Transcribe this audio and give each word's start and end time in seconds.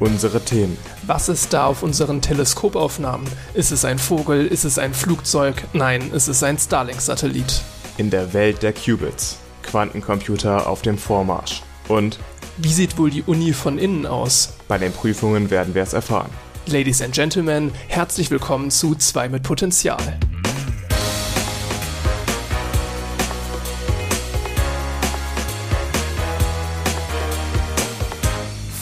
Unsere 0.00 0.40
Themen. 0.42 0.78
Was 1.06 1.28
ist 1.28 1.52
da 1.52 1.66
auf 1.66 1.82
unseren 1.82 2.22
Teleskopaufnahmen? 2.22 3.26
Ist 3.52 3.70
es 3.70 3.84
ein 3.84 3.98
Vogel? 3.98 4.46
Ist 4.46 4.64
es 4.64 4.78
ein 4.78 4.94
Flugzeug? 4.94 5.62
Nein, 5.74 6.10
es 6.14 6.26
ist 6.26 6.42
ein 6.42 6.58
Starlink-Satellit. 6.58 7.60
In 7.98 8.08
der 8.08 8.32
Welt 8.32 8.62
der 8.62 8.72
Qubits. 8.72 9.36
Quantencomputer 9.62 10.66
auf 10.66 10.80
dem 10.80 10.96
Vormarsch. 10.96 11.62
Und 11.88 12.18
Wie 12.56 12.72
sieht 12.72 12.96
wohl 12.98 13.10
die 13.10 13.22
Uni 13.22 13.52
von 13.52 13.78
innen 13.78 14.06
aus? 14.06 14.54
bei 14.68 14.78
den 14.78 14.92
Prüfungen 14.92 15.50
werden 15.50 15.74
wir 15.74 15.82
es 15.82 15.92
erfahren. 15.92 16.30
Ladies 16.66 17.02
and 17.02 17.12
Gentlemen, 17.14 17.70
herzlich 17.88 18.30
willkommen 18.30 18.70
zu 18.70 18.94
2 18.94 19.28
mit 19.28 19.42
Potenzial. 19.42 20.18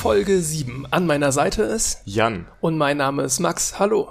Folge 0.08 0.40
7. 0.40 0.86
An 0.90 1.04
meiner 1.04 1.32
Seite 1.32 1.64
ist 1.64 2.00
Jan, 2.06 2.48
und 2.62 2.78
mein 2.78 2.96
Name 2.96 3.24
ist 3.24 3.40
Max. 3.40 3.78
Hallo. 3.78 4.10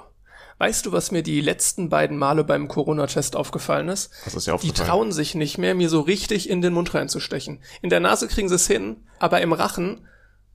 Weißt 0.58 0.86
du, 0.86 0.92
was 0.92 1.10
mir 1.10 1.24
die 1.24 1.40
letzten 1.40 1.88
beiden 1.88 2.16
Male 2.16 2.44
beim 2.44 2.68
Corona-Test 2.68 3.34
aufgefallen 3.34 3.88
ist? 3.88 4.12
was 4.24 4.36
ist 4.36 4.46
dir 4.46 4.52
Die 4.52 4.54
aufgefallen? 4.54 4.88
trauen 4.88 5.12
sich 5.12 5.34
nicht 5.34 5.58
mehr, 5.58 5.74
mir 5.74 5.88
so 5.88 5.98
richtig 6.02 6.48
in 6.48 6.62
den 6.62 6.72
Mund 6.72 6.94
reinzustechen. 6.94 7.58
In 7.82 7.90
der 7.90 7.98
Nase 7.98 8.28
kriegen 8.28 8.48
sie 8.48 8.54
es 8.54 8.68
hin, 8.68 9.08
aber 9.18 9.40
im 9.40 9.52
Rachen, 9.52 10.06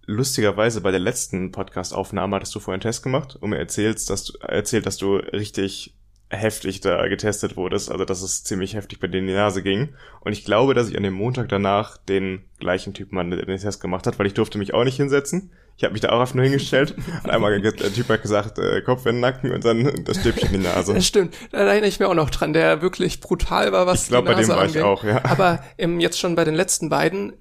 Lustigerweise 0.06 0.80
bei 0.80 0.92
der 0.92 1.02
letzten 1.02 1.52
Podcast-Aufnahme 1.52 2.38
hattest 2.38 2.56
du 2.56 2.62
vorhin 2.62 2.76
einen 2.76 2.90
Test 2.90 3.04
gemacht 3.04 3.36
und 3.36 3.50
mir 3.50 3.60
erzählst, 3.60 4.10
dass 4.10 4.24
du, 4.24 4.38
erzählt, 4.40 4.86
dass 4.86 4.96
du 4.96 5.16
richtig 5.18 5.94
heftig 6.36 6.82
da 6.82 7.08
getestet 7.08 7.58
wurdest, 7.58 7.92
also 7.92 8.06
dass 8.06 8.22
es 8.22 8.44
ziemlich 8.44 8.76
heftig 8.76 9.00
bei 9.00 9.08
dir 9.08 9.20
in 9.20 9.28
die 9.28 9.34
Nase 9.34 9.64
ging. 9.64 9.90
Und 10.22 10.34
ich 10.34 10.46
glaube, 10.46 10.74
dass 10.74 10.90
ich 10.90 10.98
an 10.98 11.04
dem 11.04 11.14
Montag 11.14 11.50
danach 11.50 11.98
den 11.98 12.44
gleichen 12.60 12.94
Typen 12.94 13.18
an 13.18 13.32
den 13.32 13.58
Test 13.58 13.82
gemacht 13.82 14.08
hat, 14.08 14.20
weil 14.20 14.28
ich 14.28 14.34
durfte 14.34 14.58
mich 14.58 14.74
auch 14.74 14.84
nicht 14.84 14.98
hinsetzen. 14.98 15.52
Ich 15.76 15.84
habe 15.84 15.94
mich 15.94 16.02
da 16.02 16.10
auch 16.10 16.20
einfach 16.20 16.36
nur 16.36 16.44
hingestellt 16.44 16.96
und 17.24 17.30
einmal 17.30 17.60
der 17.60 17.74
Typ 17.74 18.08
hat 18.10 18.22
gesagt, 18.22 18.60
äh, 18.60 18.82
Kopf 18.82 19.06
in 19.06 19.16
den 19.16 19.22
Nacken 19.22 19.52
und 19.52 19.66
dann 19.66 20.04
das 20.06 20.20
Stäbchen 20.20 20.54
in 20.54 20.62
die 20.62 20.68
Nase. 20.68 20.94
das 20.94 21.08
stimmt, 21.08 21.36
da 21.52 21.60
erinnere 21.60 21.88
ich 21.88 22.00
mir 22.00 22.08
auch 22.08 22.14
noch 22.14 22.30
dran, 22.30 22.54
der 22.54 22.82
wirklich 22.82 23.22
brutal 23.22 23.72
war, 23.72 23.88
was 23.88 24.04
Ich 24.04 24.10
glaube, 24.10 24.30
die 24.30 24.36
bei 24.36 24.42
dem 24.42 24.50
Nase 24.50 24.60
war 24.60 24.66
ich 24.70 24.82
auch, 24.82 25.04
ja. 25.04 25.26
Aber 25.26 25.64
im, 25.78 26.00
jetzt 26.00 26.20
schon 26.20 26.36
bei 26.36 26.44
den 26.44 26.54
letzten 26.54 26.90
beiden, 26.90 27.34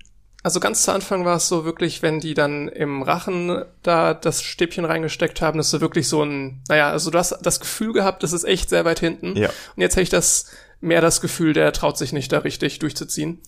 also 0.42 0.58
ganz 0.60 0.82
zu 0.82 0.92
Anfang 0.92 1.24
war 1.24 1.36
es 1.36 1.48
so 1.48 1.64
wirklich, 1.64 2.02
wenn 2.02 2.18
die 2.20 2.34
dann 2.34 2.68
im 2.68 3.02
Rachen 3.02 3.64
da 3.82 4.14
das 4.14 4.42
Stäbchen 4.42 4.84
reingesteckt 4.84 5.40
haben, 5.40 5.58
das 5.58 5.66
ist 5.66 5.72
so 5.72 5.80
wirklich 5.80 6.08
so 6.08 6.22
ein, 6.24 6.62
naja, 6.68 6.90
also 6.90 7.10
du 7.10 7.18
hast 7.18 7.38
das 7.42 7.60
Gefühl 7.60 7.92
gehabt, 7.92 8.22
das 8.22 8.32
ist 8.32 8.44
echt 8.44 8.68
sehr 8.68 8.84
weit 8.84 9.00
hinten. 9.00 9.36
Ja. 9.36 9.48
Und 9.48 9.82
jetzt 9.82 9.94
hätte 9.94 10.02
ich 10.02 10.10
das 10.10 10.46
mehr 10.80 11.00
das 11.00 11.20
Gefühl, 11.20 11.52
der 11.52 11.72
traut 11.72 11.96
sich 11.96 12.12
nicht 12.12 12.32
da 12.32 12.38
richtig 12.38 12.80
durchzuziehen. 12.80 13.40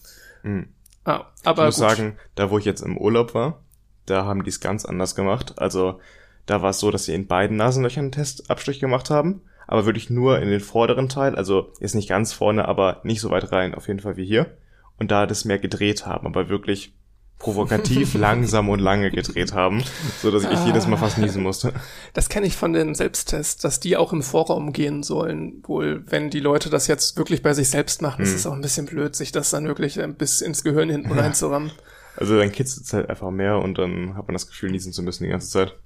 Mhm. 0.43 0.69
Ah, 1.05 1.25
Ich 1.41 1.47
aber 1.47 1.67
muss 1.67 1.77
gut. 1.77 1.89
sagen, 1.89 2.17
da 2.35 2.51
wo 2.51 2.59
ich 2.59 2.65
jetzt 2.65 2.81
im 2.81 2.97
Urlaub 2.97 3.35
war, 3.35 3.63
da 4.07 4.25
haben 4.25 4.45
die 4.45 4.51
es 4.51 4.61
ganz 4.61 4.85
anders 4.85 5.15
gemacht. 5.15 5.55
Also 5.57 6.01
da 6.47 6.63
war 6.63 6.71
es 6.71 6.79
so, 6.79 6.91
dass 6.91 7.07
sie 7.07 7.15
in 7.15 7.27
beiden 7.27 7.57
Nasenlöchern 7.57 8.05
einen 8.05 8.13
Testabstrich 8.13 8.79
gemacht 8.79 9.11
haben, 9.11 9.43
aber 9.67 9.87
wirklich 9.87 10.11
nur 10.11 10.39
in 10.41 10.49
den 10.51 10.61
vorderen 10.61 11.09
Teil, 11.09 11.35
also 11.35 11.73
jetzt 11.81 11.95
nicht 11.95 12.09
ganz 12.09 12.33
vorne, 12.33 12.69
aber 12.69 13.01
nicht 13.03 13.21
so 13.21 13.31
weit 13.31 13.51
rein, 13.51 13.75
auf 13.75 13.89
jeden 13.89 14.01
Fall 14.01 14.17
wie 14.17 14.27
hier. 14.27 14.57
Und 14.99 15.11
da 15.11 15.27
das 15.27 15.45
mehr 15.45 15.59
gedreht 15.59 16.07
haben, 16.07 16.27
aber 16.27 16.49
wirklich 16.49 16.95
provokativ, 17.39 18.15
langsam 18.19 18.69
und 18.69 18.79
lange 18.79 19.11
gedreht 19.11 19.53
haben, 19.53 19.83
so 20.23 20.31
dass 20.31 20.45
ich 20.45 20.65
jedes 20.65 20.87
Mal 20.87 20.97
fast 20.97 21.19
niesen 21.19 21.43
musste. 21.43 21.73
Das 22.13 22.29
kenne 22.29 22.47
ich 22.47 22.57
von 22.57 22.73
den 22.73 22.95
Selbsttests, 22.95 23.61
dass 23.61 23.81
die 23.81 23.97
auch 23.97 24.13
im 24.13 24.23
Vorraum 24.23 24.73
gehen 24.73 25.03
sollen. 25.03 25.63
Wohl, 25.67 26.05
wenn 26.07 26.31
die 26.31 26.41
Leute 26.41 26.71
das 26.71 26.87
jetzt 26.87 27.17
wirklich 27.19 27.43
bei 27.43 27.53
sich 27.53 27.71
selbst 27.71 28.03
machen, 28.03 28.23
ist 28.23 28.31
Hm. 28.31 28.37
es 28.37 28.47
auch 28.47 28.53
ein 28.53 28.61
bisschen 28.61 28.87
blöd, 28.87 29.17
sich 29.17 29.33
das 29.33 29.51
dann 29.51 29.67
wirklich 29.67 30.01
ein 30.01 30.15
bisschen 30.15 30.49
ins 30.49 30.63
Gehirn 30.63 30.89
hinten 30.89 31.13
reinzurammen. 31.13 31.73
Also 32.17 32.39
dann 32.39 32.53
kitzelt 32.53 32.87
es 32.87 32.93
halt 32.93 33.11
einfach 33.11 33.33
mehr 33.33 33.59
und 33.59 33.77
dann 33.77 34.17
hat 34.17 34.29
man 34.29 34.35
das 34.35 34.47
Gefühl, 34.47 34.71
niesen 34.71 34.93
zu 34.93 35.03
müssen 35.03 35.25
die 35.25 35.31
ganze 35.31 35.51
Zeit. 35.51 35.77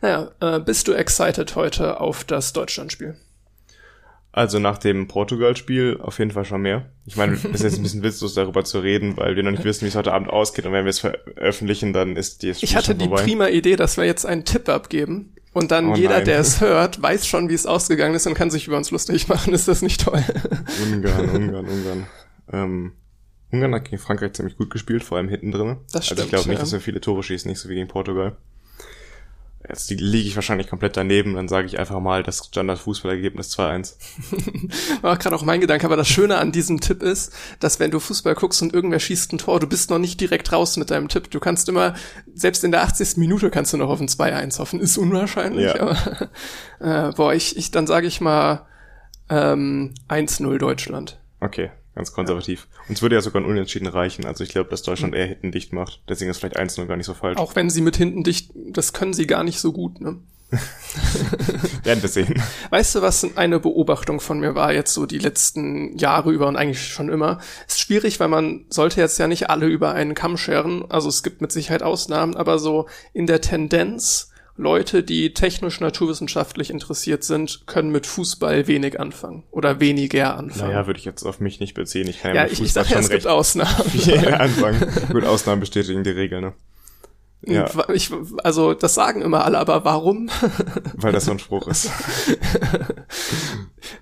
Naja, 0.00 0.30
äh, 0.40 0.58
bist 0.58 0.88
du 0.88 0.94
excited 0.94 1.54
heute 1.54 2.00
auf 2.00 2.24
das 2.24 2.54
Deutschlandspiel? 2.54 3.16
Also 4.34 4.58
nach 4.58 4.78
dem 4.78 5.08
Portugal-Spiel 5.08 5.98
auf 6.00 6.18
jeden 6.18 6.30
Fall 6.30 6.46
schon 6.46 6.62
mehr. 6.62 6.86
Ich 7.04 7.16
meine, 7.16 7.34
es 7.34 7.44
ist 7.44 7.62
jetzt 7.62 7.76
ein 7.76 7.82
bisschen 7.82 8.02
witzlos 8.02 8.32
darüber 8.32 8.64
zu 8.64 8.78
reden, 8.80 9.16
weil 9.18 9.36
wir 9.36 9.42
noch 9.42 9.50
nicht 9.50 9.64
wissen, 9.64 9.84
wie 9.84 9.88
es 9.88 9.94
heute 9.94 10.12
Abend 10.14 10.30
ausgeht. 10.30 10.64
Und 10.64 10.72
wenn 10.72 10.86
wir 10.86 10.90
es 10.90 11.00
veröffentlichen, 11.00 11.92
dann 11.92 12.16
ist 12.16 12.42
die 12.42 12.54
Spiel 12.54 12.64
Ich 12.68 12.74
hatte 12.74 12.94
die 12.94 13.04
vorbei. 13.08 13.24
prima 13.24 13.48
Idee, 13.48 13.76
dass 13.76 13.98
wir 13.98 14.04
jetzt 14.04 14.24
einen 14.24 14.44
Tipp 14.46 14.68
abgeben. 14.70 15.34
Und 15.52 15.70
dann 15.70 15.90
Oh 15.90 15.94
jeder, 15.94 16.16
nein. 16.16 16.24
der 16.24 16.38
es 16.38 16.62
hört, 16.62 17.02
weiß 17.02 17.26
schon, 17.26 17.50
wie 17.50 17.54
es 17.54 17.66
ausgegangen 17.66 18.14
ist 18.14 18.26
und 18.26 18.32
kann 18.32 18.50
sich 18.50 18.66
über 18.66 18.78
uns 18.78 18.90
lustig 18.90 19.28
machen. 19.28 19.52
Ist 19.52 19.68
das 19.68 19.82
nicht 19.82 20.00
toll? 20.02 20.24
Ungarn, 20.82 21.28
Ungarn, 21.34 21.66
Ungarn. 21.66 22.06
Ähm, 22.50 22.92
Ungarn 23.50 23.74
hat 23.74 23.84
gegen 23.84 23.98
Frankreich 23.98 24.32
ziemlich 24.32 24.56
gut 24.56 24.70
gespielt, 24.70 25.04
vor 25.04 25.18
allem 25.18 25.28
hinten 25.28 25.52
drin. 25.52 25.76
Das 25.92 25.96
Also 25.96 26.14
ich 26.14 26.18
stimmt, 26.20 26.30
glaube 26.30 26.48
nicht, 26.48 26.56
ja. 26.56 26.60
dass 26.62 26.72
wir 26.72 26.80
viele 26.80 27.02
Tore 27.02 27.22
schießen, 27.22 27.50
nicht 27.50 27.58
so 27.58 27.68
wie 27.68 27.74
gegen 27.74 27.88
Portugal. 27.88 28.36
Jetzt 29.68 29.90
li- 29.90 29.96
liege 29.96 30.28
ich 30.28 30.34
wahrscheinlich 30.34 30.68
komplett 30.68 30.96
daneben, 30.96 31.34
dann 31.34 31.46
sage 31.48 31.66
ich 31.68 31.78
einfach 31.78 32.00
mal 32.00 32.22
das 32.24 32.44
Standard-Fußballergebnis 32.46 33.56
2-1. 33.56 33.94
War 35.02 35.16
gerade 35.16 35.36
auch 35.36 35.44
mein 35.44 35.60
Gedanke, 35.60 35.86
aber 35.86 35.96
das 35.96 36.08
Schöne 36.08 36.36
an 36.38 36.50
diesem 36.50 36.80
Tipp 36.80 37.02
ist, 37.02 37.32
dass 37.60 37.78
wenn 37.78 37.90
du 37.92 38.00
Fußball 38.00 38.34
guckst 38.34 38.60
und 38.62 38.74
irgendwer 38.74 38.98
schießt 38.98 39.32
ein 39.32 39.38
Tor, 39.38 39.60
du 39.60 39.68
bist 39.68 39.90
noch 39.90 39.98
nicht 39.98 40.20
direkt 40.20 40.50
raus 40.52 40.76
mit 40.76 40.90
deinem 40.90 41.08
Tipp. 41.08 41.30
Du 41.30 41.38
kannst 41.38 41.68
immer, 41.68 41.94
selbst 42.34 42.64
in 42.64 42.72
der 42.72 42.82
80. 42.82 43.18
Minute 43.18 43.50
kannst 43.50 43.72
du 43.72 43.76
noch 43.76 43.88
auf 43.88 44.00
ein 44.00 44.08
2-1 44.08 44.58
hoffen. 44.58 44.80
Ist 44.80 44.98
unwahrscheinlich, 44.98 45.72
Ja. 45.74 45.80
aber 45.80 46.30
äh, 47.10 47.12
boah, 47.14 47.32
ich, 47.32 47.56
ich 47.56 47.70
dann 47.70 47.86
sage 47.86 48.08
ich 48.08 48.20
mal 48.20 48.66
ähm, 49.30 49.94
1-0 50.08 50.58
Deutschland. 50.58 51.20
Okay, 51.40 51.70
ganz 51.94 52.12
konservativ. 52.12 52.68
Uns 52.88 53.02
würde 53.02 53.14
ja 53.14 53.20
sogar 53.20 53.42
ein 53.42 53.46
Unentschieden 53.46 53.86
reichen. 53.86 54.26
Also 54.26 54.44
ich 54.44 54.50
glaube, 54.50 54.70
dass. 54.70 54.82
Deutschland 54.82 55.14
eher 55.14 55.26
hinten 55.26 55.52
dicht 55.52 55.72
macht. 55.72 56.02
Deswegen 56.08 56.30
ist 56.30 56.38
vielleicht 56.38 56.58
1-0 56.58 56.86
gar 56.86 56.96
nicht 56.96 57.06
so 57.06 57.14
falsch. 57.14 57.38
Auch 57.38 57.54
wenn 57.54 57.70
sie 57.70 57.80
mit 57.80 57.96
hinten 57.96 58.24
dicht, 58.24 58.50
das 58.54 58.92
können 58.92 59.12
sie 59.12 59.28
gar 59.28 59.44
nicht 59.44 59.60
so 59.60 59.72
gut, 59.72 60.00
ne? 60.00 60.18
Werden 61.84 62.02
wir 62.02 62.08
sehen. 62.08 62.42
Weißt 62.70 62.94
du, 62.94 63.02
was 63.02 63.36
eine 63.36 63.58
Beobachtung 63.58 64.20
von 64.20 64.40
mir 64.40 64.54
war 64.54 64.72
jetzt 64.72 64.92
so 64.92 65.06
die 65.06 65.18
letzten 65.18 65.96
Jahre 65.96 66.30
über 66.30 66.46
und 66.46 66.56
eigentlich 66.56 66.86
schon 66.88 67.08
immer? 67.08 67.38
Ist 67.66 67.80
schwierig, 67.80 68.20
weil 68.20 68.28
man 68.28 68.66
sollte 68.68 69.00
jetzt 69.00 69.18
ja 69.18 69.28
nicht 69.28 69.48
alle 69.48 69.66
über 69.66 69.92
einen 69.92 70.14
Kamm 70.14 70.36
scheren. 70.36 70.84
Also 70.90 71.08
es 71.08 71.22
gibt 71.22 71.40
mit 71.40 71.52
Sicherheit 71.52 71.82
Ausnahmen, 71.82 72.36
aber 72.36 72.58
so 72.58 72.86
in 73.14 73.26
der 73.26 73.40
Tendenz, 73.40 74.31
Leute, 74.56 75.02
die 75.02 75.32
technisch 75.32 75.80
naturwissenschaftlich 75.80 76.70
interessiert 76.70 77.24
sind, 77.24 77.66
können 77.66 77.90
mit 77.90 78.06
Fußball 78.06 78.66
wenig 78.66 79.00
anfangen 79.00 79.44
oder 79.50 79.80
weniger 79.80 80.36
anfangen. 80.36 80.70
Naja, 80.70 80.86
würde 80.86 80.98
ich 80.98 81.06
jetzt 81.06 81.24
auf 81.24 81.40
mich 81.40 81.58
nicht 81.60 81.74
beziehen. 81.74 82.06
Ich 82.08 82.20
kann 82.20 82.34
ja, 82.34 82.36
ja, 82.36 82.42
mit 82.44 82.52
ich, 82.52 82.60
ich 82.60 82.66
Fußball 82.66 82.84
sag 82.84 82.90
ja, 82.90 82.96
schon 82.96 83.04
es 83.04 83.10
gibt 83.10 83.26
Ausnahmen. 83.26 83.84
viel 83.90 84.34
anfangen. 84.34 84.92
Gut, 85.10 85.24
Ausnahmen 85.24 85.60
bestätigen 85.60 86.04
die 86.04 86.10
Regel, 86.10 86.40
ne? 86.40 86.52
Ja, 87.44 87.68
Ich, 87.92 88.10
also 88.44 88.72
das 88.72 88.94
sagen 88.94 89.20
immer 89.20 89.44
alle, 89.44 89.58
aber 89.58 89.84
warum? 89.84 90.30
weil 90.94 91.12
das 91.12 91.24
so 91.24 91.32
ein 91.32 91.38
Spruch 91.38 91.66
ist. 91.66 91.90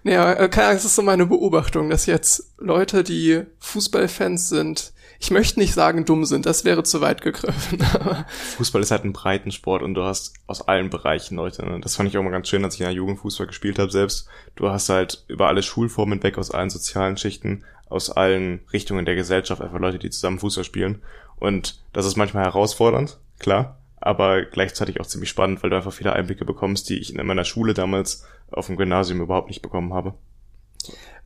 Ja, 0.04 0.32
äh, 0.32 0.48
keine 0.48 0.68
Ahnung, 0.68 0.78
es 0.78 0.84
ist 0.84 0.96
so 0.96 1.02
meine 1.02 1.26
Beobachtung, 1.26 1.90
dass 1.90 2.06
jetzt 2.06 2.54
Leute, 2.58 3.04
die 3.04 3.42
Fußballfans 3.58 4.48
sind, 4.48 4.92
ich 5.22 5.30
möchte 5.30 5.60
nicht 5.60 5.74
sagen 5.74 6.06
dumm 6.06 6.24
sind, 6.24 6.46
das 6.46 6.64
wäre 6.64 6.82
zu 6.82 7.02
weit 7.02 7.20
gegriffen. 7.20 7.78
Fußball 8.56 8.80
ist 8.80 8.90
halt 8.90 9.04
ein 9.04 9.12
breiten 9.12 9.52
Sport 9.52 9.82
und 9.82 9.92
du 9.92 10.02
hast 10.02 10.32
aus 10.46 10.66
allen 10.66 10.88
Bereichen 10.88 11.36
Leute. 11.36 11.64
Ne? 11.64 11.78
Das 11.80 11.96
fand 11.96 12.08
ich 12.08 12.16
auch 12.16 12.22
mal 12.22 12.30
ganz 12.30 12.48
schön, 12.48 12.64
als 12.64 12.74
ich 12.74 12.80
in 12.80 12.86
der 12.86 12.94
Jugend 12.94 13.18
Fußball 13.18 13.46
gespielt 13.46 13.78
habe 13.78 13.90
selbst. 13.90 14.26
Du 14.56 14.70
hast 14.70 14.88
halt 14.88 15.24
über 15.28 15.48
alle 15.48 15.62
Schulformen 15.62 16.22
weg, 16.22 16.38
aus 16.38 16.50
allen 16.50 16.70
sozialen 16.70 17.18
Schichten, 17.18 17.64
aus 17.90 18.08
allen 18.08 18.60
Richtungen 18.72 19.04
der 19.04 19.14
Gesellschaft 19.14 19.60
einfach 19.60 19.78
Leute, 19.78 19.98
die 19.98 20.08
zusammen 20.08 20.38
Fußball 20.38 20.64
spielen. 20.64 21.02
Und 21.38 21.82
das 21.92 22.06
ist 22.06 22.16
manchmal 22.16 22.44
herausfordernd, 22.44 23.18
klar, 23.38 23.78
aber 24.00 24.42
gleichzeitig 24.42 25.00
auch 25.00 25.06
ziemlich 25.06 25.28
spannend, 25.28 25.62
weil 25.62 25.68
du 25.68 25.76
einfach 25.76 25.92
viele 25.92 26.14
Einblicke 26.14 26.46
bekommst, 26.46 26.88
die 26.88 26.98
ich 26.98 27.14
in 27.14 27.26
meiner 27.26 27.44
Schule 27.44 27.74
damals 27.74 28.26
auf 28.50 28.68
dem 28.68 28.76
Gymnasium 28.76 29.20
überhaupt 29.20 29.48
nicht 29.48 29.60
bekommen 29.60 29.92
habe. 29.92 30.14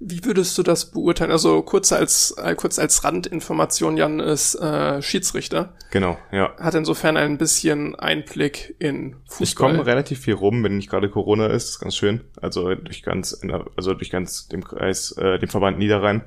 Wie 0.00 0.24
würdest 0.24 0.58
du 0.58 0.62
das 0.62 0.90
beurteilen? 0.90 1.30
Also 1.30 1.62
kurz 1.62 1.92
als 1.92 2.32
äh, 2.32 2.54
kurz 2.54 2.78
als 2.78 3.04
Randinformation, 3.04 3.96
Jan 3.96 4.20
ist 4.20 4.54
äh, 4.56 5.00
Schiedsrichter, 5.00 5.74
Genau, 5.90 6.18
ja. 6.32 6.54
hat 6.58 6.74
insofern 6.74 7.16
ein 7.16 7.38
bisschen 7.38 7.94
Einblick 7.94 8.74
in 8.80 9.16
Fußball. 9.28 9.44
Ich 9.44 9.56
komme 9.56 9.86
relativ 9.86 10.20
viel 10.20 10.34
rum, 10.34 10.62
wenn 10.64 10.76
nicht 10.76 10.90
gerade 10.90 11.08
Corona 11.08 11.46
ist, 11.46 11.64
das 11.64 11.70
ist 11.70 11.80
ganz 11.80 11.96
schön. 11.96 12.22
Also 12.40 12.74
durch 12.74 13.02
ganz, 13.02 13.40
also 13.76 13.94
durch 13.94 14.10
ganz 14.10 14.48
dem 14.48 14.64
Kreis, 14.64 15.12
äh, 15.12 15.38
dem 15.38 15.48
Verband 15.48 15.78
Niederrhein. 15.78 16.24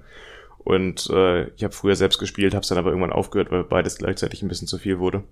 Und 0.60 1.10
äh, 1.12 1.50
ich 1.50 1.63
habe 1.63 1.74
früher 1.74 1.96
selbst 1.96 2.19
gespielt, 2.19 2.54
habe 2.54 2.63
es 2.63 2.68
dann 2.69 2.78
aber 2.78 2.90
irgendwann 2.90 3.13
aufgehört, 3.13 3.52
weil 3.52 3.63
beides 3.63 3.98
gleichzeitig 3.98 4.42
ein 4.42 4.48
bisschen 4.50 4.68
zu 4.68 4.78
viel 4.78 5.00
wurde. 5.00 5.24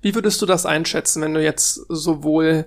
Wie 0.00 0.14
würdest 0.14 0.40
du 0.40 0.46
das 0.46 0.66
einschätzen, 0.66 1.22
wenn 1.22 1.34
du 1.34 1.42
jetzt 1.42 1.74
sowohl 1.88 2.66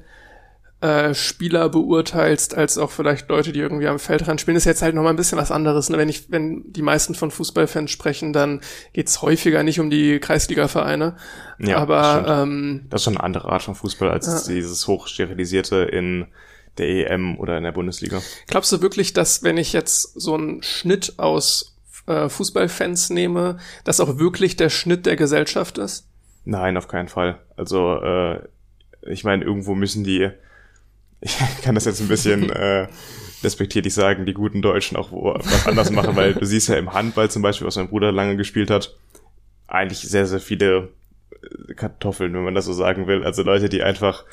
äh, 0.82 1.14
Spieler 1.14 1.68
beurteilst, 1.70 2.56
als 2.56 2.78
auch 2.78 2.90
vielleicht 2.92 3.28
Leute, 3.30 3.52
die 3.52 3.60
irgendwie 3.60 3.88
am 3.88 4.00
Feldrand 4.00 4.40
spielen, 4.40 4.56
ist 4.56 4.66
jetzt 4.66 4.82
halt 4.82 4.96
nochmal 4.96 5.12
ein 5.14 5.18
bisschen 5.18 5.38
was 5.38 5.52
anderes. 5.52 5.90
Ne? 5.90 5.98
Wenn 5.98 6.08
ich, 6.08 6.32
wenn 6.32 6.72
die 6.72 6.82
meisten 6.82 7.16
von 7.16 7.32
Fußballfans 7.32 7.92
sprechen, 7.92 8.32
dann 8.32 8.62
geht's 8.94 9.22
häufiger 9.22 9.64
nicht 9.64 9.80
um 9.82 9.90
die 9.90 10.20
Kreisliga-Vereine. 10.20 11.18
Ja, 11.60 11.78
aber 11.78 12.22
stimmt. 12.24 12.28
ähm, 12.30 12.86
Das 12.90 13.02
ist 13.02 13.06
schon 13.06 13.18
eine 13.18 13.24
andere 13.24 13.50
Art 13.52 13.62
von 13.64 13.76
Fußball 13.76 14.10
als 14.10 14.46
dieses 14.46 14.88
hochsterilisierte 14.88 15.78
in 15.84 16.28
der 16.78 16.88
EM 17.12 17.38
oder 17.38 17.58
in 17.58 17.64
der 17.66 17.74
Bundesliga. 17.74 18.22
glaubst 18.48 18.72
du 18.72 18.82
wirklich, 18.82 19.12
dass 19.12 19.44
wenn 19.44 19.58
ich 19.58 19.74
jetzt 19.74 20.14
so 20.20 20.36
einen 20.36 20.64
Schnitt 20.64 21.16
aus 21.18 21.76
äh, 22.08 22.30
Fußballfans 22.30 23.10
nehme, 23.10 23.58
das 23.84 24.00
auch 24.00 24.18
wirklich 24.18 24.56
der 24.56 24.70
Schnitt 24.70 25.06
der 25.06 25.18
Gesellschaft 25.18 25.78
ist? 25.78 26.08
Nein, 26.46 26.78
auf 26.78 26.88
keinen 26.88 27.10
Fall. 27.10 27.40
Also, 27.58 27.96
äh, 28.02 28.40
ich 29.02 29.26
meine, 29.26 29.44
irgendwo 29.44 29.76
müssen 29.76 30.06
die, 30.06 30.30
ich 31.22 31.38
kann 31.64 31.76
das 31.76 31.86
jetzt 31.86 32.02
ein 32.02 32.08
bisschen 32.08 32.50
äh, 32.50 32.88
respektierlich 33.44 33.94
sagen, 33.94 34.26
die 34.26 34.34
guten 34.34 34.62
Deutschen 34.62 34.98
auch 34.98 35.12
wo, 35.12 35.34
was 35.34 35.68
anders 35.68 35.92
machen, 35.92 36.16
weil 36.16 36.34
du 36.34 36.46
siehst 36.46 36.70
ja 36.70 36.76
im 36.76 36.94
Handball 36.94 37.30
zum 37.30 37.42
Beispiel, 37.42 37.68
was 37.68 37.78
mein 37.78 37.90
Bruder 37.90 38.12
lange 38.12 38.38
gespielt 38.38 38.70
hat, 38.70 38.98
eigentlich 39.68 40.00
sehr, 40.00 40.26
sehr 40.26 40.40
viele 40.40 40.90
äh, 41.42 41.74
Kartoffeln, 41.74 42.34
wenn 42.34 42.44
man 42.44 42.56
das 42.56 42.66
so 42.66 42.74
sagen 42.74 43.08
will. 43.08 43.24
Also 43.24 43.44
Leute, 43.44 43.70
die 43.70 43.84
einfach 43.84 44.26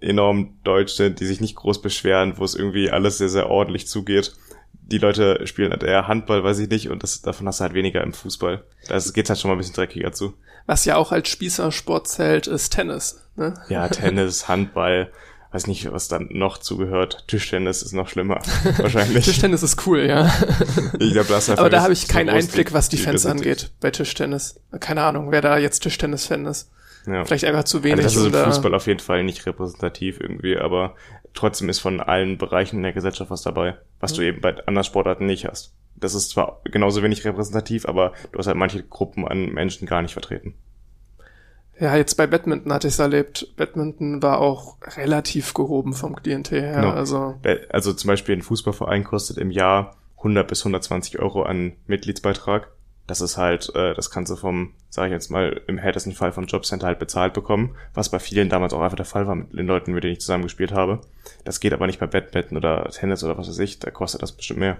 enorm 0.00 0.58
deutsch 0.64 0.94
sind, 0.94 1.20
die 1.20 1.26
sich 1.26 1.40
nicht 1.40 1.54
groß 1.54 1.80
beschweren, 1.80 2.38
wo 2.38 2.44
es 2.44 2.54
irgendwie 2.54 2.90
alles 2.90 3.18
sehr, 3.18 3.28
sehr 3.28 3.48
ordentlich 3.48 3.86
zugeht. 3.86 4.34
Die 4.72 4.98
Leute 4.98 5.46
spielen 5.46 5.70
halt 5.70 5.84
eher 5.84 6.08
Handball, 6.08 6.42
weiß 6.42 6.58
ich 6.58 6.68
nicht, 6.68 6.90
und 6.90 7.02
das, 7.02 7.22
davon 7.22 7.46
hast 7.46 7.60
du 7.60 7.64
halt 7.64 7.74
weniger 7.74 8.02
im 8.02 8.12
Fußball. 8.12 8.64
Da 8.88 8.98
geht's 8.98 9.30
halt 9.30 9.38
schon 9.38 9.48
mal 9.48 9.54
ein 9.54 9.58
bisschen 9.58 9.76
dreckiger 9.76 10.12
zu. 10.12 10.34
Was 10.66 10.84
ja 10.84 10.96
auch 10.96 11.12
als 11.12 11.28
Spießersport 11.28 12.08
zählt, 12.08 12.46
ist 12.46 12.70
Tennis. 12.70 13.22
Ne? 13.36 13.54
Ja, 13.68 13.88
Tennis, 13.88 14.48
Handball, 14.48 15.10
weiß 15.52 15.66
nicht, 15.66 15.90
was 15.92 16.08
dann 16.08 16.28
noch 16.30 16.58
zugehört. 16.58 17.24
Tischtennis 17.28 17.82
ist 17.82 17.92
noch 17.92 18.08
schlimmer, 18.08 18.40
wahrscheinlich. 18.78 19.24
Tischtennis 19.24 19.62
ist 19.62 19.86
cool, 19.86 20.06
ja. 20.06 20.32
ich 20.98 21.12
glaub, 21.12 21.28
das 21.28 21.50
Aber 21.50 21.70
da 21.70 21.82
habe 21.82 21.92
ich 21.92 22.08
keinen 22.08 22.30
Einblick, 22.30 22.72
was 22.72 22.88
die 22.88 22.96
Fans 22.96 23.26
angeht 23.26 23.70
bei 23.80 23.90
Tischtennis. 23.90 24.60
Keine 24.80 25.02
Ahnung, 25.02 25.30
wer 25.30 25.42
da 25.42 25.58
jetzt 25.58 25.80
Tischtennis-Fan 25.80 26.46
ist. 26.46 26.70
Ja. 27.06 27.24
Vielleicht 27.24 27.44
einfach 27.44 27.64
zu 27.64 27.82
wenig. 27.82 28.04
Also 28.04 28.28
das 28.28 28.32
ist 28.32 28.38
im 28.38 28.52
Fußball 28.52 28.74
auf 28.74 28.86
jeden 28.86 29.00
Fall 29.00 29.24
nicht 29.24 29.44
repräsentativ 29.46 30.20
irgendwie, 30.20 30.56
aber 30.56 30.94
trotzdem 31.34 31.68
ist 31.68 31.80
von 31.80 32.00
allen 32.00 32.38
Bereichen 32.38 32.76
in 32.76 32.82
der 32.82 32.92
Gesellschaft 32.92 33.30
was 33.30 33.42
dabei, 33.42 33.76
was 34.00 34.12
mhm. 34.12 34.16
du 34.16 34.22
eben 34.22 34.40
bei 34.40 34.56
anderen 34.66 34.84
Sportarten 34.84 35.26
nicht 35.26 35.46
hast. 35.46 35.72
Das 35.96 36.14
ist 36.14 36.30
zwar 36.30 36.60
genauso 36.64 37.02
wenig 37.02 37.24
repräsentativ, 37.24 37.86
aber 37.86 38.12
du 38.32 38.38
hast 38.38 38.46
halt 38.46 38.56
manche 38.56 38.82
Gruppen 38.82 39.26
an 39.26 39.46
Menschen 39.46 39.86
gar 39.86 40.02
nicht 40.02 40.12
vertreten. 40.12 40.54
Ja, 41.80 41.96
jetzt 41.96 42.16
bei 42.16 42.26
Badminton 42.26 42.72
hatte 42.72 42.88
ich 42.88 42.94
es 42.94 42.98
erlebt. 42.98 43.48
Badminton 43.56 44.22
war 44.22 44.40
auch 44.40 44.76
relativ 44.96 45.54
gehoben 45.54 45.94
vom 45.94 46.14
Klientel 46.14 46.60
her. 46.60 46.76
Genau. 46.76 46.90
Also, 46.90 47.34
also 47.70 47.92
zum 47.92 48.08
Beispiel 48.08 48.36
ein 48.36 48.42
Fußballverein 48.42 49.04
kostet 49.04 49.38
im 49.38 49.50
Jahr 49.50 49.96
100 50.18 50.46
bis 50.46 50.60
120 50.60 51.18
Euro 51.18 51.42
an 51.42 51.72
Mitgliedsbeitrag. 51.86 52.68
Das 53.06 53.20
ist 53.20 53.36
halt, 53.36 53.74
äh, 53.74 53.94
das 53.94 54.10
kannst 54.10 54.30
du 54.30 54.36
vom, 54.36 54.74
sage 54.88 55.08
ich 55.08 55.12
jetzt 55.12 55.30
mal, 55.30 55.60
im 55.66 55.76
härtesten 55.76 56.12
Fall 56.12 56.30
vom 56.30 56.46
Jobcenter 56.46 56.86
halt 56.86 57.00
bezahlt 57.00 57.34
bekommen, 57.34 57.74
was 57.94 58.10
bei 58.10 58.20
vielen 58.20 58.48
damals 58.48 58.72
auch 58.72 58.80
einfach 58.80 58.96
der 58.96 59.04
Fall 59.04 59.26
war 59.26 59.34
mit 59.34 59.52
den 59.52 59.66
Leuten, 59.66 59.92
mit 59.92 60.04
denen 60.04 60.12
ich 60.12 60.20
zusammen 60.20 60.44
gespielt 60.44 60.72
habe. 60.72 61.00
Das 61.44 61.58
geht 61.58 61.72
aber 61.72 61.88
nicht 61.88 61.98
bei 61.98 62.06
Badminton 62.06 62.56
oder 62.56 62.88
Tennis 62.90 63.24
oder 63.24 63.36
was 63.36 63.48
weiß 63.48 63.58
ich, 63.58 63.80
da 63.80 63.90
kostet 63.90 64.22
das 64.22 64.32
bestimmt 64.32 64.60
mehr. 64.60 64.78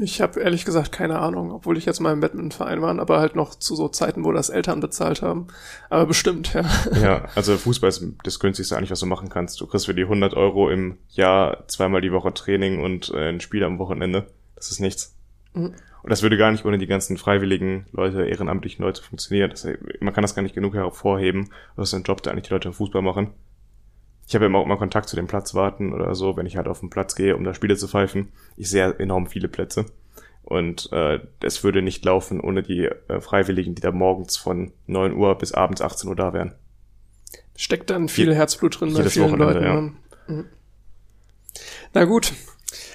Ich 0.00 0.20
habe 0.20 0.40
ehrlich 0.40 0.64
gesagt 0.64 0.92
keine 0.92 1.18
Ahnung, 1.20 1.50
obwohl 1.52 1.78
ich 1.78 1.86
jetzt 1.86 2.00
mal 2.00 2.12
im 2.12 2.20
Badmintonverein 2.20 2.82
war, 2.82 2.98
aber 2.98 3.18
halt 3.18 3.34
noch 3.34 3.54
zu 3.54 3.74
so 3.74 3.88
Zeiten, 3.88 4.24
wo 4.24 4.32
das 4.32 4.50
Eltern 4.50 4.80
bezahlt 4.80 5.22
haben. 5.22 5.46
Aber 5.88 6.06
bestimmt, 6.06 6.52
ja. 6.52 6.64
Ja, 7.00 7.28
also 7.34 7.56
Fußball 7.56 7.88
ist 7.88 8.04
das 8.22 8.38
günstigste 8.38 8.76
eigentlich, 8.76 8.90
was 8.90 9.00
du 9.00 9.06
machen 9.06 9.28
kannst. 9.28 9.60
Du 9.60 9.66
kriegst 9.66 9.86
für 9.86 9.94
die 9.94 10.02
100 10.02 10.34
Euro 10.34 10.68
im 10.70 10.98
Jahr 11.08 11.66
zweimal 11.68 12.02
die 12.02 12.12
Woche 12.12 12.34
Training 12.34 12.82
und 12.82 13.10
äh, 13.14 13.30
ein 13.30 13.40
Spiel 13.40 13.64
am 13.64 13.78
Wochenende. 13.78 14.26
Das 14.54 14.70
ist 14.70 14.80
nichts. 14.80 15.16
Mhm. 15.54 15.74
Und 16.02 16.10
das 16.10 16.22
würde 16.22 16.36
gar 16.36 16.52
nicht 16.52 16.64
ohne 16.64 16.78
die 16.78 16.86
ganzen 16.86 17.16
freiwilligen 17.16 17.86
Leute, 17.90 18.26
ehrenamtlichen 18.26 18.84
Leute 18.84 19.02
funktionieren. 19.02 19.50
Das, 19.50 19.66
man 20.00 20.14
kann 20.14 20.22
das 20.22 20.34
gar 20.34 20.42
nicht 20.42 20.54
genug 20.54 20.74
hervorheben. 20.74 21.50
Das 21.76 21.88
ist 21.88 21.94
ein 21.94 22.04
Job, 22.04 22.22
der 22.22 22.32
eigentlich 22.32 22.46
die 22.46 22.52
Leute 22.52 22.68
im 22.68 22.74
Fußball 22.74 23.02
machen. 23.02 23.32
Ich 24.26 24.34
habe 24.34 24.46
immer 24.46 24.58
auch 24.58 24.64
immer 24.64 24.76
Kontakt 24.76 25.08
zu 25.08 25.16
den 25.16 25.28
Platzwarten 25.28 25.92
oder 25.92 26.14
so, 26.14 26.36
wenn 26.36 26.46
ich 26.46 26.56
halt 26.56 26.66
auf 26.66 26.80
den 26.80 26.90
Platz 26.90 27.14
gehe, 27.14 27.36
um 27.36 27.44
da 27.44 27.54
Spiele 27.54 27.76
zu 27.76 27.86
pfeifen. 27.86 28.32
Ich 28.56 28.68
sehe 28.68 28.98
enorm 28.98 29.26
viele 29.26 29.48
Plätze. 29.48 29.86
Und 30.42 30.90
äh, 30.92 31.20
es 31.42 31.64
würde 31.64 31.82
nicht 31.82 32.04
laufen 32.04 32.40
ohne 32.40 32.62
die 32.62 32.84
äh, 32.84 33.20
Freiwilligen, 33.20 33.74
die 33.74 33.82
da 33.82 33.92
morgens 33.92 34.36
von 34.36 34.72
9 34.86 35.12
Uhr 35.14 35.36
bis 35.36 35.52
abends 35.52 35.80
18 35.80 36.08
Uhr 36.08 36.16
da 36.16 36.32
wären. 36.32 36.54
Steckt 37.56 37.90
dann 37.90 38.08
viel 38.08 38.28
Je 38.28 38.34
Herzblut 38.34 38.80
drin 38.80 38.94
bei 38.94 39.04
vielen 39.04 39.32
Wochenende, 39.32 39.54
Leuten. 39.54 39.64
Ja. 39.64 39.80
Ne? 39.80 39.92
Mhm. 40.28 40.44
Na 41.94 42.04
gut, 42.04 42.32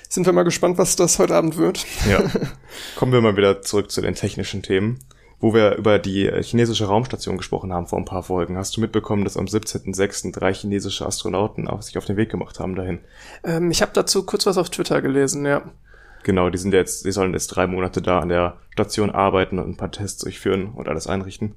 sind 0.07 0.25
wir 0.25 0.33
mal 0.33 0.43
gespannt, 0.43 0.77
was 0.77 0.95
das 0.95 1.17
heute 1.19 1.35
Abend 1.35 1.57
wird. 1.57 1.85
Ja. 2.09 2.23
Kommen 2.95 3.11
wir 3.11 3.21
mal 3.21 3.35
wieder 3.35 3.61
zurück 3.61 3.91
zu 3.91 4.01
den 4.01 4.15
technischen 4.15 4.61
Themen 4.61 4.99
wo 5.41 5.53
wir 5.53 5.75
über 5.75 5.99
die 5.99 6.27
äh, 6.27 6.41
chinesische 6.41 6.85
Raumstation 6.85 7.37
gesprochen 7.37 7.73
haben 7.73 7.87
vor 7.87 7.99
ein 7.99 8.05
paar 8.05 8.23
Folgen. 8.23 8.57
Hast 8.57 8.77
du 8.77 8.81
mitbekommen, 8.81 9.23
dass 9.23 9.37
am 9.37 9.45
17.06. 9.45 10.31
drei 10.31 10.53
chinesische 10.53 11.05
Astronauten 11.05 11.67
auf 11.67 11.81
sich 11.81 11.97
auf 11.97 12.05
den 12.05 12.15
Weg 12.15 12.29
gemacht 12.29 12.59
haben 12.59 12.75
dahin? 12.75 12.99
Ähm, 13.43 13.71
ich 13.71 13.81
habe 13.81 13.91
dazu 13.93 14.23
kurz 14.23 14.45
was 14.45 14.57
auf 14.57 14.69
Twitter 14.69 15.01
gelesen, 15.01 15.45
ja. 15.45 15.63
Genau, 16.23 16.51
die 16.51 16.59
sind 16.59 16.73
jetzt, 16.73 17.05
die 17.05 17.11
sollen 17.11 17.33
jetzt 17.33 17.47
drei 17.47 17.65
Monate 17.65 18.01
da 18.03 18.19
an 18.19 18.29
der 18.29 18.57
Station 18.69 19.09
arbeiten 19.09 19.57
und 19.57 19.67
ein 19.67 19.77
paar 19.77 19.91
Tests 19.91 20.21
durchführen 20.21 20.71
und 20.75 20.87
alles 20.87 21.07
einrichten. 21.07 21.55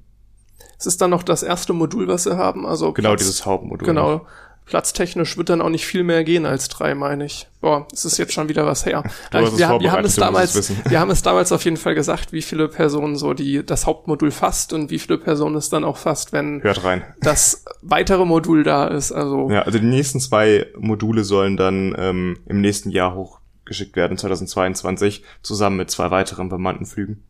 Es 0.79 0.87
ist 0.87 1.01
dann 1.01 1.11
noch 1.11 1.23
das 1.23 1.43
erste 1.43 1.73
Modul, 1.73 2.07
was 2.07 2.23
sie 2.23 2.35
haben, 2.35 2.65
also 2.65 2.91
genau 2.91 3.09
Platz, 3.09 3.21
dieses 3.21 3.45
Hauptmodul. 3.45 3.85
Genau, 3.85 4.11
noch. 4.11 4.27
Platztechnisch 4.65 5.37
wird 5.37 5.49
dann 5.49 5.61
auch 5.61 5.69
nicht 5.69 5.85
viel 5.85 6.03
mehr 6.03 6.23
gehen 6.23 6.47
als 6.47 6.69
drei, 6.69 6.95
meine 6.95 7.25
ich. 7.25 7.47
Boah, 7.61 7.87
es 7.93 8.03
ist 8.03 8.17
jetzt 8.17 8.33
schon 8.33 8.49
wieder 8.49 8.65
was 8.65 8.85
her. 8.85 9.03
wir, 9.31 9.57
wir 9.57 9.91
haben 9.91 10.05
es 10.05 10.15
damals, 10.15 10.73
wir 10.89 10.99
haben 10.99 11.11
es 11.11 11.21
damals 11.21 11.51
auf 11.51 11.63
jeden 11.63 11.77
Fall 11.77 11.93
gesagt, 11.93 12.33
wie 12.33 12.41
viele 12.41 12.67
Personen 12.67 13.15
so 13.15 13.35
die 13.35 13.63
das 13.63 13.85
Hauptmodul 13.85 14.31
fasst 14.31 14.73
und 14.73 14.89
wie 14.89 14.97
viele 14.97 15.19
Personen 15.19 15.55
es 15.55 15.69
dann 15.69 15.83
auch 15.83 15.97
fasst, 15.97 16.33
wenn 16.33 16.63
Hört 16.63 16.83
rein. 16.83 17.03
das 17.21 17.63
weitere 17.83 18.25
Modul 18.25 18.63
da 18.63 18.87
ist. 18.87 19.11
Also 19.11 19.51
ja, 19.51 19.61
also 19.61 19.77
die 19.77 19.85
nächsten 19.85 20.19
zwei 20.19 20.65
Module 20.77 21.23
sollen 21.23 21.57
dann 21.57 21.95
ähm, 21.97 22.39
im 22.47 22.59
nächsten 22.59 22.89
Jahr 22.89 23.13
hochgeschickt 23.13 23.95
werden, 23.95 24.17
2022, 24.17 25.23
zusammen 25.43 25.77
mit 25.77 25.91
zwei 25.91 26.09
weiteren 26.09 26.49
bemannten 26.49 26.87
Flügen. 26.87 27.23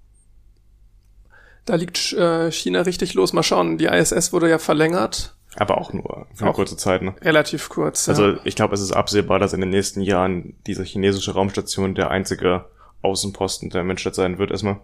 Da 1.66 1.76
liegt 1.76 2.14
äh, 2.14 2.50
China 2.52 2.82
richtig 2.82 3.14
los. 3.16 3.34
Mal 3.34 3.44
schauen, 3.44 3.78
die 3.78 3.86
ISS 3.86 4.32
wurde 4.32 4.50
ja 4.50 4.60
verlängert 4.60 5.36
aber 5.56 5.78
auch 5.78 5.94
nur 5.94 6.28
für 6.34 6.42
eine 6.42 6.52
auch 6.52 6.56
kurze 6.56 6.78
Zeit, 6.78 7.02
ne? 7.02 7.16
Relativ 7.22 7.70
kurz. 7.70 8.08
Ja. 8.08 8.12
Also 8.12 8.38
ich 8.44 8.56
glaube, 8.56 8.74
es 8.74 8.82
ist 8.82 8.92
absehbar, 8.92 9.40
dass 9.40 9.54
in 9.54 9.62
den 9.62 9.70
nächsten 9.70 10.02
Jahren 10.02 10.56
diese 10.68 10.84
chinesische 10.84 11.34
Raumstation 11.34 11.96
der 11.96 12.12
einzige 12.12 12.66
Außenposten 13.02 13.70
der 13.70 13.84
Menschheit 13.84 14.16
sein 14.16 14.38
wird, 14.38 14.52
erstmal. 14.52 14.80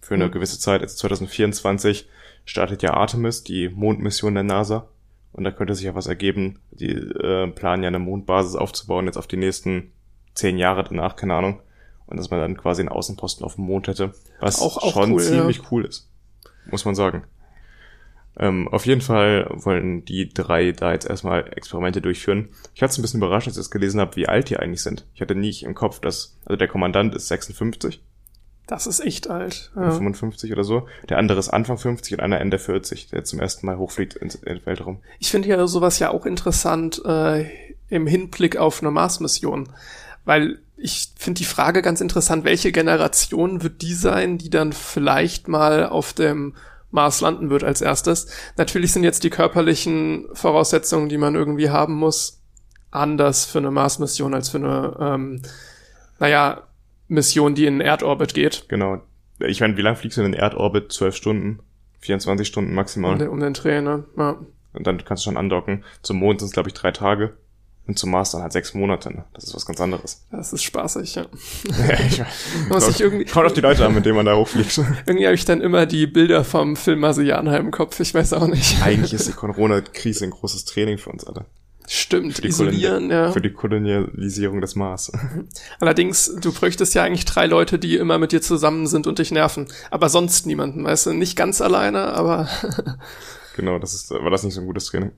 Für 0.00 0.14
eine 0.14 0.28
mhm. 0.28 0.32
gewisse 0.32 0.60
Zeit. 0.60 0.82
Jetzt 0.82 0.98
2024 0.98 2.08
startet 2.44 2.82
ja 2.82 2.94
Artemis, 2.94 3.42
die 3.42 3.68
Mondmission 3.68 4.34
der 4.34 4.44
NASA. 4.44 4.88
Und 5.32 5.44
da 5.44 5.50
könnte 5.50 5.74
sich 5.74 5.84
ja 5.84 5.94
was 5.94 6.06
ergeben. 6.06 6.60
Die 6.70 6.92
äh, 6.92 7.48
planen 7.48 7.82
ja 7.82 7.88
eine 7.88 7.98
Mondbasis 7.98 8.54
aufzubauen, 8.54 9.06
jetzt 9.06 9.18
auf 9.18 9.26
die 9.26 9.36
nächsten 9.36 9.92
zehn 10.34 10.58
Jahre 10.58 10.84
danach, 10.84 11.16
keine 11.16 11.34
Ahnung. 11.34 11.60
Und 12.06 12.18
dass 12.18 12.30
man 12.30 12.40
dann 12.40 12.56
quasi 12.56 12.82
einen 12.82 12.88
Außenposten 12.88 13.44
auf 13.44 13.56
dem 13.56 13.64
Mond 13.64 13.88
hätte. 13.88 14.12
Was 14.38 14.62
auch, 14.62 14.78
auch 14.78 14.92
schon 14.92 15.12
cool, 15.12 15.20
ziemlich 15.20 15.58
ja. 15.58 15.64
cool 15.70 15.84
ist. 15.84 16.08
Muss 16.70 16.84
man 16.84 16.94
sagen. 16.94 17.24
Ähm, 18.38 18.68
auf 18.68 18.84
jeden 18.86 19.00
Fall 19.00 19.48
wollen 19.50 20.04
die 20.04 20.28
drei 20.28 20.72
da 20.72 20.92
jetzt 20.92 21.08
erstmal 21.08 21.52
Experimente 21.56 22.02
durchführen. 22.02 22.48
Ich 22.74 22.82
hatte 22.82 22.92
es 22.92 22.98
ein 22.98 23.02
bisschen 23.02 23.20
überrascht, 23.20 23.46
als 23.48 23.56
ich 23.56 23.60
das 23.60 23.70
gelesen 23.70 24.00
habe, 24.00 24.16
wie 24.16 24.28
alt 24.28 24.50
die 24.50 24.58
eigentlich 24.58 24.82
sind. 24.82 25.06
Ich 25.14 25.20
hatte 25.20 25.34
nicht 25.34 25.62
im 25.62 25.74
Kopf, 25.74 26.00
dass, 26.00 26.36
also 26.44 26.56
der 26.56 26.68
Kommandant 26.68 27.14
ist 27.14 27.28
56. 27.28 28.02
Das 28.66 28.86
ist 28.86 29.00
echt 29.00 29.30
alt. 29.30 29.70
Ja. 29.76 29.90
55 29.92 30.52
oder 30.52 30.64
so. 30.64 30.86
Der 31.08 31.18
andere 31.18 31.38
ist 31.38 31.48
Anfang 31.48 31.78
50 31.78 32.14
und 32.14 32.20
einer 32.20 32.40
Ende 32.40 32.58
40, 32.58 33.08
der 33.08 33.24
zum 33.24 33.38
ersten 33.38 33.64
Mal 33.64 33.78
hochfliegt 33.78 34.14
ins, 34.14 34.34
ins 34.34 34.66
Weltraum. 34.66 34.98
Ich 35.18 35.30
finde 35.30 35.48
ja 35.48 35.66
sowas 35.66 35.98
ja 35.98 36.10
auch 36.10 36.26
interessant 36.26 37.00
äh, 37.04 37.46
im 37.88 38.06
Hinblick 38.06 38.56
auf 38.56 38.82
eine 38.82 38.90
Mars-Mission. 38.90 39.68
Weil 40.24 40.58
ich 40.76 41.12
finde 41.16 41.38
die 41.38 41.44
Frage 41.44 41.80
ganz 41.80 42.00
interessant, 42.00 42.44
welche 42.44 42.72
Generation 42.72 43.62
wird 43.62 43.82
die 43.82 43.94
sein, 43.94 44.36
die 44.36 44.50
dann 44.50 44.72
vielleicht 44.72 45.46
mal 45.46 45.86
auf 45.86 46.12
dem 46.12 46.54
Mars 46.96 47.20
landen 47.20 47.50
wird 47.50 47.62
als 47.62 47.80
erstes. 47.80 48.26
Natürlich 48.56 48.92
sind 48.92 49.04
jetzt 49.04 49.22
die 49.22 49.30
körperlichen 49.30 50.26
Voraussetzungen, 50.32 51.08
die 51.08 51.18
man 51.18 51.36
irgendwie 51.36 51.70
haben 51.70 51.94
muss, 51.94 52.42
anders 52.90 53.44
für 53.44 53.58
eine 53.58 53.70
Mars-Mission 53.70 54.34
als 54.34 54.48
für 54.48 54.58
eine, 54.58 54.96
ähm, 54.98 55.42
naja, 56.18 56.62
Mission, 57.06 57.54
die 57.54 57.66
in 57.66 57.80
Erdorbit 57.80 58.34
geht. 58.34 58.64
Genau. 58.68 59.02
Ich 59.38 59.60
meine, 59.60 59.76
wie 59.76 59.82
lange 59.82 59.96
fliegst 59.96 60.16
du 60.16 60.22
in 60.22 60.32
den 60.32 60.40
Erdorbit? 60.40 60.90
Zwölf 60.90 61.14
Stunden? 61.14 61.60
24 62.00 62.48
Stunden 62.48 62.74
maximal? 62.74 63.12
Um 63.12 63.18
den, 63.18 63.28
um 63.28 63.40
den 63.40 63.52
Dreh, 63.52 63.80
ne? 63.80 64.04
Ja. 64.16 64.38
Und 64.72 64.86
dann 64.86 65.04
kannst 65.04 65.24
du 65.24 65.30
schon 65.30 65.36
andocken. 65.36 65.84
Zum 66.02 66.18
Mond 66.18 66.40
sind 66.40 66.48
es, 66.48 66.52
glaube 66.52 66.70
ich, 66.70 66.74
drei 66.74 66.90
Tage. 66.90 67.36
Und 67.86 67.98
zum 67.98 68.10
Mars 68.10 68.32
dann 68.32 68.42
halt 68.42 68.52
sechs 68.52 68.74
Monate. 68.74 69.12
Ne? 69.12 69.24
Das 69.32 69.44
ist 69.44 69.54
was 69.54 69.64
ganz 69.64 69.80
anderes. 69.80 70.26
Das 70.32 70.52
ist 70.52 70.64
spaßig, 70.64 71.14
ja. 71.14 71.26
ja 71.88 72.00
ich 72.08 72.22
Muss 72.68 72.88
ich 72.88 73.00
irgendwie, 73.00 73.24
kommt 73.24 73.46
auf 73.46 73.52
die 73.52 73.60
Leute 73.60 73.86
an, 73.86 73.94
mit 73.94 74.04
denen 74.04 74.16
man 74.16 74.26
da 74.26 74.34
hochfliegt. 74.34 74.78
irgendwie 75.06 75.26
habe 75.26 75.36
ich 75.36 75.44
dann 75.44 75.60
immer 75.60 75.86
die 75.86 76.08
Bilder 76.08 76.42
vom 76.42 76.74
Film 76.74 77.00
Marsianer 77.00 77.56
im 77.58 77.70
Kopf. 77.70 78.00
Ich 78.00 78.12
weiß 78.12 78.32
auch 78.32 78.48
nicht. 78.48 78.82
Eigentlich 78.82 79.12
ist 79.12 79.28
die 79.28 79.32
Corona-Krise 79.32 80.24
ein 80.24 80.30
großes 80.30 80.64
Training 80.64 80.98
für 80.98 81.10
uns 81.10 81.24
alle. 81.24 81.46
Stimmt, 81.88 82.44
isolieren, 82.44 83.10
ja. 83.10 83.30
Für 83.30 83.40
die 83.40 83.52
Kolonialisierung 83.52 84.60
des 84.60 84.74
Mars. 84.74 85.12
Allerdings, 85.80 86.34
du 86.40 86.52
bräuchtest 86.52 86.94
ja 86.94 87.04
eigentlich 87.04 87.24
drei 87.24 87.46
Leute, 87.46 87.78
die 87.78 87.96
immer 87.96 88.18
mit 88.18 88.32
dir 88.32 88.42
zusammen 88.42 88.88
sind 88.88 89.06
und 89.06 89.20
dich 89.20 89.30
nerven. 89.30 89.68
Aber 89.92 90.08
sonst 90.08 90.46
niemanden, 90.46 90.84
weißt 90.84 91.06
du? 91.06 91.12
Nicht 91.12 91.36
ganz 91.36 91.60
alleine, 91.60 92.12
aber... 92.14 92.48
genau, 93.56 93.78
das 93.78 93.94
ist, 93.94 94.10
war 94.10 94.30
das 94.30 94.42
nicht 94.42 94.54
so 94.54 94.60
ein 94.60 94.66
gutes 94.66 94.86
Training? 94.86 95.12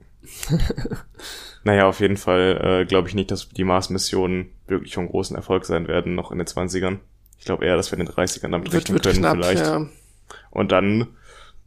Naja, 1.64 1.86
auf 1.86 2.00
jeden 2.00 2.16
Fall 2.16 2.82
äh, 2.82 2.84
glaube 2.86 3.08
ich 3.08 3.14
nicht, 3.14 3.30
dass 3.30 3.48
die 3.48 3.64
Mars-Missionen 3.64 4.50
wirklich 4.66 4.94
von 4.94 5.08
großen 5.08 5.36
Erfolg 5.36 5.64
sein 5.64 5.88
werden, 5.88 6.14
noch 6.14 6.30
in 6.30 6.38
den 6.38 6.46
20ern. 6.46 6.98
Ich 7.38 7.44
glaube 7.44 7.64
eher, 7.64 7.76
dass 7.76 7.90
wir 7.90 7.98
in 7.98 8.06
den 8.06 8.14
30ern 8.14 8.50
damit 8.50 8.72
wird, 8.72 8.84
rechnen 8.84 8.94
wird 8.94 9.04
können, 9.04 9.18
knapp, 9.18 9.36
vielleicht. 9.36 9.66
Ja. 9.66 9.86
Und 10.50 10.72
dann 10.72 11.08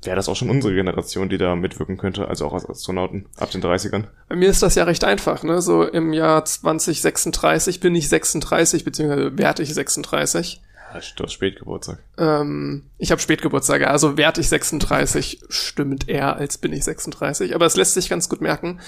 wäre 0.03 0.15
das 0.15 0.29
auch 0.29 0.35
schon 0.35 0.49
unsere 0.49 0.73
Generation, 0.73 1.29
die 1.29 1.37
da 1.37 1.55
mitwirken 1.55 1.97
könnte, 1.97 2.27
also 2.27 2.45
auch 2.45 2.53
als 2.53 2.67
Astronauten 2.67 3.27
ab 3.37 3.51
den 3.51 3.61
30ern. 3.61 4.05
Bei 4.29 4.35
mir 4.35 4.49
ist 4.49 4.63
das 4.63 4.75
ja 4.75 4.83
recht 4.83 5.03
einfach, 5.03 5.43
ne? 5.43 5.61
So 5.61 5.83
im 5.83 6.13
Jahr 6.13 6.43
2036 6.43 7.79
bin 7.79 7.95
ich 7.95 8.09
36, 8.09 8.83
beziehungsweise 8.83 9.37
werde 9.37 9.63
ich 9.63 9.73
36. 9.73 10.61
Ja, 10.93 10.99
du 11.15 11.23
hast 11.23 11.33
Spätgeburtstag. 11.33 11.99
Ähm, 12.17 12.83
ich 12.97 13.11
habe 13.11 13.21
Spätgeburtstag, 13.21 13.83
also 13.83 14.17
werde 14.17 14.41
ich 14.41 14.49
36, 14.49 15.41
stimmt 15.49 16.09
eher, 16.09 16.35
als 16.35 16.57
bin 16.57 16.73
ich 16.73 16.83
36. 16.83 17.55
Aber 17.55 17.65
es 17.65 17.75
lässt 17.75 17.93
sich 17.93 18.09
ganz 18.09 18.27
gut 18.27 18.41
merken. 18.41 18.79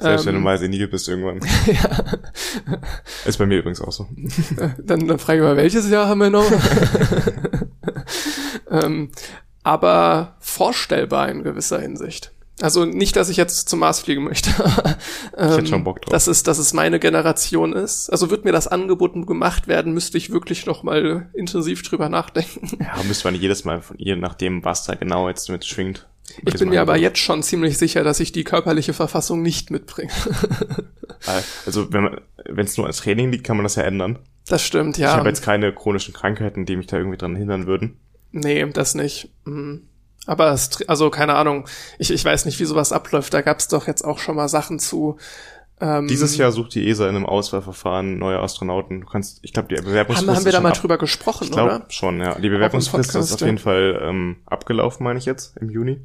Selbst 0.00 0.26
wenn 0.26 0.34
du 0.34 0.40
mal 0.40 0.58
senil 0.58 0.88
bist 0.88 1.08
irgendwann. 1.08 1.40
ja. 1.66 2.78
Ist 3.24 3.38
bei 3.38 3.46
mir 3.46 3.58
übrigens 3.58 3.80
auch 3.80 3.92
so. 3.92 4.08
dann, 4.78 5.06
dann 5.06 5.18
frage 5.18 5.38
ich 5.38 5.44
mal, 5.44 5.56
welches 5.56 5.88
Jahr 5.88 6.08
haben 6.08 6.18
wir 6.18 6.30
noch? 6.30 6.50
ähm, 8.70 9.10
aber 9.62 10.36
vorstellbar 10.40 11.28
in 11.28 11.42
gewisser 11.42 11.80
Hinsicht. 11.80 12.32
Also 12.60 12.84
nicht, 12.84 13.16
dass 13.16 13.28
ich 13.28 13.36
jetzt 13.36 13.68
zum 13.68 13.80
Mars 13.80 14.00
fliegen 14.00 14.24
möchte. 14.24 14.50
ähm, 15.36 15.50
ich 15.50 15.56
hätte 15.56 15.66
schon 15.66 15.84
Bock 15.84 16.02
drauf. 16.02 16.12
Dass 16.12 16.26
es, 16.26 16.42
dass 16.42 16.58
es 16.58 16.72
meine 16.72 17.00
Generation 17.00 17.72
ist. 17.72 18.10
Also 18.10 18.30
wird 18.30 18.44
mir 18.44 18.52
das 18.52 18.68
angeboten 18.68 19.26
gemacht 19.26 19.68
werden, 19.68 19.92
müsste 19.92 20.18
ich 20.18 20.30
wirklich 20.30 20.66
noch 20.66 20.82
mal 20.82 21.30
intensiv 21.34 21.82
drüber 21.82 22.08
nachdenken. 22.08 22.78
Ja, 22.80 23.02
müsste 23.04 23.28
man 23.28 23.40
jedes 23.40 23.64
Mal 23.64 23.80
von 23.80 23.98
ihr, 23.98 24.16
nachdem 24.16 24.64
was 24.64 24.84
da 24.84 24.94
genau 24.94 25.28
jetzt 25.28 25.48
mit 25.48 25.64
schwingt. 25.64 26.06
Ich 26.44 26.54
bin 26.54 26.68
mir 26.68 26.80
aber 26.80 26.96
jetzt 26.96 27.18
schon 27.18 27.42
ziemlich 27.42 27.78
sicher, 27.78 28.04
dass 28.04 28.20
ich 28.20 28.32
die 28.32 28.44
körperliche 28.44 28.92
Verfassung 28.92 29.42
nicht 29.42 29.70
mitbringe. 29.70 30.12
also 31.66 31.92
wenn 31.92 32.66
es 32.66 32.76
nur 32.76 32.86
als 32.86 32.98
Training 32.98 33.30
liegt, 33.30 33.44
kann 33.44 33.56
man 33.56 33.64
das 33.64 33.76
ja 33.76 33.82
ändern. 33.82 34.18
Das 34.46 34.62
stimmt, 34.62 34.98
ja. 34.98 35.10
Ich 35.10 35.16
habe 35.16 35.28
jetzt 35.28 35.42
keine 35.42 35.72
chronischen 35.72 36.12
Krankheiten, 36.12 36.66
die 36.66 36.76
mich 36.76 36.86
da 36.86 36.98
irgendwie 36.98 37.16
dran 37.16 37.36
hindern 37.36 37.66
würden. 37.66 37.98
Nee, 38.32 38.64
das 38.72 38.94
nicht. 38.94 39.30
Mhm. 39.44 39.88
Aber 40.26 40.52
es, 40.52 40.86
also 40.88 41.10
keine 41.10 41.34
Ahnung, 41.34 41.66
ich, 41.98 42.10
ich 42.10 42.24
weiß 42.24 42.46
nicht, 42.46 42.58
wie 42.58 42.64
sowas 42.64 42.92
abläuft. 42.92 43.32
Da 43.34 43.42
gab 43.42 43.58
es 43.58 43.68
doch 43.68 43.86
jetzt 43.86 44.02
auch 44.02 44.18
schon 44.18 44.36
mal 44.36 44.48
Sachen 44.48 44.78
zu. 44.78 45.18
Ähm, 45.80 46.06
Dieses 46.08 46.36
Jahr 46.36 46.52
sucht 46.52 46.74
die 46.74 46.88
ESA 46.88 47.08
in 47.08 47.16
einem 47.16 47.26
Auswahlverfahren 47.26 48.18
neue 48.18 48.38
Astronauten. 48.38 49.02
Du 49.02 49.06
kannst, 49.06 49.40
ich 49.42 49.52
glaube, 49.52 49.68
die 49.68 49.82
Bewerbungsfrist 49.82 50.28
haben, 50.28 50.36
haben 50.36 50.44
wir 50.44 50.52
da 50.52 50.60
mal 50.60 50.70
drüber 50.70 50.98
gesprochen, 50.98 51.44
ich 51.44 51.50
glaub, 51.50 51.66
oder? 51.66 51.86
Schon, 51.88 52.20
ja. 52.20 52.38
Die 52.38 52.48
Bewerbungsfrist 52.48 53.14
ist 53.16 53.32
auf 53.34 53.40
jeden 53.40 53.58
Fall 53.58 54.00
ähm, 54.02 54.36
abgelaufen, 54.46 55.04
meine 55.04 55.18
ich 55.18 55.24
jetzt, 55.24 55.56
im 55.58 55.70
Juni. 55.70 56.00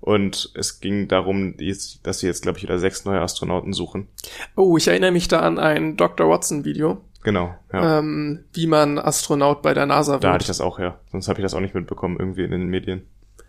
Und 0.00 0.52
es 0.54 0.80
ging 0.80 1.08
darum, 1.08 1.56
dass 2.02 2.18
sie 2.18 2.26
jetzt, 2.26 2.42
glaube 2.42 2.58
ich, 2.58 2.64
wieder 2.64 2.78
sechs 2.78 3.04
neue 3.04 3.20
Astronauten 3.20 3.72
suchen. 3.72 4.08
Oh, 4.54 4.76
ich 4.76 4.88
erinnere 4.88 5.10
mich 5.10 5.28
da 5.28 5.40
an 5.40 5.58
ein 5.58 5.96
Dr. 5.96 6.28
Watson-Video. 6.28 7.02
Genau, 7.22 7.54
ja. 7.72 7.98
Ähm, 7.98 8.44
wie 8.52 8.68
man 8.68 8.98
Astronaut 8.98 9.62
bei 9.62 9.74
der 9.74 9.86
NASA 9.86 10.12
wird. 10.12 10.24
Da 10.24 10.32
hatte 10.32 10.42
ich 10.42 10.48
das 10.48 10.60
auch, 10.60 10.78
ja. 10.78 11.00
Sonst 11.10 11.28
habe 11.28 11.40
ich 11.40 11.42
das 11.42 11.54
auch 11.54 11.60
nicht 11.60 11.74
mitbekommen, 11.74 12.16
irgendwie 12.20 12.44
in 12.44 12.52
den 12.52 12.68
Medien. 12.68 13.06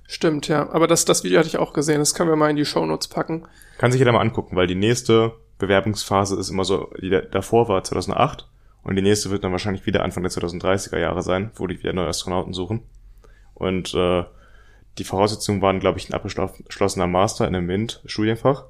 Stimmt, 0.07 0.47
ja. 0.47 0.69
Aber 0.71 0.87
das, 0.87 1.05
das 1.05 1.23
Video 1.23 1.37
hatte 1.37 1.49
ich 1.49 1.57
auch 1.57 1.73
gesehen. 1.73 1.99
Das 1.99 2.15
können 2.15 2.29
wir 2.29 2.35
mal 2.35 2.49
in 2.49 2.55
die 2.55 2.65
Shownotes 2.65 3.09
packen. 3.09 3.45
Kann 3.77 3.91
sich 3.91 3.99
jeder 3.99 4.13
mal 4.13 4.21
angucken, 4.21 4.55
weil 4.55 4.65
die 4.65 4.73
nächste 4.73 5.33
Bewerbungsphase 5.59 6.39
ist 6.39 6.49
immer 6.49 6.63
so, 6.63 6.89
die 6.99 7.21
davor 7.31 7.67
war 7.67 7.83
2008 7.83 8.47
und 8.83 8.95
die 8.95 9.01
nächste 9.01 9.29
wird 9.31 9.43
dann 9.43 9.51
wahrscheinlich 9.51 9.85
wieder 9.85 10.03
Anfang 10.03 10.23
der 10.23 10.31
2030er 10.31 10.97
Jahre 10.97 11.21
sein, 11.21 11.51
wo 11.55 11.67
die 11.67 11.77
wieder 11.77 11.93
neue 11.93 12.07
Astronauten 12.07 12.53
suchen. 12.53 12.83
Und 13.53 13.93
äh, 13.93 14.23
die 14.97 15.03
Voraussetzungen 15.03 15.61
waren, 15.61 15.79
glaube 15.79 15.99
ich, 15.99 16.09
ein 16.09 16.13
abgeschlossener 16.13 17.07
Master 17.07 17.47
in 17.47 17.55
einem 17.55 17.67
MINT-Studienfach 17.67 18.65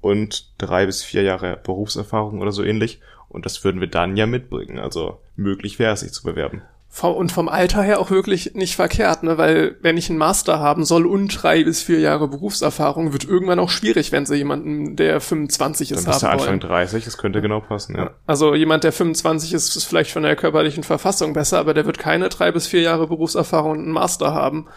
und 0.00 0.52
drei 0.58 0.86
bis 0.86 1.02
vier 1.02 1.22
Jahre 1.22 1.60
Berufserfahrung 1.62 2.40
oder 2.40 2.52
so 2.52 2.62
ähnlich. 2.62 3.00
Und 3.28 3.46
das 3.46 3.64
würden 3.64 3.80
wir 3.80 3.88
dann 3.88 4.16
ja 4.16 4.26
mitbringen. 4.26 4.78
Also 4.78 5.20
möglich 5.36 5.78
wäre 5.78 5.94
es, 5.94 6.00
sich 6.00 6.12
zu 6.12 6.22
bewerben 6.22 6.62
und 7.00 7.32
vom 7.32 7.48
Alter 7.48 7.82
her 7.82 8.00
auch 8.00 8.10
wirklich 8.10 8.54
nicht 8.54 8.76
verkehrt, 8.76 9.22
ne? 9.22 9.38
Weil 9.38 9.76
wenn 9.80 9.96
ich 9.96 10.10
einen 10.10 10.18
Master 10.18 10.60
haben 10.60 10.84
soll 10.84 11.06
und 11.06 11.28
drei 11.28 11.64
bis 11.64 11.82
vier 11.82 11.98
Jahre 11.98 12.28
Berufserfahrung, 12.28 13.12
wird 13.12 13.24
irgendwann 13.24 13.58
auch 13.58 13.70
schwierig, 13.70 14.12
wenn 14.12 14.26
sie 14.26 14.36
jemanden, 14.36 14.94
der 14.94 15.20
25 15.20 15.90
ist, 15.90 15.98
Dann 15.98 16.12
bist 16.12 16.22
haben 16.22 16.38
du 16.38 16.44
Anfang 16.44 16.60
30, 16.60 17.04
das 17.04 17.18
könnte 17.18 17.40
genau 17.40 17.60
passen, 17.60 17.96
ja. 17.96 18.10
Also 18.26 18.54
jemand, 18.54 18.84
der 18.84 18.92
25 18.92 19.54
ist, 19.54 19.74
ist 19.74 19.84
vielleicht 19.84 20.12
von 20.12 20.22
der 20.22 20.36
körperlichen 20.36 20.84
Verfassung 20.84 21.32
besser, 21.32 21.58
aber 21.58 21.74
der 21.74 21.86
wird 21.86 21.98
keine 21.98 22.28
drei 22.28 22.52
bis 22.52 22.66
vier 22.66 22.82
Jahre 22.82 23.08
Berufserfahrung 23.08 23.72
und 23.72 23.84
einen 23.84 23.92
Master 23.92 24.34
haben. 24.34 24.68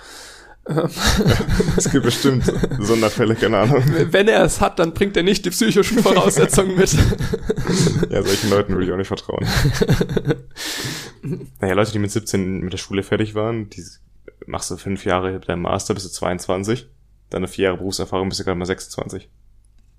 Es 1.77 1.91
gibt 1.91 2.05
bestimmt 2.05 2.51
Sonderfälle, 2.79 3.35
keine 3.35 3.59
Ahnung. 3.59 3.83
Wenn 4.11 4.27
er 4.27 4.43
es 4.43 4.61
hat, 4.61 4.79
dann 4.79 4.93
bringt 4.93 5.15
er 5.15 5.21
nicht 5.21 5.45
die 5.45 5.51
psychischen 5.51 5.99
Voraussetzungen 5.99 6.75
mit. 6.75 6.91
ja, 8.09 8.23
solchen 8.23 8.49
Leuten 8.49 8.73
würde 8.73 8.85
ich 8.85 8.91
auch 8.91 8.97
nicht 8.97 9.07
vertrauen. 9.07 9.45
naja, 11.59 11.73
Leute, 11.75 11.91
die 11.91 11.99
mit 11.99 12.11
17 12.11 12.61
mit 12.61 12.73
der 12.73 12.79
Schule 12.79 13.03
fertig 13.03 13.35
waren, 13.35 13.69
die 13.69 13.83
machst 14.47 14.71
du 14.71 14.77
fünf 14.77 15.05
Jahre 15.05 15.39
dein 15.39 15.61
Master, 15.61 15.93
bist 15.93 16.07
du 16.07 16.09
22, 16.09 16.89
dann 17.29 17.39
eine 17.39 17.47
vier 17.47 17.65
Jahre 17.65 17.77
Berufserfahrung, 17.77 18.29
bist 18.29 18.39
du 18.39 18.45
gerade 18.45 18.57
mal 18.57 18.65
26. 18.65 19.29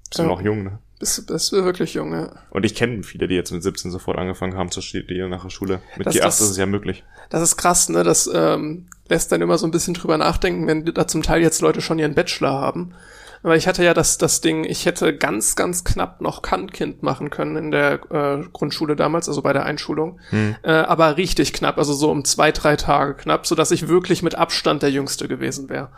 Bist 0.09 0.19
ja. 0.19 0.25
du 0.25 0.31
noch 0.31 0.41
jung, 0.41 0.65
ne? 0.65 0.79
Bist, 0.99 1.27
bist 1.27 1.53
du 1.53 1.65
wirklich 1.65 1.95
jung, 1.95 2.13
ja. 2.13 2.33
Und 2.51 2.65
ich 2.65 2.75
kenne 2.75 3.03
viele, 3.03 3.29
die 3.29 3.35
jetzt 3.35 3.53
mit 3.53 3.63
17 3.63 3.91
sofort 3.91 4.19
angefangen 4.19 4.57
haben 4.57 4.71
zu 4.71 4.81
studieren 4.81 5.31
nach 5.31 5.43
der 5.43 5.51
Schule. 5.51 5.81
Mit 5.97 6.07
das, 6.07 6.15
G8 6.17 6.23
das, 6.23 6.41
ist 6.41 6.51
es 6.51 6.57
ja 6.57 6.67
möglich. 6.67 7.05
Das 7.29 7.43
ist 7.43 7.57
krass, 7.57 7.89
ne? 7.89 8.03
Das 8.03 8.29
ähm, 8.33 8.87
lässt 9.09 9.33
dann 9.33 9.43
immer 9.43 9.59
so 9.59 9.67
ein 9.67 9.71
bisschen 9.71 9.95
drüber 9.95 10.19
nachdenken, 10.19 10.67
wenn 10.67 10.85
da 10.85 11.07
zum 11.07 11.23
Teil 11.23 11.43
jetzt 11.43 11.61
Leute 11.61 11.81
schon 11.81 11.99
ihren 11.99 12.15
Bachelor 12.15 12.53
haben. 12.53 12.95
Aber 13.43 13.57
ich 13.57 13.69
hatte 13.69 13.85
ja 13.85 13.95
das, 13.95 14.19
das 14.19 14.41
Ding, 14.41 14.65
ich 14.65 14.87
hätte 14.87 15.17
ganz, 15.17 15.55
ganz 15.55 15.85
knapp 15.85 16.21
noch 16.21 16.43
Kantkind 16.43 17.03
machen 17.03 17.31
können 17.31 17.57
in 17.57 17.71
der 17.71 18.01
äh, 18.11 18.45
Grundschule 18.53 18.97
damals, 18.97 19.29
also 19.29 19.43
bei 19.43 19.53
der 19.53 19.65
Einschulung. 19.65 20.19
Hm. 20.31 20.57
Äh, 20.63 20.73
aber 20.73 21.17
richtig 21.17 21.53
knapp, 21.53 21.79
also 21.79 21.93
so 21.93 22.11
um 22.11 22.25
zwei, 22.25 22.51
drei 22.51 22.77
Tage 22.77 23.15
knapp, 23.15 23.47
so 23.47 23.55
dass 23.55 23.71
ich 23.71 23.89
wirklich 23.89 24.23
mit 24.23 24.35
Abstand 24.35 24.83
der 24.83 24.91
Jüngste 24.91 25.29
gewesen 25.29 25.69
wäre. 25.69 25.91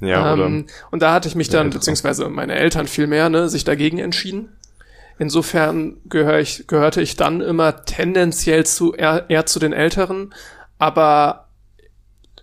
Ja, 0.00 0.34
ähm, 0.34 0.66
und 0.90 1.02
da 1.02 1.12
hatte 1.12 1.26
ich 1.26 1.34
mich 1.34 1.48
dann, 1.48 1.70
beziehungsweise 1.70 2.28
meine 2.28 2.54
Eltern 2.54 2.86
viel 2.86 3.06
mehr, 3.06 3.30
ne, 3.30 3.48
sich 3.48 3.64
dagegen 3.64 3.98
entschieden. 3.98 4.50
Insofern 5.18 5.96
gehör 6.04 6.38
ich, 6.38 6.66
gehörte 6.66 7.00
ich 7.00 7.16
dann 7.16 7.40
immer 7.40 7.84
tendenziell 7.84 8.66
zu 8.66 8.92
eher, 8.92 9.24
eher 9.30 9.46
zu 9.46 9.58
den 9.58 9.72
Älteren, 9.72 10.34
aber 10.78 11.45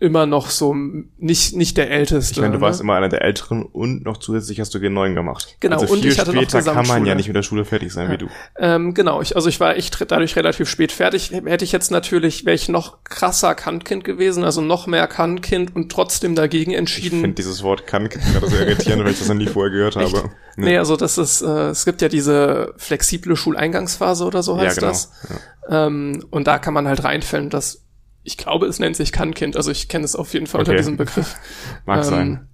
immer 0.03 0.25
noch 0.25 0.49
so 0.49 0.75
nicht 1.17 1.55
nicht 1.55 1.77
der 1.77 1.89
älteste. 1.89 2.33
Ich 2.33 2.41
meine, 2.41 2.51
du 2.51 2.59
ne? 2.59 2.65
warst 2.65 2.81
immer 2.81 2.95
einer 2.95 3.07
der 3.07 3.21
älteren 3.21 3.63
und 3.63 4.03
noch 4.03 4.17
zusätzlich 4.17 4.59
hast 4.59 4.73
du 4.75 4.79
G9 4.79 5.13
gemacht. 5.13 5.55
Genau. 5.61 5.79
Also 5.79 5.93
und 5.93 6.01
viel 6.01 6.11
ich 6.11 6.19
hatte 6.19 6.33
später 6.33 6.61
noch 6.61 6.73
kann 6.73 6.87
man 6.87 7.05
ja 7.05 7.15
nicht 7.15 7.27
mit 7.27 7.37
der 7.37 7.41
Schule 7.41 7.63
fertig 7.63 7.93
sein 7.93 8.07
ja. 8.07 8.13
wie 8.13 8.17
du. 8.17 8.27
Ähm, 8.57 8.93
genau. 8.93 9.21
Ich, 9.21 9.37
also 9.37 9.47
ich 9.47 9.61
war 9.61 9.77
echt 9.77 9.97
dadurch 10.11 10.35
relativ 10.35 10.69
spät 10.69 10.91
fertig. 10.91 11.31
Hätte 11.31 11.63
ich 11.63 11.71
jetzt 11.71 11.89
natürlich 11.89 12.45
wäre 12.45 12.53
ich 12.53 12.67
noch 12.67 13.05
krasser 13.05 13.55
Kantkind 13.55 14.03
gewesen, 14.03 14.43
also 14.43 14.59
noch 14.59 14.87
mehr 14.87 15.07
Kantkind 15.07 15.73
und 15.73 15.89
trotzdem 15.89 16.35
dagegen 16.35 16.73
entschieden. 16.73 17.15
Ich 17.15 17.21
finde 17.21 17.35
dieses 17.35 17.63
Wort 17.63 17.87
Kantkind 17.87 18.25
gerade 18.25 18.49
so 18.49 18.57
irritierend, 18.57 19.05
weil 19.05 19.11
ich 19.11 19.19
das 19.19 19.29
noch 19.29 19.35
nie 19.35 19.47
vorher 19.47 19.71
gehört 19.71 19.95
habe. 19.95 20.31
Nee. 20.57 20.65
nee, 20.65 20.77
also 20.77 20.97
das 20.97 21.17
ist 21.17 21.41
äh, 21.41 21.69
es 21.69 21.85
gibt 21.85 22.01
ja 22.01 22.09
diese 22.09 22.73
flexible 22.75 23.37
Schuleingangsphase 23.37 24.25
oder 24.25 24.43
so 24.43 24.57
heißt 24.57 24.81
ja, 24.81 24.81
genau. 24.81 24.91
das. 24.91 25.11
Ja. 25.29 25.87
Ähm, 25.87 26.25
und 26.29 26.45
da 26.45 26.59
kann 26.59 26.73
man 26.73 26.87
halt 26.87 27.05
reinfällen, 27.05 27.49
dass 27.49 27.82
ich 28.23 28.37
glaube, 28.37 28.67
es 28.67 28.79
nennt 28.79 28.95
sich 28.95 29.11
Kannkind. 29.11 29.57
Also 29.57 29.71
ich 29.71 29.89
kenne 29.89 30.05
es 30.05 30.15
auf 30.15 30.33
jeden 30.33 30.47
Fall 30.47 30.61
okay. 30.61 30.71
unter 30.71 30.77
diesem 30.77 30.97
Begriff. 30.97 31.35
Mag 31.85 31.99
ähm, 31.99 32.03
sein. 32.03 32.49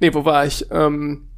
Nee, 0.00 0.14
wo 0.14 0.24
war 0.24 0.46
ich? 0.46 0.66
Ähm, 0.70 1.30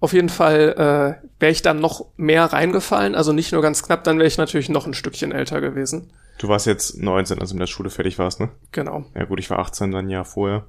auf 0.00 0.12
jeden 0.12 0.28
Fall 0.28 0.74
äh, 1.20 1.28
wäre 1.40 1.52
ich 1.52 1.62
dann 1.62 1.80
noch 1.80 2.06
mehr 2.16 2.44
reingefallen, 2.44 3.14
also 3.14 3.32
nicht 3.32 3.52
nur 3.52 3.62
ganz 3.62 3.82
knapp, 3.82 4.04
dann 4.04 4.18
wäre 4.18 4.28
ich 4.28 4.38
natürlich 4.38 4.68
noch 4.68 4.86
ein 4.86 4.94
Stückchen 4.94 5.32
älter 5.32 5.60
gewesen. 5.60 6.12
Du 6.38 6.48
warst 6.48 6.66
jetzt 6.66 7.02
19, 7.02 7.40
als 7.40 7.50
du 7.50 7.56
in 7.56 7.60
der 7.60 7.66
Schule 7.66 7.90
fertig 7.90 8.16
warst, 8.18 8.38
ne? 8.38 8.50
Genau. 8.70 9.06
Ja 9.16 9.24
gut, 9.24 9.40
ich 9.40 9.50
war 9.50 9.58
18 9.58 9.90
dann 9.90 10.06
ein 10.06 10.10
Jahr 10.10 10.24
vorher. 10.24 10.66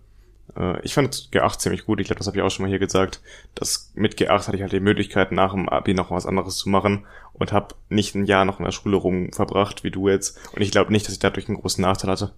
Äh, 0.59 0.81
ich 0.81 0.93
fand 0.93 1.29
G8 1.31 1.57
ziemlich 1.57 1.85
gut. 1.85 1.99
Ich 1.99 2.07
glaube, 2.07 2.19
das 2.19 2.27
habe 2.27 2.37
ich 2.37 2.43
auch 2.43 2.49
schon 2.49 2.63
mal 2.63 2.69
hier 2.69 2.79
gesagt. 2.79 3.21
Das 3.55 3.91
mit 3.95 4.15
G8 4.15 4.47
hatte 4.47 4.55
ich 4.55 4.61
halt 4.61 4.71
die 4.71 4.79
Möglichkeit, 4.79 5.31
nach 5.31 5.53
dem 5.53 5.69
Abi 5.69 5.93
noch 5.93 6.11
was 6.11 6.25
anderes 6.25 6.57
zu 6.57 6.69
machen 6.69 7.05
und 7.33 7.51
habe 7.51 7.75
nicht 7.87 8.15
ein 8.15 8.25
Jahr 8.25 8.45
noch 8.45 8.59
in 8.59 8.65
der 8.65 8.71
Schule 8.71 8.97
rum 8.97 9.31
verbracht, 9.31 9.83
wie 9.83 9.91
du 9.91 10.09
jetzt. 10.09 10.37
Und 10.53 10.61
ich 10.61 10.71
glaube 10.71 10.91
nicht, 10.91 11.07
dass 11.07 11.13
ich 11.13 11.19
dadurch 11.19 11.47
einen 11.47 11.59
großen 11.59 11.81
Nachteil 11.81 12.11
hatte. 12.11 12.33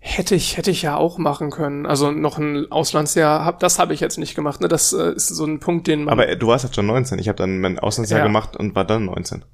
Hätte 0.00 0.36
ich, 0.36 0.56
hätte 0.56 0.70
ich 0.70 0.82
ja 0.82 0.96
auch 0.96 1.18
machen 1.18 1.50
können. 1.50 1.84
Also 1.84 2.12
noch 2.12 2.38
ein 2.38 2.70
Auslandsjahr, 2.70 3.44
hab, 3.44 3.58
das 3.58 3.80
habe 3.80 3.94
ich 3.94 4.00
jetzt 4.00 4.16
nicht 4.16 4.36
gemacht. 4.36 4.60
Ne? 4.60 4.68
Das 4.68 4.92
äh, 4.92 5.12
ist 5.12 5.28
so 5.28 5.44
ein 5.44 5.58
Punkt, 5.58 5.88
den 5.88 6.04
man. 6.04 6.12
Aber 6.12 6.36
du 6.36 6.46
warst 6.46 6.64
jetzt 6.64 6.76
schon 6.76 6.86
19. 6.86 7.18
Ich 7.18 7.28
habe 7.28 7.36
dann 7.36 7.60
mein 7.60 7.80
Auslandsjahr 7.80 8.20
ja. 8.20 8.26
gemacht 8.26 8.56
und 8.56 8.76
war 8.76 8.84
dann 8.84 9.06
19. 9.06 9.44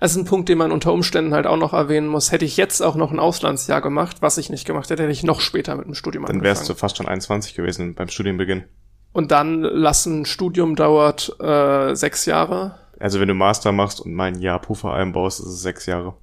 Also 0.00 0.20
ein 0.20 0.24
Punkt, 0.24 0.48
den 0.48 0.58
man 0.58 0.72
unter 0.72 0.92
Umständen 0.92 1.34
halt 1.34 1.46
auch 1.46 1.56
noch 1.56 1.72
erwähnen 1.72 2.08
muss. 2.08 2.32
Hätte 2.32 2.44
ich 2.44 2.56
jetzt 2.56 2.80
auch 2.80 2.94
noch 2.94 3.10
ein 3.10 3.18
Auslandsjahr 3.18 3.80
gemacht, 3.80 4.18
was 4.20 4.38
ich 4.38 4.50
nicht 4.50 4.66
gemacht 4.66 4.90
hätte, 4.90 5.02
hätte 5.02 5.12
ich 5.12 5.22
noch 5.22 5.40
später 5.40 5.74
mit 5.76 5.86
dem 5.86 5.94
Studium 5.94 6.26
Dann 6.26 6.42
wärst 6.42 6.68
du 6.68 6.74
fast 6.74 6.96
schon 6.96 7.06
21 7.06 7.54
gewesen 7.54 7.94
beim 7.94 8.08
Studienbeginn. 8.08 8.64
Und 9.12 9.30
dann 9.30 9.62
lassen 9.62 10.24
Studium 10.24 10.76
dauert 10.76 11.36
äh, 11.40 11.94
sechs 11.94 12.26
Jahre. 12.26 12.76
Also 12.98 13.18
wenn 13.18 13.28
du 13.28 13.34
Master 13.34 13.72
machst 13.72 14.00
und 14.00 14.12
mein 14.12 14.40
Jahr 14.40 14.60
Puffer 14.60 14.92
einbaust, 14.92 15.40
ist 15.40 15.46
es 15.46 15.62
sechs 15.62 15.86
Jahre 15.86 16.14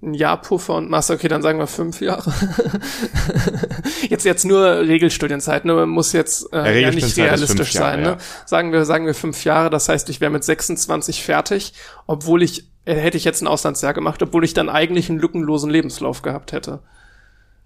ein 0.00 0.14
Jahr 0.14 0.40
Puffer 0.40 0.76
und 0.76 0.90
Master, 0.90 1.14
okay, 1.14 1.26
dann 1.26 1.42
sagen 1.42 1.58
wir 1.58 1.66
fünf 1.66 2.00
Jahre. 2.00 2.32
jetzt 4.08 4.24
jetzt 4.24 4.44
nur 4.44 4.80
Regelstudienzeit, 4.80 5.64
ne? 5.64 5.74
Man 5.74 5.88
muss 5.88 6.12
jetzt 6.12 6.52
äh, 6.52 6.82
ja, 6.82 6.90
nicht 6.92 7.16
realistisch 7.16 7.74
Jahre, 7.74 7.90
sein, 7.90 8.00
ne? 8.02 8.08
Ja. 8.10 8.18
Sagen 8.46 8.72
wir, 8.72 8.84
sagen 8.84 9.06
wir 9.06 9.14
fünf 9.14 9.44
Jahre, 9.44 9.70
das 9.70 9.88
heißt, 9.88 10.08
ich 10.10 10.20
wäre 10.20 10.30
mit 10.30 10.44
26 10.44 11.24
fertig, 11.24 11.72
obwohl 12.06 12.44
ich, 12.44 12.68
äh, 12.84 12.94
hätte 12.94 13.16
ich 13.16 13.24
jetzt 13.24 13.42
ein 13.42 13.48
Auslandsjahr 13.48 13.92
gemacht, 13.92 14.22
obwohl 14.22 14.44
ich 14.44 14.54
dann 14.54 14.68
eigentlich 14.68 15.10
einen 15.10 15.18
lückenlosen 15.18 15.70
Lebenslauf 15.70 16.22
gehabt 16.22 16.52
hätte. 16.52 16.80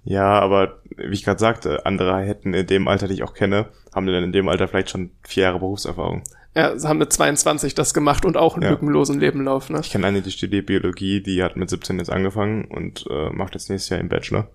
Ja, 0.05 0.41
aber 0.41 0.81
wie 0.97 1.13
ich 1.13 1.25
gerade 1.25 1.39
sagte, 1.39 1.85
andere 1.87 2.19
hätten 2.23 2.55
in 2.55 2.67
dem 2.67 2.89
Alter, 2.89 3.09
die 3.09 3.15
ich 3.15 3.23
auch 3.23 3.35
kenne, 3.35 3.67
haben 3.95 4.07
dann 4.07 4.25
in 4.25 4.33
dem 4.33 4.49
Alter 4.49 4.69
vielleicht 4.69 4.91
schon 4.91 5.11
vier 5.23 5.45
Jahre 5.45 5.61
Berufserfahrung. 5.61 6.25
Ja, 6.55 6.75
haben 6.85 6.99
mit 6.99 7.13
22 7.13 7.75
das 7.75 7.95
gemacht 7.95 8.25
und 8.27 8.37
auch 8.37 8.55
einen 8.55 8.65
Ja. 8.65 8.71
lückenlosen 8.71 9.19
Lebenlauf, 9.19 9.71
ne? 9.71 9.81
Ich 9.81 9.91
kenne 9.91 10.07
eine, 10.07 10.21
die 10.21 10.31
studiert 10.31 10.67
Biologie, 10.67 11.23
die 11.23 11.43
hat 11.43 11.57
mit 11.57 11.71
17 11.71 11.99
jetzt 11.99 12.11
angefangen 12.11 12.67
und 12.67 13.07
äh, 13.09 13.31
macht 13.31 13.55
jetzt 13.55 13.71
nächstes 13.71 13.89
Jahr 13.89 14.01
im 14.01 14.09
Bachelor. 14.11 14.49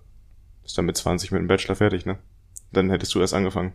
Ist 0.64 0.78
dann 0.78 0.84
mit 0.86 0.96
20 0.96 1.32
mit 1.32 1.40
dem 1.40 1.48
Bachelor 1.48 1.74
fertig, 1.74 2.06
ne? 2.06 2.18
Dann 2.72 2.90
hättest 2.90 3.14
du 3.14 3.20
erst 3.20 3.34
angefangen. 3.34 3.72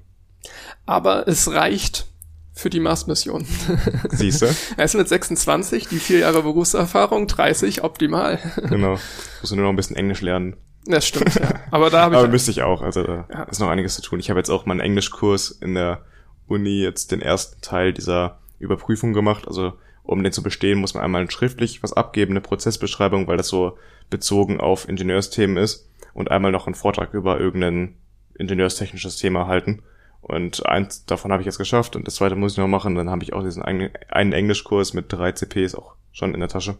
Aber 0.85 1.27
es 1.27 1.51
reicht 1.51 2.05
für 2.53 2.69
die 2.69 2.79
Mars-Mission. 2.79 3.45
Siehst 4.11 4.43
du? 4.43 4.47
er 4.77 4.85
ist 4.85 4.95
mit 4.95 5.09
26, 5.09 5.87
die 5.87 5.97
vier 5.97 6.19
Jahre 6.19 6.43
Berufserfahrung, 6.43 7.27
30, 7.27 7.83
optimal. 7.83 8.39
genau. 8.69 8.99
Musst 9.41 9.51
du 9.51 9.55
nur 9.55 9.65
noch 9.65 9.71
ein 9.73 9.75
bisschen 9.75 9.95
Englisch 9.95 10.21
lernen. 10.21 10.55
Das 10.85 11.07
stimmt, 11.07 11.33
ja. 11.35 11.61
Aber 11.71 11.89
da 11.89 12.01
habe 12.03 12.15
Aber 12.17 12.25
ich... 12.27 12.31
müsste 12.31 12.51
ich 12.51 12.61
auch. 12.61 12.81
Also 12.81 13.03
da 13.03 13.25
Ja. 13.31 13.43
ist 13.43 13.59
noch 13.59 13.69
einiges 13.69 13.95
zu 13.95 14.01
tun. 14.01 14.19
Ich 14.19 14.29
habe 14.29 14.39
jetzt 14.39 14.49
auch 14.49 14.65
meinen 14.65 14.81
Englischkurs 14.81 15.49
in 15.51 15.73
der 15.73 16.05
Uni 16.53 16.81
jetzt 16.81 17.11
den 17.11 17.21
ersten 17.21 17.61
Teil 17.61 17.93
dieser 17.93 18.39
Überprüfung 18.59 19.13
gemacht. 19.13 19.47
Also 19.47 19.73
um 20.03 20.21
den 20.23 20.33
zu 20.33 20.43
bestehen, 20.43 20.79
muss 20.79 20.93
man 20.93 21.03
einmal 21.03 21.29
schriftlich 21.31 21.81
was 21.81 21.93
abgeben, 21.93 22.33
eine 22.33 22.41
Prozessbeschreibung, 22.41 23.27
weil 23.27 23.37
das 23.37 23.47
so 23.47 23.77
bezogen 24.09 24.59
auf 24.59 24.87
Ingenieursthemen 24.87 25.57
ist 25.57 25.89
und 26.13 26.29
einmal 26.29 26.51
noch 26.51 26.67
einen 26.67 26.75
Vortrag 26.75 27.13
über 27.13 27.39
irgendein 27.39 27.95
ingenieurstechnisches 28.35 29.17
Thema 29.17 29.47
halten. 29.47 29.81
Und 30.21 30.65
eins 30.65 31.05
davon 31.05 31.31
habe 31.31 31.41
ich 31.41 31.45
jetzt 31.45 31.57
geschafft 31.57 31.95
und 31.95 32.07
das 32.07 32.15
zweite 32.15 32.35
muss 32.35 32.53
ich 32.53 32.57
noch 32.57 32.67
machen. 32.67 32.95
Dann 32.95 33.09
habe 33.09 33.23
ich 33.23 33.33
auch 33.33 33.43
diesen 33.43 33.61
einen, 33.61 34.33
Englischkurs 34.33 34.93
mit 34.93 35.11
drei 35.11 35.33
CPs 35.33 35.75
auch 35.75 35.95
schon 36.11 36.33
in 36.33 36.39
der 36.39 36.49
Tasche. 36.49 36.77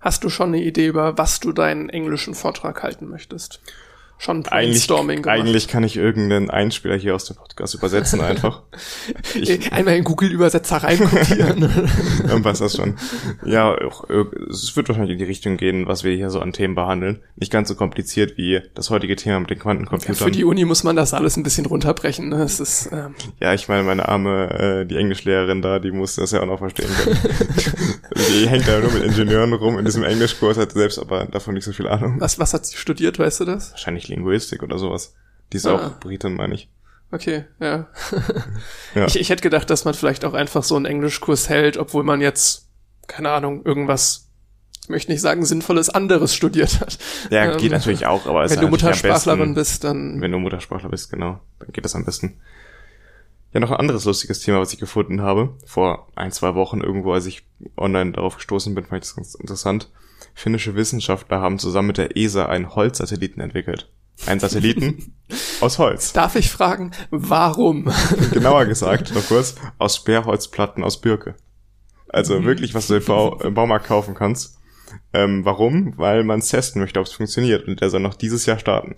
Hast 0.00 0.24
du 0.24 0.30
schon 0.30 0.48
eine 0.48 0.62
Idee 0.62 0.86
über, 0.86 1.16
was 1.18 1.40
du 1.40 1.52
deinen 1.52 1.88
englischen 1.88 2.34
Vortrag 2.34 2.82
halten 2.82 3.08
möchtest? 3.08 3.60
Schon 4.22 4.46
Eigentlich, 4.46 4.86
Brainstorming 4.86 5.22
gemacht? 5.22 5.40
eigentlich 5.40 5.66
kann 5.66 5.82
ich 5.82 5.96
irgendeinen 5.96 6.48
Einspieler 6.48 6.96
hier 6.96 7.16
aus 7.16 7.24
dem 7.24 7.34
Podcast 7.36 7.74
übersetzen 7.74 8.20
einfach. 8.20 8.62
Ich, 9.34 9.72
Einmal 9.72 9.96
in 9.96 10.04
Google-Übersetzer 10.04 10.76
reinkopieren. 10.76 11.68
Passt 12.42 12.60
das 12.60 12.76
schon. 12.76 12.96
Ja, 13.44 13.74
äh, 13.74 14.24
es 14.50 14.76
wird 14.76 14.88
wahrscheinlich 14.88 15.12
in 15.12 15.18
die 15.18 15.24
Richtung 15.24 15.56
gehen, 15.56 15.86
was 15.88 16.04
wir 16.04 16.14
hier 16.14 16.30
so 16.30 16.40
an 16.40 16.52
Themen 16.52 16.74
behandeln. 16.74 17.22
Nicht 17.36 17.50
ganz 17.50 17.68
so 17.68 17.74
kompliziert 17.74 18.36
wie 18.36 18.60
das 18.74 18.90
heutige 18.90 19.16
Thema 19.16 19.40
mit 19.40 19.50
den 19.50 19.56
Für 19.58 19.62
Quantencomputern. 19.64 20.32
die 20.32 20.44
Uni 20.44 20.64
muss 20.64 20.84
man 20.84 20.94
das 20.96 21.14
alles 21.14 21.36
ein 21.36 21.42
bisschen 21.42 21.66
runterbrechen. 21.66 22.28
Ne? 22.28 22.42
Es 22.42 22.60
ist, 22.60 22.90
ähm, 22.92 23.14
Ja, 23.40 23.54
ich 23.54 23.68
meine, 23.68 23.82
meine 23.82 24.08
arme, 24.08 24.82
äh, 24.82 24.86
die 24.86 24.96
Englischlehrerin 24.96 25.62
da, 25.62 25.78
die 25.78 25.90
muss 25.90 26.16
das 26.16 26.30
ja 26.32 26.42
auch 26.42 26.46
noch 26.46 26.58
verstehen 26.58 26.90
können. 27.02 27.18
die 28.28 28.48
hängt 28.48 28.68
da 28.68 28.78
nur 28.80 28.92
mit 28.92 29.02
Ingenieuren 29.02 29.52
rum 29.54 29.78
in 29.78 29.84
diesem 29.84 30.04
Englischkurs, 30.04 30.58
hat 30.58 30.72
selbst 30.72 30.98
aber 30.98 31.24
davon 31.26 31.54
nicht 31.54 31.64
so 31.64 31.72
viel 31.72 31.88
Ahnung. 31.88 32.16
was, 32.20 32.38
was 32.38 32.54
hat 32.54 32.66
sie 32.66 32.76
studiert, 32.76 33.18
weißt 33.18 33.40
du 33.40 33.44
das? 33.46 33.72
Wahrscheinlich 33.72 34.08
Linguistik 34.12 34.62
oder 34.62 34.78
sowas. 34.78 35.14
Die 35.52 35.56
ist 35.58 35.66
Ah. 35.66 35.74
auch 35.74 36.00
Britin, 36.00 36.34
meine 36.34 36.54
ich. 36.54 36.68
Okay, 37.10 37.44
ja. 37.60 37.88
Ja. 38.94 39.06
Ich, 39.06 39.18
ich 39.20 39.28
hätte 39.30 39.42
gedacht, 39.42 39.68
dass 39.70 39.84
man 39.84 39.94
vielleicht 39.94 40.24
auch 40.24 40.34
einfach 40.34 40.62
so 40.62 40.76
einen 40.76 40.86
Englischkurs 40.86 41.48
hält, 41.48 41.76
obwohl 41.76 42.04
man 42.04 42.20
jetzt, 42.20 42.68
keine 43.06 43.30
Ahnung, 43.30 43.64
irgendwas, 43.64 44.28
ich 44.82 44.88
möchte 44.88 45.12
nicht 45.12 45.20
sagen, 45.20 45.44
sinnvolles 45.44 45.90
anderes 45.90 46.34
studiert 46.34 46.80
hat. 46.80 46.98
Ja, 47.30 47.52
Ähm, 47.52 47.58
geht 47.58 47.72
natürlich 47.72 48.06
auch, 48.06 48.26
aber 48.26 48.44
es 48.44 48.50
Wenn 48.50 48.58
ist 48.58 48.62
du 48.62 48.68
natürlich 48.70 48.82
am 48.82 48.88
Muttersprachlerin 48.90 49.54
besten- 49.54 49.54
bist, 49.54 49.84
dann 49.84 50.20
Wenn 50.20 50.32
du 50.32 50.38
Muttersprachler 50.38 50.88
bist, 50.88 51.10
genau, 51.10 51.40
dann 51.58 51.72
geht 51.72 51.84
das 51.84 51.94
am 51.94 52.04
besten. 52.04 52.40
Ja, 53.52 53.60
noch 53.60 53.70
ein 53.70 53.76
anderes 53.76 54.06
lustiges 54.06 54.40
Thema, 54.40 54.60
was 54.60 54.72
ich 54.72 54.78
gefunden 54.80 55.20
habe. 55.20 55.50
Vor 55.66 56.08
ein, 56.14 56.32
zwei 56.32 56.54
Wochen 56.54 56.80
irgendwo, 56.80 57.12
als 57.12 57.26
ich 57.26 57.42
online 57.76 58.12
darauf 58.12 58.36
gestoßen 58.36 58.74
bin, 58.74 58.84
fand 58.86 59.04
ich 59.04 59.10
das 59.10 59.16
ganz 59.16 59.34
interessant. 59.34 59.90
Finnische 60.34 60.74
Wissenschaftler 60.74 61.42
haben 61.42 61.58
zusammen 61.58 61.88
mit 61.88 61.98
der 61.98 62.16
ESA 62.16 62.46
einen 62.46 62.74
Holzsatelliten 62.74 63.42
entwickelt. 63.42 63.90
Einen 64.26 64.40
Satelliten 64.40 65.14
aus 65.60 65.78
Holz. 65.78 66.12
darf 66.12 66.36
ich 66.36 66.50
fragen, 66.50 66.92
warum? 67.10 67.90
Genauer 68.32 68.66
gesagt, 68.66 69.14
noch 69.14 69.26
kurz, 69.26 69.56
aus 69.78 69.96
Sperrholzplatten 69.96 70.84
aus 70.84 71.00
Birke. 71.00 71.34
Also 72.08 72.44
wirklich, 72.44 72.74
was 72.74 72.88
du 72.88 72.96
im, 72.96 73.04
Bau, 73.04 73.38
im 73.40 73.54
Baumarkt 73.54 73.86
kaufen 73.86 74.14
kannst. 74.14 74.58
Ähm, 75.14 75.46
warum? 75.46 75.94
Weil 75.96 76.22
man 76.24 76.40
es 76.40 76.48
testen 76.48 76.82
möchte, 76.82 77.00
ob 77.00 77.06
es 77.06 77.12
funktioniert. 77.12 77.66
Und 77.66 77.80
der 77.80 77.88
soll 77.88 78.00
noch 78.00 78.14
dieses 78.14 78.44
Jahr 78.44 78.58
starten. 78.58 78.96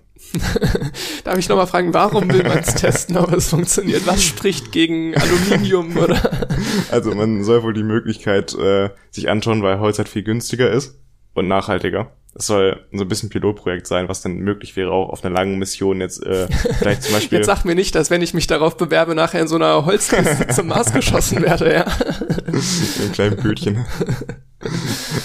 Darf 1.23 1.37
ich 1.37 1.47
nochmal 1.47 1.67
fragen, 1.67 1.93
warum 1.93 2.29
will 2.29 2.43
man 2.43 2.59
es 2.59 2.75
testen, 2.75 3.15
ob 3.15 3.31
es 3.31 3.49
funktioniert? 3.49 4.05
Was 4.05 4.21
spricht 4.23 4.73
gegen 4.73 5.15
Aluminium 5.15 5.95
oder? 5.95 6.47
Also 6.91 7.15
man 7.15 7.45
soll 7.45 7.63
wohl 7.63 7.73
die 7.73 7.83
Möglichkeit 7.83 8.53
äh, 8.55 8.89
sich 9.11 9.29
anschauen, 9.29 9.63
weil 9.63 9.79
Holz 9.79 9.97
halt 9.97 10.09
viel 10.09 10.23
günstiger 10.23 10.69
ist 10.69 10.99
und 11.33 11.47
nachhaltiger. 11.47 12.11
Es 12.37 12.47
soll 12.47 12.85
so 12.91 13.03
ein 13.03 13.07
bisschen 13.07 13.29
Pilotprojekt 13.29 13.87
sein, 13.87 14.09
was 14.09 14.21
dann 14.21 14.35
möglich 14.35 14.75
wäre, 14.75 14.91
auch 14.91 15.09
auf 15.09 15.23
einer 15.23 15.33
langen 15.33 15.57
Mission 15.57 16.01
jetzt 16.01 16.21
äh, 16.21 16.47
vielleicht 16.79 17.03
zum 17.03 17.13
Beispiel 17.13 17.37
Jetzt 17.39 17.47
sag 17.47 17.63
mir 17.63 17.75
nicht, 17.75 17.95
dass 17.95 18.09
wenn 18.09 18.21
ich 18.21 18.33
mich 18.33 18.45
darauf 18.45 18.75
bewerbe, 18.75 19.15
nachher 19.15 19.39
in 19.39 19.47
so 19.47 19.55
einer 19.55 19.85
Holzkiste 19.85 20.47
zum 20.53 20.67
Mars 20.67 20.91
geschossen 20.91 21.41
werde, 21.41 21.73
ja. 21.73 21.85
einem 22.47 23.11
kleinen 23.13 23.37
Bötchen. 23.37 23.85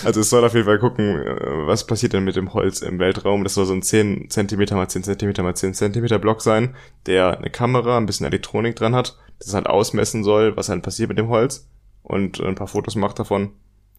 Also 0.04 0.20
es 0.20 0.30
soll 0.30 0.44
auf 0.44 0.54
jeden 0.54 0.66
Fall 0.66 0.78
gucken, 0.78 1.20
äh, 1.20 1.66
was 1.66 1.84
passiert 1.84 2.12
denn 2.12 2.22
mit 2.22 2.36
dem 2.36 2.54
Holz 2.54 2.80
im 2.80 3.00
Weltraum. 3.00 3.42
Das 3.42 3.54
soll 3.54 3.66
so 3.66 3.72
ein 3.72 3.82
10 3.82 4.30
cm 4.30 4.76
mal 4.76 4.88
10 4.88 5.02
cm 5.02 5.32
mal 5.42 5.56
10 5.56 5.74
cm 5.74 6.20
Block 6.20 6.42
sein, 6.42 6.76
der 7.06 7.38
eine 7.38 7.50
Kamera, 7.50 7.96
ein 7.96 8.06
bisschen 8.06 8.26
Elektronik 8.26 8.76
dran 8.76 8.94
hat, 8.94 9.18
das 9.40 9.52
halt 9.54 9.66
ausmessen 9.66 10.22
soll, 10.22 10.56
was 10.56 10.68
halt 10.68 10.82
passiert 10.82 11.08
mit 11.08 11.18
dem 11.18 11.28
Holz 11.28 11.68
und 12.02 12.40
ein 12.40 12.54
paar 12.54 12.68
Fotos 12.68 12.94
macht 12.94 13.18
davon. 13.18 13.50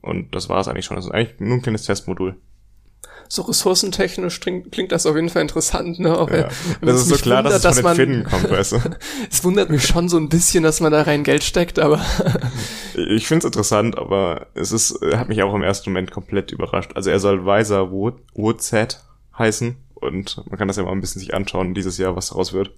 Und 0.01 0.33
das 0.33 0.49
war 0.49 0.59
es 0.59 0.67
eigentlich 0.67 0.85
schon. 0.85 0.95
Das 0.95 1.05
ist 1.05 1.11
eigentlich 1.11 1.39
nur 1.39 1.57
ein 1.57 1.61
kleines 1.61 1.83
Testmodul. 1.83 2.35
So 3.31 3.43
ressourcentechnisch 3.43 4.41
klingt, 4.41 4.73
klingt 4.73 4.91
das 4.91 5.05
auf 5.05 5.15
jeden 5.15 5.29
Fall 5.29 5.43
interessant, 5.43 5.99
ne? 5.99 6.17
Auch, 6.17 6.29
Ja. 6.29 6.49
Das 6.81 6.95
es 6.95 7.01
ist 7.03 7.07
so 7.07 7.15
klar, 7.15 7.41
dass 7.41 7.63
wundert, 7.63 7.71
es 7.71 7.79
von 7.79 7.83
den 7.83 7.83
man, 7.83 7.95
Finnen 7.95 8.23
kommt, 8.25 8.51
weißt 8.57 8.71
du. 8.73 8.79
Es 9.31 9.43
wundert 9.45 9.69
mich 9.69 9.87
schon 9.87 10.09
so 10.09 10.17
ein 10.17 10.27
bisschen, 10.27 10.63
dass 10.63 10.81
man 10.81 10.91
da 10.91 11.03
rein 11.03 11.23
Geld 11.23 11.41
steckt, 11.45 11.79
aber 11.79 12.03
Ich 12.93 13.29
finde 13.29 13.39
es 13.39 13.45
interessant, 13.45 13.97
aber 13.97 14.47
es 14.53 14.73
ist, 14.73 14.99
hat 15.13 15.29
mich 15.29 15.41
auch 15.43 15.55
im 15.55 15.63
ersten 15.63 15.91
Moment 15.91 16.11
komplett 16.11 16.51
überrascht. 16.51 16.91
Also 16.95 17.09
er 17.09 17.21
soll 17.21 17.45
Weiser 17.45 17.89
Woodset 17.89 18.99
heißen 19.37 19.77
und 19.93 20.43
man 20.49 20.59
kann 20.59 20.67
das 20.67 20.75
ja 20.75 20.83
mal 20.83 20.91
ein 20.91 20.99
bisschen 20.99 21.21
sich 21.21 21.33
anschauen 21.33 21.73
dieses 21.73 21.97
Jahr, 21.97 22.17
was 22.17 22.27
daraus 22.27 22.51
wird. 22.51 22.71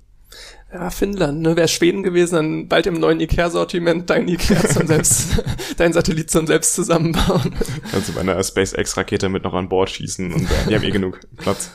Ja, 0.74 0.90
Finnland, 0.90 1.42
ne? 1.42 1.56
Wäre 1.56 1.68
Schweden 1.68 2.04
gewesen, 2.04 2.36
dann 2.36 2.68
bald 2.68 2.88
im 2.88 3.00
neuen 3.00 3.20
Ikea-Sortiment 3.20 4.10
dein 4.10 4.28
Ikea 4.28 4.68
zum 4.68 4.88
selbst, 4.88 5.44
dein 5.78 5.94
Satellit 5.94 6.32
zum 6.32 6.48
selbst 6.48 6.74
zusammenbauen. 6.74 7.56
Kannst 7.92 8.10
du 8.10 8.14
bei 8.14 8.22
einer 8.22 8.42
SpaceX-Rakete 8.44 9.30
mit 9.30 9.44
noch 9.44 9.54
an 9.54 9.70
Bord 9.70 9.92
schießen 9.92 10.34
und 10.34 10.44
äh, 10.44 10.68
die 10.68 10.76
haben 10.76 10.84
eh 10.84 10.92
genug 10.92 11.20
Platz. 11.38 11.72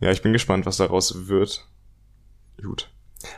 Ja, 0.00 0.10
ich 0.10 0.22
bin 0.22 0.32
gespannt, 0.32 0.66
was 0.66 0.78
daraus 0.78 1.28
wird. 1.28 1.66
Gut. 2.62 2.90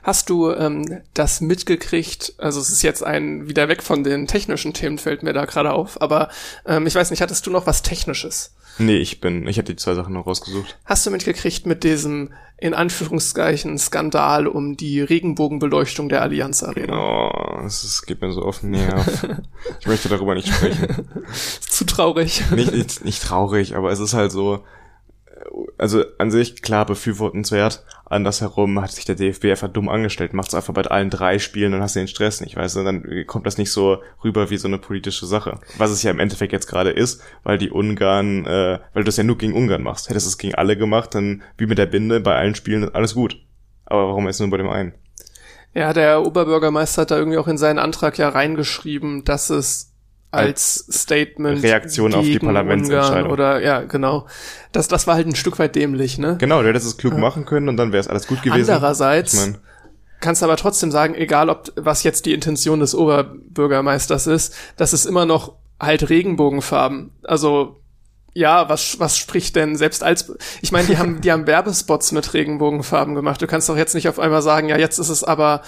Hast 0.03 0.31
du 0.31 0.53
ähm, 0.53 1.03
das 1.15 1.41
mitgekriegt? 1.41 2.35
Also 2.39 2.61
es 2.61 2.71
ist 2.71 2.83
jetzt 2.83 3.03
ein 3.03 3.49
wieder 3.49 3.69
weg 3.69 3.83
von 3.83 4.05
den 4.05 4.27
technischen 4.29 4.75
Themen 4.75 4.99
fällt 4.99 5.23
mir 5.23 5.33
da 5.33 5.45
gerade 5.45 5.73
auf, 5.73 6.01
aber 6.01 6.31
ähm, 6.67 6.87
ich 6.87 6.95
weiß 6.95 7.11
nicht, 7.11 7.21
hattest 7.21 7.47
du 7.47 7.51
noch 7.51 7.67
was 7.67 7.83
Technisches? 7.83 8.55
Nee, 8.79 8.97
ich 8.97 9.21
bin, 9.21 9.47
ich 9.47 9.57
hätte 9.57 9.73
die 9.73 9.81
zwei 9.81 9.95
Sachen 9.95 10.15
noch 10.15 10.27
rausgesucht. 10.27 10.79
Hast 10.85 11.07
du 11.07 11.11
mitgekriegt 11.11 11.67
mit 11.67 11.85
diesem 11.85 12.33
in 12.63 12.75
Anführungszeichen 12.75 13.77
Skandal 13.77 14.47
um 14.47 14.77
die 14.77 15.01
Regenbogenbeleuchtung 15.01 16.09
der 16.09 16.23
Allianz 16.23 16.63
Arena? 16.63 16.95
Oh, 16.97 17.67
es 17.67 18.03
geht 18.07 18.21
mir 18.21 18.33
so 18.33 18.43
auf 18.43 18.61
den 18.61 18.71
Nerv. 18.71 19.27
Ich 19.81 19.87
möchte 19.87 20.09
darüber 20.09 20.35
nicht 20.35 20.47
sprechen. 20.47 21.09
Zu 21.61 21.85
traurig. 21.85 22.43
nicht, 22.53 22.73
nicht, 22.73 23.05
nicht 23.05 23.23
traurig, 23.23 23.75
aber 23.75 23.91
es 23.91 23.99
ist 23.99 24.15
halt 24.15 24.31
so, 24.31 24.65
äh, 25.27 25.41
also 25.77 26.05
an 26.19 26.31
sich 26.31 26.63
klar 26.63 26.87
befürwortenswert. 26.87 27.85
Andersherum 28.13 28.81
hat 28.81 28.93
sich 28.93 29.05
der 29.05 29.15
DFB 29.15 29.47
einfach 29.47 29.69
dumm 29.69 29.89
angestellt, 29.89 30.35
macht 30.35 30.49
es 30.49 30.55
einfach 30.55 30.75
bei 30.75 30.83
allen 30.83 31.11
drei 31.11 31.39
Spielen 31.39 31.75
und 31.75 31.81
hast 31.81 31.97
den 31.97 32.09
Stress 32.09 32.41
nicht, 32.41 32.57
weißt 32.57 32.77
du, 32.77 32.85
dann 32.85 33.27
kommt 33.27 33.47
das 33.47 33.59
nicht 33.59 33.73
so 33.73 33.99
rüber 34.23 34.51
wie 34.51 34.57
so 34.57 34.69
eine 34.69 34.79
politische 34.79 35.27
Sache. 35.27 35.59
Was 35.79 35.91
es 35.91 36.03
ja 36.03 36.11
im 36.11 36.21
Endeffekt 36.21 36.53
jetzt 36.53 36.67
gerade 36.67 36.91
ist, 36.91 37.23
weil 37.43 37.59
die 37.59 37.71
Ungarn, 37.71 38.47
äh, 38.47 38.79
weil 38.93 39.03
du 39.03 39.05
das 39.05 39.17
ja 39.17 39.25
nur 39.25 39.39
gegen 39.39 39.55
Ungarn 39.55 39.83
machst. 39.83 40.09
Hättest 40.09 40.27
es 40.27 40.39
gegen 40.39 40.55
alle 40.55 40.77
gemacht, 40.77 41.15
dann 41.15 41.43
wie 41.57 41.67
mit 41.67 41.79
der 41.79 41.87
Binde 41.87 42.21
bei 42.21 42.37
allen 42.37 42.55
Spielen 42.55 42.95
alles 42.95 43.15
gut. 43.15 43.37
Aber 43.87 44.09
warum 44.09 44.27
jetzt 44.27 44.41
nur 44.41 44.51
bei 44.51 44.57
dem 44.57 44.69
einen? 44.69 44.95
Ja, 45.75 45.93
der 45.93 46.23
Oberbürgermeister 46.23 47.03
hat 47.03 47.11
da 47.11 47.17
irgendwie 47.17 47.39
auch 47.39 47.49
in 47.49 47.59
seinen 47.59 47.79
Antrag 47.79 48.19
ja 48.19 48.29
reingeschrieben, 48.29 49.25
dass 49.25 49.49
es 49.49 49.92
als 50.33 50.87
Statement 50.91 51.63
Reaktion 51.63 52.15
auf 52.15 52.25
die 52.25 52.39
Parlamentsentscheidung. 52.39 53.31
Oder 53.31 53.63
ja, 53.63 53.83
genau. 53.83 54.27
Das, 54.73 54.89
das 54.89 55.07
war 55.07 55.15
halt 55.15 55.27
ein 55.27 55.35
Stück 55.35 55.59
weit 55.59 55.77
dämlich, 55.77 56.19
ne? 56.19 56.37
Genau, 56.41 56.63
du 56.63 56.69
hättest 56.69 56.87
es 56.87 56.97
klug 56.97 57.17
machen 57.17 57.45
können 57.45 57.69
und 57.69 57.77
dann 57.77 57.93
wäre 57.93 58.01
es 58.01 58.09
alles 58.09 58.27
gut 58.27 58.43
gewesen. 58.43 58.71
Andererseits 58.71 59.35
Ich 59.35 59.41
mein, 59.41 59.59
kannst 60.21 60.43
aber 60.43 60.57
trotzdem 60.57 60.91
sagen, 60.91 61.15
egal 61.15 61.51
ob 61.51 61.71
was 61.77 62.03
jetzt 62.03 62.25
die 62.25 62.33
Intention 62.33 62.81
des 62.81 62.95
Oberbürgermeisters 62.95 64.27
ist, 64.27 64.55
das 64.77 64.95
ist 64.95 65.05
immer 65.05 65.27
noch 65.27 65.57
halt 65.79 66.09
Regenbogenfarben. 66.09 67.11
Also 67.25 67.81
ja, 68.35 68.71
was 68.71 68.99
was 68.99 69.19
spricht 69.19 69.55
denn 69.57 69.77
selbst 69.77 70.03
als 70.03 70.35
ich 70.63 70.73
meine, 70.73 70.87
die 70.87 70.97
haben 70.97 71.21
die 71.21 71.31
haben 71.31 71.47
Werbespots 71.47 72.13
mit 72.13 72.33
Regenbogenfarben 72.33 73.15
gemacht. 73.15 73.43
Du 73.43 73.47
kannst 73.47 73.69
doch 73.69 73.77
jetzt 73.77 73.95
nicht 73.95 74.09
auf 74.09 74.19
einmal 74.19 74.41
sagen, 74.41 74.71
ja, 74.71 74.79
jetzt 74.79 74.99
ist 74.99 75.11
es 75.11 75.23
aber 75.23 75.61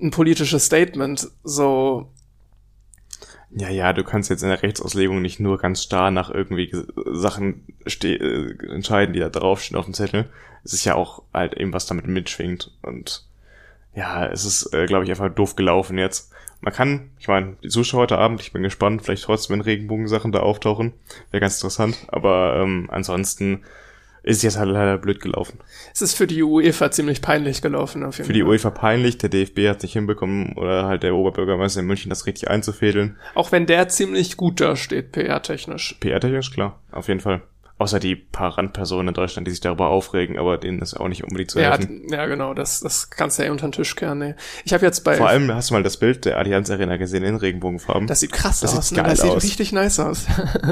ein 0.00 0.12
politisches 0.12 0.66
Statement. 0.66 1.26
So 1.42 2.12
Ja, 3.50 3.68
ja, 3.68 3.92
du 3.92 4.04
kannst 4.04 4.28
jetzt 4.28 4.42
in 4.42 4.48
der 4.48 4.62
Rechtsauslegung 4.62 5.22
nicht 5.22 5.40
nur 5.40 5.58
ganz 5.58 5.82
starr 5.82 6.10
nach 6.10 6.30
irgendwie 6.30 6.70
Sachen 7.12 7.64
äh, 8.02 8.50
entscheiden, 8.68 9.12
die 9.12 9.20
da 9.20 9.28
draufstehen 9.28 9.78
auf 9.78 9.84
dem 9.84 9.94
Zettel. 9.94 10.28
Es 10.64 10.72
ist 10.72 10.84
ja 10.84 10.96
auch 10.96 11.22
halt 11.32 11.54
eben 11.54 11.72
was 11.72 11.86
damit 11.86 12.06
mitschwingt 12.06 12.72
und 12.82 13.24
ja, 13.94 14.26
es 14.26 14.44
ist, 14.44 14.74
äh, 14.74 14.86
glaube 14.86 15.04
ich, 15.04 15.10
einfach 15.10 15.34
doof 15.34 15.56
gelaufen 15.56 15.96
jetzt. 15.96 16.32
Man 16.60 16.72
kann, 16.72 17.10
ich 17.18 17.28
meine, 17.28 17.56
die 17.62 17.68
Zuschauer 17.68 18.02
heute 18.02 18.18
Abend, 18.18 18.40
ich 18.40 18.52
bin 18.52 18.62
gespannt, 18.62 19.02
vielleicht 19.02 19.24
trotzdem 19.24 19.54
wenn 19.54 19.62
Regenbogensachen 19.62 20.32
da 20.32 20.40
auftauchen. 20.40 20.92
Wäre 21.30 21.40
ganz 21.40 21.56
interessant. 21.56 22.06
Aber 22.08 22.56
ähm, 22.56 22.88
ansonsten 22.90 23.62
ist 24.26 24.42
jetzt 24.42 24.58
halt 24.58 24.70
leider 24.70 24.98
blöd 24.98 25.20
gelaufen. 25.20 25.60
Es 25.94 26.02
ist 26.02 26.14
für 26.14 26.26
die 26.26 26.42
UEFA 26.42 26.90
ziemlich 26.90 27.22
peinlich 27.22 27.62
gelaufen. 27.62 28.02
Auf 28.02 28.18
jeden 28.18 28.26
für 28.26 28.32
die 28.32 28.42
UEFA 28.42 28.70
peinlich, 28.70 29.18
der 29.18 29.28
DFB 29.28 29.68
hat 29.68 29.82
nicht 29.82 29.92
hinbekommen 29.92 30.54
oder 30.56 30.86
halt 30.86 31.04
der 31.04 31.14
Oberbürgermeister 31.14 31.80
in 31.80 31.86
München 31.86 32.10
das 32.10 32.26
richtig 32.26 32.50
einzufädeln. 32.50 33.16
Auch 33.36 33.52
wenn 33.52 33.66
der 33.66 33.88
ziemlich 33.88 34.36
gut 34.36 34.60
da 34.60 34.74
steht, 34.74 35.12
PR-technisch. 35.12 35.96
PR-technisch, 36.00 36.50
klar, 36.50 36.80
auf 36.90 37.06
jeden 37.06 37.20
Fall. 37.20 37.42
Außer 37.78 38.00
die 38.00 38.16
paar 38.16 38.56
Randpersonen 38.56 39.08
in 39.08 39.14
Deutschland, 39.14 39.46
die 39.46 39.50
sich 39.50 39.60
darüber 39.60 39.88
aufregen, 39.88 40.38
aber 40.38 40.56
denen 40.56 40.80
ist 40.80 40.94
auch 40.94 41.08
nicht 41.08 41.24
unbedingt 41.24 41.50
zu 41.50 41.60
helfen. 41.60 42.06
Ja, 42.08 42.18
ja 42.18 42.26
genau, 42.26 42.54
das, 42.54 42.80
das 42.80 43.10
kannst 43.10 43.38
du 43.38 43.44
ja 43.44 43.52
unter 43.52 43.68
den 43.68 43.72
Tisch 43.72 43.94
kehren. 43.96 44.18
Nee. 44.18 44.34
Ich 44.64 44.72
habe 44.72 44.86
jetzt 44.86 45.04
bei... 45.04 45.16
Vor 45.16 45.28
allem 45.28 45.52
hast 45.52 45.68
du 45.68 45.74
mal 45.74 45.82
das 45.82 45.98
Bild 45.98 46.24
der 46.24 46.38
Allianz 46.38 46.70
Arena 46.70 46.96
gesehen 46.96 47.22
in 47.22 47.36
Regenbogenfarben. 47.36 48.06
Das 48.06 48.20
sieht 48.20 48.32
krass 48.32 48.60
das 48.60 48.74
aus, 48.74 48.88
sieht 48.88 48.96
ne? 48.96 49.04
das 49.04 49.20
sieht 49.20 49.42
richtig 49.42 49.72
nice 49.72 50.00
aus. 50.00 50.24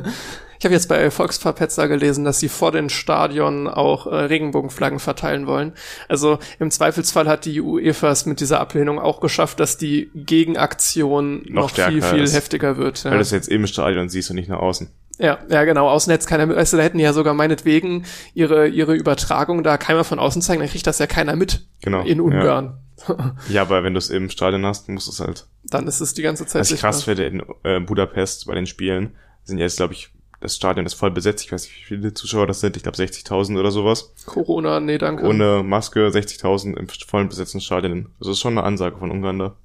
ich 0.58 0.64
habe 0.64 0.72
jetzt 0.72 0.88
bei 0.88 1.10
Volksverpetzer 1.10 1.88
gelesen, 1.88 2.24
dass 2.24 2.40
sie 2.40 2.48
vor 2.48 2.72
den 2.72 2.88
Stadion 2.88 3.68
auch 3.68 4.06
äh, 4.06 4.14
Regenbogenflaggen 4.14 4.98
verteilen 4.98 5.46
wollen. 5.46 5.74
Also 6.08 6.38
im 6.58 6.70
Zweifelsfall 6.70 7.28
hat 7.28 7.44
die 7.44 7.60
UEFA 7.60 8.12
es 8.12 8.24
mit 8.24 8.40
dieser 8.40 8.60
Ablehnung 8.60 8.98
auch 8.98 9.20
geschafft, 9.20 9.60
dass 9.60 9.76
die 9.76 10.10
Gegenaktion 10.14 11.42
noch, 11.50 11.76
noch 11.76 11.86
viel, 11.86 12.00
viel 12.00 12.22
ist, 12.22 12.34
heftiger 12.34 12.78
wird. 12.78 13.04
Ja. 13.04 13.10
Weil 13.10 13.18
du 13.18 13.22
es 13.22 13.30
jetzt 13.30 13.48
im 13.48 13.66
Stadion 13.66 14.08
siehst 14.08 14.30
und 14.30 14.36
nicht 14.36 14.48
nach 14.48 14.60
außen. 14.60 14.88
Ja, 15.18 15.38
ja, 15.48 15.64
genau. 15.64 15.88
Außen 15.88 16.10
hätte 16.10 16.26
keiner, 16.26 16.48
weißt 16.48 16.72
du, 16.72 16.76
da 16.76 16.82
hätten 16.82 16.98
die 16.98 17.04
ja 17.04 17.12
sogar 17.12 17.34
meinetwegen 17.34 18.04
ihre, 18.34 18.68
ihre 18.68 18.94
Übertragung 18.94 19.62
da 19.62 19.76
keiner 19.76 20.04
von 20.04 20.18
außen 20.18 20.42
zeigen, 20.42 20.60
dann 20.60 20.68
kriegt 20.68 20.86
das 20.86 20.98
ja 20.98 21.06
keiner 21.06 21.36
mit. 21.36 21.66
Genau. 21.82 22.02
In 22.02 22.20
Ungarn. 22.20 22.78
Ja, 23.08 23.34
ja 23.48 23.62
aber 23.62 23.84
wenn 23.84 23.94
du 23.94 23.98
es 23.98 24.10
im 24.10 24.30
Stadion 24.30 24.66
hast, 24.66 24.88
musst 24.88 25.06
du 25.06 25.12
es 25.12 25.20
halt. 25.20 25.46
Dann 25.64 25.86
ist 25.86 26.00
es 26.00 26.14
die 26.14 26.22
ganze 26.22 26.46
Zeit. 26.46 26.60
Was 26.60 26.70
ich 26.70 26.80
krass 26.80 27.04
finde 27.04 27.26
in 27.26 27.42
äh, 27.62 27.80
Budapest 27.80 28.46
bei 28.46 28.54
den 28.54 28.66
Spielen, 28.66 29.14
sind 29.44 29.58
jetzt, 29.58 29.76
glaube 29.76 29.94
ich, 29.94 30.10
das 30.40 30.56
Stadion 30.56 30.84
ist 30.84 30.94
voll 30.94 31.10
besetzt. 31.10 31.44
Ich 31.44 31.52
weiß 31.52 31.64
nicht, 31.64 31.76
wie 31.80 31.84
viele 31.84 32.12
Zuschauer 32.12 32.46
das 32.46 32.60
sind. 32.60 32.76
Ich 32.76 32.82
glaube 32.82 32.98
60.000 32.98 33.58
oder 33.58 33.70
sowas. 33.70 34.12
Corona, 34.26 34.78
nee, 34.78 34.98
danke. 34.98 35.24
Ohne 35.24 35.62
Maske 35.62 36.06
60.000 36.06 36.76
im 36.76 36.86
vollen 36.88 37.28
besetzten 37.28 37.62
Stadion. 37.62 38.10
Also 38.18 38.30
das 38.30 38.36
ist 38.36 38.40
schon 38.40 38.58
eine 38.58 38.66
Ansage 38.66 38.98
von 38.98 39.10
Ungarn 39.10 39.38
da. 39.38 39.56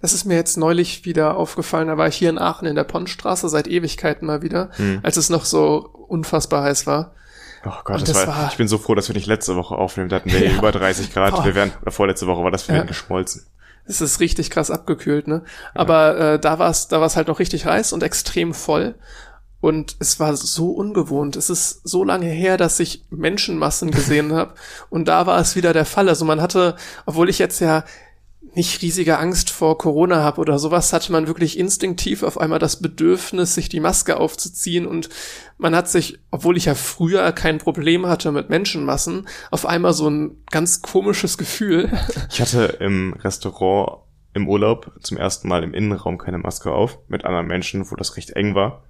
Das 0.00 0.12
ist 0.12 0.24
mir 0.24 0.34
jetzt 0.34 0.56
neulich 0.56 1.04
wieder 1.04 1.36
aufgefallen. 1.36 1.88
Da 1.88 1.96
war 1.96 2.08
ich 2.08 2.16
hier 2.16 2.30
in 2.30 2.38
Aachen 2.38 2.66
in 2.66 2.74
der 2.74 2.84
Pontstraße 2.84 3.48
seit 3.48 3.68
Ewigkeiten 3.68 4.26
mal 4.26 4.42
wieder, 4.42 4.70
hm. 4.76 5.00
als 5.02 5.16
es 5.16 5.30
noch 5.30 5.44
so 5.44 5.88
unfassbar 6.08 6.64
heiß 6.64 6.86
war. 6.86 7.14
Oh 7.64 7.70
Gott, 7.84 8.02
das, 8.02 8.04
das 8.04 8.26
war, 8.26 8.36
war, 8.36 8.48
ich 8.50 8.56
bin 8.56 8.68
so 8.68 8.78
froh, 8.78 8.94
dass 8.94 9.08
wir 9.08 9.14
nicht 9.14 9.26
letzte 9.26 9.56
Woche 9.56 9.74
aufnehmen. 9.74 10.08
Da 10.08 10.16
hatten 10.16 10.32
wir 10.32 10.40
ja. 10.44 10.56
über 10.56 10.72
30 10.72 11.12
Grad. 11.12 11.34
Boah. 11.34 11.44
Wir 11.44 11.54
wären, 11.54 11.72
oder 11.82 11.90
vorletzte 11.90 12.26
Woche 12.26 12.42
war 12.44 12.50
das, 12.50 12.68
wir 12.68 12.76
ja. 12.76 12.82
geschmolzen. 12.82 13.46
Es 13.86 14.00
ist 14.00 14.20
richtig 14.20 14.50
krass 14.50 14.70
abgekühlt, 14.70 15.28
ne? 15.28 15.42
Ja. 15.74 15.80
Aber 15.80 16.18
äh, 16.18 16.38
da 16.40 16.58
war 16.58 16.70
es 16.70 16.88
da 16.88 17.00
war's 17.00 17.16
halt 17.16 17.28
noch 17.28 17.38
richtig 17.38 17.66
heiß 17.66 17.92
und 17.92 18.02
extrem 18.02 18.52
voll. 18.52 18.96
Und 19.60 19.96
es 20.00 20.20
war 20.20 20.36
so 20.36 20.70
ungewohnt. 20.72 21.34
Es 21.34 21.50
ist 21.50 21.80
so 21.88 22.04
lange 22.04 22.26
her, 22.26 22.56
dass 22.56 22.78
ich 22.78 23.04
Menschenmassen 23.10 23.90
gesehen 23.90 24.32
habe. 24.34 24.54
Und 24.90 25.08
da 25.08 25.26
war 25.26 25.40
es 25.40 25.56
wieder 25.56 25.72
der 25.72 25.86
Fall. 25.86 26.08
Also 26.08 26.24
man 26.24 26.40
hatte, 26.40 26.76
obwohl 27.04 27.28
ich 27.28 27.38
jetzt 27.38 27.60
ja 27.60 27.84
nicht 28.56 28.80
riesige 28.80 29.18
Angst 29.18 29.50
vor 29.50 29.76
Corona 29.76 30.22
habe 30.22 30.40
oder 30.40 30.58
sowas, 30.58 30.92
hatte 30.94 31.12
man 31.12 31.26
wirklich 31.26 31.58
instinktiv 31.58 32.22
auf 32.22 32.38
einmal 32.40 32.58
das 32.58 32.80
Bedürfnis, 32.80 33.54
sich 33.54 33.68
die 33.68 33.80
Maske 33.80 34.18
aufzuziehen 34.18 34.86
und 34.86 35.10
man 35.58 35.76
hat 35.76 35.88
sich, 35.88 36.18
obwohl 36.30 36.56
ich 36.56 36.64
ja 36.64 36.74
früher 36.74 37.30
kein 37.32 37.58
Problem 37.58 38.06
hatte 38.06 38.32
mit 38.32 38.48
Menschenmassen, 38.48 39.28
auf 39.50 39.66
einmal 39.66 39.92
so 39.92 40.08
ein 40.08 40.38
ganz 40.50 40.80
komisches 40.80 41.38
Gefühl. 41.38 41.92
Ich 42.30 42.40
hatte 42.40 42.76
im 42.80 43.12
Restaurant 43.14 44.02
im 44.32 44.48
Urlaub 44.48 44.92
zum 45.00 45.16
ersten 45.16 45.48
Mal 45.48 45.62
im 45.62 45.74
Innenraum 45.74 46.18
keine 46.18 46.38
Maske 46.38 46.72
auf, 46.72 46.98
mit 47.08 47.24
anderen 47.24 47.46
Menschen, 47.46 47.90
wo 47.90 47.96
das 47.96 48.16
recht 48.16 48.30
eng 48.30 48.54
war. 48.54 48.84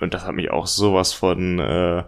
Und 0.00 0.14
das 0.14 0.24
hat 0.24 0.34
mich 0.34 0.50
auch 0.50 0.66
sowas 0.66 1.12
von 1.12 1.58
äh, 1.58 2.04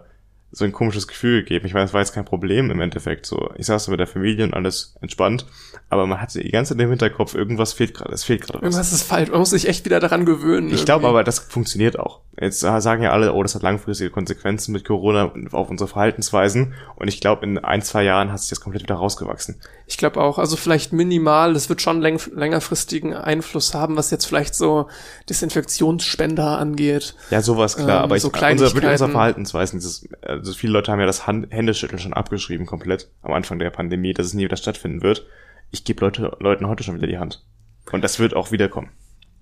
so 0.57 0.63
ein 0.63 0.71
komisches 0.71 1.07
Gefühl 1.07 1.41
gegeben. 1.41 1.65
Ich 1.65 1.73
meine, 1.73 1.85
es 1.85 1.93
war 1.93 1.99
jetzt 1.99 2.13
kein 2.13 2.23
Problem 2.23 2.71
im 2.71 2.79
Endeffekt. 2.79 3.25
So, 3.25 3.51
ich 3.57 3.65
saß 3.65 3.89
mit 3.89 3.99
der 3.99 4.07
Familie 4.07 4.45
und 4.45 4.53
alles 4.53 4.95
entspannt, 5.01 5.45
aber 5.89 6.07
man 6.07 6.21
hatte 6.21 6.39
die 6.39 6.49
ganze 6.49 6.73
Zeit 6.73 6.81
im 6.81 6.89
Hinterkopf, 6.89 7.35
irgendwas 7.35 7.73
fehlt 7.73 7.93
gerade, 7.93 8.13
es 8.13 8.23
fehlt 8.23 8.41
gerade 8.41 8.59
was. 8.59 8.63
Irgendwas 8.63 8.93
ist 8.93 9.03
falsch, 9.03 9.29
man 9.29 9.39
muss 9.39 9.49
sich 9.49 9.67
echt 9.67 9.83
wieder 9.85 9.99
daran 9.99 10.25
gewöhnen. 10.25 10.73
Ich 10.73 10.85
glaube 10.85 11.07
aber, 11.07 11.23
das 11.23 11.39
funktioniert 11.39 11.99
auch. 11.99 12.21
Jetzt 12.39 12.61
sagen 12.61 13.03
ja 13.03 13.11
alle, 13.11 13.33
oh, 13.33 13.43
das 13.43 13.55
hat 13.55 13.63
langfristige 13.63 14.09
Konsequenzen 14.09 14.71
mit 14.71 14.85
Corona 14.85 15.31
auf 15.51 15.69
unsere 15.69 15.87
Verhaltensweisen 15.87 16.73
und 16.95 17.07
ich 17.07 17.21
glaube, 17.21 17.45
in 17.45 17.57
ein, 17.57 17.81
zwei 17.81 18.03
Jahren 18.03 18.31
hat 18.31 18.39
sich 18.39 18.49
das 18.49 18.61
komplett 18.61 18.83
wieder 18.83 18.95
rausgewachsen. 18.95 19.59
Ich 19.87 19.97
glaube 19.97 20.19
auch, 20.19 20.39
also 20.39 20.55
vielleicht 20.55 20.93
minimal, 20.93 21.53
das 21.53 21.69
wird 21.69 21.79
schon 21.81 22.01
läng 22.01 22.19
längerfristigen 22.33 23.13
Einfluss 23.13 23.75
haben, 23.75 23.95
was 23.97 24.09
jetzt 24.09 24.25
vielleicht 24.25 24.55
so 24.55 24.87
Desinfektionsspender 25.29 26.57
angeht. 26.57 27.13
Ja, 27.29 27.41
sowas 27.41 27.75
klar, 27.75 27.99
ähm, 27.99 28.03
aber 28.03 28.15
ich, 28.15 28.23
so 28.23 28.29
unser, 28.29 28.73
mit 28.73 28.83
unserer 28.83 29.09
Verhaltensweisen, 29.09 29.79
dieses, 29.79 30.07
also 30.23 30.53
viele 30.53 30.73
Leute 30.73 30.91
haben 30.91 30.99
ja 30.99 31.05
das 31.05 31.27
Hand 31.27 31.51
Händeschütteln 31.51 31.99
schon 31.99 32.13
abgeschrieben 32.13 32.65
komplett 32.65 33.09
am 33.21 33.33
Anfang 33.33 33.59
der 33.59 33.69
Pandemie, 33.69 34.13
dass 34.13 34.25
es 34.25 34.33
nie 34.33 34.45
wieder 34.45 34.57
stattfinden 34.57 35.03
wird. 35.03 35.27
Ich 35.69 35.83
gebe 35.83 36.03
Leute, 36.03 36.35
Leuten 36.39 36.67
heute 36.67 36.83
schon 36.83 36.95
wieder 36.95 37.07
die 37.07 37.19
Hand. 37.19 37.43
Und 37.91 38.03
das 38.03 38.17
wird 38.17 38.35
auch 38.35 38.51
wiederkommen. 38.51 38.89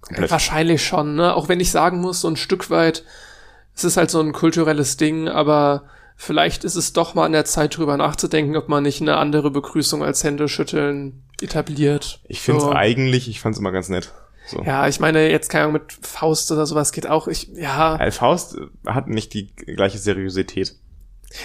Komplett. 0.01 0.31
Wahrscheinlich 0.31 0.83
schon, 0.85 1.15
ne? 1.15 1.33
Auch 1.33 1.47
wenn 1.47 1.61
ich 1.61 1.71
sagen 1.71 2.01
muss, 2.01 2.19
so 2.19 2.27
ein 2.27 2.35
Stück 2.35 2.69
weit, 2.69 3.05
es 3.73 3.85
ist 3.85 3.95
halt 3.95 4.11
so 4.11 4.19
ein 4.19 4.33
kulturelles 4.33 4.97
Ding, 4.97 5.29
aber 5.29 5.83
vielleicht 6.15 6.63
ist 6.63 6.75
es 6.75 6.93
doch 6.93 7.15
mal 7.15 7.25
an 7.25 7.31
der 7.31 7.45
Zeit 7.45 7.77
drüber 7.77 7.97
nachzudenken, 7.97 8.55
ob 8.55 8.69
man 8.69 8.83
nicht 8.83 9.01
eine 9.01 9.17
andere 9.17 9.51
Begrüßung 9.51 10.03
als 10.03 10.23
Händeschütteln 10.23 11.23
etabliert. 11.41 12.21
Ich 12.27 12.41
finde 12.41 12.59
es 12.59 12.65
so. 12.65 12.71
eigentlich, 12.73 13.27
ich 13.27 13.39
fand 13.39 13.55
es 13.55 13.59
immer 13.59 13.71
ganz 13.71 13.89
nett. 13.89 14.13
So. 14.45 14.61
Ja, 14.63 14.87
ich 14.87 14.99
meine, 14.99 15.29
jetzt 15.29 15.49
keine 15.49 15.65
Ahnung, 15.65 15.73
mit 15.73 15.93
Faust 16.01 16.51
oder 16.51 16.65
sowas 16.65 16.91
geht 16.91 17.07
auch. 17.07 17.27
Ich, 17.27 17.47
ja. 17.53 17.97
ja 17.97 18.11
Faust 18.11 18.57
hat 18.85 19.07
nicht 19.07 19.33
die 19.33 19.53
gleiche 19.55 19.97
Seriosität. 19.97 20.75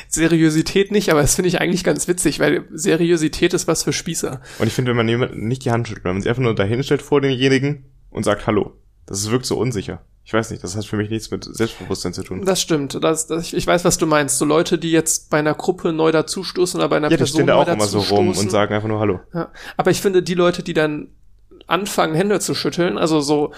Seriosität 0.08 0.90
nicht, 0.90 1.10
aber 1.10 1.22
das 1.22 1.34
finde 1.34 1.48
ich 1.48 1.60
eigentlich 1.60 1.84
ganz 1.84 2.08
witzig, 2.08 2.40
weil 2.40 2.64
Seriosität 2.70 3.54
ist 3.54 3.68
was 3.68 3.84
für 3.84 3.92
Spießer. 3.92 4.40
Und 4.58 4.66
ich 4.66 4.72
finde, 4.72 4.90
wenn 4.90 4.96
man 4.96 5.08
jemand 5.08 5.38
nicht 5.38 5.64
die 5.64 5.70
Hand 5.70 5.88
schüttelt, 5.88 6.04
wenn 6.04 6.14
man 6.14 6.22
sich 6.22 6.28
einfach 6.28 6.42
nur 6.42 6.54
dahinstellt 6.54 7.02
vor 7.02 7.20
demjenigen 7.20 7.84
und 8.10 8.24
sagt 8.24 8.46
Hallo, 8.46 8.74
das 9.06 9.30
wirkt 9.30 9.46
so 9.46 9.56
unsicher. 9.56 10.02
Ich 10.28 10.34
weiß 10.34 10.50
nicht, 10.50 10.62
das 10.62 10.76
hat 10.76 10.84
für 10.84 10.98
mich 10.98 11.08
nichts 11.08 11.30
mit 11.30 11.42
Selbstbewusstsein 11.42 12.12
zu 12.12 12.22
tun. 12.22 12.44
Das 12.44 12.60
stimmt. 12.60 13.02
Das, 13.02 13.28
das, 13.28 13.54
ich 13.54 13.66
weiß, 13.66 13.86
was 13.86 13.96
du 13.96 14.04
meinst. 14.04 14.36
So 14.36 14.44
Leute, 14.44 14.76
die 14.76 14.90
jetzt 14.90 15.30
bei 15.30 15.38
einer 15.38 15.54
Gruppe 15.54 15.94
neu 15.94 16.12
dazustoßen 16.12 16.78
oder 16.78 16.90
bei 16.90 16.98
einer 16.98 17.10
ja, 17.10 17.16
Person 17.16 17.46
neu. 17.46 17.52
Ja, 17.52 17.56
die 17.56 17.62
stehen 17.62 17.76
da 17.76 17.82
auch 17.86 17.90
immer 17.90 18.04
so 18.04 18.14
rum 18.14 18.28
und 18.36 18.50
sagen 18.50 18.74
einfach 18.74 18.88
nur 18.88 19.00
Hallo. 19.00 19.20
Ja. 19.32 19.50
Aber 19.78 19.90
ich 19.90 20.02
finde, 20.02 20.22
die 20.22 20.34
Leute, 20.34 20.62
die 20.62 20.74
dann 20.74 21.08
anfangen, 21.66 22.14
Hände 22.14 22.40
zu 22.40 22.54
schütteln, 22.54 22.98
also 22.98 23.22
so 23.22 23.54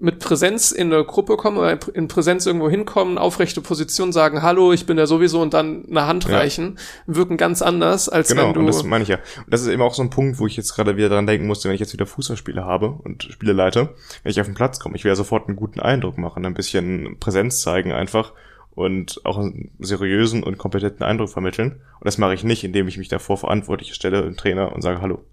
mit 0.00 0.18
Präsenz 0.18 0.72
in 0.72 0.92
eine 0.92 1.04
Gruppe 1.04 1.36
kommen 1.36 1.58
oder 1.58 1.78
in 1.94 2.08
Präsenz 2.08 2.46
irgendwo 2.46 2.70
hinkommen, 2.70 3.18
aufrechte 3.18 3.60
Position 3.60 4.12
sagen, 4.12 4.42
hallo, 4.42 4.72
ich 4.72 4.86
bin 4.86 4.96
der 4.96 5.06
sowieso 5.06 5.40
und 5.42 5.54
dann 5.54 5.84
eine 5.88 6.06
Hand 6.06 6.24
ja. 6.24 6.38
reichen, 6.38 6.78
wirken 7.06 7.36
ganz 7.36 7.62
anders, 7.62 8.08
als 8.08 8.28
genau, 8.28 8.44
wenn 8.44 8.54
du... 8.54 8.60
Genau, 8.60 8.72
das 8.72 8.84
meine 8.84 9.02
ich 9.02 9.08
ja. 9.08 9.18
Und 9.36 9.52
das 9.52 9.60
ist 9.60 9.68
eben 9.68 9.82
auch 9.82 9.94
so 9.94 10.02
ein 10.02 10.10
Punkt, 10.10 10.38
wo 10.38 10.46
ich 10.46 10.56
jetzt 10.56 10.74
gerade 10.74 10.96
wieder 10.96 11.10
dran 11.10 11.26
denken 11.26 11.46
musste, 11.46 11.68
wenn 11.68 11.74
ich 11.74 11.80
jetzt 11.80 11.92
wieder 11.92 12.06
Fußballspiele 12.06 12.64
habe 12.64 12.88
und 12.90 13.24
Spiele 13.24 13.52
leite, 13.52 13.94
wenn 14.22 14.30
ich 14.30 14.40
auf 14.40 14.46
den 14.46 14.54
Platz 14.54 14.80
komme, 14.80 14.96
ich 14.96 15.04
will 15.04 15.10
ja 15.10 15.16
sofort 15.16 15.48
einen 15.48 15.56
guten 15.56 15.80
Eindruck 15.80 16.16
machen, 16.16 16.46
ein 16.46 16.54
bisschen 16.54 17.18
Präsenz 17.20 17.60
zeigen 17.60 17.92
einfach 17.92 18.32
und 18.70 19.20
auch 19.24 19.36
einen 19.36 19.72
seriösen 19.80 20.42
und 20.42 20.56
kompetenten 20.56 21.04
Eindruck 21.04 21.28
vermitteln. 21.28 21.82
Und 21.98 22.06
das 22.06 22.18
mache 22.18 22.34
ich 22.34 22.44
nicht, 22.44 22.64
indem 22.64 22.88
ich 22.88 22.96
mich 22.96 23.08
davor 23.08 23.36
verantwortlich 23.36 23.94
stelle, 23.94 24.22
im 24.22 24.36
Trainer 24.36 24.72
und 24.72 24.80
sage 24.82 25.02
Hallo. 25.02 25.24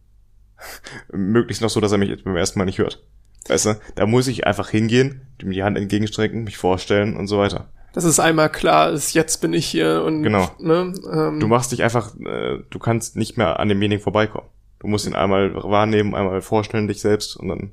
Möglichst 1.13 1.61
noch 1.61 1.69
so, 1.69 1.79
dass 1.79 1.91
er 1.91 1.97
mich 1.97 2.23
beim 2.23 2.35
ersten 2.35 2.59
Mal 2.59 2.65
nicht 2.65 2.79
hört. 2.79 3.03
Weißt 3.49 3.65
du, 3.65 3.75
da 3.95 4.05
muss 4.05 4.27
ich 4.27 4.45
einfach 4.45 4.69
hingehen, 4.69 5.21
ihm 5.41 5.51
die 5.51 5.63
Hand 5.63 5.77
entgegenstrecken, 5.77 6.43
mich 6.43 6.57
vorstellen 6.57 7.15
und 7.15 7.27
so 7.27 7.37
weiter. 7.37 7.69
Dass 7.93 8.03
es 8.03 8.19
einmal 8.19 8.51
klar 8.51 8.91
ist, 8.91 9.13
jetzt 9.13 9.41
bin 9.41 9.53
ich 9.53 9.65
hier 9.65 10.03
und 10.03 10.21
genau. 10.21 10.51
Ne, 10.59 10.93
ähm, 11.11 11.39
du 11.39 11.47
machst 11.47 11.71
dich 11.71 11.83
einfach, 11.83 12.15
äh, 12.19 12.59
du 12.69 12.79
kannst 12.79 13.15
nicht 13.15 13.37
mehr 13.37 13.59
an 13.59 13.69
demjenigen 13.69 14.03
vorbeikommen. 14.03 14.47
Du 14.79 14.87
musst 14.87 15.07
ihn 15.07 15.15
einmal 15.15 15.55
wahrnehmen, 15.55 16.13
einmal 16.13 16.41
vorstellen 16.41 16.87
dich 16.87 17.01
selbst 17.01 17.35
und 17.35 17.47
dann. 17.47 17.71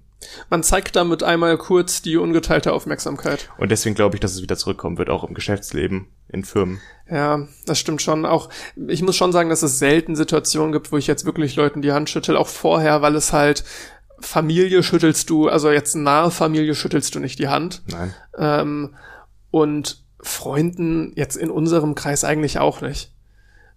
Man 0.48 0.62
zeigt 0.62 0.96
damit 0.96 1.22
einmal 1.22 1.58
kurz 1.58 2.00
die 2.00 2.16
ungeteilte 2.16 2.72
Aufmerksamkeit. 2.72 3.50
Und 3.58 3.70
deswegen 3.70 3.94
glaube 3.94 4.16
ich, 4.16 4.20
dass 4.20 4.32
es 4.32 4.40
wieder 4.40 4.56
zurückkommen 4.56 4.96
wird, 4.96 5.10
auch 5.10 5.24
im 5.24 5.34
Geschäftsleben, 5.34 6.06
in 6.30 6.44
Firmen. 6.44 6.80
Ja, 7.10 7.46
das 7.66 7.78
stimmt 7.78 8.00
schon. 8.00 8.24
Auch 8.24 8.48
ich 8.88 9.02
muss 9.02 9.16
schon 9.16 9.32
sagen, 9.32 9.50
dass 9.50 9.62
es 9.62 9.78
selten 9.78 10.16
Situationen 10.16 10.72
gibt, 10.72 10.92
wo 10.92 10.96
ich 10.96 11.06
jetzt 11.06 11.26
wirklich 11.26 11.56
Leuten 11.56 11.82
die 11.82 11.92
Hand 11.92 12.08
schüttel, 12.08 12.38
auch 12.38 12.48
vorher, 12.48 13.02
weil 13.02 13.14
es 13.16 13.34
halt 13.34 13.64
Familie 14.20 14.82
schüttelst 14.82 15.28
du, 15.30 15.48
also 15.48 15.70
jetzt 15.70 15.94
nahe 15.94 16.30
Familie 16.30 16.74
schüttelst 16.74 17.14
du 17.14 17.20
nicht 17.20 17.38
die 17.38 17.48
Hand. 17.48 17.82
Nein. 17.90 18.14
Ähm, 18.38 18.94
und 19.50 20.02
Freunden 20.20 21.12
jetzt 21.16 21.36
in 21.36 21.50
unserem 21.50 21.94
Kreis 21.94 22.24
eigentlich 22.24 22.58
auch 22.58 22.80
nicht. 22.80 23.12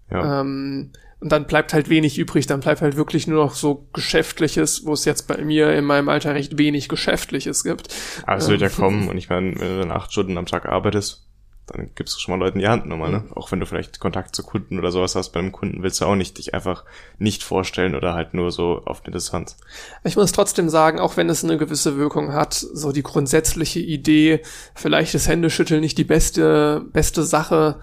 Ja. 0.10 0.42
Ähm, 0.42 0.92
Und 1.20 1.32
dann 1.32 1.48
bleibt 1.48 1.74
halt 1.74 1.90
wenig 1.90 2.18
übrig, 2.20 2.46
dann 2.46 2.60
bleibt 2.60 2.82
halt 2.82 2.96
wirklich 2.96 3.28
nur 3.28 3.44
noch 3.44 3.56
so 3.56 3.88
Geschäftliches, 3.92 4.86
wo 4.86 4.94
es 4.94 5.04
jetzt 5.04 5.28
bei 5.28 5.44
mir 5.44 5.74
in 5.74 5.84
meinem 5.84 6.10
Alter 6.10 6.36
recht 6.36 6.58
wenig 6.60 6.88
Geschäftliches 6.90 7.64
gibt. 7.64 7.94
Aber 8.26 8.38
es 8.38 8.48
wird 8.48 8.62
ja 8.62 8.68
ähm, 8.68 8.74
kommen 8.74 9.10
und 9.10 9.18
ich 9.18 9.28
meine, 9.28 9.60
wenn 9.60 9.68
du 9.68 9.80
dann 9.80 9.92
acht 9.92 10.12
Stunden 10.12 10.38
am 10.38 10.46
Tag 10.46 10.68
arbeitest, 10.68 11.27
dann 11.68 11.92
gibst 11.96 12.16
du 12.16 12.20
schon 12.20 12.38
mal 12.38 12.44
Leuten 12.44 12.60
die 12.60 12.68
Handnummer, 12.68 13.10
ne? 13.10 13.26
Auch 13.36 13.52
wenn 13.52 13.60
du 13.60 13.66
vielleicht 13.66 14.00
Kontakt 14.00 14.36
zu 14.36 14.44
Kunden 14.44 14.80
oder 14.80 14.92
sowas 14.92 15.16
hast, 15.16 15.30
beim 15.30 15.52
Kunden 15.52 15.84
willst 15.84 16.02
du 16.02 16.06
auch 16.06 16.16
nicht 16.16 16.38
dich 16.38 16.54
einfach 16.54 16.86
nicht 17.20 17.44
vorstellen 17.44 17.94
oder 17.94 18.14
halt 18.14 18.34
nur 18.34 18.52
so 18.52 18.82
auf 18.86 19.04
eine 19.04 19.12
Distanz. 19.12 19.58
Ich 20.04 20.16
muss 20.16 20.32
trotzdem 20.32 20.70
sagen, 20.70 21.00
auch 21.00 21.18
wenn 21.18 21.30
es 21.30 21.44
eine 21.44 21.58
gewisse 21.58 21.98
Wirkung 21.98 22.34
hat, 22.34 22.54
so 22.54 22.92
die 22.92 23.04
grundsätzliche 23.04 23.80
Idee, 23.80 24.42
vielleicht 24.76 25.14
ist 25.14 25.28
Händeschütteln 25.28 25.82
nicht 25.82 25.98
die 25.98 26.06
beste, 26.06 26.86
beste 26.94 27.24
Sache, 27.24 27.80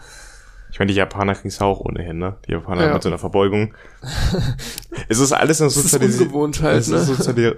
ich 0.75 0.81
meine, 0.81 0.91
die 0.91 0.99
Japaner 0.99 1.37
kriegen 1.37 1.51
es 1.51 1.61
auch 1.61 1.79
ohnehin, 1.79 2.19
ne? 2.19 2.37
Die 2.49 2.51
Japaner 2.51 2.87
ja. 2.87 2.95
mit 2.95 3.03
so 3.05 3.09
einer 3.09 3.19
Verbeugung. 3.19 3.77
es 5.09 5.21
ist 5.21 5.31
alles 5.31 5.61
eine 5.61 5.71
Sozialisation. 5.71 6.53
Halt, 6.61 6.89
ne? 6.89 6.99
Soziali 6.99 7.53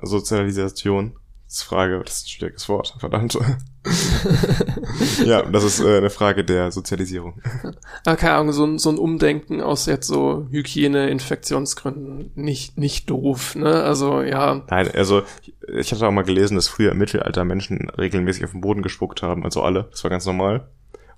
Sozialisation. 0.00 1.14
Das 1.46 1.56
ist 1.56 1.62
Frage, 1.64 2.00
das 2.04 2.18
ist 2.18 2.26
ein 2.26 2.28
schwieriges 2.28 2.68
Wort, 2.68 2.94
verdammt. 3.00 3.36
ja, 5.24 5.42
das 5.42 5.64
ist 5.64 5.80
äh, 5.80 5.98
eine 5.98 6.10
Frage 6.10 6.44
der 6.44 6.70
Sozialisierung. 6.70 7.40
Ah, 8.06 8.16
keine 8.16 8.34
Ahnung, 8.34 8.52
so 8.52 8.64
ein, 8.64 8.78
so 8.78 8.88
ein 8.88 8.96
Umdenken 8.96 9.60
aus 9.60 9.84
jetzt 9.84 10.06
so 10.06 10.46
Hygiene, 10.50 11.10
Infektionsgründen 11.10 12.32
nicht, 12.34 12.78
nicht 12.78 13.10
doof, 13.10 13.54
ne? 13.56 13.82
Also, 13.82 14.22
ja. 14.22 14.62
Nein, 14.70 14.90
also, 14.94 15.22
ich 15.68 15.92
hatte 15.92 16.06
auch 16.06 16.10
mal 16.10 16.22
gelesen, 16.22 16.54
dass 16.54 16.66
früher 16.66 16.92
im 16.92 16.98
Mittelalter 16.98 17.44
Menschen 17.44 17.90
regelmäßig 17.90 18.44
auf 18.44 18.52
den 18.52 18.62
Boden 18.62 18.80
gespuckt 18.80 19.22
haben, 19.22 19.44
also 19.44 19.62
alle. 19.62 19.88
Das 19.90 20.02
war 20.02 20.10
ganz 20.10 20.24
normal. 20.24 20.66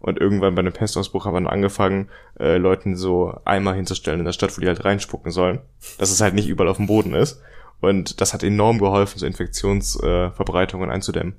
Und 0.00 0.18
irgendwann 0.18 0.56
bei 0.56 0.60
einem 0.60 0.72
Pestausbruch 0.72 1.24
haben 1.24 1.34
wir 1.34 1.40
dann 1.40 1.46
angefangen, 1.46 2.08
äh, 2.38 2.56
Leuten 2.56 2.96
so 2.96 3.38
Eimer 3.44 3.74
hinzustellen 3.74 4.18
in 4.18 4.26
der 4.26 4.32
Stadt, 4.32 4.56
wo 4.56 4.60
die 4.60 4.66
halt 4.66 4.84
reinspucken 4.84 5.30
sollen. 5.30 5.60
Dass 5.98 6.10
es 6.10 6.20
halt 6.20 6.34
nicht 6.34 6.48
überall 6.48 6.68
auf 6.68 6.78
dem 6.78 6.88
Boden 6.88 7.14
ist. 7.14 7.40
Und 7.80 8.20
das 8.20 8.34
hat 8.34 8.42
enorm 8.42 8.78
geholfen, 8.78 9.20
so 9.20 9.26
Infektionsverbreitungen 9.26 10.90
äh, 10.90 10.92
einzudämmen. 10.92 11.34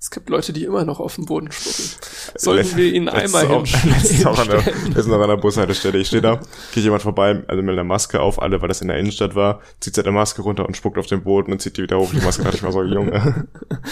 Es 0.00 0.10
gibt 0.10 0.30
Leute, 0.30 0.54
die 0.54 0.64
immer 0.64 0.86
noch 0.86 0.98
auf 0.98 1.16
dem 1.16 1.26
Boden 1.26 1.52
spucken. 1.52 2.00
Sollten 2.34 2.74
wir 2.78 2.90
ihnen 2.90 3.10
einmal 3.10 3.46
hinstellen? 3.46 3.94
Das 4.00 4.10
ist 4.10 4.26
auch 4.26 4.38
an 4.38 4.48
der, 4.48 4.62
das 4.94 5.06
ist 5.06 5.12
an 5.12 5.22
einer 5.22 5.36
Bushaltestelle. 5.36 5.98
Ich 5.98 6.06
stehe 6.06 6.22
da, 6.22 6.40
geht 6.72 6.84
jemand 6.84 7.02
vorbei, 7.02 7.42
also 7.46 7.60
mit 7.62 7.72
einer 7.72 7.84
Maske 7.84 8.18
auf, 8.18 8.40
alle, 8.40 8.62
weil 8.62 8.68
das 8.68 8.80
in 8.80 8.88
der 8.88 8.96
Innenstadt 8.96 9.34
war, 9.34 9.60
zieht 9.78 9.96
seine 9.96 10.10
Maske 10.10 10.40
runter 10.40 10.64
und 10.66 10.74
spuckt 10.74 10.96
auf 10.96 11.06
den 11.06 11.22
Boden 11.22 11.52
und 11.52 11.60
zieht 11.60 11.76
die 11.76 11.82
wieder 11.82 11.98
hoch. 11.98 12.10
Die 12.12 12.24
Maske 12.24 12.44
dachte 12.44 12.56
ich 12.56 12.62
mal 12.62 12.72
so, 12.72 12.82
Junge. 12.82 13.46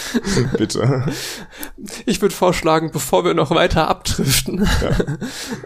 Bitte. 0.57 1.05
Ich 2.07 2.23
würde 2.23 2.33
vorschlagen, 2.33 2.89
bevor 2.91 3.23
wir 3.23 3.35
noch 3.35 3.51
weiter 3.51 3.87
abdriften. 3.87 4.67
Ja. 4.81 4.97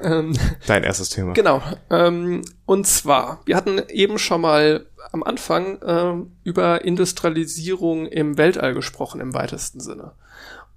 ähm, 0.17 0.37
Dein 0.67 0.83
erstes 0.83 1.07
Thema. 1.07 1.31
Genau. 1.31 1.63
Ähm, 1.89 2.41
und 2.65 2.85
zwar, 2.85 3.39
wir 3.45 3.55
hatten 3.55 3.81
eben 3.87 4.19
schon 4.19 4.41
mal 4.41 4.87
am 5.13 5.23
Anfang 5.23 5.81
äh, 5.81 6.25
über 6.43 6.83
Industrialisierung 6.83 8.07
im 8.07 8.37
Weltall 8.37 8.73
gesprochen 8.73 9.21
im 9.21 9.33
weitesten 9.33 9.79
Sinne. 9.79 10.11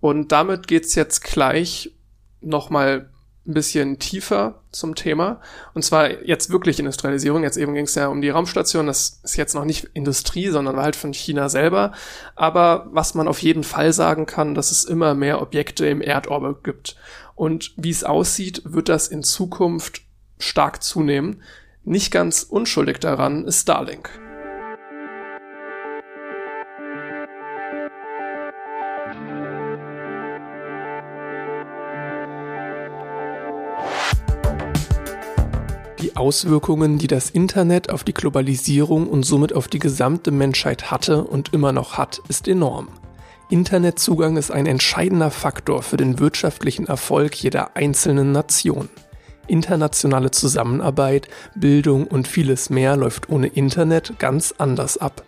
Und 0.00 0.32
damit 0.32 0.66
geht's 0.66 0.94
jetzt 0.94 1.22
gleich 1.22 1.92
nochmal 2.40 3.10
ein 3.46 3.54
bisschen 3.54 3.98
tiefer 3.98 4.62
zum 4.72 4.94
Thema. 4.94 5.40
Und 5.72 5.82
zwar 5.82 6.24
jetzt 6.24 6.50
wirklich 6.50 6.78
Industrialisierung. 6.78 7.42
Jetzt 7.42 7.56
eben 7.56 7.74
ging 7.74 7.84
es 7.84 7.94
ja 7.94 8.08
um 8.08 8.20
die 8.20 8.30
Raumstation. 8.30 8.86
Das 8.86 9.20
ist 9.22 9.36
jetzt 9.36 9.54
noch 9.54 9.64
nicht 9.64 9.88
Industrie, 9.94 10.48
sondern 10.48 10.76
halt 10.76 10.96
von 10.96 11.12
China 11.12 11.48
selber. 11.48 11.92
Aber 12.34 12.88
was 12.90 13.14
man 13.14 13.28
auf 13.28 13.40
jeden 13.40 13.64
Fall 13.64 13.92
sagen 13.92 14.26
kann, 14.26 14.54
dass 14.54 14.72
es 14.72 14.84
immer 14.84 15.14
mehr 15.14 15.40
Objekte 15.40 15.86
im 15.86 16.00
Erdorbit 16.00 16.64
gibt. 16.64 16.96
Und 17.34 17.72
wie 17.76 17.90
es 17.90 18.04
aussieht, 18.04 18.62
wird 18.64 18.88
das 18.88 19.08
in 19.08 19.22
Zukunft 19.22 20.02
stark 20.38 20.82
zunehmen. 20.82 21.42
Nicht 21.84 22.10
ganz 22.10 22.42
unschuldig 22.42 22.98
daran 22.98 23.44
ist 23.44 23.62
Starlink. 23.62 24.25
Auswirkungen, 36.16 36.98
die 36.98 37.06
das 37.06 37.30
Internet 37.30 37.90
auf 37.90 38.02
die 38.02 38.14
Globalisierung 38.14 39.08
und 39.08 39.24
somit 39.24 39.54
auf 39.54 39.68
die 39.68 39.78
gesamte 39.78 40.30
Menschheit 40.30 40.90
hatte 40.90 41.24
und 41.24 41.52
immer 41.52 41.72
noch 41.72 41.98
hat, 41.98 42.22
ist 42.28 42.48
enorm. 42.48 42.88
Internetzugang 43.48 44.36
ist 44.36 44.50
ein 44.50 44.66
entscheidender 44.66 45.30
Faktor 45.30 45.82
für 45.82 45.96
den 45.96 46.18
wirtschaftlichen 46.18 46.86
Erfolg 46.86 47.34
jeder 47.36 47.76
einzelnen 47.76 48.32
Nation. 48.32 48.88
Internationale 49.46 50.32
Zusammenarbeit, 50.32 51.28
Bildung 51.54 52.06
und 52.08 52.26
vieles 52.26 52.70
mehr 52.70 52.96
läuft 52.96 53.28
ohne 53.28 53.46
Internet 53.46 54.18
ganz 54.18 54.52
anders 54.58 54.98
ab. 54.98 55.22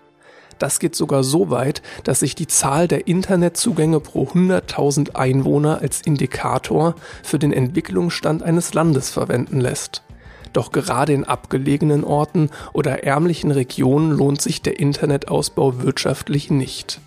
Das 0.58 0.80
geht 0.80 0.96
sogar 0.96 1.22
so 1.22 1.50
weit, 1.50 1.82
dass 2.02 2.20
sich 2.20 2.34
die 2.34 2.48
Zahl 2.48 2.88
der 2.88 3.06
Internetzugänge 3.06 4.00
pro 4.00 4.24
100.000 4.24 5.14
Einwohner 5.14 5.80
als 5.80 6.00
Indikator 6.00 6.96
für 7.22 7.38
den 7.38 7.52
Entwicklungsstand 7.52 8.42
eines 8.42 8.74
Landes 8.74 9.10
verwenden 9.10 9.60
lässt. 9.60 10.02
Doch 10.52 10.72
gerade 10.72 11.12
in 11.12 11.24
abgelegenen 11.24 12.04
Orten 12.04 12.50
oder 12.72 13.04
ärmlichen 13.04 13.50
Regionen 13.50 14.10
lohnt 14.10 14.40
sich 14.40 14.62
der 14.62 14.78
Internetausbau 14.78 15.82
wirtschaftlich 15.82 16.50
nicht. 16.50 17.00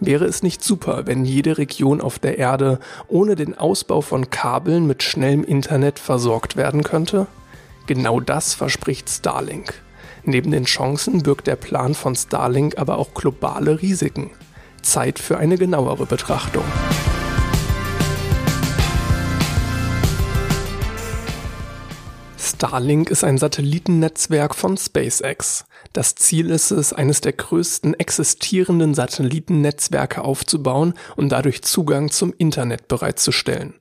Wäre 0.00 0.24
es 0.24 0.42
nicht 0.42 0.64
super, 0.64 1.06
wenn 1.06 1.24
jede 1.24 1.58
Region 1.58 2.00
auf 2.00 2.18
der 2.18 2.36
Erde 2.36 2.80
ohne 3.06 3.36
den 3.36 3.56
Ausbau 3.56 4.00
von 4.00 4.30
Kabeln 4.30 4.86
mit 4.86 5.04
schnellem 5.04 5.44
Internet 5.44 6.00
versorgt 6.00 6.56
werden 6.56 6.82
könnte? 6.82 7.28
Genau 7.86 8.18
das 8.18 8.54
verspricht 8.54 9.08
Starlink. 9.08 9.74
Neben 10.24 10.50
den 10.50 10.64
Chancen 10.64 11.22
birgt 11.22 11.46
der 11.46 11.56
Plan 11.56 11.94
von 11.94 12.16
Starlink 12.16 12.78
aber 12.78 12.98
auch 12.98 13.14
globale 13.14 13.80
Risiken. 13.80 14.30
Zeit 14.82 15.18
für 15.18 15.38
eine 15.38 15.56
genauere 15.56 16.06
Betrachtung. 16.06 16.64
Starlink 22.62 23.10
ist 23.10 23.24
ein 23.24 23.38
Satellitennetzwerk 23.38 24.54
von 24.54 24.76
SpaceX. 24.76 25.64
Das 25.92 26.14
Ziel 26.14 26.48
ist 26.48 26.70
es, 26.70 26.92
eines 26.92 27.20
der 27.20 27.32
größten 27.32 27.94
existierenden 27.98 28.94
Satellitennetzwerke 28.94 30.22
aufzubauen 30.22 30.94
und 31.16 31.30
dadurch 31.30 31.62
Zugang 31.62 32.12
zum 32.12 32.32
Internet 32.38 32.86
bereitzustellen. 32.86 33.74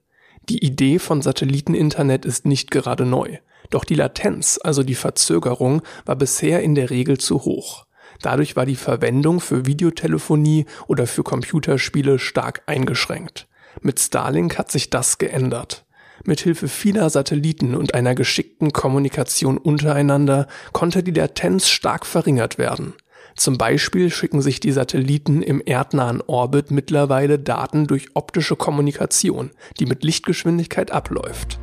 Die 0.50 0.66
Idee 0.66 0.98
von 0.98 1.22
Satelliteninternet 1.22 2.26
ist 2.26 2.48
nicht 2.48 2.72
gerade 2.72 3.06
neu. 3.06 3.38
Doch 3.70 3.86
die 3.86 3.94
Latenz, 3.94 4.60
also 4.64 4.82
die 4.82 4.96
Verzögerung, 4.96 5.84
war 6.06 6.16
bisher 6.16 6.64
in 6.64 6.74
der 6.74 6.90
Regel 6.90 7.20
zu 7.20 7.46
hoch. 7.46 7.86
Dadurch 8.24 8.56
war 8.56 8.66
die 8.66 8.76
Verwendung 8.76 9.42
für 9.42 9.68
Videotelefonie 9.68 10.66
oder 10.88 11.06
für 11.06 11.22
Computerspiele 11.22 12.18
stark 12.18 12.64
eingeschränkt. 12.66 13.48
Mit 13.82 14.00
Starlink 14.00 14.58
hat 14.58 14.72
sich 14.72 14.90
das 14.90 15.20
geändert. 15.20 15.86
Mithilfe 16.26 16.68
vieler 16.68 17.10
Satelliten 17.10 17.76
und 17.76 17.94
einer 17.94 18.16
geschickten 18.16 18.74
Kommunikation 18.74 19.58
untereinander 19.58 20.48
konnte 20.72 21.04
die 21.04 21.12
Latenz 21.12 21.70
stark 21.70 22.06
verringert 22.06 22.58
werden. 22.58 22.94
Zum 23.36 23.58
Beispiel 23.58 24.10
schicken 24.10 24.42
sich 24.42 24.60
die 24.60 24.72
Satelliten 24.72 25.42
im 25.42 25.62
erdnahen 25.66 26.22
Orbit 26.22 26.72
mittlerweile 26.72 27.40
Daten 27.40 27.88
durch 27.88 28.10
optische 28.14 28.56
Kommunikation, 28.56 29.52
die 29.80 29.86
mit 29.86 30.04
Lichtgeschwindigkeit 30.04 30.92
abläuft. 30.92 31.60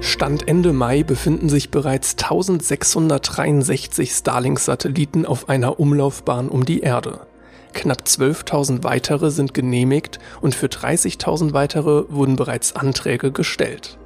Stand 0.00 0.46
Ende 0.46 0.74
Mai 0.74 1.02
befinden 1.02 1.48
sich 1.48 1.70
bereits 1.70 2.12
1663 2.12 4.10
Starlink-Satelliten 4.10 5.24
auf 5.24 5.48
einer 5.48 5.80
Umlaufbahn 5.80 6.50
um 6.50 6.66
die 6.66 6.80
Erde. 6.80 7.26
Knapp 7.74 8.04
12.000 8.06 8.84
weitere 8.84 9.30
sind 9.30 9.52
genehmigt 9.52 10.20
und 10.40 10.54
für 10.54 10.66
30.000 10.66 11.52
weitere 11.52 12.04
wurden 12.08 12.36
bereits 12.36 12.74
Anträge 12.76 13.32
gestellt. 13.32 13.98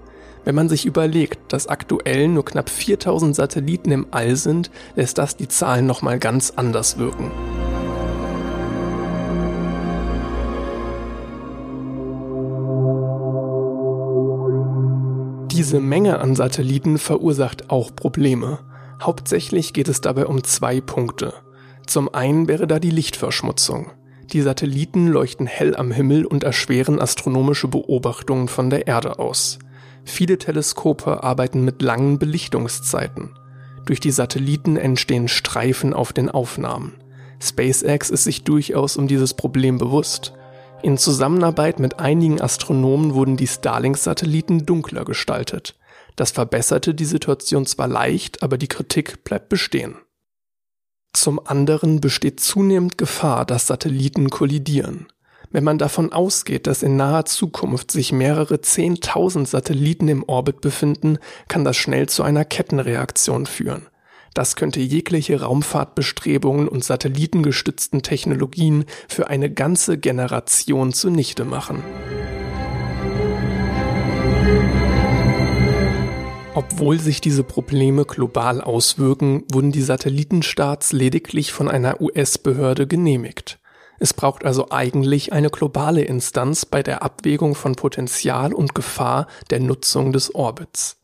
Wenn 0.45 0.55
man 0.55 0.71
sich 0.71 0.87
überlegt, 0.87 1.53
dass 1.53 1.67
aktuell 1.67 2.29
nur 2.29 2.45
knapp 2.45 2.71
4000 2.71 3.37
Satelliten 3.37 3.91
im 3.93 4.07
All 4.11 4.35
sind, 4.37 4.71
lässt 4.97 5.19
das 5.19 5.37
die 5.37 5.49
Zahlen 5.49 5.87
nochmal 5.87 6.19
ganz 6.19 6.55
anders 6.57 6.97
wirken. 6.99 7.31
Diese 15.51 15.81
Menge 15.81 16.21
an 16.21 16.35
Satelliten 16.35 16.97
verursacht 16.97 17.69
auch 17.69 17.95
Probleme. 17.95 18.61
Hauptsächlich 19.03 19.75
geht 19.75 19.89
es 19.89 20.01
dabei 20.01 20.27
um 20.27 20.43
zwei 20.43 20.81
Punkte. 20.81 21.35
Zum 21.88 22.12
einen 22.14 22.48
wäre 22.48 22.66
da 22.66 22.79
die 22.79 22.90
Lichtverschmutzung. 22.90 23.92
Die 24.31 24.42
Satelliten 24.42 25.07
leuchten 25.07 25.46
hell 25.46 25.74
am 25.74 25.90
Himmel 25.90 26.27
und 26.27 26.44
erschweren 26.44 27.01
astronomische 27.01 27.66
Beobachtungen 27.66 28.48
von 28.48 28.68
der 28.68 28.87
Erde 28.87 29.18
aus. 29.18 29.59
Viele 30.05 30.37
Teleskope 30.37 31.24
arbeiten 31.24 31.64
mit 31.64 31.81
langen 31.81 32.18
Belichtungszeiten. 32.18 33.31
Durch 33.87 34.01
die 34.01 34.11
Satelliten 34.11 34.77
entstehen 34.77 35.29
Streifen 35.29 35.94
auf 35.94 36.12
den 36.12 36.29
Aufnahmen. 36.29 36.92
SpaceX 37.40 38.11
ist 38.11 38.24
sich 38.24 38.44
durchaus 38.44 38.98
um 38.98 39.09
dieses 39.09 39.33
Problem 39.33 39.79
bewusst. 39.79 40.35
In 40.83 40.98
Zusammenarbeit 40.98 41.79
mit 41.79 42.01
einigen 42.01 42.38
Astronomen 42.38 43.14
wurden 43.14 43.38
die 43.38 43.46
Starlink-Satelliten 43.46 44.66
dunkler 44.66 45.07
gestaltet. 45.07 45.74
Das 46.16 46.33
verbesserte 46.33 46.94
die 46.94 47.07
Situation 47.07 47.64
zwar 47.64 47.88
leicht, 47.88 48.42
aber 48.42 48.59
die 48.59 48.68
Kritik 48.68 49.24
bleibt 49.24 49.48
bestehen. 49.48 49.96
Zum 51.12 51.40
anderen 51.44 52.01
besteht 52.01 52.40
zunehmend 52.40 52.99
Gefahr, 52.99 53.44
dass 53.44 53.66
Satelliten 53.66 54.31
kollidieren. 54.31 55.07
Wenn 55.51 55.64
man 55.64 55.79
davon 55.79 56.12
ausgeht, 56.12 56.66
dass 56.66 56.83
in 56.83 56.97
naher 56.97 57.25
Zukunft 57.25 57.90
sich 57.90 58.12
mehrere 58.12 58.61
Zehntausend 58.61 59.49
Satelliten 59.49 60.09
im 60.09 60.23
Orbit 60.25 60.61
befinden, 60.61 61.18
kann 61.49 61.64
das 61.64 61.77
schnell 61.77 62.09
zu 62.09 62.23
einer 62.23 62.44
Kettenreaktion 62.44 63.47
führen. 63.47 63.87
Das 64.35 64.57
könnte 64.57 64.81
jegliche 64.81 65.40
Raumfahrtbestrebungen 65.40 66.68
und 66.68 66.85
satellitengestützten 66.85 68.03
Technologien 68.03 68.85
für 69.09 69.29
eine 69.29 69.51
ganze 69.51 69.99
Generation 69.99 70.92
zunichte 70.92 71.44
machen. 71.44 71.83
Obwohl 76.59 76.99
sich 76.99 77.21
diese 77.21 77.44
Probleme 77.44 78.05
global 78.05 78.61
auswirken, 78.61 79.44
wurden 79.53 79.71
die 79.71 79.81
Satellitenstarts 79.81 80.90
lediglich 80.90 81.53
von 81.53 81.68
einer 81.68 82.01
US-Behörde 82.01 82.88
genehmigt. 82.88 83.61
Es 84.01 84.12
braucht 84.12 84.44
also 84.44 84.68
eigentlich 84.71 85.33
eine 85.33 85.51
globale 85.51 86.03
Instanz 86.03 86.66
bei 86.66 86.83
der 86.83 87.05
Abwägung 87.05 87.55
von 87.55 87.77
Potenzial 87.77 88.53
und 88.53 88.75
Gefahr 88.75 89.29
der 89.51 89.61
Nutzung 89.61 90.12
des 90.12 90.35
Orbits. 90.35 90.97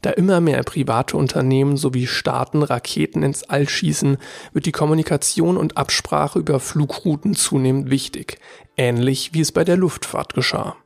Da 0.00 0.10
immer 0.10 0.40
mehr 0.40 0.62
private 0.62 1.16
Unternehmen 1.16 1.76
sowie 1.76 2.06
Staaten 2.06 2.62
Raketen 2.62 3.24
ins 3.24 3.42
All 3.42 3.68
schießen, 3.68 4.16
wird 4.52 4.66
die 4.66 4.70
Kommunikation 4.70 5.56
und 5.56 5.76
Absprache 5.76 6.38
über 6.38 6.60
Flugrouten 6.60 7.34
zunehmend 7.34 7.90
wichtig, 7.90 8.38
ähnlich 8.76 9.34
wie 9.34 9.40
es 9.40 9.50
bei 9.50 9.64
der 9.64 9.76
Luftfahrt 9.76 10.34
geschah. 10.34 10.76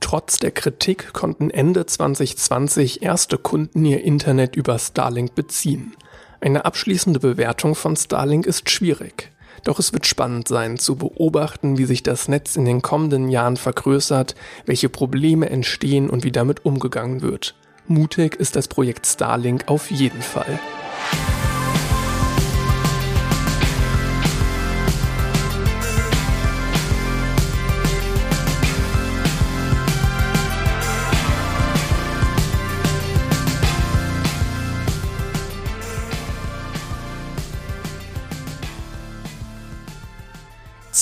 Trotz 0.00 0.38
der 0.38 0.50
Kritik 0.50 1.12
konnten 1.12 1.50
Ende 1.50 1.86
2020 1.86 3.02
erste 3.02 3.38
Kunden 3.38 3.84
ihr 3.84 4.02
Internet 4.04 4.56
über 4.56 4.78
Starlink 4.78 5.34
beziehen. 5.34 5.94
Eine 6.40 6.64
abschließende 6.64 7.18
Bewertung 7.18 7.74
von 7.74 7.96
Starlink 7.96 8.46
ist 8.46 8.70
schwierig. 8.70 9.32
Doch 9.64 9.78
es 9.80 9.92
wird 9.92 10.06
spannend 10.06 10.46
sein 10.46 10.78
zu 10.78 10.96
beobachten, 10.96 11.76
wie 11.76 11.86
sich 11.86 12.02
das 12.02 12.28
Netz 12.28 12.54
in 12.56 12.64
den 12.64 12.82
kommenden 12.82 13.28
Jahren 13.28 13.56
vergrößert, 13.56 14.36
welche 14.64 14.88
Probleme 14.88 15.50
entstehen 15.50 16.08
und 16.08 16.22
wie 16.22 16.32
damit 16.32 16.64
umgegangen 16.64 17.22
wird. 17.22 17.56
Mutig 17.88 18.36
ist 18.36 18.54
das 18.54 18.68
Projekt 18.68 19.06
Starlink 19.06 19.64
auf 19.66 19.90
jeden 19.90 20.22
Fall. 20.22 20.60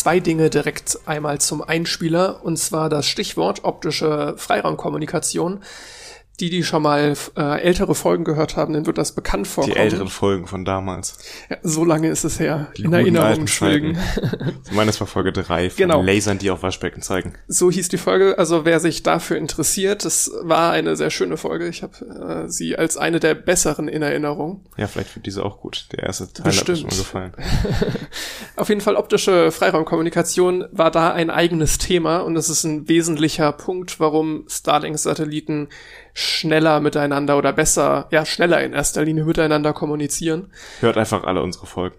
Zwei 0.04 0.20
Dinge 0.20 0.50
direkt 0.50 0.98
einmal 1.06 1.40
zum 1.40 1.62
Einspieler, 1.62 2.44
und 2.44 2.58
zwar 2.58 2.90
das 2.90 3.06
Stichwort 3.06 3.64
optische 3.64 4.34
Freiraumkommunikation 4.36 5.62
die, 6.40 6.50
die 6.50 6.64
schon 6.64 6.82
mal 6.82 7.14
äh, 7.36 7.60
ältere 7.62 7.94
Folgen 7.94 8.24
gehört 8.24 8.56
haben, 8.56 8.72
denen 8.72 8.86
wird 8.86 8.98
das 8.98 9.12
bekannt 9.12 9.46
vorkommen. 9.46 9.74
Die 9.74 9.80
älteren 9.80 10.08
Folgen 10.08 10.46
von 10.46 10.64
damals. 10.64 11.18
Ja, 11.48 11.58
so 11.62 11.84
lange 11.84 12.08
ist 12.08 12.24
es 12.24 12.40
her. 12.40 12.72
Die 12.76 12.84
in 12.84 12.92
Erinnerung 12.92 13.46
schwelgen. 13.46 13.96
ich 14.64 14.72
meine, 14.72 14.86
das 14.86 15.00
war 15.00 15.06
Folge 15.06 15.32
drei 15.32 15.70
von 15.70 15.76
genau. 15.76 16.02
Lasern, 16.02 16.38
die 16.38 16.50
auf 16.50 16.62
Waschbecken 16.62 17.02
zeigen. 17.02 17.34
So 17.46 17.70
hieß 17.70 17.88
die 17.88 17.98
Folge. 17.98 18.36
Also 18.36 18.64
wer 18.64 18.80
sich 18.80 19.04
dafür 19.04 19.36
interessiert, 19.36 20.04
das 20.04 20.32
war 20.42 20.72
eine 20.72 20.96
sehr 20.96 21.10
schöne 21.10 21.36
Folge. 21.36 21.68
Ich 21.68 21.84
habe 21.84 22.44
äh, 22.46 22.48
sie 22.48 22.76
als 22.76 22.96
eine 22.96 23.20
der 23.20 23.34
besseren 23.34 23.86
in 23.86 24.02
Erinnerung. 24.02 24.64
Ja, 24.76 24.88
vielleicht 24.88 25.14
wird 25.14 25.26
diese 25.26 25.44
auch 25.44 25.60
gut. 25.60 25.86
Der 25.92 26.02
erste 26.02 26.32
Teil 26.32 26.46
Bestimmt. 26.46 26.78
hat 26.78 26.84
mir 26.84 26.90
schon 26.90 26.98
gefallen. 26.98 27.32
auf 28.56 28.68
jeden 28.68 28.80
Fall 28.80 28.96
optische 28.96 29.52
Freiraumkommunikation 29.52 30.64
war 30.72 30.90
da 30.90 31.12
ein 31.12 31.30
eigenes 31.30 31.78
Thema 31.78 32.18
und 32.18 32.34
das 32.34 32.48
ist 32.48 32.64
ein 32.64 32.88
wesentlicher 32.88 33.52
Punkt, 33.52 34.00
warum 34.00 34.46
Starlink-Satelliten 34.48 35.68
schneller 36.14 36.80
miteinander 36.80 37.36
oder 37.36 37.52
besser, 37.52 38.06
ja, 38.10 38.24
schneller 38.24 38.62
in 38.62 38.72
erster 38.72 39.04
Linie 39.04 39.24
miteinander 39.24 39.72
kommunizieren. 39.72 40.52
Hört 40.80 40.96
einfach 40.96 41.24
alle 41.24 41.42
unsere 41.42 41.66
Folgen. 41.66 41.96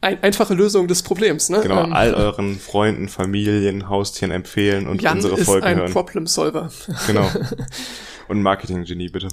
Ein, 0.00 0.22
einfache 0.22 0.54
Lösung 0.54 0.88
des 0.88 1.02
Problems, 1.02 1.50
ne? 1.50 1.60
Genau, 1.60 1.84
ähm, 1.84 1.92
all 1.92 2.14
euren 2.14 2.58
Freunden, 2.58 3.08
Familien, 3.08 3.88
Haustieren 3.88 4.32
empfehlen 4.32 4.88
und 4.88 5.02
Jan 5.02 5.16
unsere 5.16 5.36
Folgen 5.36 5.66
hören. 5.66 5.78
ist 5.78 5.84
ein 5.84 5.92
Problem 5.92 6.26
Solver. 6.26 6.70
Genau. 7.06 7.30
Und 8.28 8.42
Marketing-Genie, 8.42 9.08
bitte. 9.08 9.28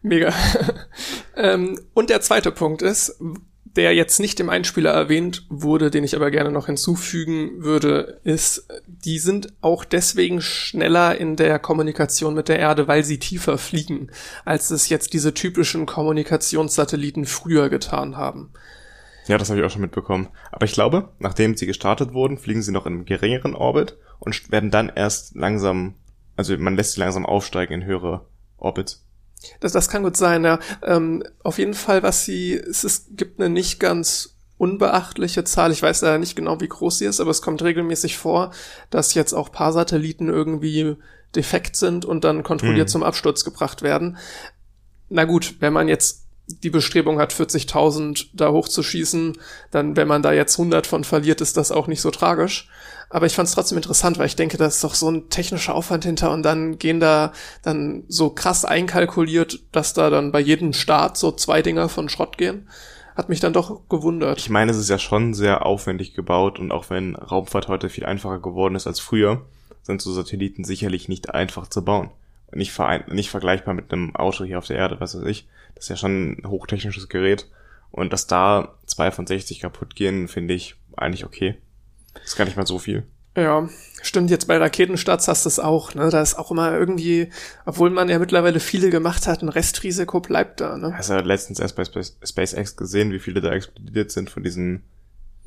Mega. 0.00 0.32
ähm, 1.36 1.80
und 1.92 2.08
der 2.08 2.20
zweite 2.20 2.52
Punkt 2.52 2.82
ist, 2.82 3.20
der 3.76 3.94
jetzt 3.94 4.18
nicht 4.20 4.40
im 4.40 4.48
Einspieler 4.48 4.90
erwähnt 4.90 5.46
wurde, 5.48 5.90
den 5.90 6.02
ich 6.02 6.16
aber 6.16 6.30
gerne 6.30 6.50
noch 6.50 6.66
hinzufügen 6.66 7.62
würde, 7.62 8.20
ist, 8.24 8.68
die 8.86 9.18
sind 9.18 9.52
auch 9.60 9.84
deswegen 9.84 10.40
schneller 10.40 11.16
in 11.16 11.36
der 11.36 11.58
Kommunikation 11.58 12.34
mit 12.34 12.48
der 12.48 12.58
Erde, 12.58 12.88
weil 12.88 13.04
sie 13.04 13.18
tiefer 13.18 13.58
fliegen, 13.58 14.10
als 14.44 14.70
es 14.70 14.88
jetzt 14.88 15.12
diese 15.12 15.34
typischen 15.34 15.86
Kommunikationssatelliten 15.86 17.26
früher 17.26 17.68
getan 17.68 18.16
haben. 18.16 18.50
Ja, 19.26 19.38
das 19.38 19.50
habe 19.50 19.60
ich 19.60 19.66
auch 19.66 19.70
schon 19.70 19.82
mitbekommen. 19.82 20.28
Aber 20.52 20.64
ich 20.64 20.72
glaube, 20.72 21.10
nachdem 21.18 21.56
sie 21.56 21.66
gestartet 21.66 22.12
wurden, 22.12 22.38
fliegen 22.38 22.62
sie 22.62 22.72
noch 22.72 22.86
in 22.86 22.94
einem 22.94 23.04
geringeren 23.04 23.54
Orbit 23.54 23.98
und 24.18 24.50
werden 24.50 24.70
dann 24.70 24.90
erst 24.94 25.34
langsam, 25.34 25.94
also 26.36 26.56
man 26.56 26.76
lässt 26.76 26.92
sie 26.92 27.00
langsam 27.00 27.26
aufsteigen 27.26 27.74
in 27.74 27.84
höhere 27.84 28.26
Orbits. 28.56 29.05
Das, 29.60 29.72
das 29.72 29.88
kann 29.88 30.02
gut 30.02 30.16
sein, 30.16 30.44
ja. 30.44 30.58
Ähm, 30.82 31.22
auf 31.42 31.58
jeden 31.58 31.74
Fall, 31.74 32.02
was 32.02 32.24
sie, 32.24 32.54
es 32.54 32.84
ist, 32.84 33.16
gibt 33.16 33.38
eine 33.38 33.48
nicht 33.48 33.80
ganz 33.80 34.36
unbeachtliche 34.58 35.44
Zahl. 35.44 35.72
Ich 35.72 35.82
weiß 35.82 36.02
leider 36.02 36.18
nicht 36.18 36.36
genau, 36.36 36.60
wie 36.60 36.68
groß 36.68 36.98
sie 36.98 37.04
ist, 37.04 37.20
aber 37.20 37.30
es 37.30 37.42
kommt 37.42 37.62
regelmäßig 37.62 38.16
vor, 38.16 38.52
dass 38.90 39.14
jetzt 39.14 39.34
auch 39.34 39.52
paar 39.52 39.72
Satelliten 39.72 40.28
irgendwie 40.28 40.96
defekt 41.34 41.76
sind 41.76 42.04
und 42.04 42.24
dann 42.24 42.42
kontrolliert 42.42 42.88
hm. 42.88 42.92
zum 42.92 43.02
Absturz 43.02 43.44
gebracht 43.44 43.82
werden. 43.82 44.16
Na 45.08 45.24
gut, 45.24 45.56
wenn 45.60 45.72
man 45.72 45.88
jetzt 45.88 46.25
die 46.48 46.70
Bestrebung 46.70 47.18
hat, 47.18 47.32
40.000 47.32 48.28
da 48.32 48.50
hochzuschießen, 48.50 49.36
dann, 49.70 49.96
wenn 49.96 50.08
man 50.08 50.22
da 50.22 50.32
jetzt 50.32 50.58
100 50.58 50.86
von 50.86 51.04
verliert, 51.04 51.40
ist 51.40 51.56
das 51.56 51.72
auch 51.72 51.88
nicht 51.88 52.00
so 52.00 52.10
tragisch. 52.10 52.68
Aber 53.08 53.26
ich 53.26 53.34
fand 53.34 53.48
es 53.48 53.54
trotzdem 53.54 53.78
interessant, 53.78 54.18
weil 54.18 54.26
ich 54.26 54.36
denke, 54.36 54.56
da 54.56 54.66
ist 54.66 54.82
doch 54.82 54.94
so 54.94 55.08
ein 55.08 55.28
technischer 55.28 55.74
Aufwand 55.74 56.04
hinter 56.04 56.32
und 56.32 56.42
dann 56.42 56.78
gehen 56.78 57.00
da 57.00 57.32
dann 57.62 58.04
so 58.08 58.30
krass 58.30 58.64
einkalkuliert, 58.64 59.60
dass 59.72 59.92
da 59.92 60.10
dann 60.10 60.32
bei 60.32 60.40
jedem 60.40 60.72
Start 60.72 61.16
so 61.16 61.30
zwei 61.32 61.62
Dinger 61.62 61.88
von 61.88 62.08
Schrott 62.08 62.36
gehen. 62.36 62.68
Hat 63.14 63.28
mich 63.28 63.40
dann 63.40 63.52
doch 63.52 63.88
gewundert. 63.88 64.38
Ich 64.38 64.50
meine, 64.50 64.70
es 64.70 64.76
ist 64.76 64.90
ja 64.90 64.98
schon 64.98 65.34
sehr 65.34 65.64
aufwendig 65.64 66.14
gebaut 66.14 66.58
und 66.58 66.70
auch 66.70 66.90
wenn 66.90 67.14
Raumfahrt 67.16 67.68
heute 67.68 67.88
viel 67.88 68.04
einfacher 68.04 68.40
geworden 68.40 68.74
ist 68.74 68.86
als 68.86 69.00
früher, 69.00 69.42
sind 69.82 70.02
so 70.02 70.12
Satelliten 70.12 70.64
sicherlich 70.64 71.08
nicht 71.08 71.32
einfach 71.32 71.68
zu 71.68 71.84
bauen. 71.84 72.10
Nicht, 72.52 72.78
nicht 73.08 73.30
vergleichbar 73.30 73.74
mit 73.74 73.92
einem 73.92 74.14
Auto 74.14 74.44
hier 74.44 74.58
auf 74.58 74.66
der 74.66 74.76
Erde, 74.76 75.00
was 75.00 75.16
weiß 75.16 75.26
ich. 75.26 75.46
Das 75.76 75.84
ist 75.84 75.90
ja 75.90 75.96
schon 75.96 76.32
ein 76.32 76.48
hochtechnisches 76.48 77.08
Gerät. 77.08 77.48
Und 77.92 78.12
dass 78.12 78.26
da 78.26 78.74
zwei 78.86 79.10
von 79.10 79.26
60 79.26 79.60
kaputt 79.60 79.94
gehen, 79.94 80.26
finde 80.26 80.54
ich 80.54 80.74
eigentlich 80.96 81.24
okay. 81.24 81.56
Das 82.14 82.24
ist 82.24 82.36
gar 82.36 82.44
nicht 82.44 82.56
mal 82.56 82.66
so 82.66 82.78
viel. 82.78 83.04
Ja, 83.36 83.68
stimmt. 84.02 84.30
Jetzt 84.30 84.48
bei 84.48 84.56
Raketenstarts 84.56 85.28
hast 85.28 85.44
du 85.44 85.48
es 85.48 85.60
auch. 85.60 85.94
Ne? 85.94 86.08
Da 86.08 86.22
ist 86.22 86.38
auch 86.38 86.50
immer 86.50 86.72
irgendwie, 86.72 87.30
obwohl 87.66 87.90
man 87.90 88.08
ja 88.08 88.18
mittlerweile 88.18 88.60
viele 88.60 88.88
gemacht 88.88 89.26
hat, 89.26 89.42
ein 89.42 89.50
Restrisiko 89.50 90.20
bleibt 90.20 90.60
da. 90.60 90.78
Ne? 90.78 90.96
Hast 90.96 91.10
du 91.10 91.14
ja 91.14 91.20
letztens 91.20 91.60
erst 91.60 91.76
bei 91.76 91.84
SpaceX 91.84 92.76
gesehen, 92.76 93.12
wie 93.12 93.18
viele 93.18 93.42
da 93.42 93.52
explodiert 93.52 94.10
sind 94.10 94.30
von 94.30 94.42
diesen 94.42 94.84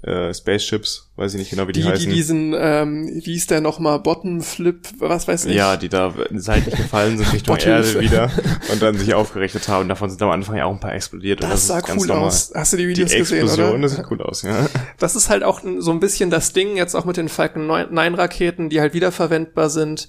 äh, 0.01 0.33
Spaceships, 0.33 1.09
weiß 1.17 1.33
ich 1.33 1.39
nicht 1.39 1.49
genau, 1.49 1.67
wie 1.67 1.73
die, 1.73 1.81
die 1.81 1.87
heißen. 1.87 2.09
Die 2.09 2.15
diesen, 2.15 2.55
ähm, 2.57 3.21
wie 3.23 3.33
hieß 3.33 3.47
der 3.47 3.59
nochmal, 3.59 3.99
Bottom 3.99 4.41
Flip, 4.41 4.79
was 4.99 5.27
weiß 5.27 5.45
ich. 5.45 5.55
Ja, 5.55 5.75
die 5.75 5.89
da 5.89 6.13
seitlich 6.31 6.75
gefallen 6.75 7.17
sind 7.17 7.33
Richtung 7.33 7.57
Erde 7.57 7.99
wieder 7.99 8.31
und 8.71 8.81
dann 8.81 8.97
sich 8.97 9.13
aufgerichtet 9.13 9.67
haben. 9.67 9.89
Davon 9.89 10.09
sind 10.09 10.21
am 10.21 10.29
Anfang 10.29 10.55
ja 10.55 10.65
auch 10.65 10.73
ein 10.73 10.79
paar 10.79 10.93
explodiert. 10.93 11.43
Das, 11.43 11.49
das 11.49 11.67
sah 11.67 11.81
cool 11.95 12.07
normal. 12.07 12.27
aus. 12.27 12.51
Hast 12.55 12.73
du 12.73 12.77
die 12.77 12.87
Videos 12.87 13.11
die 13.11 13.17
gesehen, 13.17 13.43
Explosion, 13.43 13.71
oder? 13.71 13.81
Das 13.81 13.95
sieht 13.95 14.05
cool 14.09 14.21
aus, 14.21 14.41
ja. 14.43 14.67
Das 14.97 15.15
ist 15.15 15.29
halt 15.29 15.43
auch 15.43 15.61
so 15.79 15.91
ein 15.91 15.99
bisschen 15.99 16.29
das 16.29 16.53
Ding 16.53 16.77
jetzt 16.77 16.95
auch 16.95 17.05
mit 17.05 17.17
den 17.17 17.27
Falcon 17.27 17.67
9 17.67 18.15
Raketen, 18.15 18.69
die 18.69 18.79
halt 18.79 18.93
wiederverwendbar 18.93 19.69
sind. 19.69 20.07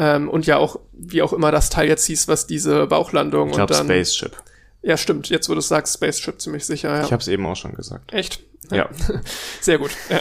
Ähm, 0.00 0.28
und 0.28 0.46
ja 0.46 0.58
auch, 0.58 0.80
wie 0.92 1.22
auch 1.22 1.32
immer 1.32 1.50
das 1.50 1.70
Teil 1.70 1.88
jetzt 1.88 2.04
hieß, 2.06 2.28
was 2.28 2.46
diese 2.46 2.86
Bauchlandung 2.86 3.50
ich 3.50 3.54
glaub, 3.54 3.70
und 3.70 3.78
dann. 3.78 3.86
Spaceship. 3.86 4.36
Ja, 4.82 4.96
stimmt. 4.96 5.28
Jetzt, 5.28 5.48
wo 5.48 5.54
du 5.54 5.60
sagst, 5.60 5.94
Spaceship 5.94 6.40
ziemlich 6.40 6.64
sicher, 6.64 6.94
ja. 6.94 7.04
Ich 7.04 7.12
habe 7.12 7.20
es 7.20 7.28
eben 7.28 7.44
auch 7.46 7.56
schon 7.56 7.72
gesagt. 7.72 8.12
Echt? 8.12 8.40
Ja. 8.70 8.88
Sehr 9.60 9.78
gut. 9.78 9.90
Ja. 10.08 10.20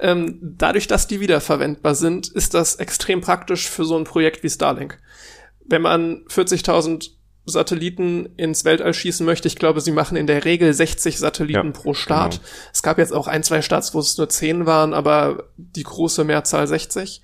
ähm, 0.00 0.38
dadurch, 0.42 0.86
dass 0.88 1.06
die 1.06 1.20
wiederverwendbar 1.20 1.94
sind, 1.94 2.28
ist 2.28 2.54
das 2.54 2.76
extrem 2.76 3.20
praktisch 3.20 3.68
für 3.68 3.84
so 3.84 3.96
ein 3.96 4.04
Projekt 4.04 4.42
wie 4.42 4.50
Starlink. 4.50 4.98
Wenn 5.64 5.82
man 5.82 6.24
40.000 6.26 7.10
Satelliten 7.46 8.26
ins 8.36 8.64
Weltall 8.64 8.92
schießen 8.92 9.24
möchte, 9.24 9.48
ich 9.48 9.56
glaube, 9.56 9.80
sie 9.80 9.92
machen 9.92 10.16
in 10.16 10.26
der 10.26 10.44
Regel 10.44 10.72
60 10.72 11.18
Satelliten 11.18 11.66
Ja, 11.66 11.72
pro 11.72 11.94
Start. 11.94 12.40
genau. 12.40 12.44
Es 12.72 12.82
gab 12.82 12.98
jetzt 12.98 13.12
auch 13.12 13.28
ein, 13.28 13.44
zwei 13.44 13.62
Starts, 13.62 13.94
wo 13.94 14.00
es 14.00 14.18
nur 14.18 14.28
10 14.28 14.66
waren, 14.66 14.92
aber 14.92 15.44
die 15.56 15.84
große 15.84 16.24
Mehrzahl 16.24 16.66
60. 16.66 17.22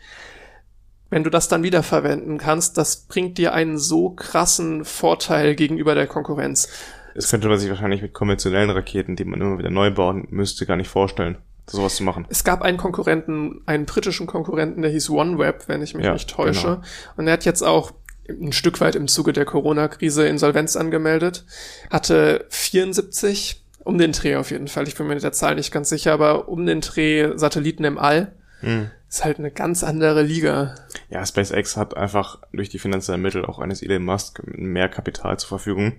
Wenn 1.12 1.24
du 1.24 1.28
das 1.28 1.46
dann 1.46 1.62
wiederverwenden 1.62 2.38
kannst, 2.38 2.78
das 2.78 2.96
bringt 2.96 3.36
dir 3.36 3.52
einen 3.52 3.76
so 3.76 4.08
krassen 4.08 4.86
Vorteil 4.86 5.54
gegenüber 5.54 5.94
der 5.94 6.06
Konkurrenz. 6.06 6.68
Das 7.14 7.28
könnte 7.28 7.48
man 7.48 7.58
sich 7.58 7.68
wahrscheinlich 7.68 8.00
mit 8.00 8.14
konventionellen 8.14 8.70
Raketen, 8.70 9.14
die 9.14 9.26
man 9.26 9.38
immer 9.38 9.58
wieder 9.58 9.68
neu 9.68 9.90
bauen 9.90 10.26
müsste, 10.30 10.64
gar 10.64 10.76
nicht 10.76 10.88
vorstellen, 10.88 11.36
sowas 11.66 11.96
zu 11.96 12.02
machen. 12.02 12.26
Es 12.30 12.44
gab 12.44 12.62
einen 12.62 12.78
Konkurrenten, 12.78 13.60
einen 13.66 13.84
britischen 13.84 14.26
Konkurrenten, 14.26 14.80
der 14.80 14.90
hieß 14.90 15.10
OneWeb, 15.10 15.68
wenn 15.68 15.82
ich 15.82 15.92
mich 15.94 16.06
Ja, 16.06 16.14
nicht 16.14 16.30
täusche. 16.30 16.62
genau. 16.66 16.82
Und 17.18 17.26
er 17.26 17.34
hat 17.34 17.44
jetzt 17.44 17.60
auch 17.60 17.92
ein 18.30 18.52
Stück 18.52 18.80
weit 18.80 18.94
im 18.94 19.06
Zuge 19.06 19.34
der 19.34 19.44
Corona-Krise 19.44 20.26
Insolvenz 20.26 20.76
angemeldet, 20.76 21.44
hatte 21.90 22.46
74, 22.48 23.62
um 23.84 23.98
den 23.98 24.12
Dreh 24.12 24.36
auf 24.36 24.50
jeden 24.50 24.68
Fall, 24.68 24.88
ich 24.88 24.94
bin 24.94 25.08
mir 25.08 25.14
mit 25.14 25.24
der 25.24 25.32
Zahl 25.32 25.56
nicht 25.56 25.72
ganz 25.72 25.90
sicher, 25.90 26.14
aber 26.14 26.48
um 26.48 26.64
den 26.64 26.80
Dreh 26.80 27.36
Satelliten 27.36 27.84
im 27.84 27.98
All. 27.98 28.32
Hm. 28.60 28.90
Ist 29.12 29.26
halt 29.26 29.38
eine 29.38 29.50
ganz 29.50 29.84
andere 29.84 30.22
Liga. 30.22 30.74
Ja, 31.10 31.26
SpaceX 31.26 31.76
hat 31.76 31.94
einfach 31.94 32.38
durch 32.50 32.70
die 32.70 32.78
finanziellen 32.78 33.20
Mittel 33.20 33.44
auch 33.44 33.58
eines 33.58 33.82
Elon 33.82 34.06
Musk 34.06 34.40
mehr 34.46 34.88
Kapital 34.88 35.38
zur 35.38 35.50
Verfügung. 35.50 35.96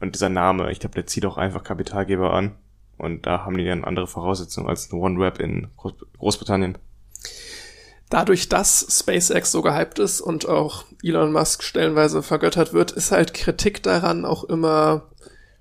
Und 0.00 0.16
dieser 0.16 0.30
Name, 0.30 0.72
ich 0.72 0.80
glaube, 0.80 0.96
der 0.96 1.06
zieht 1.06 1.24
auch 1.26 1.36
einfach 1.36 1.62
Kapitalgeber 1.62 2.32
an. 2.32 2.56
Und 2.98 3.24
da 3.24 3.44
haben 3.44 3.56
die 3.56 3.64
dann 3.64 3.84
andere 3.84 4.08
Voraussetzungen 4.08 4.68
als 4.68 4.92
OneWeb 4.92 5.38
in 5.38 5.68
Groß 5.76 5.94
Großbritannien. 6.18 6.76
Dadurch, 8.10 8.48
dass 8.48 8.84
SpaceX 8.90 9.52
so 9.52 9.62
gehypt 9.62 10.00
ist 10.00 10.20
und 10.20 10.48
auch 10.48 10.86
Elon 11.04 11.30
Musk 11.30 11.62
stellenweise 11.62 12.20
vergöttert 12.20 12.72
wird, 12.72 12.90
ist 12.90 13.12
halt 13.12 13.32
Kritik 13.32 13.84
daran 13.84 14.24
auch 14.24 14.42
immer 14.42 15.04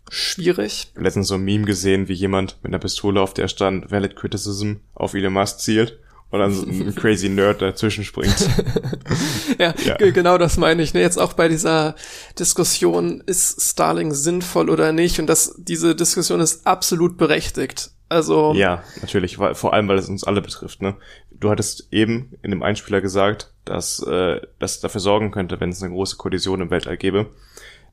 schwierig. 0.10 0.92
Letztens 0.96 1.28
so 1.28 1.36
ein 1.36 1.44
Meme 1.44 1.66
gesehen, 1.66 2.08
wie 2.08 2.14
jemand 2.14 2.58
mit 2.64 2.72
einer 2.72 2.80
Pistole, 2.80 3.22
auf 3.22 3.36
der 3.36 3.48
stand 3.48 3.92
Valid 3.92 4.16
Criticism, 4.16 4.78
auf 4.96 5.14
Elon 5.14 5.34
Musk 5.34 5.60
zielt 5.60 6.00
und 6.36 6.42
dann 6.42 6.54
so 6.54 6.66
ein 6.66 6.94
crazy 6.96 7.30
Nerd 7.30 7.62
dazwischen 7.62 8.04
springt. 8.04 8.36
Ja, 9.60 9.74
Ja. 9.86 9.96
ge- 9.96 10.12
genau 10.12 10.38
das 10.38 10.58
meine 10.58 10.82
ich. 10.82 10.94
Ne? 10.94 11.02
Jetzt 11.02 11.18
auch 11.18 11.34
bei 11.34 11.48
dieser 11.48 11.96
Diskussion, 12.38 13.22
ist 13.26 13.62
Starlink 13.62 14.14
sinnvoll 14.14 14.70
oder 14.70 14.92
nicht? 14.92 15.20
Und 15.20 15.28
das, 15.28 15.56
diese 15.58 15.96
Diskussion 15.96 16.40
ist 16.42 16.66
absolut 16.68 17.18
berechtigt. 17.18 17.92
Also, 18.10 18.54
Ja, 18.54 18.84
natürlich, 19.02 19.40
weil, 19.40 19.56
vor 19.56 19.74
allem, 19.74 19.88
weil 19.88 19.98
es 19.98 20.10
uns 20.10 20.24
alle 20.24 20.42
betrifft. 20.42 20.82
Ne? 20.82 20.96
Du 21.32 21.50
hattest 21.50 21.88
eben 21.92 22.34
in 22.44 22.52
dem 22.52 22.62
Einspieler 22.64 23.02
gesagt, 23.02 23.52
dass 23.66 24.00
äh, 24.06 24.42
das 24.60 24.80
dafür 24.80 25.02
sorgen 25.02 25.32
könnte, 25.32 25.60
wenn 25.60 25.70
es 25.70 25.82
eine 25.82 25.94
große 25.94 26.18
Kollision 26.18 26.62
im 26.62 26.70
Weltall 26.70 26.98
gäbe, 26.98 27.28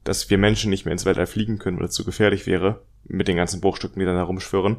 dass 0.04 0.28
wir 0.28 0.36
Menschen 0.36 0.68
nicht 0.70 0.84
mehr 0.84 0.92
ins 0.92 1.06
Weltall 1.06 1.26
fliegen 1.26 1.58
können, 1.58 1.78
weil 1.78 1.86
es 1.86 1.94
zu 1.94 2.04
gefährlich 2.04 2.46
wäre, 2.46 2.82
mit 3.04 3.28
den 3.28 3.36
ganzen 3.36 3.60
Bruchstücken, 3.60 4.00
die 4.00 4.04
dann 4.06 4.16
herumschwirren. 4.16 4.78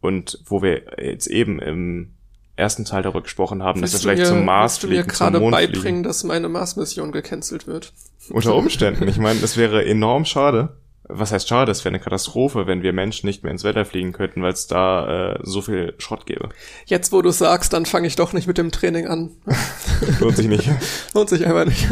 Und 0.00 0.40
wo 0.46 0.62
wir 0.62 0.82
jetzt 1.02 1.26
eben 1.26 1.58
im 1.60 2.12
ersten 2.60 2.84
Teil 2.84 3.02
darüber 3.02 3.22
gesprochen 3.22 3.62
haben, 3.62 3.80
dass 3.80 3.90
wir 3.90 3.94
willst 3.94 4.02
vielleicht 4.04 4.22
mir, 4.22 4.28
zum 4.28 4.44
Mars 4.44 4.74
willst 4.74 4.82
du 4.82 4.86
mir 4.88 4.94
fliegen, 5.02 5.08
zum 5.10 5.18
gerade 5.18 5.40
Mond 5.40 5.52
beibringen, 5.52 5.82
fliegen. 5.82 6.02
dass 6.02 6.24
meine 6.24 6.48
Mars-Mission 6.48 7.12
gecancelt 7.12 7.66
wird? 7.66 7.92
Unter 8.30 8.54
Umständen. 8.54 9.08
Ich 9.08 9.18
meine, 9.18 9.40
es 9.40 9.56
wäre 9.56 9.84
enorm 9.84 10.24
schade. 10.24 10.76
Was 11.12 11.32
heißt 11.32 11.48
schade? 11.48 11.72
Es 11.72 11.84
wäre 11.84 11.90
eine 11.90 12.02
Katastrophe, 12.02 12.66
wenn 12.66 12.82
wir 12.82 12.92
Menschen 12.92 13.26
nicht 13.26 13.42
mehr 13.42 13.50
ins 13.50 13.64
Weltall 13.64 13.84
fliegen 13.84 14.12
könnten, 14.12 14.42
weil 14.42 14.52
es 14.52 14.66
da 14.68 15.32
äh, 15.32 15.38
so 15.42 15.60
viel 15.60 15.94
Schrott 15.98 16.24
gäbe. 16.26 16.50
Jetzt, 16.86 17.10
wo 17.10 17.20
du 17.20 17.30
sagst, 17.30 17.72
dann 17.72 17.84
fange 17.86 18.06
ich 18.06 18.16
doch 18.16 18.32
nicht 18.32 18.46
mit 18.46 18.58
dem 18.58 18.70
Training 18.70 19.06
an. 19.08 19.30
Lohnt 20.20 20.36
sich 20.36 20.46
nicht. 20.46 20.70
Lohnt 21.14 21.28
sich 21.28 21.44
einfach 21.46 21.64
nicht. 21.64 21.88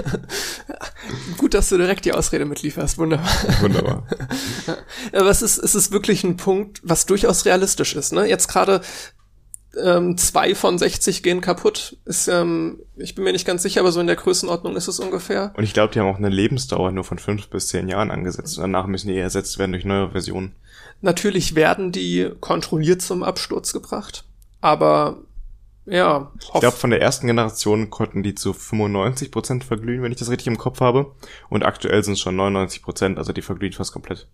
Gut, 1.37 1.55
dass 1.55 1.69
du 1.69 1.79
direkt 1.79 2.05
die 2.05 2.13
Ausrede 2.13 2.45
mitlieferst. 2.45 2.99
Wunderbar. 2.99 3.29
Wunderbar. 3.61 4.07
Aber 5.13 5.31
es 5.31 5.43
ist, 5.43 5.59
es 5.59 5.75
ist 5.75 5.91
wirklich 5.91 6.23
ein 6.23 6.37
Punkt, 6.37 6.81
was 6.85 7.07
durchaus 7.07 7.45
realistisch 7.45 7.97
ist. 7.97 8.13
Ne? 8.13 8.27
Jetzt 8.27 8.49
gerade 8.49 8.83
ähm, 9.83 10.17
zwei 10.17 10.55
von 10.55 10.79
60 10.79 11.23
gehen 11.23 11.41
kaputt. 11.41 11.97
Ist, 12.05 12.29
ähm, 12.29 12.81
ich 12.97 13.15
bin 13.15 13.25
mir 13.25 13.33
nicht 13.33 13.47
ganz 13.47 13.63
sicher, 13.63 13.81
aber 13.81 13.93
so 13.93 14.01
in 14.01 14.07
der 14.07 14.17
Größenordnung 14.17 14.77
ist 14.77 14.89
es 14.89 15.01
ungefähr. 15.01 15.53
Und 15.57 15.65
ich 15.65 15.75
glaube, 15.75 15.93
die 15.93 16.01
haben 16.01 16.09
auch 16.09 16.19
eine 16.19 16.29
Lebensdauer 16.29 16.93
nur 16.93 17.05
von 17.05 17.19
fünf 17.19 17.49
bis 17.49 17.69
zehn 17.69 17.89
Jahren 17.89 18.11
angesetzt. 18.11 18.59
Und 18.59 18.63
danach 18.63 18.87
müssen 18.87 19.09
die 19.09 19.19
ersetzt 19.19 19.59
werden 19.59 19.73
durch 19.73 19.85
neue 19.85 20.11
Versionen. 20.11 20.55
Natürlich 21.01 21.55
werden 21.55 21.93
die 21.93 22.31
kontrolliert 22.41 23.03
zum 23.03 23.23
Absturz 23.23 23.73
gebracht, 23.73 24.25
aber 24.61 25.19
ja, 25.87 26.31
Ich 26.39 26.61
glaube, 26.61 26.77
von 26.77 26.91
der 26.91 27.01
ersten 27.01 27.27
Generation 27.27 27.89
konnten 27.89 28.23
die 28.23 28.35
zu 28.35 28.53
95 28.53 29.31
Prozent 29.31 29.65
verglühen, 29.65 30.03
wenn 30.03 30.13
ich 30.13 30.19
das 30.19 30.29
richtig 30.29 30.49
im 30.49 30.59
Kopf 30.59 30.81
habe. 30.81 31.15
Und 31.49 31.65
aktuell 31.65 32.03
sind 32.05 32.15
es 32.15 32.21
schon 32.21 32.37
99%, 32.37 32.83
Prozent, 32.83 33.19
also 33.19 33.33
die 33.33 33.41
verglühen 33.41 33.73
fast 33.73 33.93
komplett. 33.93 34.27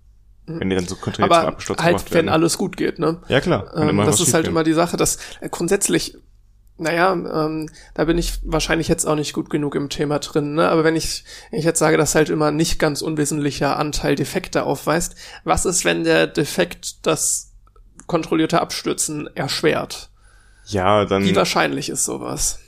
Wenn 0.47 0.69
die 0.69 0.77
dann 0.77 0.87
so 0.87 0.97
zum 0.97 1.25
aber 1.25 1.47
Absturz 1.47 1.83
halt, 1.83 1.97
gebracht 1.97 2.11
wenn 2.11 2.27
werden. 2.27 2.29
alles 2.29 2.59
gut 2.59 2.77
geht, 2.77 2.99
ne? 2.99 3.21
ja, 3.29 3.41
klar. 3.41 3.73
Ähm, 3.77 3.97
das 3.99 4.17
ist 4.21 4.35
halt 4.35 4.45
schiefgehen. 4.45 4.51
immer 4.51 4.65
die 4.65 4.75
Sache, 4.75 4.97
dass 4.97 5.17
äh, 5.41 5.49
grundsätzlich, 5.49 6.19
naja, 6.77 7.13
ähm, 7.13 7.71
da 7.95 8.05
bin 8.05 8.19
ich 8.19 8.41
wahrscheinlich 8.43 8.89
jetzt 8.89 9.07
auch 9.07 9.15
nicht 9.15 9.33
gut 9.33 9.49
genug 9.49 9.75
im 9.75 9.89
Thema 9.89 10.19
drin, 10.19 10.55
ne? 10.55 10.69
aber 10.69 10.85
wenn 10.85 10.97
ich, 10.97 11.25
wenn 11.51 11.61
ich 11.61 11.65
jetzt 11.65 11.79
sage, 11.79 11.97
dass 11.97 12.15
halt 12.15 12.29
immer 12.29 12.51
nicht 12.51 12.79
ganz 12.79 13.01
unwesentlicher 13.01 13.79
Anteil 13.79 14.17
Defekte 14.17 14.65
aufweist, 14.65 15.15
was 15.45 15.65
ist, 15.65 15.87
wenn 15.87 16.05
der 16.05 16.27
Defekt 16.27 17.07
das 17.07 17.53
kontrollierte 18.07 18.61
Abstürzen 18.61 19.35
erschwert? 19.35 20.11
Ja, 20.67 21.05
dann. 21.05 21.25
Wie 21.25 21.37
wahrscheinlich 21.37 21.89
ist 21.89 22.05
sowas? 22.05 22.59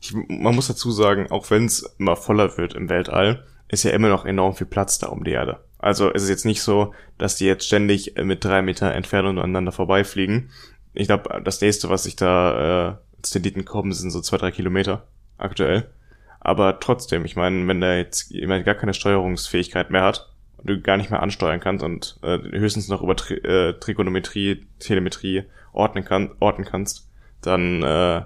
Ich, 0.00 0.14
man 0.14 0.54
muss 0.54 0.68
dazu 0.68 0.90
sagen, 0.90 1.30
auch 1.30 1.50
wenn 1.50 1.66
es 1.66 1.82
immer 1.98 2.16
voller 2.16 2.56
wird 2.56 2.74
im 2.74 2.88
Weltall, 2.88 3.44
ist 3.68 3.84
ja 3.84 3.90
immer 3.92 4.08
noch 4.08 4.24
enorm 4.24 4.54
viel 4.54 4.66
Platz 4.66 4.98
da 4.98 5.08
um 5.08 5.24
die 5.24 5.32
Erde. 5.32 5.64
Also 5.82 6.12
es 6.14 6.22
ist 6.22 6.28
jetzt 6.28 6.46
nicht 6.46 6.62
so, 6.62 6.94
dass 7.18 7.36
die 7.36 7.44
jetzt 7.44 7.66
ständig 7.66 8.16
äh, 8.16 8.24
mit 8.24 8.44
drei 8.44 8.62
Meter 8.62 8.94
Entfernung 8.94 9.38
aneinander 9.38 9.72
vorbeifliegen. 9.72 10.50
Ich 10.94 11.08
glaube, 11.08 11.42
das 11.44 11.60
nächste, 11.60 11.90
was 11.90 12.06
ich 12.06 12.16
da 12.16 12.92
äh, 12.92 12.96
als 13.18 13.30
Tenditen 13.30 13.64
kommen, 13.64 13.92
sind 13.92 14.10
so 14.10 14.20
zwei, 14.20 14.36
drei 14.36 14.52
Kilometer 14.52 15.08
aktuell. 15.38 15.90
Aber 16.38 16.78
trotzdem, 16.78 17.24
ich 17.24 17.34
meine, 17.34 17.66
wenn 17.66 17.80
da 17.80 17.96
jetzt 17.96 18.30
jemand 18.30 18.64
gar 18.64 18.76
keine 18.76 18.94
Steuerungsfähigkeit 18.94 19.90
mehr 19.90 20.04
hat 20.04 20.32
und 20.58 20.70
du 20.70 20.80
gar 20.80 20.96
nicht 20.96 21.10
mehr 21.10 21.22
ansteuern 21.22 21.60
kannst 21.60 21.84
und 21.84 22.18
äh, 22.22 22.38
höchstens 22.38 22.88
noch 22.88 23.02
über 23.02 23.16
Tri 23.16 23.34
äh, 23.34 23.74
Trigonometrie, 23.78 24.66
Telemetrie 24.78 25.44
ordnen, 25.72 26.04
kann, 26.04 26.30
orten 26.38 26.64
kannst, 26.64 27.08
dann 27.40 27.82
äh, 27.82 28.22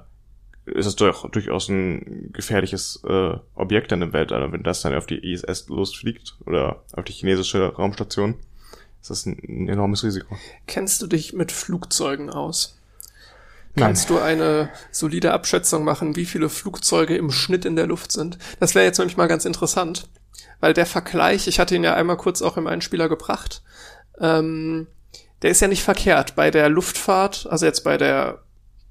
ist 0.66 0.86
es 0.86 0.96
doch 0.96 1.30
durchaus 1.30 1.68
ein 1.68 2.30
gefährliches 2.32 3.02
äh, 3.06 3.34
Objekt 3.54 3.92
dann 3.92 4.02
im 4.02 4.12
Weltall. 4.12 4.42
Und 4.42 4.52
wenn 4.52 4.62
das 4.62 4.82
dann 4.82 4.94
auf 4.94 5.06
die 5.06 5.32
ISS 5.32 5.68
losfliegt 5.68 6.36
oder 6.44 6.82
auf 6.92 7.04
die 7.04 7.12
chinesische 7.12 7.74
Raumstation, 7.74 8.34
ist 9.00 9.10
das 9.10 9.26
ein, 9.26 9.38
ein 9.48 9.68
enormes 9.68 10.02
Risiko. 10.02 10.36
Kennst 10.66 11.00
du 11.00 11.06
dich 11.06 11.32
mit 11.32 11.52
Flugzeugen 11.52 12.30
aus? 12.30 12.78
Nein. 13.74 13.88
Kannst 13.88 14.10
du 14.10 14.18
eine 14.18 14.70
solide 14.90 15.32
Abschätzung 15.32 15.84
machen, 15.84 16.16
wie 16.16 16.24
viele 16.24 16.48
Flugzeuge 16.48 17.16
im 17.16 17.30
Schnitt 17.30 17.64
in 17.64 17.76
der 17.76 17.86
Luft 17.86 18.10
sind? 18.10 18.38
Das 18.58 18.74
wäre 18.74 18.86
jetzt 18.86 18.98
nämlich 18.98 19.16
mal 19.16 19.28
ganz 19.28 19.44
interessant, 19.44 20.08
weil 20.60 20.72
der 20.72 20.86
Vergleich, 20.86 21.46
ich 21.46 21.60
hatte 21.60 21.76
ihn 21.76 21.84
ja 21.84 21.94
einmal 21.94 22.16
kurz 22.16 22.42
auch 22.42 22.56
im 22.56 22.66
Einspieler 22.66 23.08
gebracht, 23.08 23.62
ähm, 24.18 24.86
der 25.42 25.50
ist 25.50 25.60
ja 25.60 25.68
nicht 25.68 25.82
verkehrt. 25.82 26.34
Bei 26.34 26.50
der 26.50 26.70
Luftfahrt, 26.70 27.46
also 27.50 27.66
jetzt 27.66 27.84
bei 27.84 27.98
der 27.98 28.42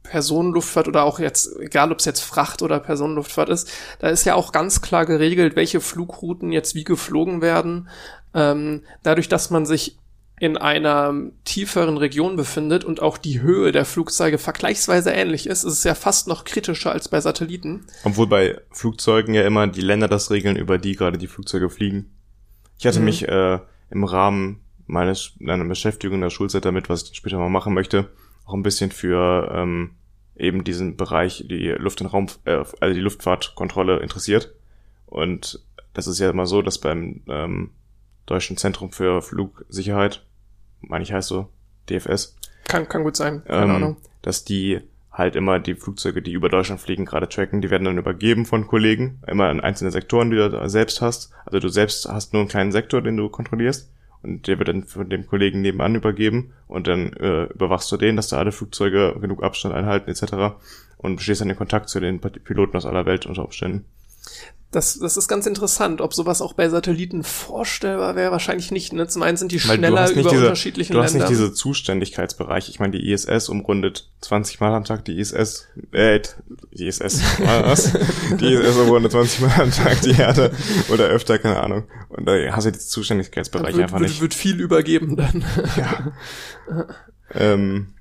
Personenluftfahrt 0.09 0.87
oder 0.87 1.03
auch 1.03 1.19
jetzt, 1.19 1.59
egal 1.59 1.91
ob 1.91 1.99
es 1.99 2.05
jetzt 2.05 2.21
Fracht 2.21 2.61
oder 2.61 2.79
Personenluftfahrt 2.79 3.49
ist, 3.49 3.71
da 3.99 4.09
ist 4.09 4.25
ja 4.25 4.35
auch 4.35 4.51
ganz 4.51 4.81
klar 4.81 5.05
geregelt, 5.05 5.55
welche 5.55 5.81
Flugrouten 5.81 6.51
jetzt 6.51 6.75
wie 6.75 6.83
geflogen 6.83 7.41
werden. 7.41 7.89
Ähm, 8.33 8.81
dadurch, 9.03 9.29
dass 9.29 9.49
man 9.49 9.65
sich 9.65 9.97
in 10.37 10.57
einer 10.57 11.13
tieferen 11.45 11.95
Region 11.97 12.35
befindet 12.35 12.83
und 12.83 13.01
auch 13.01 13.17
die 13.17 13.39
Höhe 13.41 13.71
der 13.71 13.85
Flugzeuge 13.85 14.37
vergleichsweise 14.37 15.11
ähnlich 15.11 15.47
ist, 15.47 15.63
ist 15.63 15.73
es 15.73 15.83
ja 15.85 15.95
fast 15.95 16.27
noch 16.27 16.43
kritischer 16.43 16.91
als 16.91 17.07
bei 17.07 17.21
Satelliten. 17.21 17.85
Obwohl 18.03 18.27
bei 18.27 18.59
Flugzeugen 18.71 19.33
ja 19.33 19.43
immer 19.43 19.67
die 19.67 19.79
Länder 19.81 20.09
das 20.09 20.31
regeln, 20.31 20.57
über 20.57 20.77
die 20.77 20.95
gerade 20.97 21.17
die 21.17 21.27
Flugzeuge 21.27 21.69
fliegen. 21.69 22.11
Ich 22.77 22.85
hatte 22.85 22.99
Mhm. 22.99 23.05
mich 23.05 23.25
äh, 23.27 23.59
im 23.89 24.03
Rahmen 24.03 24.59
meines 24.87 25.31
meiner 25.39 25.63
Beschäftigung 25.63 26.15
in 26.15 26.21
der 26.21 26.29
Schulzeit 26.29 26.65
damit, 26.65 26.89
was 26.89 27.03
ich 27.03 27.15
später 27.15 27.39
mal 27.39 27.49
machen 27.49 27.73
möchte, 27.73 28.09
auch 28.45 28.53
ein 28.53 28.63
bisschen 28.63 28.91
für 28.91 29.51
ähm, 29.53 29.91
eben 30.35 30.63
diesen 30.63 30.97
Bereich, 30.97 31.45
die 31.49 31.69
Luft- 31.69 32.01
und 32.01 32.07
Raum, 32.07 32.27
äh, 32.45 32.63
also 32.79 32.93
die 32.93 33.01
Luftfahrtkontrolle 33.01 33.99
interessiert. 33.99 34.53
Und 35.07 35.61
das 35.93 36.07
ist 36.07 36.19
ja 36.19 36.29
immer 36.29 36.45
so, 36.45 36.61
dass 36.61 36.77
beim 36.77 37.21
ähm, 37.27 37.71
Deutschen 38.25 38.57
Zentrum 38.57 38.91
für 38.91 39.21
Flugsicherheit, 39.21 40.23
meine 40.81 41.03
ich 41.03 41.13
heißt 41.13 41.27
so, 41.27 41.47
DFS, 41.89 42.35
Kann, 42.67 42.89
kann 42.89 43.03
gut 43.03 43.15
sein, 43.15 43.43
keine 43.45 43.65
ähm, 43.65 43.71
Ahnung. 43.71 43.97
dass 44.21 44.43
die 44.43 44.81
halt 45.11 45.35
immer 45.35 45.59
die 45.59 45.75
Flugzeuge, 45.75 46.21
die 46.21 46.33
über 46.33 46.49
Deutschland 46.49 46.81
fliegen, 46.81 47.05
gerade 47.05 47.29
tracken. 47.29 47.61
Die 47.61 47.69
werden 47.69 47.85
dann 47.85 47.97
übergeben 47.97 48.45
von 48.45 48.67
Kollegen, 48.67 49.21
immer 49.27 49.49
in 49.49 49.61
einzelne 49.61 49.91
Sektoren, 49.91 50.29
die 50.29 50.35
du 50.35 50.49
da 50.49 50.67
selbst 50.67 51.01
hast. 51.01 51.31
Also 51.45 51.59
du 51.59 51.69
selbst 51.69 52.07
hast 52.09 52.33
nur 52.33 52.41
einen 52.41 52.49
kleinen 52.49 52.71
Sektor, 52.73 53.01
den 53.01 53.15
du 53.15 53.29
kontrollierst. 53.29 53.89
Und 54.25 54.47
der 54.47 54.57
wird 54.57 54.69
dann 54.69 54.83
von 54.83 55.07
dem 55.07 55.27
Kollegen 55.27 55.61
nebenan 55.61 55.93
übergeben 55.93 56.53
und 56.67 56.87
dann 56.87 57.13
äh, 57.13 57.43
überwachst 57.43 57.91
du 57.91 57.97
den, 57.97 58.15
dass 58.15 58.29
da 58.29 58.37
alle 58.37 58.51
Flugzeuge 58.51 59.15
genug 59.21 59.43
Abstand 59.43 59.75
einhalten 59.75 60.09
etc. 60.09 60.55
Und 60.97 61.17
bestehst 61.17 61.41
dann 61.41 61.49
in 61.51 61.55
Kontakt 61.55 61.89
zu 61.89 61.99
den 61.99 62.19
Piloten 62.19 62.75
aus 62.75 62.87
aller 62.87 63.05
Welt 63.05 63.27
unter 63.27 63.45
Umständen. 63.45 63.85
Das, 64.71 64.99
das 64.99 65.15
ist 65.15 65.29
ganz 65.29 65.45
interessant. 65.45 66.01
Ob 66.01 66.13
sowas 66.13 66.41
auch 66.41 66.51
bei 66.53 66.67
Satelliten 66.67 67.23
vorstellbar 67.23 68.15
wäre, 68.15 68.31
wahrscheinlich 68.31 68.71
nicht. 68.71 68.91
Ne? 68.91 69.07
Zum 69.07 69.21
einen 69.23 69.37
sind 69.37 69.53
die 69.53 69.63
Weil 69.67 69.77
schneller 69.77 70.09
über 70.11 70.29
diese- 70.29 70.43
unterschiedlichen 70.43 70.93
Du 70.93 71.01
hast 71.01 71.13
nicht 71.13 71.29
diese 71.29 71.53
Zuständigkeitsbereiche. 71.53 72.71
Ich 72.71 72.79
meine, 72.79 72.91
die 72.97 73.09
ISS 73.09 73.47
umrundet 73.47 74.09
20 74.21 74.59
Mal 74.59 74.73
am 74.73 74.83
Tag 74.83 75.05
die 75.05 75.17
ISS, 75.17 75.67
äh, 75.93 76.19
die 76.73 76.87
ISS, 76.87 77.21
was? 77.39 77.93
Die 78.39 78.53
ISS 78.53 78.75
umrundet 78.77 79.13
20 79.13 79.41
Mal 79.41 79.61
am 79.61 79.71
Tag 79.71 80.01
die 80.01 80.11
Erde 80.11 80.51
oder 80.89 81.05
öfter, 81.05 81.39
keine 81.39 81.61
Ahnung. 81.63 81.83
Und 82.09 82.25
da 82.25 82.33
hast 82.51 82.65
du 82.65 82.71
diese 82.71 82.87
Zuständigkeitsbereiche 82.87 83.77
wird, 83.77 83.83
einfach 83.83 83.99
wird, 83.99 84.09
nicht. 84.09 84.21
wird 84.21 84.33
viel 84.33 84.59
übergeben 84.59 85.15
dann. 85.15 85.45
Ja. 85.77 86.87
ähm, 87.33 87.94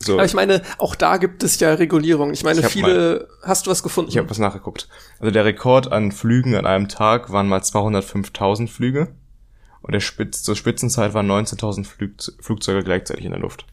so, 0.00 0.14
Aber 0.14 0.24
ich 0.24 0.34
meine, 0.34 0.62
auch 0.78 0.94
da 0.94 1.16
gibt 1.16 1.42
es 1.42 1.58
ja 1.60 1.74
Regulierung. 1.74 2.32
Ich 2.32 2.44
meine, 2.44 2.60
Ich 2.60 2.66
viele. 2.66 3.28
hast 3.42 3.66
du 3.66 3.70
was 3.70 3.82
gefunden? 3.82 4.10
ich 4.10 4.18
habe 4.18 4.30
was 4.30 4.38
nachgeguckt. 4.38 4.88
Also 5.18 5.30
der 5.32 5.44
Rekord 5.44 5.90
an 5.90 6.12
Flügen 6.12 6.54
an 6.54 6.66
einem 6.66 6.88
Tag 6.88 7.32
waren 7.32 7.48
mal 7.48 7.60
205.000 7.60 8.68
Flüge. 8.68 9.08
Und 9.80 9.92
der 9.92 10.00
Spitz, 10.00 10.42
zur 10.42 10.56
Spitzenzeit 10.56 11.14
waren 11.14 11.30
19.000 11.30 11.84
Flug, 11.84 12.10
Flugzeuge 12.40 12.82
gleichzeitig 12.84 13.24
in 13.24 13.30
der 13.30 13.40
Luft. 13.40 13.64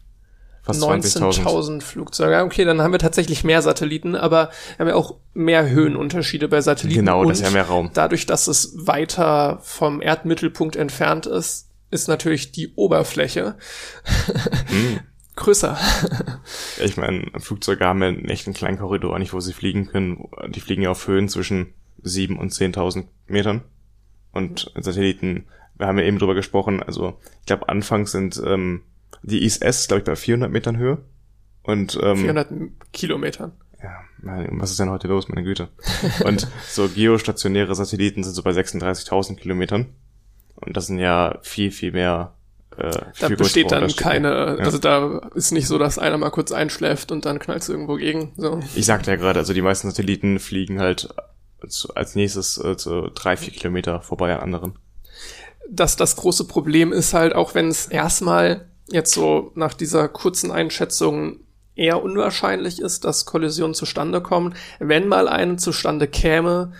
Fast 0.62 0.82
20.000. 0.82 1.42
19.000 1.44 1.80
Flugzeuge. 1.82 2.42
Okay, 2.42 2.64
dann 2.64 2.82
haben 2.82 2.90
wir 2.92 2.98
tatsächlich 2.98 3.44
mehr 3.44 3.62
Satelliten, 3.62 4.16
aber 4.16 4.50
wir 4.76 4.78
haben 4.80 4.88
ja 4.88 4.94
auch 4.96 5.16
mehr 5.32 5.68
Höhenunterschiede 5.68 6.48
bei 6.48 6.60
Satelliten. 6.60 7.00
Genau, 7.00 7.24
das 7.24 7.38
ist 7.38 7.44
ja 7.44 7.50
mehr 7.52 7.66
Raum. 7.66 7.90
Dadurch, 7.94 8.26
dass 8.26 8.48
es 8.48 8.72
weiter 8.74 9.60
vom 9.62 10.02
Erdmittelpunkt 10.02 10.74
entfernt 10.74 11.26
ist, 11.26 11.68
ist 11.90 12.08
natürlich 12.08 12.50
die 12.50 12.74
Oberfläche 12.74 13.54
Hm. 14.68 15.00
größer. 15.36 15.78
Ich 16.82 16.96
meine, 16.96 17.30
Flugzeuge 17.38 17.84
haben 17.84 18.02
ja 18.02 18.08
einen 18.08 18.28
echten 18.28 18.52
kleinen 18.52 18.78
Korridor, 18.78 19.18
nicht 19.18 19.32
wo 19.32 19.40
sie 19.40 19.52
fliegen 19.52 19.86
können. 19.86 20.28
Die 20.48 20.60
fliegen 20.60 20.82
ja 20.82 20.90
auf 20.90 21.06
Höhen 21.06 21.28
zwischen 21.28 21.72
7.000 22.02 22.36
und 22.36 22.52
10.000 22.52 23.04
Metern. 23.26 23.62
Und 24.32 24.72
Satelliten, 24.78 25.46
wir 25.76 25.86
haben 25.86 25.98
ja 25.98 26.04
eben 26.04 26.18
drüber 26.18 26.34
gesprochen, 26.34 26.82
also 26.82 27.18
ich 27.40 27.46
glaube 27.46 27.68
anfangs 27.68 28.12
sind 28.12 28.40
ähm, 28.44 28.82
die 29.22 29.44
ISS, 29.44 29.88
glaube 29.88 30.00
ich, 30.00 30.04
bei 30.04 30.16
400 30.16 30.50
Metern 30.50 30.76
Höhe. 30.76 30.98
Und 31.62 31.98
ähm, 32.02 32.18
400 32.18 32.48
Kilometern. 32.92 33.52
ja, 33.82 34.46
was 34.50 34.70
ist 34.70 34.78
denn 34.78 34.90
heute 34.90 35.08
los, 35.08 35.28
meine 35.28 35.42
Güte? 35.42 35.68
Und 36.24 36.48
so 36.68 36.88
geostationäre 36.88 37.74
Satelliten 37.74 38.22
sind 38.22 38.34
so 38.34 38.42
bei 38.42 38.52
36.000 38.52 39.36
Kilometern. 39.36 39.86
Und 40.54 40.76
das 40.76 40.86
sind 40.86 40.98
ja 40.98 41.38
viel, 41.42 41.70
viel 41.70 41.92
mehr. 41.92 42.35
Äh, 42.78 42.90
Da 43.20 43.28
besteht 43.28 43.70
dann 43.72 43.88
keine, 43.96 44.56
Ja. 44.58 44.64
also 44.64 44.78
da 44.78 45.28
ist 45.34 45.52
nicht 45.52 45.66
so, 45.66 45.78
dass 45.78 45.98
einer 45.98 46.18
mal 46.18 46.30
kurz 46.30 46.52
einschläft 46.52 47.10
und 47.12 47.24
dann 47.24 47.38
knallt 47.38 47.68
irgendwo 47.68 47.94
gegen. 47.96 48.32
So. 48.36 48.60
Ich 48.74 48.86
sagte 48.86 49.10
ja 49.10 49.16
gerade, 49.16 49.38
also 49.38 49.52
die 49.54 49.62
meisten 49.62 49.88
Satelliten 49.90 50.38
fliegen 50.38 50.80
halt 50.80 51.08
zu, 51.68 51.94
als 51.94 52.14
nächstes 52.14 52.58
äh, 52.58 52.74
so 52.76 53.10
drei, 53.14 53.36
vier 53.36 53.52
Kilometer 53.52 54.00
vorbei 54.02 54.34
an 54.36 54.42
anderen. 54.42 54.78
dass 55.68 55.96
das 55.96 56.14
große 56.16 56.44
Problem 56.46 56.92
ist 56.92 57.12
halt, 57.14 57.34
auch 57.34 57.54
wenn 57.54 57.68
es 57.68 57.86
erstmal 57.86 58.68
jetzt 58.88 59.12
so 59.12 59.50
nach 59.56 59.74
dieser 59.74 60.06
kurzen 60.08 60.52
Einschätzung 60.52 61.40
eher 61.74 62.02
unwahrscheinlich 62.02 62.80
ist, 62.80 63.04
dass 63.04 63.26
Kollisionen 63.26 63.74
zustande 63.74 64.20
kommen, 64.20 64.54
wenn 64.78 65.08
mal 65.08 65.26
eine 65.28 65.56
zustande 65.56 66.06
käme, 66.06 66.72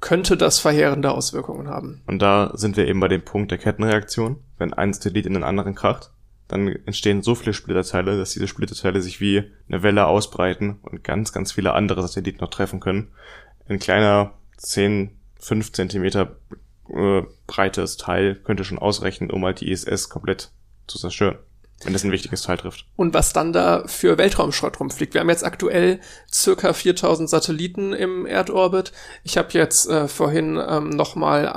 könnte 0.00 0.36
das 0.36 0.58
verheerende 0.58 1.10
Auswirkungen 1.10 1.68
haben. 1.68 2.02
Und 2.06 2.20
da 2.20 2.52
sind 2.54 2.76
wir 2.76 2.86
eben 2.86 3.00
bei 3.00 3.08
dem 3.08 3.22
Punkt 3.22 3.50
der 3.50 3.58
Kettenreaktion. 3.58 4.36
Wenn 4.56 4.72
ein 4.72 4.92
Satellit 4.92 5.26
in 5.26 5.34
den 5.34 5.44
anderen 5.44 5.74
kracht, 5.74 6.10
dann 6.46 6.68
entstehen 6.86 7.22
so 7.22 7.34
viele 7.34 7.52
Splitterteile, 7.52 8.16
dass 8.16 8.32
diese 8.32 8.48
Splitterteile 8.48 9.02
sich 9.02 9.20
wie 9.20 9.44
eine 9.68 9.82
Welle 9.82 10.06
ausbreiten 10.06 10.78
und 10.82 11.04
ganz, 11.04 11.32
ganz 11.32 11.52
viele 11.52 11.74
andere 11.74 12.02
Satelliten 12.02 12.40
noch 12.40 12.50
treffen 12.50 12.80
können. 12.80 13.08
Ein 13.68 13.78
kleiner 13.78 14.32
10, 14.56 15.10
5 15.40 15.72
Zentimeter 15.72 16.36
äh, 16.88 17.22
breites 17.46 17.96
Teil 17.96 18.34
könnte 18.34 18.64
schon 18.64 18.78
ausreichen, 18.78 19.30
um 19.30 19.44
halt 19.44 19.60
die 19.60 19.70
ISS 19.70 20.08
komplett 20.08 20.50
zu 20.86 20.98
zerstören, 20.98 21.38
wenn 21.84 21.92
das 21.92 22.04
ein 22.04 22.10
wichtiges 22.10 22.42
Teil 22.42 22.56
trifft. 22.56 22.86
Und 22.96 23.14
was 23.14 23.32
dann 23.32 23.52
da 23.52 23.84
für 23.86 24.18
Weltraumschrott 24.18 24.80
rumfliegt. 24.80 25.14
Wir 25.14 25.20
haben 25.20 25.28
jetzt 25.28 25.44
aktuell 25.44 26.00
circa 26.32 26.72
4000 26.72 27.30
Satelliten 27.30 27.92
im 27.92 28.26
Erdorbit. 28.26 28.92
Ich 29.22 29.38
habe 29.38 29.48
jetzt 29.52 29.88
äh, 29.88 30.08
vorhin 30.08 30.60
ähm, 30.68 30.90
nochmal 30.90 31.52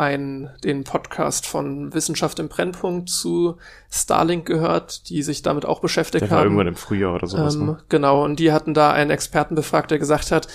den 0.63 0.84
Podcast 0.84 1.47
von 1.47 1.93
Wissenschaft 1.93 2.39
im 2.39 2.49
Brennpunkt 2.49 3.09
zu 3.09 3.57
Starlink 3.89 4.45
gehört, 4.45 5.09
die 5.09 5.24
sich 5.24 5.41
damit 5.41 5.65
auch 5.65 5.82
beschäftigt 5.82 6.24
Der 6.24 6.32
war 6.32 6.39
haben. 6.39 6.45
irgendwann 6.45 6.67
im 6.67 6.76
Frühjahr 6.76 7.15
oder 7.15 7.28
sowas. 7.28 7.55
Ähm, 7.55 7.65
ne? 7.65 7.78
genau, 7.89 8.24
und 8.24 8.39
die 8.39 8.51
hatten 8.51 8.74
da 8.74 8.91
einen 8.91 9.11
Experten 9.11 9.55
befragt, 9.55 9.91
der 9.91 9.99
gesagt 9.99 10.32
hat, 10.32 10.47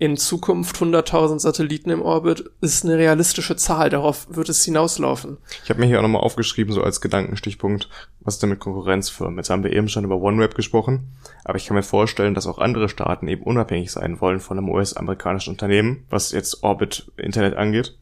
in 0.00 0.16
Zukunft 0.16 0.76
100.000 0.76 1.40
Satelliten 1.40 1.90
im 1.90 2.02
Orbit 2.02 2.50
ist 2.60 2.84
eine 2.84 2.96
realistische 2.96 3.56
Zahl, 3.56 3.90
darauf 3.90 4.28
wird 4.30 4.48
es 4.48 4.64
hinauslaufen. 4.64 5.38
Ich 5.64 5.70
habe 5.70 5.80
mir 5.80 5.86
hier 5.86 5.98
auch 5.98 6.02
nochmal 6.02 6.22
aufgeschrieben, 6.22 6.72
so 6.72 6.82
als 6.82 7.00
Gedankenstichpunkt, 7.00 7.88
was 8.20 8.34
ist 8.34 8.42
denn 8.42 8.50
mit 8.50 8.60
Konkurrenzfirmen? 8.60 9.36
Jetzt 9.38 9.50
haben 9.50 9.64
wir 9.64 9.72
eben 9.72 9.88
schon 9.88 10.04
über 10.04 10.20
OneWeb 10.20 10.54
gesprochen, 10.54 11.08
aber 11.44 11.56
ich 11.58 11.66
kann 11.66 11.74
mir 11.76 11.82
vorstellen, 11.82 12.34
dass 12.34 12.46
auch 12.46 12.58
andere 12.58 12.88
Staaten 12.88 13.26
eben 13.26 13.42
unabhängig 13.42 13.90
sein 13.90 14.20
wollen 14.20 14.38
von 14.38 14.56
einem 14.58 14.68
US-amerikanischen 14.68 15.50
Unternehmen, 15.54 16.04
was 16.10 16.30
jetzt 16.30 16.62
Orbit-Internet 16.62 17.56
angeht. 17.56 17.96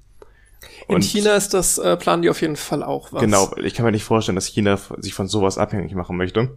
In 0.89 0.97
Und- 0.97 1.03
China 1.05 1.35
ist 1.35 1.55
das, 1.55 1.79
äh, 1.79 1.97
planen 1.97 2.23
die 2.23 2.31
auf 2.31 2.41
jeden 2.43 2.57
Fall 2.57 2.83
auch 2.83 3.13
was. 3.13 3.21
Genau, 3.23 3.51
ich 3.57 3.75
kann 3.75 3.87
mir 3.87 3.93
nicht 3.93 4.05
vorstellen, 4.05 4.37
dass 4.37 4.47
China 4.47 4.79
sich 4.99 5.15
von 5.15 5.29
sowas 5.29 5.59
abhängig 5.59 5.95
machen 5.95 6.17
möchte. 6.17 6.51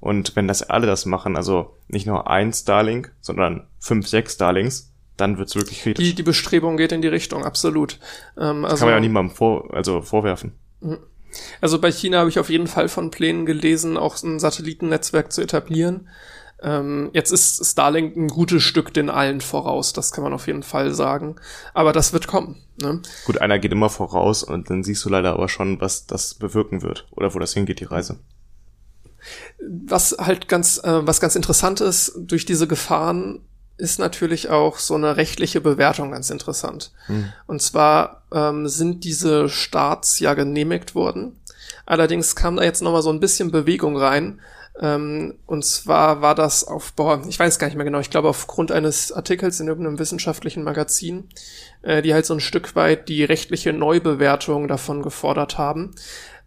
Und 0.00 0.36
wenn 0.36 0.46
das 0.46 0.62
alle 0.62 0.86
das 0.86 1.06
machen, 1.06 1.36
also 1.36 1.74
nicht 1.88 2.06
nur 2.06 2.30
ein 2.30 2.52
Starlink, 2.52 3.12
sondern 3.20 3.66
fünf, 3.80 4.06
sechs 4.06 4.34
Starlinks, 4.34 4.92
dann 5.16 5.38
wird's 5.38 5.56
wirklich 5.56 5.82
kritisch. 5.82 6.04
Die, 6.04 6.14
die 6.14 6.22
Bestrebung 6.22 6.76
geht 6.76 6.92
in 6.92 7.02
die 7.02 7.08
Richtung, 7.08 7.44
absolut. 7.44 7.98
Ähm, 8.38 8.64
also, 8.64 8.78
kann 8.78 8.88
man 8.88 8.94
ja 8.94 9.00
niemandem 9.00 9.34
vor, 9.34 9.74
also 9.74 10.00
vorwerfen. 10.00 10.52
also 11.60 11.80
bei 11.80 11.90
China 11.90 12.20
habe 12.20 12.30
ich 12.30 12.38
auf 12.38 12.50
jeden 12.50 12.68
Fall 12.68 12.88
von 12.88 13.10
Plänen 13.10 13.44
gelesen, 13.44 13.96
auch 13.96 14.22
ein 14.22 14.38
Satellitennetzwerk 14.38 15.32
zu 15.32 15.42
etablieren. 15.42 16.08
Ähm, 16.60 17.10
jetzt 17.12 17.30
ist 17.30 17.64
Starlink 17.64 18.16
ein 18.16 18.28
gutes 18.28 18.62
Stück 18.62 18.92
den 18.92 19.10
allen 19.10 19.40
voraus, 19.40 19.92
das 19.92 20.12
kann 20.12 20.24
man 20.24 20.32
auf 20.32 20.46
jeden 20.46 20.64
Fall 20.64 20.92
sagen. 20.92 21.36
Aber 21.74 21.92
das 21.92 22.12
wird 22.12 22.26
kommen. 22.26 22.62
Ne? 22.80 23.00
Gut, 23.26 23.40
einer 23.40 23.58
geht 23.58 23.72
immer 23.72 23.90
voraus 23.90 24.42
und 24.42 24.70
dann 24.70 24.82
siehst 24.82 25.04
du 25.04 25.08
leider 25.08 25.32
aber 25.32 25.48
schon, 25.48 25.80
was 25.80 26.06
das 26.06 26.34
bewirken 26.34 26.82
wird 26.82 27.06
oder 27.10 27.34
wo 27.34 27.38
das 27.38 27.54
hingeht, 27.54 27.80
die 27.80 27.84
Reise. 27.84 28.18
Was 29.60 30.16
halt 30.18 30.48
ganz, 30.48 30.78
äh, 30.82 31.06
was 31.06 31.20
ganz 31.20 31.36
interessant 31.36 31.80
ist, 31.80 32.12
durch 32.16 32.44
diese 32.44 32.66
Gefahren 32.66 33.40
ist 33.78 33.98
natürlich 34.00 34.50
auch 34.50 34.78
so 34.78 34.96
eine 34.96 35.16
rechtliche 35.16 35.60
Bewertung 35.60 36.10
ganz 36.10 36.30
interessant. 36.30 36.92
Und 37.46 37.62
zwar 37.62 38.22
ähm, 38.32 38.68
sind 38.68 39.04
diese 39.04 39.48
Starts 39.48 40.18
ja 40.18 40.34
genehmigt 40.34 40.94
worden. 40.94 41.36
Allerdings 41.86 42.36
kam 42.36 42.56
da 42.56 42.64
jetzt 42.64 42.82
nochmal 42.82 43.02
so 43.02 43.10
ein 43.10 43.20
bisschen 43.20 43.50
Bewegung 43.50 43.96
rein. 43.96 44.40
Ähm, 44.80 45.38
und 45.46 45.64
zwar 45.64 46.22
war 46.22 46.34
das 46.34 46.64
auf, 46.64 46.92
boah, 46.92 47.22
ich 47.28 47.38
weiß 47.38 47.58
gar 47.58 47.66
nicht 47.66 47.76
mehr 47.76 47.84
genau, 47.84 47.98
ich 47.98 48.10
glaube 48.10 48.28
aufgrund 48.28 48.70
eines 48.70 49.10
Artikels 49.10 49.58
in 49.58 49.66
irgendeinem 49.66 49.98
wissenschaftlichen 49.98 50.62
Magazin, 50.62 51.28
äh, 51.82 52.02
die 52.02 52.14
halt 52.14 52.26
so 52.26 52.34
ein 52.34 52.40
Stück 52.40 52.76
weit 52.76 53.08
die 53.08 53.24
rechtliche 53.24 53.72
Neubewertung 53.72 54.68
davon 54.68 55.02
gefordert 55.02 55.58
haben. 55.58 55.94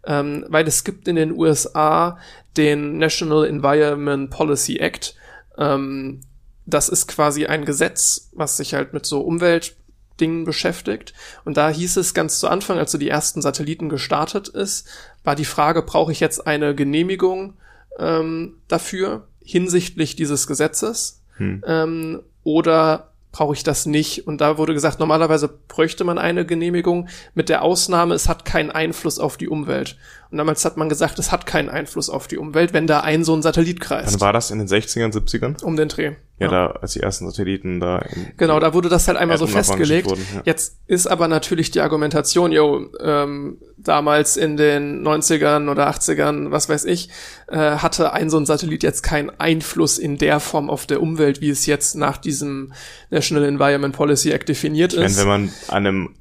Ähm, 0.06 0.44
weil 0.48 0.66
es 0.66 0.84
gibt 0.84 1.06
in 1.08 1.16
den 1.16 1.32
USA 1.32 2.18
den 2.56 2.98
National 2.98 3.46
Environment 3.46 4.30
Policy 4.30 4.76
Act. 4.78 5.14
Ähm, 5.56 6.20
das 6.66 6.88
ist 6.88 7.06
quasi 7.08 7.46
ein 7.46 7.64
Gesetz, 7.64 8.30
was 8.32 8.56
sich 8.56 8.74
halt 8.74 8.92
mit 8.92 9.06
so 9.06 9.20
Umweltdingen 9.20 10.44
beschäftigt. 10.44 11.12
Und 11.44 11.56
da 11.56 11.70
hieß 11.70 11.96
es 11.96 12.14
ganz 12.14 12.38
zu 12.38 12.48
Anfang, 12.48 12.78
als 12.78 12.92
so 12.92 12.98
die 12.98 13.08
ersten 13.08 13.42
Satelliten 13.42 13.88
gestartet 13.88 14.48
ist, 14.48 14.88
war 15.24 15.36
die 15.36 15.44
Frage, 15.44 15.82
brauche 15.82 16.12
ich 16.12 16.20
jetzt 16.20 16.46
eine 16.46 16.74
Genehmigung 16.74 17.54
ähm, 17.98 18.56
dafür 18.68 19.26
hinsichtlich 19.42 20.16
dieses 20.16 20.46
Gesetzes? 20.46 21.22
Hm. 21.36 21.62
Ähm, 21.66 22.22
oder 22.44 23.11
brauche 23.32 23.54
ich 23.54 23.62
das 23.62 23.86
nicht? 23.86 24.26
Und 24.26 24.40
da 24.40 24.58
wurde 24.58 24.74
gesagt, 24.74 25.00
normalerweise 25.00 25.48
bräuchte 25.48 26.04
man 26.04 26.18
eine 26.18 26.46
Genehmigung 26.46 27.08
mit 27.34 27.48
der 27.48 27.62
Ausnahme, 27.62 28.14
es 28.14 28.28
hat 28.28 28.44
keinen 28.44 28.70
Einfluss 28.70 29.18
auf 29.18 29.36
die 29.38 29.48
Umwelt. 29.48 29.96
Und 30.30 30.38
damals 30.38 30.64
hat 30.64 30.76
man 30.76 30.88
gesagt, 30.88 31.18
es 31.18 31.32
hat 31.32 31.44
keinen 31.46 31.68
Einfluss 31.68 32.08
auf 32.08 32.28
die 32.28 32.38
Umwelt, 32.38 32.72
wenn 32.72 32.86
da 32.86 33.00
ein 33.00 33.24
so 33.24 33.34
ein 33.34 33.42
Satellit 33.42 33.80
kreist. 33.80 34.12
Wann 34.14 34.20
war 34.20 34.32
das 34.32 34.50
in 34.50 34.58
den 34.58 34.68
60ern, 34.68 35.12
70ern? 35.12 35.62
Um 35.62 35.76
den 35.76 35.88
Dreh. 35.88 36.12
Ja, 36.38 36.48
da, 36.48 36.66
als 36.80 36.94
die 36.94 37.00
ersten 37.00 37.28
Satelliten 37.30 37.80
da 37.80 37.98
in, 37.98 38.32
Genau, 38.36 38.58
da 38.58 38.74
wurde 38.74 38.88
das 38.88 39.06
halt 39.08 39.16
einmal 39.16 39.38
so 39.38 39.46
festgelegt. 39.46 40.08
wurden, 40.08 40.26
ja. 40.34 40.42
Jetzt 40.44 40.78
ist 40.86 41.06
aber 41.06 41.28
natürlich 41.28 41.70
die 41.70 41.80
Argumentation, 41.80 42.50
yo, 42.50 42.86
ähm, 43.00 43.58
damals 43.84 44.36
in 44.36 44.56
den 44.56 45.06
90ern 45.06 45.70
oder 45.70 45.88
80ern, 45.88 46.50
was 46.50 46.68
weiß 46.68 46.84
ich, 46.84 47.08
äh, 47.48 47.56
hatte 47.56 48.12
ein 48.12 48.30
so 48.30 48.38
ein 48.38 48.46
Satellit 48.46 48.82
jetzt 48.82 49.02
keinen 49.02 49.30
Einfluss 49.30 49.98
in 49.98 50.18
der 50.18 50.40
Form 50.40 50.70
auf 50.70 50.86
der 50.86 51.02
Umwelt, 51.02 51.40
wie 51.40 51.50
es 51.50 51.66
jetzt 51.66 51.94
nach 51.94 52.16
diesem 52.16 52.72
National 53.10 53.44
Environment 53.44 53.94
Policy 53.94 54.30
Act 54.30 54.48
definiert 54.48 54.92
Ich 54.92 54.98
meine, 54.98 55.10
ist. 55.10 55.18
wenn 55.20 55.28
man 55.28 55.52
an 55.68 55.86
einem 55.86 56.14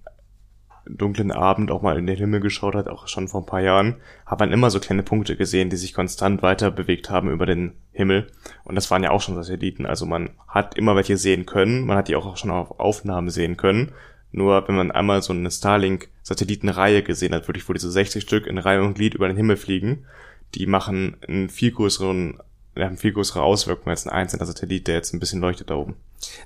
dunklen 0.85 1.31
Abend 1.31 1.71
auch 1.71 1.81
mal 1.81 1.97
in 1.97 2.07
den 2.07 2.17
Himmel 2.17 2.39
geschaut 2.39 2.75
hat, 2.75 2.87
auch 2.87 3.07
schon 3.07 3.27
vor 3.27 3.41
ein 3.41 3.45
paar 3.45 3.61
Jahren, 3.61 3.97
hat 4.25 4.39
man 4.39 4.51
immer 4.51 4.69
so 4.69 4.79
kleine 4.79 5.03
Punkte 5.03 5.35
gesehen, 5.35 5.69
die 5.69 5.77
sich 5.77 5.93
konstant 5.93 6.41
weiter 6.41 6.71
bewegt 6.71 7.09
haben 7.09 7.29
über 7.29 7.45
den 7.45 7.73
Himmel. 7.91 8.27
Und 8.63 8.75
das 8.75 8.89
waren 8.91 9.03
ja 9.03 9.11
auch 9.11 9.21
schon 9.21 9.35
Satelliten. 9.35 9.85
Also 9.85 10.05
man 10.05 10.31
hat 10.47 10.75
immer 10.77 10.95
welche 10.95 11.17
sehen 11.17 11.45
können. 11.45 11.85
Man 11.85 11.97
hat 11.97 12.07
die 12.07 12.15
auch 12.15 12.35
schon 12.37 12.51
auf 12.51 12.79
Aufnahmen 12.79 13.29
sehen 13.29 13.57
können. 13.57 13.91
Nur 14.31 14.67
wenn 14.67 14.75
man 14.75 14.91
einmal 14.91 15.21
so 15.21 15.33
eine 15.33 15.51
Starlink-Satellitenreihe 16.23 17.03
gesehen 17.03 17.33
hat, 17.33 17.47
wirklich 17.47 17.67
wo 17.67 17.73
diese 17.73 17.91
60 17.91 18.23
Stück 18.23 18.47
in 18.47 18.57
Reihe 18.57 18.83
und 18.83 18.95
Glied 18.95 19.13
über 19.13 19.27
den 19.27 19.37
Himmel 19.37 19.57
fliegen, 19.57 20.05
die 20.55 20.65
machen 20.65 21.17
einen 21.27 21.49
viel 21.49 21.71
größeren, 21.71 22.39
haben 22.77 22.97
viel 22.97 23.13
größere 23.13 23.41
Auswirkungen 23.41 23.91
als 23.91 24.05
ein 24.05 24.13
einzelner 24.13 24.45
Satellit, 24.45 24.87
der 24.87 24.95
jetzt 24.95 25.13
ein 25.13 25.19
bisschen 25.19 25.41
leuchtet 25.41 25.69
da 25.69 25.75
oben. 25.75 25.95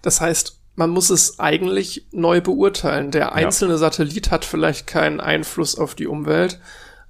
Das 0.02 0.22
heißt, 0.22 0.60
man 0.76 0.90
muss 0.90 1.10
es 1.10 1.40
eigentlich 1.40 2.06
neu 2.12 2.42
beurteilen. 2.42 3.12
Der 3.12 3.34
einzelne 3.34 3.74
ja. 3.74 3.78
Satellit 3.78 4.32
hat 4.32 4.46
vielleicht 4.46 4.88
keinen 4.88 5.20
Einfluss 5.20 5.78
auf 5.78 5.96
die 5.96 6.08
Umwelt, 6.08 6.60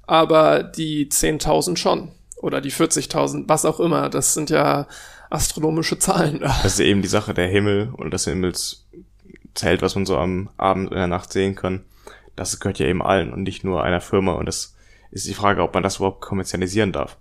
aber 0.04 0.64
die 0.64 1.08
10.000 1.10 1.78
schon. 1.78 2.12
Oder 2.38 2.62
die 2.62 2.72
40.000, 2.72 3.46
was 3.48 3.66
auch 3.66 3.80
immer. 3.80 4.10
Das 4.10 4.36
sind 4.36 4.52
ja 4.52 4.88
astronomische 5.32 5.98
Zahlen. 5.98 6.42
Das 6.42 6.66
ist 6.66 6.80
eben 6.80 7.02
die 7.02 7.08
Sache, 7.08 7.34
der 7.34 7.48
Himmel 7.48 7.90
und 7.94 8.12
das 8.12 8.26
Himmelszelt, 8.26 9.82
was 9.82 9.96
man 9.96 10.06
so 10.06 10.18
am 10.18 10.50
Abend 10.58 10.92
in 10.92 10.98
der 10.98 11.08
Nacht 11.08 11.34
sehen 11.34 11.56
kann. 11.56 11.84
Das 12.36 12.60
gehört 12.60 12.80
ja 12.80 12.88
eben 12.88 13.02
allen 13.02 13.34
und 13.34 13.44
nicht 13.44 13.64
nur 13.64 13.84
einer 13.84 14.02
Firma. 14.02 14.34
Und 14.34 14.46
das 14.46 14.76
ist 15.12 15.28
die 15.28 15.34
Frage, 15.34 15.62
ob 15.64 15.74
man 15.74 15.84
das 15.84 15.98
überhaupt 15.98 16.22
kommerzialisieren 16.22 16.92
darf. 16.92 17.18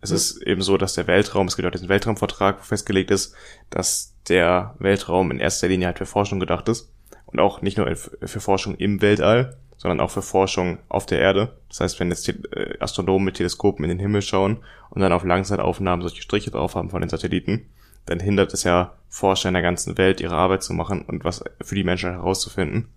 Es 0.00 0.10
ja. 0.10 0.16
ist 0.16 0.42
eben 0.42 0.62
so, 0.62 0.76
dass 0.76 0.94
der 0.94 1.06
Weltraum, 1.06 1.46
es 1.46 1.56
gibt 1.56 1.66
auch 1.66 1.72
diesen 1.72 1.88
Weltraumvertrag, 1.88 2.58
wo 2.58 2.62
festgelegt 2.62 3.10
ist, 3.10 3.34
dass 3.70 4.14
der 4.28 4.74
Weltraum 4.78 5.30
in 5.30 5.40
erster 5.40 5.68
Linie 5.68 5.86
halt 5.86 5.98
für 5.98 6.06
Forschung 6.06 6.40
gedacht 6.40 6.68
ist. 6.68 6.92
Und 7.26 7.40
auch 7.40 7.62
nicht 7.62 7.78
nur 7.78 7.94
für 7.96 8.40
Forschung 8.40 8.74
im 8.74 9.00
Weltall, 9.00 9.56
sondern 9.82 10.00
auch 10.00 10.10
für 10.10 10.22
Forschung 10.22 10.78
auf 10.88 11.06
der 11.06 11.18
Erde. 11.18 11.56
Das 11.68 11.80
heißt, 11.80 11.98
wenn 11.98 12.10
jetzt 12.10 12.28
äh, 12.28 12.76
Astronomen 12.78 13.24
mit 13.24 13.36
Teleskopen 13.36 13.84
in 13.84 13.88
den 13.88 13.98
Himmel 13.98 14.22
schauen 14.22 14.58
und 14.90 15.00
dann 15.00 15.12
auf 15.12 15.24
Langzeitaufnahmen 15.24 16.02
solche 16.02 16.22
Striche 16.22 16.50
drauf 16.50 16.74
haben 16.74 16.90
von 16.90 17.00
den 17.00 17.08
Satelliten, 17.08 17.66
dann 18.06 18.20
hindert 18.20 18.52
es 18.52 18.64
ja 18.64 18.94
Forscher 19.08 19.48
in 19.48 19.54
der 19.54 19.62
ganzen 19.62 19.98
Welt, 19.98 20.20
ihre 20.20 20.36
Arbeit 20.36 20.62
zu 20.62 20.72
machen 20.72 21.02
und 21.02 21.24
was 21.24 21.42
für 21.60 21.74
die 21.74 21.84
Menschen 21.84 22.12
herauszufinden. 22.12 22.92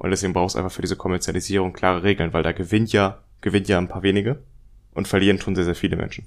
Und 0.00 0.10
deswegen 0.10 0.32
braucht 0.32 0.50
es 0.50 0.56
einfach 0.56 0.72
für 0.72 0.80
diese 0.80 0.96
Kommerzialisierung 0.96 1.74
klare 1.74 2.02
Regeln, 2.02 2.32
weil 2.32 2.42
da 2.42 2.52
gewinnt 2.52 2.90
ja, 2.90 3.18
gewinnt 3.42 3.68
ja 3.68 3.76
ein 3.76 3.88
paar 3.88 4.02
wenige 4.02 4.38
und 4.94 5.06
verlieren 5.06 5.38
tun 5.38 5.54
sehr, 5.54 5.66
sehr 5.66 5.74
viele 5.74 5.96
Menschen. 5.96 6.24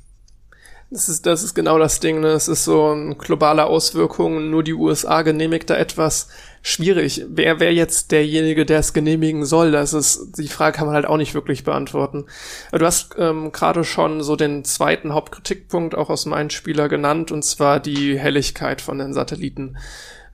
Das 0.92 1.10
ist, 1.10 1.26
das 1.26 1.42
ist 1.42 1.56
genau 1.56 1.80
das 1.80 2.00
Ding, 2.00 2.20
ne? 2.20 2.28
Es 2.28 2.48
ist 2.48 2.66
so 2.66 2.94
ein 2.94 3.18
globale 3.18 3.66
Auswirkungen, 3.66 4.52
nur 4.52 4.64
die 4.64 4.76
USA 4.76 5.24
genehmigt 5.24 5.72
da 5.72 5.76
etwas 5.76 6.30
schwierig. 6.62 7.26
Wer 7.28 7.60
wäre 7.60 7.72
jetzt 7.72 8.12
derjenige, 8.12 8.64
der 8.64 8.78
es 8.78 8.94
genehmigen 8.94 9.44
soll? 9.44 9.72
Das 9.72 9.94
ist, 9.94 10.38
die 10.38 10.50
Frage 10.50 10.78
kann 10.78 10.86
man 10.86 10.94
halt 10.94 11.08
auch 11.08 11.18
nicht 11.18 11.34
wirklich 11.34 11.64
beantworten. 11.64 12.26
Du 12.72 12.86
hast 12.86 13.16
ähm, 13.18 13.52
gerade 13.52 13.84
schon 13.84 14.22
so 14.22 14.36
den 14.36 14.66
zweiten 14.66 15.14
Hauptkritikpunkt 15.14 15.96
auch 15.96 16.12
aus 16.12 16.28
meinem 16.28 16.52
Spieler 16.52 16.90
genannt, 16.90 17.32
und 17.32 17.44
zwar 17.44 17.80
die 17.80 18.20
Helligkeit 18.20 18.82
von 18.82 19.00
den 19.00 19.16
Satelliten. 19.16 19.78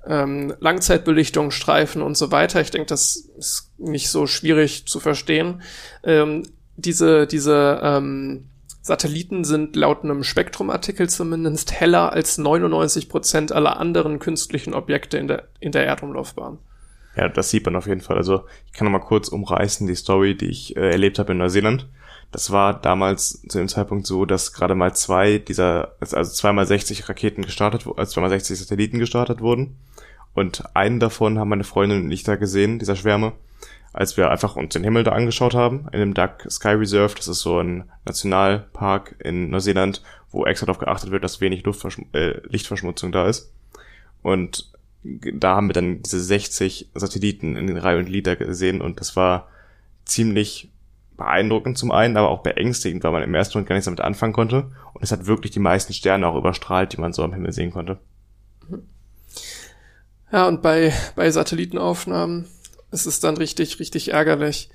Ähm, 0.09 0.53
Langzeitbelichtung, 0.59 1.51
Streifen 1.51 2.01
und 2.01 2.17
so 2.17 2.31
weiter. 2.31 2.59
Ich 2.59 2.71
denke, 2.71 2.87
das 2.87 3.15
ist 3.37 3.71
nicht 3.77 4.09
so 4.09 4.27
schwierig 4.27 4.85
zu 4.87 4.99
verstehen. 4.99 5.61
Ähm, 6.03 6.43
diese, 6.75 7.27
diese, 7.27 7.79
ähm, 7.81 8.49
Satelliten 8.81 9.43
sind 9.43 9.75
laut 9.75 10.03
einem 10.03 10.23
Spektrumartikel 10.23 11.09
zumindest 11.09 11.71
heller 11.73 12.11
als 12.11 12.37
99 12.37 13.07
Prozent 13.07 13.51
aller 13.51 13.77
anderen 13.77 14.19
künstlichen 14.19 14.73
Objekte 14.73 15.17
in 15.17 15.27
der, 15.27 15.47
in 15.59 15.71
der 15.71 15.85
Erdumlaufbahn. 15.85 16.57
Ja, 17.15 17.29
das 17.29 17.49
sieht 17.49 17.65
man 17.65 17.75
auf 17.75 17.85
jeden 17.85 18.01
Fall. 18.01 18.17
Also 18.17 18.45
ich 18.65 18.73
kann 18.73 18.85
noch 18.85 18.91
mal 18.91 19.05
kurz 19.05 19.27
umreißen 19.27 19.85
die 19.87 19.95
Story, 19.95 20.35
die 20.35 20.47
ich 20.47 20.75
äh, 20.75 20.91
erlebt 20.91 21.19
habe 21.19 21.33
in 21.33 21.37
Neuseeland. 21.37 21.87
Das 22.31 22.51
war 22.51 22.79
damals 22.79 23.41
zu 23.47 23.57
dem 23.57 23.67
Zeitpunkt 23.67 24.05
so, 24.05 24.25
dass 24.25 24.53
gerade 24.53 24.75
mal 24.75 24.95
zwei 24.95 25.39
dieser, 25.39 25.95
also 25.99 26.31
zweimal 26.31 26.65
60 26.67 27.09
Raketen 27.09 27.43
gestartet, 27.43 27.87
also 27.97 28.11
zweimal 28.11 28.29
60 28.29 28.59
Satelliten 28.59 28.99
gestartet 28.99 29.41
wurden. 29.41 29.77
Und 30.35 30.75
einen 30.75 30.99
davon 30.99 31.39
haben 31.39 31.49
meine 31.49 31.63
Freundin 31.63 32.03
und 32.03 32.11
ich 32.11 32.23
da 32.23 32.35
gesehen, 32.35 32.77
dieser 32.77 32.95
Schwärme 32.95 33.33
als 33.93 34.17
wir 34.17 34.29
einfach 34.29 34.55
uns 34.55 34.73
den 34.73 34.83
Himmel 34.83 35.03
da 35.03 35.11
angeschaut 35.11 35.55
haben, 35.55 35.87
in 35.91 35.99
dem 35.99 36.13
Duck 36.13 36.45
Sky 36.49 36.69
Reserve, 36.69 37.15
das 37.15 37.27
ist 37.27 37.39
so 37.39 37.59
ein 37.59 37.89
Nationalpark 38.05 39.15
in 39.19 39.49
Neuseeland, 39.49 40.01
wo 40.31 40.45
extra 40.45 40.67
darauf 40.67 40.79
geachtet 40.79 41.11
wird, 41.11 41.23
dass 41.23 41.41
wenig 41.41 41.63
Luftverschm 41.63 42.03
äh, 42.13 42.39
Lichtverschmutzung 42.47 43.11
da 43.11 43.27
ist. 43.27 43.51
Und 44.21 44.71
da 45.03 45.55
haben 45.55 45.69
wir 45.69 45.73
dann 45.73 46.03
diese 46.03 46.19
60 46.19 46.89
Satelliten 46.93 47.55
in 47.55 47.67
den 47.67 47.77
Reihe 47.77 47.97
und 47.97 48.09
Lieder 48.09 48.35
gesehen 48.35 48.81
und 48.81 48.99
das 48.99 49.15
war 49.15 49.47
ziemlich 50.05 50.69
beeindruckend 51.19 51.77
zum 51.77 51.91
einen, 51.91 52.17
aber 52.17 52.29
auch 52.29 52.41
beängstigend, 52.41 53.03
weil 53.03 53.11
man 53.11 53.23
im 53.23 53.35
ersten 53.35 53.57
Moment 53.57 53.69
gar 53.69 53.75
nichts 53.75 53.85
damit 53.85 54.01
anfangen 54.01 54.33
konnte. 54.33 54.71
Und 54.93 55.03
es 55.03 55.11
hat 55.11 55.27
wirklich 55.27 55.51
die 55.51 55.59
meisten 55.59 55.93
Sterne 55.93 56.27
auch 56.27 56.35
überstrahlt, 56.35 56.93
die 56.93 57.01
man 57.01 57.13
so 57.13 57.23
am 57.23 57.33
Himmel 57.33 57.51
sehen 57.51 57.71
konnte. 57.71 57.99
Ja, 60.31 60.47
und 60.47 60.61
bei, 60.61 60.93
bei 61.15 61.29
Satellitenaufnahmen 61.29 62.47
es 62.91 63.05
ist 63.05 63.23
dann 63.23 63.37
richtig, 63.37 63.79
richtig 63.79 64.13
ärgerlich. 64.13 64.69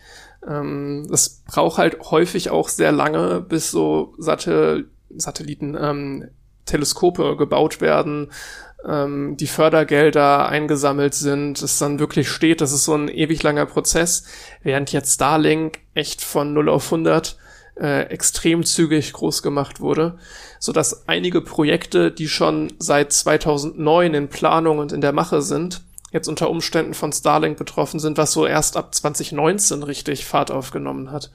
Ähm, 0.47 1.07
das 1.11 1.43
braucht 1.47 1.79
halt 1.79 1.99
häufig 2.11 2.51
auch 2.51 2.69
sehr 2.69 2.93
lange, 2.93 3.41
bis 3.41 3.71
so 3.71 4.15
Satel 4.19 4.89
Satelliten, 5.17 5.77
ähm, 5.81 6.29
Teleskope 6.67 7.37
gebaut 7.37 7.81
werden, 7.81 8.31
ähm, 8.87 9.37
die 9.37 9.47
Fördergelder 9.47 10.49
eingesammelt 10.49 11.15
sind, 11.15 11.63
es 11.63 11.79
dann 11.79 11.99
wirklich 11.99 12.29
steht. 12.29 12.61
Das 12.61 12.73
ist 12.73 12.85
so 12.85 12.95
ein 12.95 13.09
ewig 13.09 13.43
langer 13.43 13.67
Prozess, 13.67 14.25
während 14.63 14.93
jetzt 14.93 15.15
Starlink 15.15 15.81
echt 15.95 16.23
von 16.23 16.53
0 16.53 16.69
auf 16.69 16.87
100 16.87 17.37
äh, 17.81 18.03
extrem 18.05 18.65
zügig 18.65 19.13
groß 19.13 19.43
gemacht 19.43 19.81
wurde, 19.81 20.19
so 20.59 20.73
dass 20.73 21.09
einige 21.09 21.41
Projekte, 21.41 22.11
die 22.11 22.29
schon 22.29 22.73
seit 22.79 23.13
2009 23.13 24.15
in 24.15 24.29
Planung 24.29 24.79
und 24.79 24.93
in 24.93 25.01
der 25.01 25.13
Mache 25.13 25.43
sind, 25.43 25.83
jetzt 26.13 26.29
unter 26.29 26.51
Umständen 26.51 26.95
von 26.95 27.13
Starlink 27.13 27.59
betroffen 27.59 27.99
sind, 27.99 28.19
was 28.19 28.33
so 28.33 28.47
erst 28.47 28.77
ab 28.77 28.95
2019 28.95 29.83
richtig 29.83 30.25
Fahrt 30.25 30.53
aufgenommen 30.53 31.11
hat. 31.11 31.33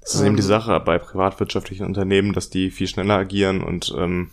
Das 0.00 0.14
ist 0.14 0.20
ähm, 0.20 0.28
eben 0.28 0.36
die 0.36 0.42
ähm, 0.42 0.48
Sache 0.48 0.78
bei 0.80 0.98
privatwirtschaftlichen 0.98 1.86
Unternehmen, 1.86 2.32
dass 2.32 2.50
die 2.50 2.70
viel 2.70 2.86
schneller 2.86 3.14
agieren 3.14 3.62
und 3.62 3.92
ähm, 3.98 4.30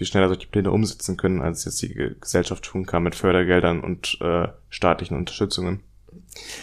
viel 0.00 0.06
schneller 0.06 0.28
solche 0.28 0.46
Pläne 0.46 0.70
umsetzen 0.70 1.18
können, 1.18 1.42
als 1.42 1.66
jetzt 1.66 1.82
die 1.82 2.14
Gesellschaft 2.18 2.64
tun 2.64 2.86
kann 2.86 3.02
mit 3.02 3.14
Fördergeldern 3.14 3.80
und 3.80 4.16
äh, 4.22 4.48
staatlichen 4.70 5.14
Unterstützungen. 5.14 5.80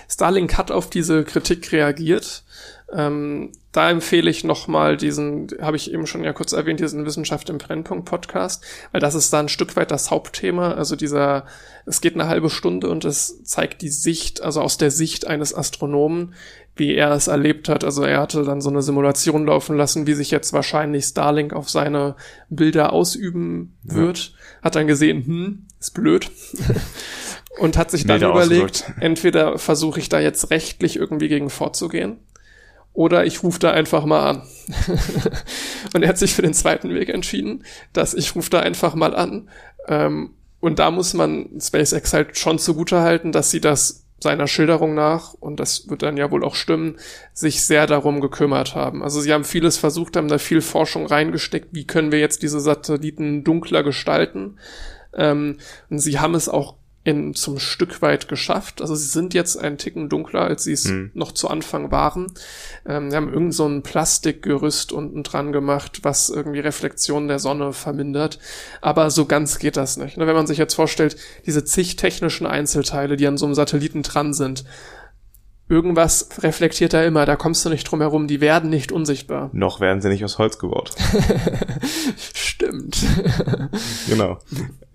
Starlink 0.09 0.57
hat 0.57 0.71
auf 0.71 0.89
diese 0.89 1.23
Kritik 1.23 1.71
reagiert. 1.71 2.43
Ähm, 2.91 3.51
da 3.71 3.91
empfehle 3.91 4.31
ich 4.31 4.43
nochmal 4.43 4.97
diesen, 4.97 5.49
habe 5.61 5.77
ich 5.77 5.93
eben 5.93 6.07
schon 6.07 6.23
ja 6.23 6.33
kurz 6.33 6.51
erwähnt, 6.51 6.79
diesen 6.79 7.05
Wissenschaft 7.05 7.51
im 7.51 7.59
Brennpunkt 7.59 8.05
Podcast, 8.05 8.63
weil 8.91 9.01
das 9.01 9.13
ist 9.13 9.31
da 9.31 9.39
ein 9.39 9.49
Stück 9.49 9.75
weit 9.75 9.91
das 9.91 10.09
Hauptthema. 10.09 10.71
Also 10.71 10.95
dieser, 10.95 11.45
es 11.85 12.01
geht 12.01 12.15
eine 12.15 12.27
halbe 12.27 12.49
Stunde 12.49 12.89
und 12.89 13.05
es 13.05 13.43
zeigt 13.43 13.83
die 13.83 13.89
Sicht, 13.89 14.41
also 14.41 14.61
aus 14.61 14.79
der 14.79 14.89
Sicht 14.89 15.27
eines 15.27 15.53
Astronomen, 15.53 16.33
wie 16.79 16.95
er 16.95 17.11
es 17.11 17.27
erlebt 17.27 17.69
hat. 17.69 17.83
Also 17.83 18.03
er 18.03 18.19
hatte 18.19 18.43
dann 18.43 18.61
so 18.61 18.69
eine 18.69 18.81
Simulation 18.81 19.45
laufen 19.45 19.77
lassen, 19.77 20.07
wie 20.07 20.13
sich 20.13 20.31
jetzt 20.31 20.53
wahrscheinlich 20.53 21.05
Starlink 21.05 21.53
auf 21.53 21.69
seine 21.69 22.15
Bilder 22.49 22.93
ausüben 22.93 23.77
wird. 23.83 24.17
Ja. 24.17 24.63
Hat 24.63 24.75
dann 24.75 24.87
gesehen, 24.87 25.25
hm, 25.25 25.65
ist 25.79 25.93
blöd. 25.93 26.29
und 27.59 27.77
hat 27.77 27.91
sich 27.91 28.05
dann 28.05 28.19
Bilder 28.19 28.33
überlegt, 28.33 28.81
ausgedrückt. 28.81 29.03
entweder 29.03 29.57
versuche 29.57 29.99
ich 29.99 30.09
da 30.09 30.19
jetzt 30.19 30.51
rechtlich 30.51 30.95
irgendwie 30.95 31.27
gegen 31.27 31.49
vorzugehen 31.49 32.17
oder 32.97 33.25
ich 33.25 33.43
rufe 33.43 33.59
da 33.59 33.69
einfach 33.69 34.05
mal 34.05 34.27
an. 34.27 34.41
und 35.93 36.01
er 36.01 36.09
hat 36.09 36.17
sich 36.17 36.33
für 36.33 36.41
den 36.41 36.55
zweiten 36.55 36.95
Weg 36.95 37.09
entschieden, 37.09 37.63
dass 37.93 38.15
ich 38.15 38.35
rufe 38.35 38.49
da 38.49 38.61
einfach 38.61 38.95
mal 38.95 39.15
an. 39.15 39.49
Ähm, 39.87 40.31
und 40.59 40.79
da 40.79 40.89
muss 40.89 41.13
man 41.13 41.47
SpaceX 41.61 42.13
halt 42.13 42.39
schon 42.39 42.57
zugute 42.57 43.01
halten, 43.01 43.31
dass 43.31 43.51
sie 43.51 43.61
das 43.61 44.06
seiner 44.19 44.47
Schilderung 44.47 44.95
nach, 44.95 45.33
und 45.33 45.59
das 45.59 45.89
wird 45.89 46.01
dann 46.01 46.17
ja 46.17 46.31
wohl 46.31 46.43
auch 46.43 46.55
stimmen, 46.55 46.97
sich 47.33 47.63
sehr 47.63 47.85
darum 47.85 48.19
gekümmert 48.19 48.75
haben. 48.75 49.03
Also 49.03 49.21
sie 49.21 49.31
haben 49.31 49.43
vieles 49.43 49.77
versucht, 49.77 50.17
haben 50.17 50.27
da 50.27 50.37
viel 50.37 50.61
Forschung 50.61 51.05
reingesteckt, 51.05 51.69
wie 51.71 51.85
können 51.85 52.11
wir 52.11 52.19
jetzt 52.19 52.41
diese 52.41 52.59
Satelliten 52.59 53.43
dunkler 53.43 53.83
gestalten. 53.83 54.57
Ähm, 55.13 55.57
und 55.89 55.99
sie 55.99 56.19
haben 56.19 56.35
es 56.35 56.49
auch 56.49 56.75
in, 57.07 57.33
zum 57.33 57.57
Stück 57.57 58.01
weit 58.01 58.27
geschafft. 58.27 58.81
Also 58.81 58.93
sie 58.93 59.07
sind 59.07 59.33
jetzt 59.33 59.55
ein 59.55 59.77
Ticken 59.77 60.09
dunkler, 60.09 60.41
als 60.41 60.65
sie 60.65 60.73
es 60.73 60.89
hm. 60.89 61.11
noch 61.13 61.31
zu 61.31 61.47
Anfang 61.47 61.89
waren. 61.89 62.33
Ähm, 62.85 63.11
wir 63.11 63.15
haben 63.15 63.31
irgend 63.31 63.55
so 63.55 63.65
ein 63.65 63.81
Plastikgerüst 63.81 64.91
unten 64.91 65.23
dran 65.23 65.53
gemacht, 65.53 65.99
was 66.03 66.27
irgendwie 66.27 66.59
Reflexionen 66.59 67.29
der 67.29 67.39
Sonne 67.39 67.71
vermindert. 67.71 68.39
Aber 68.81 69.09
so 69.09 69.23
ganz 69.25 69.57
geht 69.57 69.77
das 69.77 69.95
nicht. 69.95 70.17
Ne, 70.17 70.27
wenn 70.27 70.35
man 70.35 70.47
sich 70.47 70.57
jetzt 70.57 70.73
vorstellt, 70.73 71.15
diese 71.45 71.63
zig 71.63 71.95
technischen 71.95 72.45
Einzelteile, 72.45 73.15
die 73.15 73.25
an 73.25 73.37
so 73.37 73.45
einem 73.45 73.55
Satelliten 73.55 74.03
dran 74.03 74.33
sind, 74.33 74.65
irgendwas 75.69 76.29
reflektiert 76.43 76.93
da 76.93 77.03
immer, 77.03 77.25
da 77.25 77.35
kommst 77.35 77.65
du 77.65 77.69
nicht 77.69 77.83
drum 77.83 78.01
herum, 78.01 78.27
die 78.27 78.41
werden 78.41 78.69
nicht 78.69 78.91
unsichtbar. 78.91 79.49
Noch 79.53 79.79
werden 79.79 80.01
sie 80.01 80.09
nicht 80.09 80.23
aus 80.23 80.37
Holz 80.37 80.59
gebaut. 80.59 80.91
Stimmt. 82.17 83.05
genau. 84.07 84.39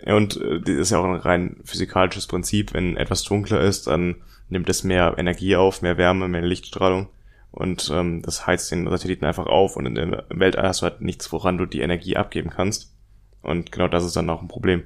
Und 0.07 0.41
äh, 0.41 0.61
das 0.61 0.75
ist 0.77 0.91
ja 0.91 0.99
auch 0.99 1.05
ein 1.05 1.15
rein 1.15 1.57
physikalisches 1.65 2.27
Prinzip. 2.27 2.75
Wenn 2.75 2.97
etwas 2.97 3.23
dunkler 3.23 3.61
ist, 3.61 3.87
dann 3.87 4.17
nimmt 4.49 4.69
es 4.69 4.85
mehr 4.85 5.15
Energie 5.19 5.57
auf, 5.57 5.83
mehr 5.83 5.99
Wärme, 5.99 6.29
mehr 6.29 6.43
Lichtstrahlung. 6.43 7.09
Und 7.51 7.91
ähm, 7.93 8.23
das 8.23 8.47
heizt 8.47 8.71
den 8.71 8.89
Satelliten 8.89 9.27
einfach 9.27 9.47
auf 9.47 9.77
und 9.77 9.85
in 9.85 9.95
der 9.95 10.25
Weltall 10.31 10.69
hast 10.69 10.81
du 10.81 10.85
halt 10.85 11.03
nichts, 11.03 11.31
woran 11.33 11.59
du 11.59 11.67
die 11.67 11.83
Energie 11.83 12.17
abgeben 12.17 12.49
kannst. 12.49 12.95
Und 13.43 13.73
genau 13.73 13.89
das 13.89 14.05
ist 14.05 14.17
dann 14.17 14.31
auch 14.31 14.41
ein 14.41 14.49
Problem. 14.49 14.85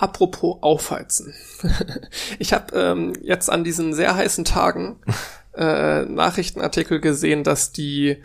Apropos 0.00 0.56
Aufheizen. 0.62 1.34
ich 2.38 2.54
habe 2.54 2.74
ähm, 2.74 3.12
jetzt 3.20 3.50
an 3.50 3.64
diesen 3.64 3.92
sehr 3.92 4.16
heißen 4.16 4.46
Tagen 4.46 4.96
äh, 5.54 6.06
Nachrichtenartikel 6.06 7.00
gesehen, 7.00 7.44
dass 7.44 7.70
die 7.70 8.16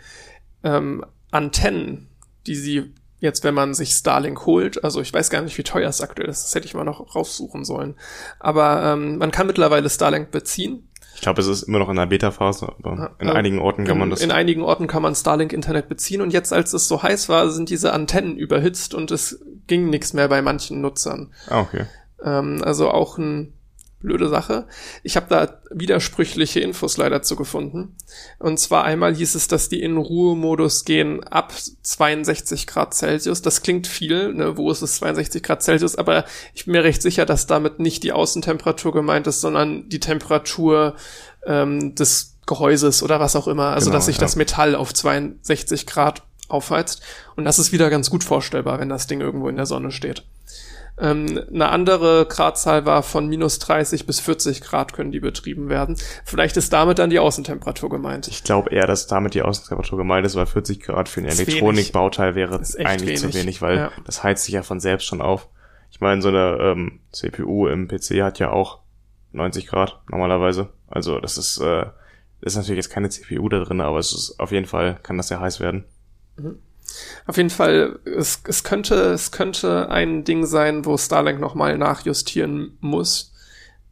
ähm, 0.64 1.04
Antennen, 1.30 2.08
die 2.46 2.54
sie 2.54 2.94
jetzt, 3.18 3.44
wenn 3.44 3.52
man 3.52 3.74
sich 3.74 3.90
Starlink 3.90 4.46
holt, 4.46 4.84
also 4.84 5.02
ich 5.02 5.12
weiß 5.12 5.28
gar 5.28 5.42
nicht, 5.42 5.58
wie 5.58 5.64
teuer 5.64 5.90
es 5.90 6.00
aktuell 6.00 6.30
ist, 6.30 6.44
das 6.44 6.54
hätte 6.54 6.66
ich 6.66 6.72
mal 6.72 6.84
noch 6.84 7.14
raussuchen 7.14 7.66
sollen. 7.66 7.94
Aber 8.40 8.82
ähm, 8.82 9.18
man 9.18 9.30
kann 9.30 9.46
mittlerweile 9.46 9.90
Starlink 9.90 10.30
beziehen. 10.30 10.88
Ich 11.14 11.20
glaube, 11.20 11.42
es 11.42 11.46
ist 11.46 11.64
immer 11.64 11.78
noch 11.78 11.90
in 11.90 11.96
der 11.96 12.06
Beta-Phase, 12.06 12.72
aber 12.78 13.16
in 13.18 13.28
ja, 13.28 13.34
einigen 13.34 13.58
Orten 13.58 13.84
kann 13.84 13.96
in, 13.96 14.00
man 14.00 14.10
das. 14.10 14.22
In 14.22 14.30
einigen 14.30 14.62
Orten 14.62 14.86
kann 14.86 15.02
man 15.02 15.14
Starlink-Internet 15.14 15.90
beziehen 15.90 16.22
und 16.22 16.32
jetzt, 16.32 16.54
als 16.54 16.72
es 16.72 16.88
so 16.88 17.02
heiß 17.02 17.28
war, 17.28 17.50
sind 17.50 17.68
diese 17.68 17.92
Antennen 17.92 18.38
überhitzt 18.38 18.94
und 18.94 19.10
es 19.10 19.42
ging 19.66 19.90
nichts 19.90 20.12
mehr 20.12 20.28
bei 20.28 20.42
manchen 20.42 20.80
Nutzern. 20.80 21.32
Ah, 21.48 21.60
okay. 21.60 21.86
Ähm, 22.22 22.62
also 22.64 22.90
auch 22.90 23.18
ein 23.18 23.52
blöde 24.00 24.28
Sache. 24.28 24.66
Ich 25.02 25.16
habe 25.16 25.26
da 25.28 25.60
widersprüchliche 25.70 26.60
Infos 26.60 26.96
leider 26.96 27.22
zu 27.22 27.34
gefunden. 27.34 27.96
Und 28.38 28.58
zwar 28.58 28.84
einmal 28.84 29.14
hieß 29.14 29.34
es, 29.34 29.48
dass 29.48 29.68
die 29.68 29.82
in 29.82 29.96
Ruhemodus 29.96 30.84
gehen 30.84 31.24
ab 31.24 31.52
62 31.82 32.66
Grad 32.66 32.94
Celsius. 32.94 33.42
Das 33.42 33.62
klingt 33.62 33.86
viel, 33.86 34.32
ne? 34.34 34.56
wo 34.56 34.70
ist 34.70 34.82
es 34.82 34.96
62 34.96 35.42
Grad 35.42 35.62
Celsius? 35.62 35.96
Aber 35.96 36.24
ich 36.54 36.66
bin 36.66 36.72
mir 36.72 36.84
recht 36.84 37.02
sicher, 37.02 37.26
dass 37.26 37.46
damit 37.46 37.80
nicht 37.80 38.02
die 38.02 38.12
Außentemperatur 38.12 38.92
gemeint 38.92 39.26
ist, 39.26 39.40
sondern 39.40 39.88
die 39.88 40.00
Temperatur 40.00 40.94
ähm, 41.44 41.94
des 41.94 42.36
Gehäuses 42.46 43.02
oder 43.02 43.18
was 43.18 43.34
auch 43.34 43.48
immer. 43.48 43.68
Also 43.68 43.86
genau, 43.86 43.96
dass 43.96 44.06
sich 44.06 44.16
ja. 44.16 44.20
das 44.20 44.36
Metall 44.36 44.76
auf 44.76 44.94
62 44.94 45.86
Grad 45.86 46.22
aufheizt. 46.48 47.02
Und 47.36 47.44
das 47.44 47.58
ist 47.58 47.72
wieder 47.72 47.90
ganz 47.90 48.10
gut 48.10 48.24
vorstellbar, 48.24 48.78
wenn 48.78 48.88
das 48.88 49.06
Ding 49.06 49.20
irgendwo 49.20 49.48
in 49.48 49.56
der 49.56 49.66
Sonne 49.66 49.90
steht. 49.90 50.24
Ähm, 50.98 51.42
eine 51.52 51.68
andere 51.68 52.26
Gradzahl 52.26 52.86
war 52.86 53.02
von 53.02 53.28
minus 53.28 53.58
30 53.58 54.06
bis 54.06 54.20
40 54.20 54.62
Grad 54.62 54.94
können 54.94 55.12
die 55.12 55.20
betrieben 55.20 55.68
werden. 55.68 55.96
Vielleicht 56.24 56.56
ist 56.56 56.72
damit 56.72 56.98
dann 56.98 57.10
die 57.10 57.18
Außentemperatur 57.18 57.90
gemeint. 57.90 58.28
Ich 58.28 58.44
glaube 58.44 58.70
eher, 58.70 58.86
dass 58.86 59.06
damit 59.06 59.34
die 59.34 59.42
Außentemperatur 59.42 59.98
gemeint 59.98 60.26
ist, 60.26 60.36
weil 60.36 60.46
40 60.46 60.80
Grad 60.80 61.08
für 61.08 61.20
ein 61.20 61.26
Elektronikbauteil 61.26 62.34
wäre 62.34 62.60
eigentlich 62.78 63.08
wenig. 63.08 63.20
zu 63.20 63.34
wenig, 63.34 63.62
weil 63.62 63.76
ja. 63.76 63.90
das 64.06 64.22
heizt 64.22 64.44
sich 64.44 64.54
ja 64.54 64.62
von 64.62 64.80
selbst 64.80 65.06
schon 65.06 65.20
auf. 65.20 65.48
Ich 65.90 66.00
meine, 66.00 66.22
so 66.22 66.28
eine 66.28 66.58
ähm, 66.60 67.00
CPU 67.12 67.66
im 67.68 67.88
PC 67.88 68.22
hat 68.22 68.38
ja 68.38 68.50
auch 68.50 68.80
90 69.32 69.66
Grad 69.66 70.00
normalerweise. 70.10 70.70
Also 70.88 71.20
das 71.20 71.36
ist, 71.36 71.58
äh, 71.58 71.84
ist 72.40 72.56
natürlich 72.56 72.78
jetzt 72.78 72.90
keine 72.90 73.10
CPU 73.10 73.48
da 73.50 73.60
drin, 73.60 73.82
aber 73.82 73.98
es 73.98 74.12
ist 74.14 74.40
auf 74.40 74.50
jeden 74.50 74.66
Fall 74.66 74.98
kann 75.02 75.18
das 75.18 75.28
sehr 75.28 75.40
heiß 75.40 75.60
werden. 75.60 75.84
Auf 77.26 77.36
jeden 77.36 77.50
Fall, 77.50 77.98
es, 78.04 78.40
es 78.46 78.62
könnte, 78.62 78.94
es 79.12 79.32
könnte 79.32 79.88
ein 79.90 80.24
Ding 80.24 80.46
sein, 80.46 80.84
wo 80.84 80.96
Starlink 80.96 81.40
nochmal 81.40 81.76
nachjustieren 81.78 82.76
muss, 82.80 83.32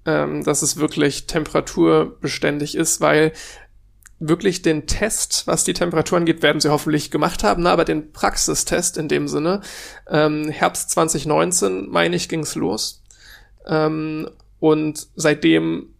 ähm, 0.07 0.45
dass 0.45 0.63
es 0.63 0.77
wirklich 0.77 1.27
temperaturbeständig 1.27 2.77
ist, 2.77 3.01
weil 3.01 3.33
wirklich 4.21 4.63
den 4.63 4.87
Test, 4.87 5.47
was 5.47 5.65
die 5.65 5.75
Temperatur 5.75 6.19
angeht, 6.19 6.43
werden 6.43 6.61
sie 6.61 6.71
hoffentlich 6.71 7.11
gemacht 7.11 7.43
haben, 7.43 7.65
ne? 7.65 7.71
aber 7.71 7.85
den 7.85 8.13
Praxistest 8.13 8.97
in 8.97 9.09
dem 9.09 9.29
Sinne, 9.29 9.61
ähm, 10.09 10.49
Herbst 10.49 10.91
2019, 10.91 11.91
meine 11.91 12.17
ich, 12.17 12.29
ging's 12.29 12.55
los. 12.55 13.03
Ähm, 13.67 14.31
und 14.61 15.09
seitdem, 15.17 15.95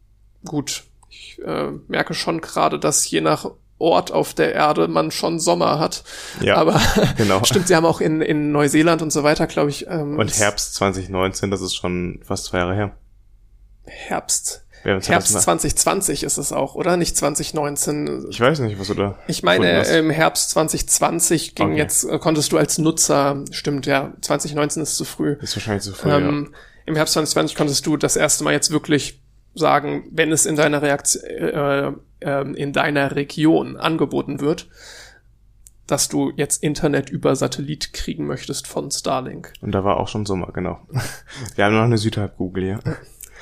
gut, 0.45 0.85
ich 1.11 1.41
äh, 1.45 1.73
merke 1.89 2.15
schon 2.15 2.41
gerade, 2.41 2.79
dass 2.79 3.09
je 3.11 3.21
nach 3.21 3.51
Ort 3.79 4.13
auf 4.13 4.35
der 4.35 4.55
Erde 4.55 4.89
man 4.89 5.11
schon 5.11 5.41
Sommer 5.41 5.79
hat. 5.79 6.05
Ja, 6.41 6.57
aber 6.57 6.81
genau. 7.17 7.43
stimmt, 7.45 7.69
sie 7.69 7.75
haben 7.75 7.87
auch 7.87 8.01
in, 8.01 8.21
in 8.21 8.53
Neuseeland 8.53 9.03
und 9.03 9.13
so 9.13 9.23
weiter, 9.23 9.47
glaube 9.47 9.71
ich. 9.71 9.87
Ähm, 9.89 10.19
und 10.19 10.39
Herbst 10.39 10.75
2019, 10.75 11.51
das 11.51 11.61
ist 11.61 11.75
schon 11.75 12.21
fast 12.25 12.47
zwei 12.47 12.59
Jahre 12.59 12.75
her. 12.75 12.97
Herbst. 13.85 14.65
Herbst 14.85 15.33
2020 15.33 16.25
ist 16.25 16.37
es 16.37 16.53
auch, 16.53 16.75
oder? 16.75 16.99
Nicht 16.99 17.17
2019. 17.17 18.27
Ich 18.29 18.39
weiß 18.39 18.59
nicht, 18.59 18.79
was 18.79 18.89
du 18.89 18.95
da. 18.95 19.19
Ich 19.27 19.43
meine, 19.43 19.83
im 19.85 20.11
Herbst 20.11 20.51
2020 20.51 21.55
ging 21.55 21.69
okay. 21.69 21.79
jetzt, 21.79 22.05
äh, 22.05 22.19
konntest 22.19 22.53
du 22.53 22.59
als 22.59 22.77
Nutzer, 22.77 23.45
stimmt, 23.51 23.87
ja, 23.87 24.13
2019 24.21 24.83
ist 24.83 24.97
zu 24.97 25.07
früh. 25.07 25.37
Ist 25.41 25.57
wahrscheinlich 25.57 25.85
zu 25.85 25.95
früh. 25.95 26.11
Ähm, 26.11 26.51
ja. 26.53 26.59
Im 26.87 26.97
Herbst 26.97 27.15
2020 27.15 27.57
konntest 27.57 27.87
du 27.87 27.97
das 27.97 28.17
erste 28.17 28.45
Mal 28.45 28.53
jetzt 28.53 28.71
wirklich 28.71 29.24
sagen, 29.55 30.09
wenn 30.11 30.33
es 30.33 30.47
in 30.47 30.57
deiner 30.57 30.83
Reaktion, 30.83 31.25
äh, 31.25 31.93
äh, 32.21 32.53
in 32.55 32.73
deiner 32.73 33.15
Region 33.17 33.77
angeboten 33.77 34.41
wird, 34.41 34.69
dass 35.87 36.09
du 36.09 36.33
jetzt 36.37 36.63
Internet 36.63 37.11
über 37.11 37.37
Satellit 37.37 37.93
kriegen 37.93 38.27
möchtest 38.27 38.67
von 38.67 38.91
Starlink. 38.91 39.53
Und 39.61 39.73
da 39.73 39.85
war 39.85 39.99
auch 39.99 40.09
schon 40.09 40.25
Sommer, 40.25 40.51
genau. 40.53 40.81
Wir 41.55 41.65
haben 41.65 41.75
noch 41.75 41.83
eine 41.83 41.99
Südhalbkugel 41.99 42.65
hier. 42.65 42.81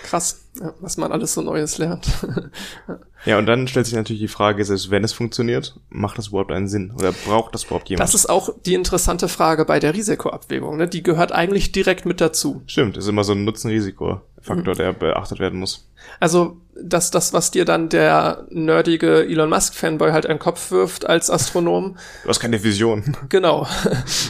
Krass, 0.03 0.49
ja, 0.61 0.75
was 0.81 0.97
man 0.97 1.13
alles 1.13 1.35
so 1.35 1.43
Neues 1.43 1.79
lernt. 1.79 2.09
ja, 3.25 3.39
und 3.39 3.47
dann 3.47 3.69
stellt 3.69 3.87
sich 3.87 3.95
natürlich 3.95 4.21
die 4.21 4.29
Frage, 4.29 4.65
selbst 4.65 4.91
wenn 4.91 5.05
es 5.05 5.13
funktioniert, 5.13 5.79
macht 5.91 6.19
das 6.19 6.29
überhaupt 6.29 6.51
einen 6.51 6.67
Sinn? 6.67 6.93
Oder 6.99 7.13
braucht 7.13 7.55
das 7.55 7.65
überhaupt 7.65 7.89
jemand? 7.89 8.09
Das 8.09 8.15
ist 8.15 8.29
auch 8.29 8.51
die 8.67 8.75
interessante 8.75 9.29
Frage 9.29 9.65
bei 9.65 9.79
der 9.79 9.95
Risikoabwägung. 9.95 10.77
Ne? 10.77 10.89
Die 10.89 11.05
gehört 11.05 11.31
eigentlich 11.31 11.71
direkt 11.71 12.05
mit 12.05 12.21
dazu. 12.21 12.63
Stimmt, 12.67 12.97
ist 12.97 13.07
immer 13.07 13.23
so 13.23 13.33
ein 13.33 13.45
Nutzen-Risiko-Faktor, 13.45 14.27
mhm. 14.49 14.65
der 14.65 14.93
beachtet 14.93 15.39
werden 15.39 15.59
muss. 15.59 15.89
Also, 16.21 16.61
dass 16.81 17.11
das, 17.11 17.33
was 17.33 17.51
dir 17.51 17.65
dann 17.65 17.89
der 17.89 18.47
nerdige 18.51 19.25
Elon 19.25 19.51
Musk-Fanboy 19.51 20.13
halt 20.13 20.27
einen 20.27 20.39
Kopf 20.39 20.71
wirft 20.71 21.07
als 21.07 21.31
Astronom. 21.31 21.97
Du 22.23 22.29
hast 22.29 22.41
keine 22.41 22.63
Vision. 22.63 23.17
Genau. 23.29 23.67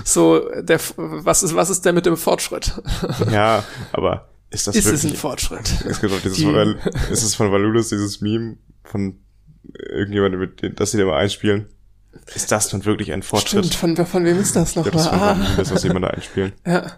So, 0.05 0.51
der, 0.61 0.81
was 0.97 1.43
ist, 1.43 1.55
was 1.55 1.71
ist 1.71 1.85
denn 1.85 1.95
mit 1.95 2.07
dem 2.07 2.17
Fortschritt? 2.17 2.73
Ja, 3.31 3.65
aber 3.93 4.29
ist 4.51 4.67
das 4.67 4.77
ist 4.77 4.85
wirklich, 4.85 5.05
es 5.05 5.11
ein 5.11 5.17
Fortschritt? 5.17 5.85
Es 5.89 6.01
gibt 6.01 6.13
auch 6.13 6.21
dieses 6.21 6.39
Die, 6.39 6.45
von, 6.45 6.77
ist 7.11 7.23
es 7.23 7.35
von 7.35 7.51
Valulus, 7.51 7.89
dieses 7.89 8.21
Meme 8.21 8.57
von 8.85 9.19
irgendjemandem, 9.79 10.41
mit 10.41 10.63
dem, 10.63 10.75
das 10.75 10.91
sie 10.91 10.99
da 10.99 11.05
mal 11.05 11.17
einspielen? 11.17 11.69
Ist 12.35 12.53
das 12.53 12.73
nun 12.73 12.85
wirklich 12.85 13.13
ein 13.13 13.23
Fortschritt? 13.23 13.67
Stimmt, 13.67 13.97
von, 13.99 14.07
von 14.07 14.25
wem 14.25 14.39
ist 14.39 14.55
das 14.55 14.77
nochmal? 14.77 14.93
Das, 14.93 15.09
ah. 15.09 15.37
das, 15.57 15.73
was 15.73 15.83
jemand 15.85 16.05
da 16.05 16.09
einspielen. 16.09 16.53
Ja. 16.67 16.93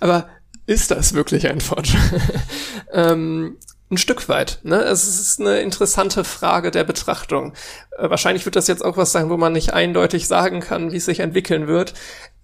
Aber 0.00 0.28
ist 0.70 0.92
das 0.92 1.14
wirklich 1.14 1.48
ein 1.48 1.60
Fortschritt? 1.60 2.22
ähm, 2.92 3.56
ein 3.90 3.98
Stück 3.98 4.28
weit. 4.28 4.60
Ne? 4.62 4.80
Es 4.82 5.04
ist 5.08 5.40
eine 5.40 5.60
interessante 5.62 6.22
Frage 6.22 6.70
der 6.70 6.84
Betrachtung. 6.84 7.54
Äh, 7.98 8.08
wahrscheinlich 8.08 8.44
wird 8.44 8.54
das 8.54 8.68
jetzt 8.68 8.84
auch 8.84 8.96
was 8.96 9.10
sein, 9.10 9.30
wo 9.30 9.36
man 9.36 9.52
nicht 9.52 9.72
eindeutig 9.72 10.28
sagen 10.28 10.60
kann, 10.60 10.92
wie 10.92 10.98
es 10.98 11.06
sich 11.06 11.18
entwickeln 11.18 11.66
wird. 11.66 11.94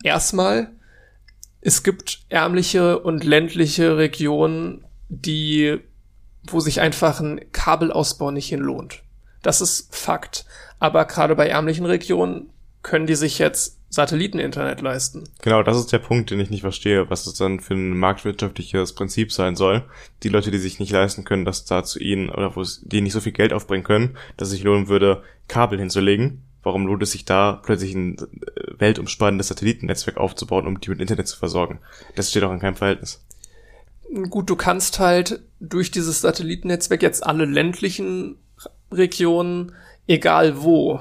Erstmal 0.02 0.72
es 1.60 1.84
gibt 1.84 2.24
ärmliche 2.28 2.98
und 2.98 3.22
ländliche 3.22 3.96
Regionen, 3.96 4.84
die, 5.08 5.78
wo 6.48 6.58
sich 6.58 6.80
einfach 6.80 7.20
ein 7.20 7.52
Kabelausbau 7.52 8.32
nicht 8.32 8.48
hinlohnt. 8.48 9.04
Das 9.42 9.60
ist 9.60 9.94
Fakt. 9.94 10.46
Aber 10.80 11.04
gerade 11.04 11.36
bei 11.36 11.48
ärmlichen 11.48 11.86
Regionen 11.86 12.50
können 12.82 13.06
die 13.06 13.14
sich 13.14 13.38
jetzt 13.38 13.75
Satelliteninternet 13.88 14.80
leisten. 14.80 15.24
Genau, 15.42 15.62
das 15.62 15.78
ist 15.78 15.92
der 15.92 15.98
Punkt, 15.98 16.30
den 16.30 16.40
ich 16.40 16.50
nicht 16.50 16.62
verstehe, 16.62 17.08
was 17.08 17.26
es 17.26 17.34
dann 17.34 17.60
für 17.60 17.74
ein 17.74 17.96
marktwirtschaftliches 17.96 18.94
Prinzip 18.94 19.32
sein 19.32 19.56
soll. 19.56 19.84
Die 20.22 20.28
Leute, 20.28 20.50
die 20.50 20.58
sich 20.58 20.80
nicht 20.80 20.92
leisten 20.92 21.24
können, 21.24 21.44
dass 21.44 21.64
da 21.64 21.84
zu 21.84 21.98
ihnen 21.98 22.28
oder 22.28 22.56
wo 22.56 22.60
es, 22.60 22.82
die 22.84 23.00
nicht 23.00 23.12
so 23.12 23.20
viel 23.20 23.32
Geld 23.32 23.52
aufbringen 23.52 23.84
können, 23.84 24.16
dass 24.36 24.48
es 24.48 24.54
sich 24.54 24.64
lohnen 24.64 24.88
würde, 24.88 25.22
Kabel 25.48 25.78
hinzulegen, 25.78 26.42
Warum 26.66 26.84
lohnt 26.88 27.04
es 27.04 27.12
sich 27.12 27.24
da 27.24 27.60
plötzlich 27.64 27.94
ein 27.94 28.16
äh, 28.16 28.24
weltumspannendes 28.78 29.46
Satellitennetzwerk 29.46 30.16
aufzubauen, 30.16 30.66
um 30.66 30.80
die 30.80 30.90
mit 30.90 31.00
Internet 31.00 31.28
zu 31.28 31.38
versorgen? 31.38 31.78
Das 32.16 32.28
steht 32.28 32.42
auch 32.42 32.50
in 32.50 32.58
keinem 32.58 32.74
Verhältnis. 32.74 33.24
Gut, 34.30 34.50
du 34.50 34.56
kannst 34.56 34.98
halt 34.98 35.44
durch 35.60 35.92
dieses 35.92 36.22
Satellitennetzwerk 36.22 37.02
jetzt 37.02 37.24
alle 37.24 37.44
ländlichen 37.44 38.34
Regionen, 38.90 39.76
egal 40.08 40.60
wo, 40.60 40.98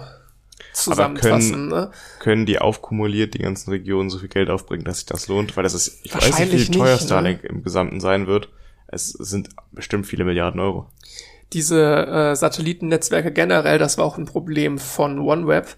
zusammenfassen. 0.76 1.72
Aber 1.72 1.82
können, 1.82 1.90
ne? 1.90 1.92
können 2.20 2.46
die 2.46 2.60
aufkumuliert 2.60 3.34
die 3.34 3.40
ganzen 3.40 3.72
Regionen 3.72 4.10
so 4.10 4.20
viel 4.20 4.30
Geld 4.30 4.50
aufbringen, 4.50 4.86
dass 4.86 4.98
sich 4.98 5.06
das 5.06 5.28
lohnt? 5.28 5.56
Weil 5.58 5.64
das 5.64 5.74
ist, 5.74 6.00
ich 6.04 6.16
weiß 6.16 6.40
nicht, 6.40 6.52
wie 6.52 6.78
teuer 6.78 6.96
ne? 6.96 7.02
Starlink 7.02 7.44
ne? 7.44 7.50
im 7.50 7.64
Gesamten 7.64 8.00
sein 8.00 8.28
wird. 8.28 8.50
Es 8.88 9.10
sind 9.10 9.50
bestimmt 9.72 10.06
viele 10.06 10.26
Milliarden 10.26 10.60
Euro 10.60 10.88
diese 11.54 12.08
äh, 12.08 12.36
Satellitennetzwerke 12.36 13.32
generell, 13.32 13.78
das 13.78 13.98
war 13.98 14.06
auch 14.06 14.18
ein 14.18 14.26
Problem 14.26 14.78
von 14.78 15.20
OneWeb, 15.20 15.78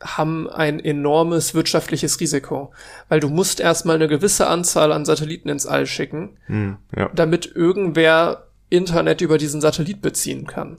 haben 0.00 0.50
ein 0.50 0.80
enormes 0.80 1.54
wirtschaftliches 1.54 2.20
Risiko, 2.20 2.72
weil 3.08 3.20
du 3.20 3.28
musst 3.28 3.60
erstmal 3.60 3.96
eine 3.96 4.08
gewisse 4.08 4.48
Anzahl 4.48 4.92
an 4.92 5.04
Satelliten 5.04 5.48
ins 5.48 5.66
All 5.66 5.86
schicken, 5.86 6.36
hm, 6.46 6.76
ja. 6.96 7.10
damit 7.14 7.46
irgendwer 7.54 8.48
Internet 8.68 9.20
über 9.20 9.38
diesen 9.38 9.60
Satellit 9.60 10.02
beziehen 10.02 10.46
kann. 10.46 10.78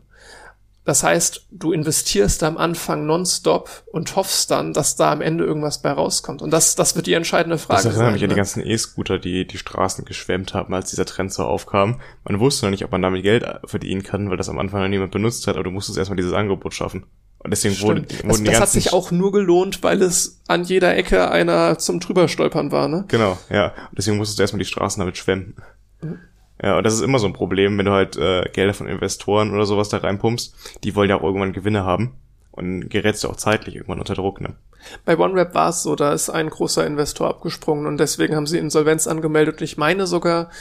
Das 0.85 1.01
heißt, 1.01 1.47
du 1.49 1.71
investierst 1.71 2.43
am 2.43 2.57
Anfang 2.57 3.07
nonstop 3.07 3.83
und 3.91 4.15
hoffst 4.15 4.51
dann, 4.51 4.71
dass 4.71 4.95
da 4.95 5.11
am 5.11 5.21
Ende 5.21 5.43
irgendwas 5.43 5.81
bei 5.81 5.91
rauskommt. 5.91 6.43
Und 6.43 6.51
das, 6.51 6.75
das 6.75 6.95
wird 6.95 7.07
die 7.07 7.13
entscheidende 7.13 7.57
Frage 7.57 7.83
das 7.83 7.95
erinnert 7.95 8.13
mich 8.13 8.21
ne? 8.21 8.27
an 8.27 8.29
die 8.29 8.35
ganzen 8.35 8.65
E-Scooter, 8.65 9.17
die 9.17 9.47
die 9.47 9.57
Straßen 9.57 10.05
geschwemmt 10.05 10.53
haben, 10.53 10.73
als 10.75 10.91
dieser 10.91 11.05
Trend 11.05 11.33
so 11.33 11.43
aufkam. 11.43 11.99
Man 12.23 12.39
wusste 12.39 12.65
noch 12.65 12.71
nicht, 12.71 12.85
ob 12.85 12.91
man 12.91 13.01
damit 13.01 13.23
Geld 13.23 13.45
verdienen 13.65 14.03
kann, 14.03 14.29
weil 14.29 14.37
das 14.37 14.47
am 14.47 14.59
Anfang 14.59 14.81
noch 14.81 14.87
niemand 14.87 15.11
benutzt 15.11 15.47
hat, 15.47 15.55
aber 15.55 15.63
du 15.63 15.71
musstest 15.71 15.97
erstmal 15.97 16.17
dieses 16.17 16.33
Angebot 16.33 16.75
schaffen. 16.75 17.05
Und 17.39 17.49
deswegen 17.49 17.75
Stimmt. 17.75 17.89
wurden, 17.89 18.05
das, 18.07 18.23
wurden 18.23 18.43
die 18.43 18.51
das 18.51 18.59
hat 18.59 18.69
sich 18.69 18.93
auch 18.93 19.09
nur 19.09 19.31
gelohnt, 19.31 19.81
weil 19.81 20.01
es 20.03 20.41
an 20.47 20.63
jeder 20.63 20.95
Ecke 20.95 21.31
einer 21.31 21.79
zum 21.79 21.99
drüberstolpern 21.99 22.71
war, 22.71 22.87
ne? 22.87 23.05
Genau, 23.07 23.37
ja. 23.49 23.67
Und 23.89 23.97
deswegen 23.97 24.17
musstest 24.17 24.37
du 24.37 24.43
erstmal 24.43 24.59
die 24.59 24.65
Straßen 24.65 24.99
damit 24.99 25.17
schwemmen. 25.17 25.55
Mhm. 26.01 26.19
Ja, 26.61 26.77
und 26.77 26.83
das 26.85 26.93
ist 26.93 27.01
immer 27.01 27.19
so 27.19 27.27
ein 27.27 27.33
Problem, 27.33 27.77
wenn 27.77 27.85
du 27.85 27.91
halt 27.91 28.15
äh, 28.17 28.49
Gelder 28.53 28.73
von 28.73 28.87
Investoren 28.87 29.53
oder 29.53 29.65
sowas 29.65 29.89
da 29.89 29.97
reinpumpst. 29.97 30.55
Die 30.83 30.95
wollen 30.95 31.09
ja 31.09 31.17
auch 31.17 31.23
irgendwann 31.23 31.53
Gewinne 31.53 31.83
haben. 31.83 32.15
Und 32.51 32.87
gerätst 32.89 33.23
du 33.23 33.29
auch 33.29 33.35
zeitlich 33.35 33.75
irgendwann 33.75 33.99
unter 33.99 34.15
Druck, 34.15 34.39
ne? 34.39 34.55
Bei 35.03 35.17
OneWeb 35.17 35.53
war 35.53 35.69
es 35.69 35.83
so, 35.83 35.95
da 35.95 36.13
ist 36.13 36.29
ein 36.29 36.49
großer 36.49 36.85
Investor 36.85 37.27
abgesprungen 37.27 37.85
und 37.85 37.97
deswegen 37.97 38.35
haben 38.35 38.47
sie 38.47 38.59
Insolvenz 38.59 39.07
angemeldet. 39.07 39.57
Und 39.57 39.63
ich 39.63 39.77
meine 39.77 40.07
sogar, 40.07 40.51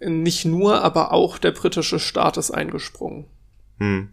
nicht 0.00 0.44
nur, 0.44 0.82
aber 0.82 1.12
auch 1.12 1.38
der 1.38 1.52
britische 1.52 1.98
Staat 1.98 2.36
ist 2.36 2.50
eingesprungen. 2.50 3.26
Hm. 3.78 4.10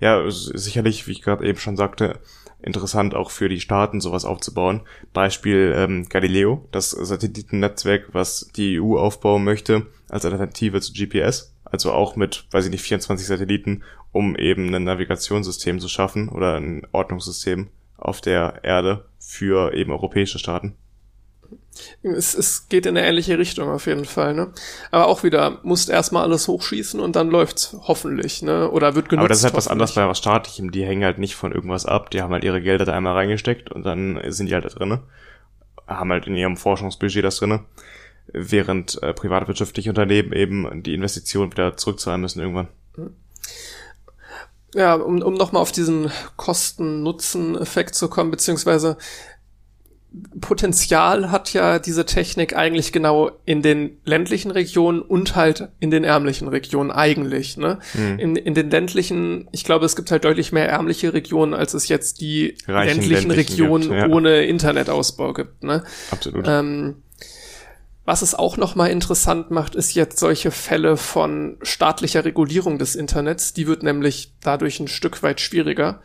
Ja, 0.00 0.22
sicherlich, 0.30 1.06
wie 1.06 1.12
ich 1.12 1.22
gerade 1.22 1.46
eben 1.46 1.58
schon 1.58 1.76
sagte, 1.76 2.18
interessant 2.62 3.14
auch 3.14 3.30
für 3.30 3.48
die 3.48 3.60
Staaten 3.60 4.00
sowas 4.00 4.24
aufzubauen. 4.24 4.82
Beispiel 5.12 5.72
ähm, 5.76 6.08
Galileo, 6.08 6.66
das 6.72 6.90
Satellitennetzwerk, 6.90 8.08
was 8.12 8.50
die 8.56 8.80
EU 8.80 8.96
aufbauen 8.96 9.44
möchte 9.44 9.86
als 10.08 10.24
Alternative 10.24 10.80
zu 10.80 10.92
GPS. 10.92 11.54
Also 11.64 11.92
auch 11.92 12.16
mit, 12.16 12.46
weiß 12.50 12.64
ich 12.64 12.70
nicht, 12.70 12.82
24 12.82 13.26
Satelliten, 13.26 13.82
um 14.12 14.36
eben 14.36 14.74
ein 14.74 14.84
Navigationssystem 14.84 15.80
zu 15.80 15.88
schaffen 15.88 16.28
oder 16.28 16.56
ein 16.56 16.86
Ordnungssystem 16.92 17.68
auf 17.96 18.20
der 18.20 18.60
Erde 18.62 19.04
für 19.18 19.74
eben 19.74 19.92
europäische 19.92 20.38
Staaten. 20.38 20.76
Es, 22.02 22.34
es 22.34 22.68
geht 22.68 22.86
in 22.86 22.96
eine 22.96 23.06
ähnliche 23.06 23.38
Richtung 23.38 23.68
auf 23.70 23.86
jeden 23.86 24.04
Fall, 24.04 24.34
ne? 24.34 24.52
Aber 24.90 25.06
auch 25.06 25.22
wieder, 25.22 25.58
musst 25.62 25.88
erstmal 25.90 26.24
alles 26.24 26.48
hochschießen 26.48 27.00
und 27.00 27.16
dann 27.16 27.30
läuft's 27.30 27.76
hoffentlich, 27.86 28.42
ne? 28.42 28.70
Oder 28.70 28.94
wird 28.94 29.08
genutzt. 29.08 29.20
Aber 29.20 29.28
das 29.28 29.38
ist 29.38 29.44
halt 29.44 29.54
was 29.54 29.68
anderes 29.68 29.94
bei 29.94 30.06
was 30.08 30.18
Staatlichem. 30.18 30.70
Die 30.70 30.84
hängen 30.84 31.04
halt 31.04 31.18
nicht 31.18 31.36
von 31.36 31.52
irgendwas 31.52 31.86
ab. 31.86 32.10
Die 32.10 32.22
haben 32.22 32.32
halt 32.32 32.44
ihre 32.44 32.60
Gelder 32.60 32.84
da 32.84 32.92
einmal 32.92 33.14
reingesteckt 33.14 33.70
und 33.70 33.84
dann 33.84 34.20
sind 34.28 34.48
die 34.48 34.54
halt 34.54 34.64
da 34.64 34.68
drinne. 34.68 35.02
Haben 35.86 36.10
halt 36.10 36.26
in 36.26 36.34
ihrem 36.34 36.56
Forschungsbudget 36.56 37.24
das 37.24 37.36
drinne. 37.36 37.64
Während 38.32 39.02
äh, 39.02 39.14
privatwirtschaftliche 39.14 39.88
Unternehmen 39.88 40.32
eben 40.32 40.82
die 40.82 40.94
Investitionen 40.94 41.52
wieder 41.52 41.76
zurückzahlen 41.76 42.20
müssen 42.20 42.40
irgendwann. 42.40 42.68
Ja, 44.74 44.94
um, 44.94 45.22
um 45.22 45.34
nochmal 45.34 45.62
auf 45.62 45.72
diesen 45.72 46.10
Kosten-Nutzen-Effekt 46.36 47.94
zu 47.94 48.08
kommen, 48.08 48.30
beziehungsweise 48.30 48.98
Potenzial 50.40 51.30
hat 51.30 51.52
ja 51.52 51.78
diese 51.78 52.06
Technik 52.06 52.56
eigentlich 52.56 52.92
genau 52.92 53.30
in 53.44 53.60
den 53.60 53.98
ländlichen 54.04 54.50
Regionen 54.50 55.02
und 55.02 55.36
halt 55.36 55.68
in 55.80 55.90
den 55.90 56.02
ärmlichen 56.02 56.48
Regionen 56.48 56.90
eigentlich. 56.90 57.58
Ne? 57.58 57.78
Mhm. 57.92 58.18
In, 58.18 58.36
in 58.36 58.54
den 58.54 58.70
ländlichen, 58.70 59.48
ich 59.52 59.64
glaube, 59.64 59.84
es 59.84 59.96
gibt 59.96 60.10
halt 60.10 60.24
deutlich 60.24 60.50
mehr 60.50 60.68
ärmliche 60.68 61.12
Regionen, 61.12 61.52
als 61.52 61.74
es 61.74 61.88
jetzt 61.88 62.20
die 62.22 62.56
Reichen 62.66 63.02
ländlichen, 63.02 63.28
ländlichen 63.28 63.30
Regionen 63.32 63.88
gibt, 63.90 63.94
ja. 63.94 64.08
ohne 64.08 64.44
Internetausbau 64.46 65.34
gibt. 65.34 65.62
Ne? 65.62 65.84
Absolut. 66.10 66.46
Ähm, 66.48 66.96
was 68.08 68.22
es 68.22 68.34
auch 68.34 68.56
nochmal 68.56 68.88
interessant 68.88 69.50
macht, 69.50 69.74
ist 69.74 69.92
jetzt 69.94 70.18
solche 70.18 70.50
Fälle 70.50 70.96
von 70.96 71.58
staatlicher 71.60 72.24
Regulierung 72.24 72.78
des 72.78 72.96
Internets. 72.96 73.52
Die 73.52 73.66
wird 73.66 73.82
nämlich 73.82 74.32
dadurch 74.40 74.80
ein 74.80 74.88
Stück 74.88 75.22
weit 75.22 75.42
schwieriger. 75.42 76.00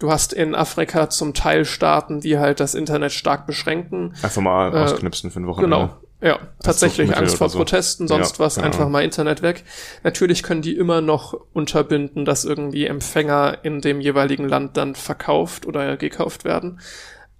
Du 0.00 0.10
hast 0.10 0.32
in 0.32 0.56
Afrika 0.56 1.08
zum 1.10 1.32
Teil 1.32 1.64
Staaten, 1.64 2.18
die 2.18 2.38
halt 2.40 2.58
das 2.58 2.74
Internet 2.74 3.12
stark 3.12 3.46
beschränken. 3.46 4.14
Einfach 4.20 4.42
mal 4.42 4.74
äh, 4.74 4.78
ausknipsen 4.78 5.30
für 5.30 5.38
ein 5.38 5.46
Wochenende. 5.46 5.76
Genau. 5.76 5.96
Ja, 6.20 6.40
tatsächlich 6.60 7.16
Angst 7.16 7.36
vor 7.36 7.48
so. 7.48 7.58
Protesten, 7.58 8.08
sonst 8.08 8.38
Ja, 8.38 8.44
was, 8.44 8.56
genau. 8.56 8.66
einfach 8.66 8.88
mal 8.88 9.04
Internet 9.04 9.42
weg. 9.42 9.62
Natürlich 10.02 10.42
können 10.42 10.62
die 10.62 10.74
immer 10.76 11.02
noch 11.02 11.38
unterbinden, 11.52 12.24
dass 12.24 12.44
irgendwie 12.44 12.86
Empfänger 12.86 13.58
in 13.62 13.80
dem 13.80 14.00
jeweiligen 14.00 14.48
Land 14.48 14.76
dann 14.76 14.96
verkauft 14.96 15.66
oder 15.66 15.96
gekauft 15.98 16.44
werden. 16.44 16.80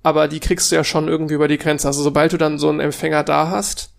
Aber 0.04 0.28
die 0.28 0.38
kriegst 0.38 0.70
du 0.70 0.76
ja 0.76 0.84
schon 0.84 1.08
irgendwie 1.08 1.34
über 1.34 1.48
die 1.48 1.58
Grenze. 1.58 1.88
Also 1.88 2.02
sobald 2.04 2.32
du 2.32 2.36
dann 2.36 2.58
so 2.58 2.68
einen 2.68 2.78
Empfänger 2.78 3.24
da 3.24 3.48
hast, 3.48 3.90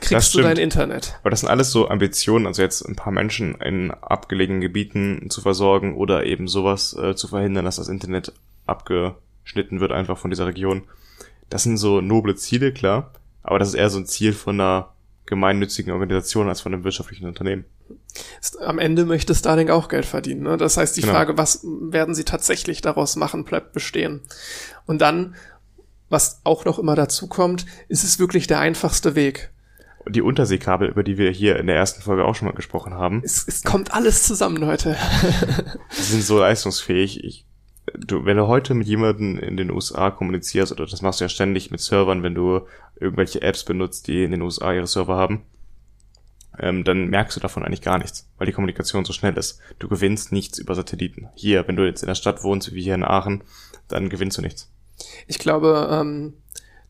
kriegst 0.00 0.34
du 0.34 0.42
dein 0.42 0.56
Internet. 0.56 1.18
Aber 1.20 1.30
das 1.30 1.40
sind 1.40 1.48
alles 1.48 1.70
so 1.70 1.88
Ambitionen, 1.88 2.46
also 2.46 2.62
jetzt 2.62 2.82
ein 2.82 2.96
paar 2.96 3.12
Menschen 3.12 3.54
in 3.56 3.90
abgelegenen 3.90 4.60
Gebieten 4.60 5.28
zu 5.30 5.40
versorgen 5.40 5.94
oder 5.96 6.24
eben 6.24 6.48
sowas 6.48 6.96
äh, 6.96 7.14
zu 7.14 7.28
verhindern, 7.28 7.64
dass 7.64 7.76
das 7.76 7.88
Internet 7.88 8.32
abgeschnitten 8.66 9.80
wird 9.80 9.92
einfach 9.92 10.18
von 10.18 10.30
dieser 10.30 10.46
Region. 10.46 10.82
Das 11.50 11.62
sind 11.62 11.76
so 11.76 12.00
noble 12.00 12.34
Ziele, 12.36 12.72
klar, 12.72 13.12
aber 13.42 13.58
das 13.58 13.68
ist 13.68 13.74
eher 13.74 13.90
so 13.90 13.98
ein 13.98 14.06
Ziel 14.06 14.32
von 14.32 14.60
einer 14.60 14.90
gemeinnützigen 15.26 15.92
Organisation 15.92 16.48
als 16.48 16.60
von 16.60 16.74
einem 16.74 16.84
wirtschaftlichen 16.84 17.26
Unternehmen. 17.26 17.64
Am 18.60 18.78
Ende 18.78 19.04
möchte 19.04 19.34
Starlink 19.34 19.70
auch 19.70 19.88
Geld 19.88 20.06
verdienen. 20.06 20.42
Ne? 20.42 20.56
Das 20.56 20.76
heißt, 20.76 20.96
die 20.96 21.00
Genau. 21.00 21.12
Frage, 21.14 21.36
was 21.38 21.60
werden 21.64 22.14
sie 22.14 22.24
tatsächlich 22.24 22.80
daraus 22.80 23.16
machen, 23.16 23.44
bleibt 23.44 23.72
bestehen. 23.72 24.20
Und 24.86 25.00
dann, 25.00 25.34
was 26.08 26.40
auch 26.44 26.64
noch 26.64 26.78
immer 26.78 26.94
dazu 26.94 27.26
kommt, 27.26 27.66
ist 27.88 28.04
es 28.04 28.18
wirklich 28.18 28.46
der 28.46 28.60
einfachste 28.60 29.14
Weg. 29.14 29.50
Die 30.08 30.22
Unterseekabel, 30.22 30.88
über 30.88 31.02
die 31.02 31.18
wir 31.18 31.30
hier 31.30 31.58
in 31.58 31.66
der 31.66 31.76
ersten 31.76 32.02
Folge 32.02 32.24
auch 32.24 32.34
schon 32.34 32.46
mal 32.46 32.54
gesprochen 32.54 32.94
haben, 32.94 33.22
Es, 33.24 33.46
es 33.48 33.62
kommt 33.62 33.94
alles 33.94 34.24
zusammen 34.24 34.66
heute. 34.66 34.96
die 35.96 36.02
sind 36.02 36.22
so 36.22 36.38
leistungsfähig. 36.38 37.24
Ich, 37.24 37.46
du, 37.96 38.24
wenn 38.24 38.36
du 38.36 38.46
heute 38.46 38.74
mit 38.74 38.86
jemandem 38.86 39.38
in 39.38 39.56
den 39.56 39.70
USA 39.70 40.10
kommunizierst, 40.10 40.72
oder 40.72 40.86
das 40.86 41.02
machst 41.02 41.20
du 41.20 41.24
ja 41.24 41.28
ständig 41.28 41.70
mit 41.70 41.80
Servern, 41.80 42.22
wenn 42.22 42.34
du 42.34 42.66
irgendwelche 43.00 43.42
Apps 43.42 43.64
benutzt, 43.64 44.06
die 44.08 44.24
in 44.24 44.30
den 44.30 44.42
USA 44.42 44.72
ihre 44.72 44.86
Server 44.86 45.16
haben, 45.16 45.42
ähm, 46.58 46.84
dann 46.84 47.08
merkst 47.08 47.36
du 47.36 47.40
davon 47.40 47.64
eigentlich 47.64 47.82
gar 47.82 47.98
nichts, 47.98 48.28
weil 48.38 48.46
die 48.46 48.52
Kommunikation 48.52 49.04
so 49.04 49.12
schnell 49.12 49.36
ist. 49.36 49.58
Du 49.78 49.88
gewinnst 49.88 50.32
nichts 50.32 50.58
über 50.58 50.74
Satelliten. 50.74 51.28
Hier, 51.34 51.66
wenn 51.66 51.76
du 51.76 51.84
jetzt 51.84 52.02
in 52.02 52.08
der 52.08 52.14
Stadt 52.14 52.42
wohnst, 52.44 52.72
wie 52.74 52.82
hier 52.82 52.94
in 52.94 53.04
Aachen, 53.04 53.42
dann 53.88 54.08
gewinnst 54.08 54.38
du 54.38 54.42
nichts. 54.42 54.70
Ich 55.26 55.38
glaube, 55.38 55.88
ähm, 55.90 56.34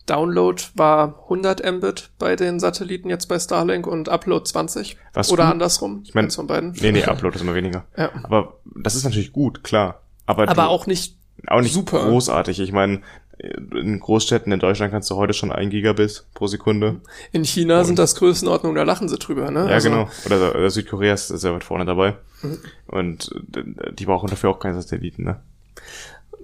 Download 0.07 0.63
war 0.75 1.15
100 1.25 1.65
Mbit 1.73 2.11
bei 2.19 2.37
den 2.37 2.61
Satelliten 2.61 3.09
jetzt 3.09 3.27
bei 3.27 3.39
Starlink 3.39 3.87
und 3.87 4.09
Upload 4.09 4.45
20. 4.45 4.97
Was 5.15 5.31
Oder 5.33 5.45
gut- 5.45 5.53
andersrum. 5.53 6.01
Ich 6.05 6.15
mein- 6.15 6.27
eins 6.27 6.37
von 6.37 6.47
beiden. 6.47 6.73
Nee, 6.81 6.93
nee, 6.93 7.05
Upload 7.05 7.37
ist 7.37 7.43
immer 7.43 7.55
weniger. 7.55 7.85
Ja. 7.97 8.11
Aber 8.25 8.59
das 8.75 8.95
ist 8.95 9.05
natürlich 9.05 9.33
gut, 9.33 9.65
klar. 9.65 10.03
Aber, 10.27 10.49
Aber 10.49 10.69
auch 10.69 10.87
nicht 10.87 11.17
auch 11.49 11.61
nicht 11.61 11.75
super. 11.75 12.01
großartig. 12.09 12.61
Ich 12.61 12.73
meine, 12.73 13.03
in 13.39 13.99
Großstädten 14.01 14.53
in 14.53 14.61
Deutschland 14.61 14.93
kannst 14.93 15.11
du 15.11 15.17
heute 15.17 15.33
schon 15.35 15.51
ein 15.53 15.69
Gigabit 15.69 16.25
pro 16.35 16.47
Sekunde. 16.47 17.01
in 17.33 17.45
China 17.45 17.85
sind 17.85 17.99
das 17.99 18.15
Größenordnungen, 18.15 18.77
da 18.77 18.85
lachen 18.85 19.09
sie 19.09 19.19
drüber, 19.19 19.51
ne? 19.51 19.61
Ja, 19.69 19.75
Also, 19.75 19.91
genau. 19.91 20.09
Oder, 20.27 20.55
oder 20.55 20.71
Südkorea 20.71 21.13
ist 21.15 21.29
sehr 21.29 21.53
weit 21.53 21.65
vorne 21.65 21.85
dabei. 21.85 22.15
Mhm. 22.43 22.59
Und 22.87 23.31
äh, 23.57 23.93
die 23.93 24.07
brauchen 24.07 24.31
dafür 24.31 24.51
auch 24.51 24.61
keine 24.61 24.81
Satelliten, 24.81 25.25
ne? 25.25 25.41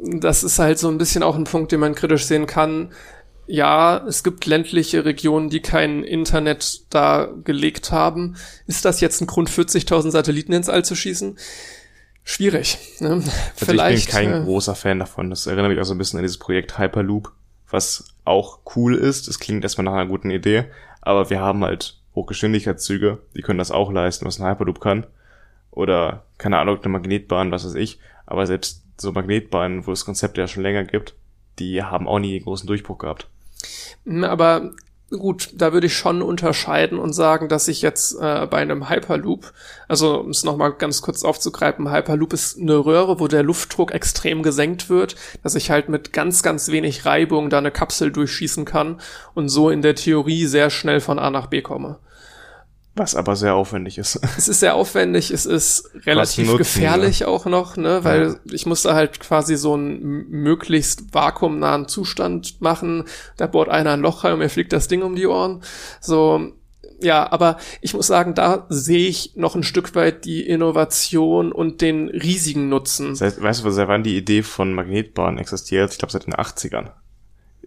Das 0.02 0.42
ist 0.44 0.58
halt 0.58 0.78
so 0.78 0.88
ein 0.88 0.98
bisschen 0.98 1.22
auch 1.22 1.36
ein 1.36 1.44
Punkt, 1.44 1.72
den 1.72 1.80
man 1.80 1.94
kritisch 1.94 2.24
sehen 2.24 2.46
kann. 2.46 2.90
Ja, 3.50 4.06
es 4.06 4.22
gibt 4.22 4.46
ländliche 4.46 5.04
Regionen, 5.04 5.50
die 5.50 5.58
kein 5.58 6.04
Internet 6.04 6.82
da 6.90 7.28
gelegt 7.42 7.90
haben. 7.90 8.36
Ist 8.68 8.84
das 8.84 9.00
jetzt 9.00 9.20
ein 9.20 9.26
Grund, 9.26 9.50
40.000 9.50 10.12
Satelliten 10.12 10.52
ins 10.52 10.68
All 10.68 10.84
zu 10.84 10.94
schießen? 10.94 11.36
Schwierig. 12.22 12.78
Ne? 13.00 13.14
Also 13.14 13.30
Vielleicht. 13.56 13.98
ich 13.98 14.04
bin 14.04 14.14
kein 14.14 14.42
äh, 14.42 14.44
großer 14.44 14.76
Fan 14.76 15.00
davon. 15.00 15.30
Das 15.30 15.48
erinnert 15.48 15.68
mich 15.68 15.80
auch 15.80 15.84
so 15.84 15.94
ein 15.94 15.98
bisschen 15.98 16.20
an 16.20 16.22
dieses 16.22 16.38
Projekt 16.38 16.78
Hyperloop, 16.78 17.32
was 17.68 18.04
auch 18.24 18.60
cool 18.76 18.94
ist. 18.94 19.26
Das 19.26 19.40
klingt 19.40 19.64
erstmal 19.64 19.84
nach 19.84 19.94
einer 19.94 20.06
guten 20.06 20.30
Idee, 20.30 20.66
aber 21.00 21.28
wir 21.28 21.40
haben 21.40 21.64
halt 21.64 21.98
Hochgeschwindigkeitszüge, 22.14 23.18
die 23.36 23.42
können 23.42 23.58
das 23.58 23.72
auch 23.72 23.90
leisten, 23.90 24.26
was 24.26 24.38
ein 24.38 24.46
Hyperloop 24.46 24.80
kann. 24.80 25.08
Oder, 25.72 26.24
keine 26.38 26.58
Ahnung, 26.58 26.78
eine 26.78 26.88
Magnetbahn, 26.88 27.50
was 27.50 27.64
weiß 27.64 27.74
ich. 27.74 27.98
Aber 28.26 28.46
selbst 28.46 28.84
so 28.96 29.10
Magnetbahnen, 29.10 29.88
wo 29.88 29.92
es 29.92 30.04
Konzepte 30.04 30.40
ja 30.40 30.46
schon 30.46 30.62
länger 30.62 30.84
gibt, 30.84 31.14
die 31.58 31.82
haben 31.82 32.06
auch 32.06 32.20
nie 32.20 32.38
großen 32.38 32.68
Durchbruch 32.68 32.98
gehabt. 32.98 33.28
Mm, 34.04 34.24
Aber 34.24 34.72
gut, 35.10 35.50
da 35.54 35.72
würde 35.72 35.88
ich 35.88 35.96
schon 35.96 36.22
unterscheiden 36.22 36.98
und 36.98 37.12
sagen, 37.12 37.48
dass 37.48 37.68
ich 37.68 37.82
jetzt 37.82 38.14
äh, 38.20 38.46
bei 38.46 38.58
einem 38.58 38.88
Hyperloop, 38.88 39.52
also 39.88 40.20
um 40.20 40.30
es 40.30 40.44
nochmal 40.44 40.72
ganz 40.74 41.02
kurz 41.02 41.24
aufzugreifen, 41.24 41.90
Hyperloop 41.90 42.32
ist 42.32 42.58
eine 42.58 42.76
Röhre, 42.76 43.18
wo 43.18 43.26
der 43.26 43.42
Luftdruck 43.42 43.90
extrem 43.92 44.42
gesenkt 44.42 44.88
wird, 44.88 45.16
dass 45.42 45.56
ich 45.56 45.70
halt 45.70 45.88
mit 45.88 46.12
ganz, 46.12 46.42
ganz 46.42 46.68
wenig 46.68 47.04
Reibung 47.04 47.50
da 47.50 47.58
eine 47.58 47.72
Kapsel 47.72 48.12
durchschießen 48.12 48.64
kann 48.64 49.00
und 49.34 49.48
so 49.48 49.70
in 49.70 49.82
der 49.82 49.96
Theorie 49.96 50.46
sehr 50.46 50.70
schnell 50.70 51.00
von 51.00 51.18
A 51.18 51.30
nach 51.30 51.46
B 51.46 51.60
komme. 51.60 51.98
Was 52.96 53.14
aber 53.14 53.36
sehr 53.36 53.54
aufwendig 53.54 53.98
ist. 53.98 54.20
Es 54.36 54.48
ist 54.48 54.60
sehr 54.60 54.74
aufwendig, 54.74 55.30
es 55.30 55.46
ist 55.46 55.90
relativ 56.06 56.46
Nutzen, 56.46 56.58
gefährlich 56.58 57.24
auch 57.24 57.46
noch, 57.46 57.76
ne, 57.76 58.04
weil 58.04 58.40
ich 58.50 58.66
musste 58.66 58.94
halt 58.94 59.20
quasi 59.20 59.56
so 59.56 59.74
einen 59.74 60.28
möglichst 60.28 61.14
vakuumnahen 61.14 61.88
Zustand 61.88 62.60
machen. 62.60 63.04
Da 63.36 63.46
bohrt 63.46 63.68
einer 63.68 63.92
ein 63.92 64.00
Loch 64.00 64.24
rein 64.24 64.34
und 64.34 64.38
mir 64.40 64.48
fliegt 64.48 64.72
das 64.72 64.88
Ding 64.88 65.02
um 65.02 65.14
die 65.14 65.26
Ohren. 65.26 65.62
So, 66.00 66.52
ja, 67.02 67.30
aber 67.30 67.58
ich 67.80 67.94
muss 67.94 68.06
sagen, 68.08 68.34
da 68.34 68.66
sehe 68.68 69.08
ich 69.08 69.36
noch 69.36 69.54
ein 69.54 69.62
Stück 69.62 69.94
weit 69.94 70.24
die 70.24 70.46
Innovation 70.46 71.52
und 71.52 71.80
den 71.80 72.08
riesigen 72.08 72.68
Nutzen. 72.68 73.14
Seit, 73.14 73.40
weißt 73.40 73.64
du, 73.64 73.70
seit 73.70 73.88
wann 73.88 74.02
die 74.02 74.16
Idee 74.16 74.42
von 74.42 74.74
Magnetbahnen 74.74 75.38
existiert? 75.38 75.92
Ich 75.92 75.98
glaube 75.98 76.12
seit 76.12 76.26
den 76.26 76.34
80ern. 76.34 76.90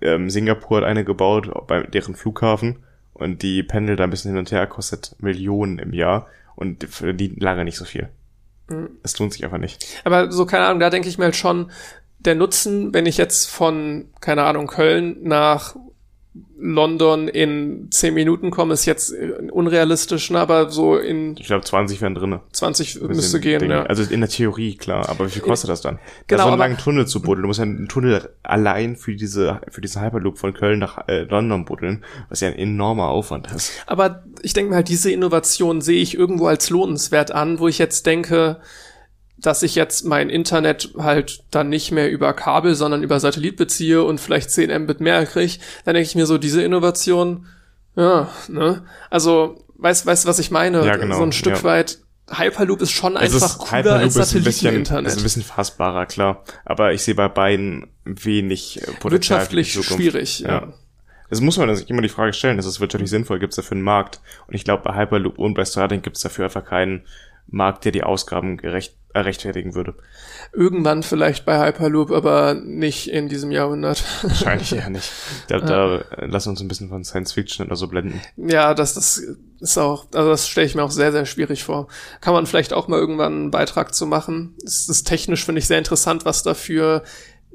Ähm, 0.02 0.30
Singapur 0.30 0.78
hat 0.78 0.84
eine 0.84 1.04
gebaut 1.04 1.50
bei 1.68 1.84
deren 1.84 2.16
Flughafen 2.16 2.84
und 3.24 3.42
die 3.42 3.64
pendelt 3.64 4.00
da 4.00 4.04
ein 4.04 4.10
bisschen 4.10 4.32
hin 4.32 4.38
und 4.38 4.52
her, 4.52 4.68
kostet 4.68 5.16
Millionen 5.20 5.80
im 5.80 5.94
Jahr 5.94 6.28
und 6.56 6.84
verdient 6.84 7.42
lange 7.42 7.64
nicht 7.64 7.78
so 7.78 7.86
viel. 7.86 8.10
Hm. 8.70 8.90
Es 9.02 9.18
lohnt 9.18 9.34
sich 9.34 9.44
einfach 9.44 9.58
nicht. 9.58 9.86
Aber 10.04 10.32
so, 10.32 10.46
keine 10.46 10.66
Ahnung, 10.66 10.80
da 10.80 10.90
denke 10.90 11.10
ich 11.10 11.18
mir 11.18 11.26
halt 11.26 11.36
schon, 11.36 11.72
der 12.20 12.36
Nutzen, 12.36 12.94
wenn 12.94 13.06
ich 13.06 13.18
jetzt 13.18 13.50
von, 13.50 14.10
keine 14.22 14.44
Ahnung, 14.44 14.68
Köln 14.68 15.18
nach 15.24 15.76
London 16.58 17.28
in 17.28 17.90
zehn 17.92 18.14
Minuten 18.16 18.50
komme, 18.50 18.74
ist 18.74 18.86
jetzt 18.86 19.14
unrealistisch, 19.52 20.32
ne? 20.32 20.40
aber 20.40 20.72
so 20.72 20.98
in... 20.98 21.36
Ich 21.38 21.46
glaube, 21.46 21.64
20 21.64 22.02
wären 22.02 22.16
drinne. 22.16 22.42
20 22.54 23.02
müsste 23.02 23.40
gehen, 23.40 23.60
Dinge. 23.60 23.74
ja. 23.74 23.84
Also 23.84 24.04
in 24.04 24.20
der 24.22 24.30
Theorie, 24.30 24.76
klar. 24.76 25.10
Aber 25.10 25.28
wie 25.28 25.30
viel 25.30 25.44
kostet 25.44 25.70
das 25.70 25.82
dann? 25.82 26.00
Genau, 26.26 26.40
da 26.40 26.44
so 26.46 26.50
einen 26.50 26.60
langen 26.60 26.78
Tunnel 26.78 27.06
zu 27.06 27.22
buddeln. 27.22 27.44
Du 27.44 27.48
musst 27.48 27.60
ja 27.60 27.66
einen 27.66 27.88
Tunnel 27.88 28.30
allein 28.42 28.96
für 28.96 29.16
diese, 29.16 29.62
für 29.70 29.82
diesen 29.82 30.02
Hyperloop 30.02 30.40
von 30.40 30.54
Köln 30.54 30.80
nach 30.80 31.08
äh, 31.08 31.24
London 31.24 31.66
buddeln, 31.66 32.04
was 32.30 32.40
ja 32.40 32.48
ein 32.48 32.58
enormer 32.58 33.10
Aufwand 33.10 33.52
ist. 33.52 33.72
Aber 33.86 34.24
ich 34.42 34.54
denke 34.54 34.72
mal, 34.72 34.84
diese 34.84 35.12
Innovation 35.12 35.82
sehe 35.82 36.02
ich 36.02 36.18
irgendwo 36.18 36.48
als 36.48 36.70
lohnenswert 36.72 37.32
an, 37.32 37.60
wo 37.60 37.68
ich 37.68 37.78
jetzt 37.78 38.08
denke, 38.08 38.60
dass 39.44 39.62
ich 39.62 39.76
jetzt 39.76 40.06
mein 40.06 40.30
Internet 40.30 40.90
halt 40.98 41.44
dann 41.52 41.70
nicht 41.70 41.92
mehr 41.92 42.10
über 42.10 42.34
Kabel, 42.34 42.76
sondern 42.76 43.04
über 43.04 43.20
Satellit 43.20 43.58
beziehe 43.58 44.04
und 44.04 44.20
vielleicht 44.20 44.50
10 44.50 44.84
Mbit 44.84 45.02
mehr 45.02 45.26
kriege, 45.26 45.60
dann 45.86 45.94
denke 45.94 46.08
ich 46.08 46.16
mir 46.16 46.26
so, 46.26 46.38
diese 46.38 46.64
Innovation, 46.64 47.46
ja, 47.96 48.30
ne? 48.48 48.84
Also, 49.10 49.64
weißt, 49.78 50.06
weißt, 50.06 50.26
was 50.26 50.40
ich 50.40 50.50
meine? 50.50 50.86
Ja, 50.86 50.96
genau. 50.96 51.18
So 51.18 51.24
ein 51.24 51.34
Stück 51.34 51.58
ja. 51.58 51.64
weit 51.64 52.00
Hyperloop 52.32 52.82
ist 52.82 52.92
schon 52.92 53.18
es 53.18 53.34
einfach 53.34 53.50
ist, 53.50 53.58
cooler 53.58 53.80
Hyperloop 53.80 54.02
als 54.02 54.14
Satelliten-Internet. 54.14 55.12
Ist 55.12 55.18
ein 55.18 55.24
bisschen 55.24 55.44
fassbarer, 55.44 56.06
klar. 56.06 56.44
Aber 56.64 56.94
ich 56.94 57.04
sehe 57.04 57.16
bei 57.16 57.28
beiden 57.28 57.92
wenig 58.06 58.82
Potenzial 59.00 59.12
Wirtschaftlich 59.12 59.74
schwierig, 59.74 60.40
ja. 60.40 60.50
ja. 60.50 60.74
Das 61.30 61.42
muss 61.42 61.58
man 61.58 61.76
sich 61.76 61.90
immer 61.90 62.02
die 62.02 62.10
Frage 62.10 62.32
stellen, 62.32 62.60
ist 62.60 62.66
es 62.66 62.80
wirtschaftlich 62.80 63.10
sinnvoll, 63.10 63.40
gibt 63.40 63.52
es 63.54 63.58
dafür 63.58 63.76
einen 63.76 63.84
Markt? 63.84 64.22
Und 64.48 64.54
ich 64.54 64.64
glaube, 64.64 64.84
bei 64.84 64.96
Hyperloop 64.96 65.38
und 65.38 65.56
bei 65.56 65.66
Starlink 65.66 66.04
gibt 66.04 66.16
es 66.16 66.24
dafür 66.24 66.46
einfach 66.46 66.64
keinen 66.64 67.04
Markt, 67.48 67.86
der 67.86 67.92
die 67.92 68.04
Ausgaben 68.04 68.58
gerecht, 68.58 68.96
äh, 69.14 69.20
rechtfertigen 69.20 69.76
würde. 69.76 69.96
Irgendwann 70.54 71.04
vielleicht 71.04 71.46
bei 71.46 71.64
Hyperloop, 71.64 72.12
aber 72.12 72.56
nicht 72.56 73.10
in 73.10 73.30
diesem 73.30 73.52
Jahrhundert. 73.52 74.04
Wahrscheinlich 74.24 74.74
eher 74.74 74.90
nicht. 74.90 75.12
Da, 75.48 75.60
da 75.60 75.96
ja. 75.98 76.04
lass 76.26 76.48
uns 76.48 76.62
ein 76.62 76.68
bisschen 76.68 76.90
von 76.90 77.04
Science 77.04 77.34
Fiction 77.34 77.66
oder 77.66 77.76
so 77.76 77.88
blenden. 77.88 78.22
Ja, 78.38 78.74
das, 78.74 78.96
das 78.96 79.22
ist 79.60 79.78
auch, 79.78 80.08
also 80.14 80.30
das 80.30 80.48
stelle 80.48 80.68
ich 80.68 80.76
mir 80.76 80.84
auch 80.84 80.92
sehr, 80.92 81.12
sehr 81.12 81.26
schwierig 81.26 81.64
vor. 81.64 81.88
Kann 82.22 82.34
man 82.34 82.48
vielleicht 82.48 82.74
auch 82.74 82.88
mal 82.88 83.00
irgendwann 83.00 83.34
einen 83.34 83.52
Beitrag 83.52 83.94
zu 83.94 84.08
machen. 84.08 84.56
Es 84.64 84.90
ist 84.90 85.04
technisch, 85.04 85.46
finde 85.46 85.60
ich, 85.60 85.68
sehr 85.68 85.78
interessant, 85.78 86.26
was 86.26 86.44
da 86.44 86.54
für 86.54 87.04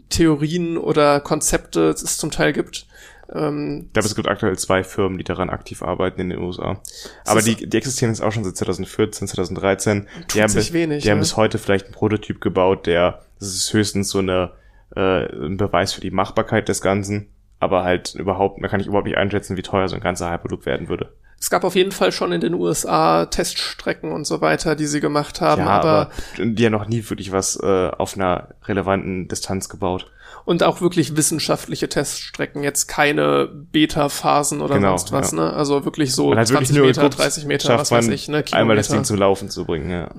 Theorien 0.09 0.79
oder 0.79 1.21
Konzepte 1.21 1.91
es 1.91 2.19
zum 2.19 2.31
Teil 2.31 2.53
gibt. 2.53 2.88
Ähm, 3.33 3.85
ich 3.87 3.93
glaube, 3.93 4.07
es 4.07 4.15
gibt 4.15 4.29
aktuell 4.29 4.57
zwei 4.59 4.83
Firmen, 4.85 5.19
die 5.19 5.25
daran 5.25 5.51
aktiv 5.51 5.83
arbeiten 5.83 6.21
in 6.21 6.31
den 6.31 6.39
USA. 6.39 6.81
Aber 7.27 7.43
die, 7.43 7.69
die 7.69 7.77
existieren 7.77 8.13
jetzt 8.13 8.23
auch 8.23 8.33
schon 8.33 8.45
seit 8.45 8.57
2014, 8.57 9.29
2013. 9.29 10.07
Die 10.33 10.43
haben, 10.43 10.53
bis, 10.53 10.73
wenig, 10.73 11.03
die 11.03 11.11
haben 11.11 11.19
ne? 11.19 11.23
bis 11.23 11.37
heute 11.37 11.59
vielleicht 11.59 11.87
einen 11.87 11.95
Prototyp 11.95 12.41
gebaut, 12.41 12.87
der, 12.87 13.23
das 13.39 13.49
ist 13.49 13.73
höchstens 13.73 14.11
so 14.11 14.19
eine, 14.19 14.53
äh, 14.97 15.27
ein 15.27 15.57
Beweis 15.57 15.93
für 15.93 16.01
die 16.01 16.11
Machbarkeit 16.11 16.69
des 16.69 16.81
Ganzen. 16.81 17.29
Aber 17.61 17.83
halt 17.83 18.15
überhaupt, 18.15 18.61
man 18.61 18.71
kann 18.71 18.79
nicht 18.79 18.87
überhaupt 18.87 19.07
nicht 19.07 19.19
einschätzen, 19.19 19.57
wie 19.57 19.63
teuer 19.63 19.89
so 19.89 19.97
ein 19.97 20.01
ganzer 20.01 20.31
Hyperloop 20.31 20.65
werden 20.65 20.89
würde. 20.89 21.13
Es 21.41 21.51
gab 21.51 21.65
auf 21.65 21.77
jeden 21.77 21.93
Fall 21.93 22.11
schon 22.11 22.33
in 22.33 22.41
den 22.41 22.55
USA 22.55 23.27
Teststrecken 23.27 24.11
und 24.11 24.27
so 24.27 24.41
weiter, 24.41 24.75
die 24.75 24.87
sie 24.87 25.01
gemacht 25.01 25.41
haben, 25.41 25.63
ja, 25.63 25.69
aber, 25.69 26.11
aber 26.37 26.45
die 26.45 26.65
haben 26.65 26.73
noch 26.73 26.89
nie 26.89 27.09
wirklich 27.09 27.31
was 27.31 27.57
äh, 27.63 27.91
auf 27.91 28.17
einer 28.17 28.49
relevanten 28.65 29.29
Distanz 29.29 29.69
gebaut 29.69 30.11
und 30.49 30.63
auch 30.63 30.81
wirklich 30.81 31.15
wissenschaftliche 31.15 31.91
Teststrecken, 31.91 32.63
jetzt 32.63 32.87
keine 32.87 33.51
Beta-Phasen 33.71 34.63
oder 34.63 34.77
genau, 34.77 34.97
sonst 34.97 35.13
was, 35.13 35.33
ja. 35.33 35.41
ne? 35.41 35.53
Also 35.53 35.85
wirklich 35.85 36.15
so 36.15 36.33
20 36.33 36.55
wirklich 36.55 36.81
Meter, 36.81 37.03
guckt, 37.03 37.19
30 37.19 37.45
Meter, 37.45 37.79
was 37.79 37.91
weiß 37.91 38.09
ich, 38.09 38.29
ne? 38.29 38.43
Kilometer. 38.43 38.57
Einmal 38.57 38.77
das 38.77 38.89
Ding 38.89 39.05
zum 39.05 39.19
Laufen 39.19 39.51
zu 39.51 39.67
bringen, 39.67 39.91
ja. 39.91 40.11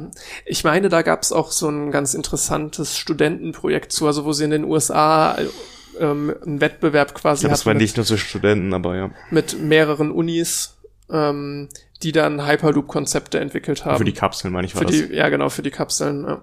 Ich 0.45 0.63
meine, 0.63 0.89
da 0.89 1.01
gab 1.01 1.23
es 1.23 1.31
auch 1.31 1.51
so 1.51 1.67
ein 1.67 1.89
ganz 1.89 2.13
interessantes 2.13 2.95
Studentenprojekt 2.95 3.91
zu, 3.91 4.05
also 4.05 4.23
wo 4.23 4.31
sie 4.31 4.43
in 4.43 4.51
den 4.51 4.65
USA 4.65 5.35
ähm, 5.99 6.35
einen 6.45 6.61
Wettbewerb 6.61 7.15
quasi 7.15 7.45
ja, 7.45 7.49
das 7.49 7.65
war 7.65 7.73
nicht 7.73 7.97
nur 7.97 8.05
so 8.05 8.15
Studenten, 8.15 8.71
aber 8.75 8.95
ja. 8.95 9.09
Mit 9.31 9.59
mehreren 9.59 10.11
Unis, 10.11 10.77
ähm, 11.09 11.69
die 12.03 12.11
dann 12.11 12.45
Hyperloop-Konzepte 12.45 13.39
entwickelt 13.39 13.83
haben. 13.83 13.97
Für 13.97 14.05
die 14.05 14.13
Kapseln, 14.13 14.53
meine 14.53 14.67
ich, 14.67 14.75
war 14.75 14.81
für 14.81 14.85
das. 14.85 14.95
Die, 14.95 15.11
ja, 15.11 15.27
genau, 15.29 15.49
für 15.49 15.63
die 15.63 15.71
Kapseln, 15.71 16.23
ja. 16.25 16.41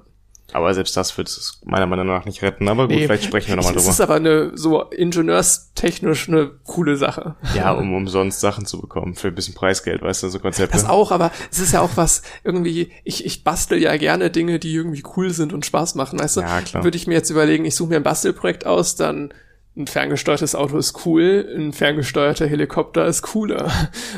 Aber 0.52 0.72
selbst 0.74 0.96
das 0.96 1.16
wird 1.18 1.28
es 1.28 1.60
meiner 1.64 1.86
Meinung 1.86 2.06
nach 2.06 2.24
nicht 2.24 2.42
retten. 2.42 2.68
Aber 2.68 2.86
gut, 2.86 2.96
nee, 2.96 3.04
vielleicht 3.04 3.24
sprechen 3.24 3.48
wir 3.48 3.56
nochmal 3.56 3.72
drüber. 3.72 3.84
Das 3.84 3.94
ist 3.94 4.00
aber 4.00 4.14
eine 4.14 4.56
so 4.56 4.82
ingenieurstechnisch 4.82 6.28
eine 6.28 6.50
coole 6.64 6.96
Sache. 6.96 7.34
Ja, 7.54 7.72
um 7.72 7.92
umsonst 7.92 8.40
Sachen 8.40 8.64
zu 8.64 8.80
bekommen 8.80 9.14
für 9.16 9.28
ein 9.28 9.34
bisschen 9.34 9.54
Preisgeld, 9.54 10.02
weißt 10.02 10.22
du, 10.22 10.28
so 10.28 10.38
Konzepte. 10.38 10.72
Das 10.72 10.88
auch, 10.88 11.10
aber 11.10 11.32
es 11.50 11.58
ist 11.58 11.72
ja 11.72 11.80
auch 11.80 11.96
was, 11.96 12.22
irgendwie, 12.44 12.92
ich, 13.04 13.26
ich 13.26 13.44
bastel 13.44 13.82
ja 13.82 13.96
gerne 13.96 14.30
Dinge, 14.30 14.58
die 14.58 14.72
irgendwie 14.72 15.02
cool 15.16 15.30
sind 15.30 15.52
und 15.52 15.66
Spaß 15.66 15.96
machen, 15.96 16.20
weißt 16.20 16.36
du? 16.36 16.40
Ja, 16.42 16.60
klar. 16.60 16.84
Würde 16.84 16.96
ich 16.96 17.06
mir 17.06 17.14
jetzt 17.14 17.30
überlegen, 17.30 17.64
ich 17.64 17.74
suche 17.74 17.90
mir 17.90 17.96
ein 17.96 18.02
Bastelprojekt 18.02 18.66
aus, 18.66 18.94
dann 18.94 19.34
ein 19.76 19.86
ferngesteuertes 19.86 20.54
Auto 20.54 20.78
ist 20.78 21.04
cool, 21.04 21.46
ein 21.54 21.72
ferngesteuerter 21.72 22.46
Helikopter 22.46 23.06
ist 23.06 23.22
cooler 23.22 23.70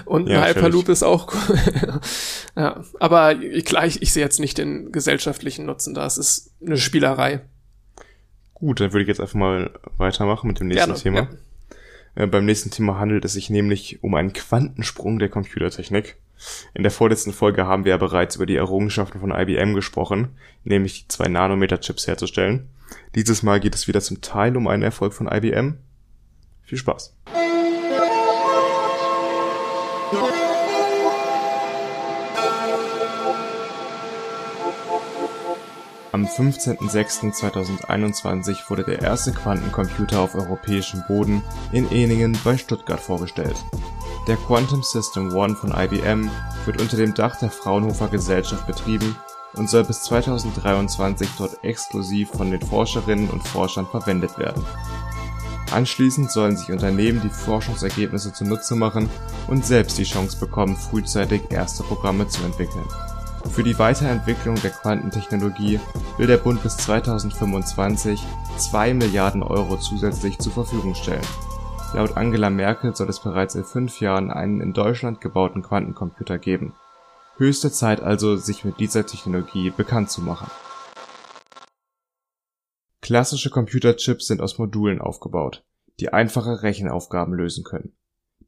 und 0.04 0.28
ja, 0.28 0.42
ein 0.42 0.54
Hyperloop 0.54 0.88
ist 0.88 1.02
auch 1.02 1.32
cool. 1.34 2.00
ja, 2.56 2.84
aber 3.00 3.34
klar, 3.64 3.84
ich, 3.84 4.00
ich 4.00 4.12
sehe 4.12 4.22
jetzt 4.22 4.38
nicht 4.38 4.56
den 4.56 4.92
gesellschaftlichen 4.92 5.66
Nutzen 5.66 5.94
da. 5.94 6.06
Es 6.06 6.16
ist 6.16 6.52
eine 6.64 6.76
Spielerei. 6.76 7.40
Gut, 8.54 8.80
dann 8.80 8.92
würde 8.92 9.02
ich 9.02 9.08
jetzt 9.08 9.20
einfach 9.20 9.34
mal 9.34 9.70
weitermachen 9.96 10.46
mit 10.46 10.60
dem 10.60 10.68
nächsten 10.68 10.94
Gerne, 10.94 11.00
Thema. 11.00 11.18
Ja. 12.16 12.24
Äh, 12.24 12.26
beim 12.28 12.44
nächsten 12.44 12.70
Thema 12.70 12.98
handelt 12.98 13.24
es 13.24 13.32
sich 13.32 13.50
nämlich 13.50 14.02
um 14.02 14.14
einen 14.14 14.32
Quantensprung 14.32 15.18
der 15.18 15.28
Computertechnik. 15.28 16.16
In 16.72 16.84
der 16.84 16.92
vorletzten 16.92 17.32
Folge 17.32 17.66
haben 17.66 17.84
wir 17.84 17.90
ja 17.90 17.96
bereits 17.96 18.36
über 18.36 18.46
die 18.46 18.56
Errungenschaften 18.56 19.20
von 19.20 19.32
IBM 19.32 19.74
gesprochen, 19.74 20.28
nämlich 20.62 21.02
die 21.02 21.08
2 21.08 21.28
Nanometer 21.28 21.80
Chips 21.80 22.06
herzustellen. 22.06 22.68
Dieses 23.14 23.42
Mal 23.42 23.60
geht 23.60 23.74
es 23.74 23.88
wieder 23.88 24.00
zum 24.00 24.20
Teil 24.20 24.56
um 24.56 24.68
einen 24.68 24.82
Erfolg 24.82 25.14
von 25.14 25.28
IBM. 25.28 25.78
Viel 26.62 26.78
Spaß! 26.78 27.14
Am 36.10 36.24
15.06.2021 36.24 38.68
wurde 38.68 38.84
der 38.84 39.02
erste 39.02 39.32
Quantencomputer 39.32 40.20
auf 40.20 40.34
europäischem 40.34 41.04
Boden 41.06 41.42
in 41.72 41.86
Eningen 41.90 42.38
bei 42.44 42.56
Stuttgart 42.56 43.00
vorgestellt. 43.00 43.56
Der 44.26 44.36
Quantum 44.36 44.82
System 44.82 45.34
One 45.34 45.54
von 45.54 45.70
IBM 45.70 46.30
wird 46.64 46.80
unter 46.80 46.96
dem 46.96 47.12
Dach 47.14 47.38
der 47.38 47.50
Fraunhofer 47.50 48.08
Gesellschaft 48.08 48.66
betrieben 48.66 49.14
und 49.54 49.68
soll 49.68 49.84
bis 49.84 50.02
2023 50.02 51.28
dort 51.38 51.62
exklusiv 51.64 52.30
von 52.30 52.50
den 52.50 52.60
Forscherinnen 52.60 53.30
und 53.30 53.46
Forschern 53.46 53.86
verwendet 53.86 54.38
werden. 54.38 54.64
Anschließend 55.72 56.30
sollen 56.30 56.56
sich 56.56 56.72
Unternehmen 56.72 57.20
die 57.20 57.28
Forschungsergebnisse 57.28 58.32
zunutze 58.32 58.74
machen 58.74 59.10
und 59.48 59.66
selbst 59.66 59.98
die 59.98 60.04
Chance 60.04 60.38
bekommen, 60.38 60.76
frühzeitig 60.76 61.42
erste 61.50 61.82
Programme 61.82 62.26
zu 62.28 62.42
entwickeln. 62.42 62.86
Für 63.52 63.62
die 63.62 63.78
Weiterentwicklung 63.78 64.56
der 64.62 64.70
Quantentechnologie 64.70 65.78
will 66.16 66.26
der 66.26 66.38
Bund 66.38 66.62
bis 66.62 66.76
2025 66.78 68.22
2 68.56 68.94
Milliarden 68.94 69.42
Euro 69.42 69.76
zusätzlich 69.76 70.38
zur 70.38 70.52
Verfügung 70.52 70.94
stellen. 70.94 71.26
Laut 71.94 72.16
Angela 72.16 72.50
Merkel 72.50 72.94
soll 72.94 73.08
es 73.08 73.20
bereits 73.20 73.54
in 73.54 73.64
fünf 73.64 74.00
Jahren 74.00 74.30
einen 74.30 74.60
in 74.60 74.72
Deutschland 74.72 75.20
gebauten 75.20 75.62
Quantencomputer 75.62 76.38
geben 76.38 76.74
Höchste 77.38 77.70
Zeit 77.70 78.00
also, 78.00 78.36
sich 78.36 78.64
mit 78.64 78.80
dieser 78.80 79.06
Technologie 79.06 79.70
bekannt 79.70 80.10
zu 80.10 80.22
machen. 80.22 80.50
Klassische 83.00 83.48
Computerchips 83.48 84.26
sind 84.26 84.40
aus 84.40 84.58
Modulen 84.58 85.00
aufgebaut, 85.00 85.64
die 86.00 86.12
einfache 86.12 86.64
Rechenaufgaben 86.64 87.32
lösen 87.32 87.62
können. 87.62 87.92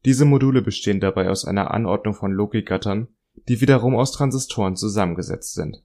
Diese 0.05 0.25
Module 0.25 0.61
bestehen 0.61 0.99
dabei 0.99 1.31
aus 1.31 1.45
einer 1.45 1.71
Anordnung 1.71 2.15
von 2.15 2.33
Logikgattern, 2.33 3.07
die 3.49 3.61
wiederum 3.61 3.95
aus 3.95 4.11
Transistoren 4.11 4.75
zusammengesetzt 4.75 5.55
sind. 5.55 5.85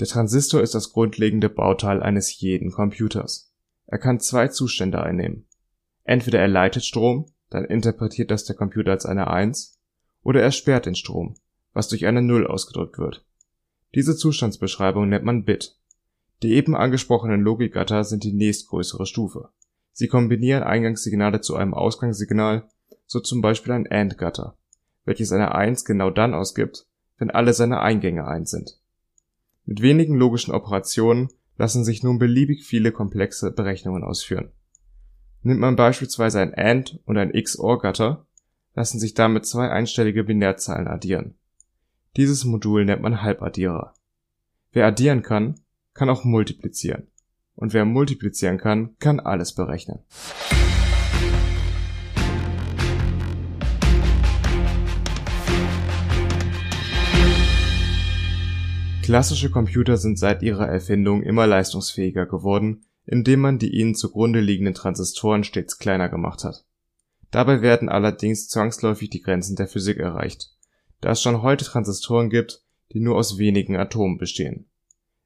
Der 0.00 0.06
Transistor 0.06 0.62
ist 0.62 0.74
das 0.74 0.92
grundlegende 0.92 1.50
Bauteil 1.50 2.02
eines 2.02 2.40
jeden 2.40 2.72
Computers. 2.72 3.52
Er 3.86 3.98
kann 3.98 4.18
zwei 4.18 4.48
Zustände 4.48 5.02
einnehmen. 5.02 5.46
Entweder 6.04 6.38
er 6.38 6.48
leitet 6.48 6.86
Strom, 6.86 7.26
dann 7.50 7.66
interpretiert 7.66 8.30
das 8.30 8.44
der 8.44 8.56
Computer 8.56 8.92
als 8.92 9.04
eine 9.04 9.28
1, 9.28 9.78
oder 10.22 10.40
er 10.40 10.52
sperrt 10.52 10.86
den 10.86 10.94
Strom, 10.94 11.36
was 11.74 11.88
durch 11.88 12.06
eine 12.06 12.22
Null 12.22 12.46
ausgedrückt 12.46 12.98
wird. 12.98 13.26
Diese 13.94 14.16
Zustandsbeschreibung 14.16 15.08
nennt 15.08 15.24
man 15.24 15.44
Bit. 15.44 15.76
Die 16.42 16.54
eben 16.54 16.74
angesprochenen 16.74 17.42
Logikgatter 17.42 18.04
sind 18.04 18.24
die 18.24 18.32
nächstgrößere 18.32 19.06
Stufe. 19.06 19.50
Sie 19.92 20.08
kombinieren 20.08 20.62
Eingangssignale 20.62 21.40
zu 21.40 21.56
einem 21.56 21.74
Ausgangssignal, 21.74 22.68
so 23.06 23.20
zum 23.20 23.40
Beispiel 23.40 23.72
ein 23.72 23.86
AND-Gatter, 23.86 24.56
welches 25.04 25.30
eine 25.30 25.54
1 25.54 25.84
genau 25.84 26.10
dann 26.10 26.34
ausgibt, 26.34 26.86
wenn 27.18 27.30
alle 27.30 27.52
seine 27.52 27.80
Eingänge 27.80 28.26
1 28.26 28.50
sind. 28.50 28.80
Mit 29.64 29.82
wenigen 29.82 30.16
logischen 30.16 30.52
Operationen 30.52 31.28
lassen 31.56 31.84
sich 31.84 32.02
nun 32.02 32.18
beliebig 32.18 32.64
viele 32.64 32.90
komplexe 32.90 33.52
Berechnungen 33.52 34.02
ausführen. 34.02 34.50
Nimmt 35.42 35.60
man 35.60 35.76
beispielsweise 35.76 36.40
ein 36.40 36.54
AND 36.54 37.00
und 37.04 37.16
ein 37.16 37.32
XOR-Gatter, 37.32 38.26
lassen 38.74 38.98
sich 38.98 39.14
damit 39.14 39.46
zwei 39.46 39.70
einstellige 39.70 40.24
Binärzahlen 40.24 40.88
addieren 40.88 41.36
dieses 42.16 42.44
Modul 42.44 42.84
nennt 42.84 43.02
man 43.02 43.22
Halbaddierer. 43.22 43.94
Wer 44.70 44.86
addieren 44.86 45.22
kann, 45.22 45.60
kann 45.94 46.08
auch 46.08 46.24
multiplizieren. 46.24 47.08
Und 47.56 47.72
wer 47.72 47.84
multiplizieren 47.84 48.58
kann, 48.58 48.96
kann 48.98 49.20
alles 49.20 49.54
berechnen. 49.54 50.00
Klassische 59.02 59.50
Computer 59.50 59.96
sind 59.96 60.18
seit 60.18 60.42
ihrer 60.42 60.66
Erfindung 60.66 61.22
immer 61.22 61.46
leistungsfähiger 61.46 62.26
geworden, 62.26 62.86
indem 63.04 63.40
man 63.40 63.58
die 63.58 63.74
ihnen 63.74 63.94
zugrunde 63.94 64.40
liegenden 64.40 64.74
Transistoren 64.74 65.44
stets 65.44 65.78
kleiner 65.78 66.08
gemacht 66.08 66.42
hat. 66.42 66.64
Dabei 67.30 67.60
werden 67.60 67.88
allerdings 67.88 68.48
zwangsläufig 68.48 69.10
die 69.10 69.20
Grenzen 69.20 69.56
der 69.56 69.66
Physik 69.66 69.98
erreicht, 69.98 70.53
da 71.00 71.10
es 71.10 71.22
schon 71.22 71.42
heute 71.42 71.64
Transistoren 71.64 72.30
gibt, 72.30 72.62
die 72.92 73.00
nur 73.00 73.16
aus 73.16 73.38
wenigen 73.38 73.76
Atomen 73.76 74.18
bestehen. 74.18 74.68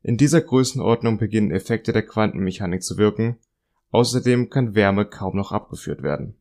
In 0.02 0.16
dieser 0.16 0.40
Größenordnung 0.40 1.18
beginnen 1.18 1.50
Effekte 1.50 1.92
der 1.92 2.06
Quantenmechanik 2.06 2.82
zu 2.82 2.96
wirken, 2.98 3.38
außerdem 3.90 4.50
kann 4.50 4.74
Wärme 4.74 5.06
kaum 5.06 5.36
noch 5.36 5.52
abgeführt 5.52 6.02
werden. 6.02 6.36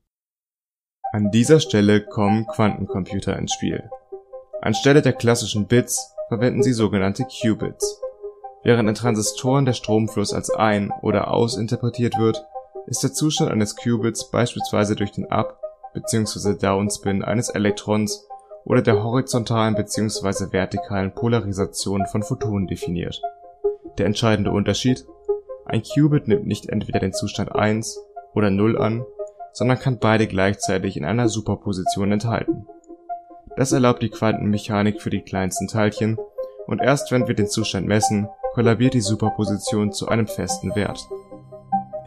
An 1.11 1.31
dieser 1.31 1.59
Stelle 1.59 2.05
kommen 2.05 2.47
Quantencomputer 2.47 3.37
ins 3.37 3.53
Spiel. 3.53 3.89
Anstelle 4.61 5.01
der 5.01 5.13
klassischen 5.13 5.67
Bits 5.67 6.13
verwenden 6.27 6.63
sie 6.63 6.73
sogenannte 6.73 7.25
Qubits. 7.25 8.01
Während 8.63 8.89
in 8.89 8.95
Transistoren 8.95 9.65
der 9.65 9.73
Stromfluss 9.73 10.33
als 10.33 10.49
ein 10.49 10.91
oder 11.01 11.31
aus 11.31 11.57
interpretiert 11.57 12.17
wird, 12.19 12.45
ist 12.87 13.03
der 13.03 13.13
Zustand 13.13 13.51
eines 13.51 13.75
Qubits 13.75 14.29
beispielsweise 14.29 14.95
durch 14.95 15.11
den 15.11 15.31
Up 15.31 15.61
bzw. 15.93 16.57
Downspin 16.57 17.23
eines 17.23 17.49
Elektrons 17.49 18.26
oder 18.67 18.81
der 18.81 19.03
horizontalen 19.03 19.75
bzw. 19.75 20.51
vertikalen 20.51 21.13
Polarisation 21.13 22.05
von 22.05 22.23
Photonen 22.23 22.67
definiert. 22.67 23.21
Der 23.97 24.05
entscheidende 24.05 24.51
Unterschied? 24.51 25.05
Ein 25.65 25.83
Qubit 25.83 26.27
nimmt 26.27 26.45
nicht 26.45 26.69
entweder 26.69 26.99
den 26.99 27.13
Zustand 27.13 27.53
1 27.53 27.99
oder 28.33 28.51
0 28.51 28.77
an, 28.77 29.05
sondern 29.53 29.79
kann 29.79 29.99
beide 29.99 30.27
gleichzeitig 30.27 30.97
in 30.97 31.05
einer 31.05 31.29
Superposition 31.29 32.11
enthalten 32.11 32.67
das 33.57 33.71
erlaubt 33.71 34.03
die 34.03 34.09
Quantenmechanik 34.09 35.01
für 35.01 35.09
die 35.09 35.21
kleinsten 35.21 35.67
Teilchen, 35.67 36.17
und 36.67 36.79
erst 36.79 37.11
wenn 37.11 37.27
wir 37.27 37.33
den 37.33 37.47
Zustand 37.47 37.87
messen, 37.87 38.29
kollabiert 38.53 38.93
die 38.93 39.01
Superposition 39.01 39.91
zu 39.91 40.07
einem 40.07 40.27
festen 40.27 40.75
Wert. 40.75 41.09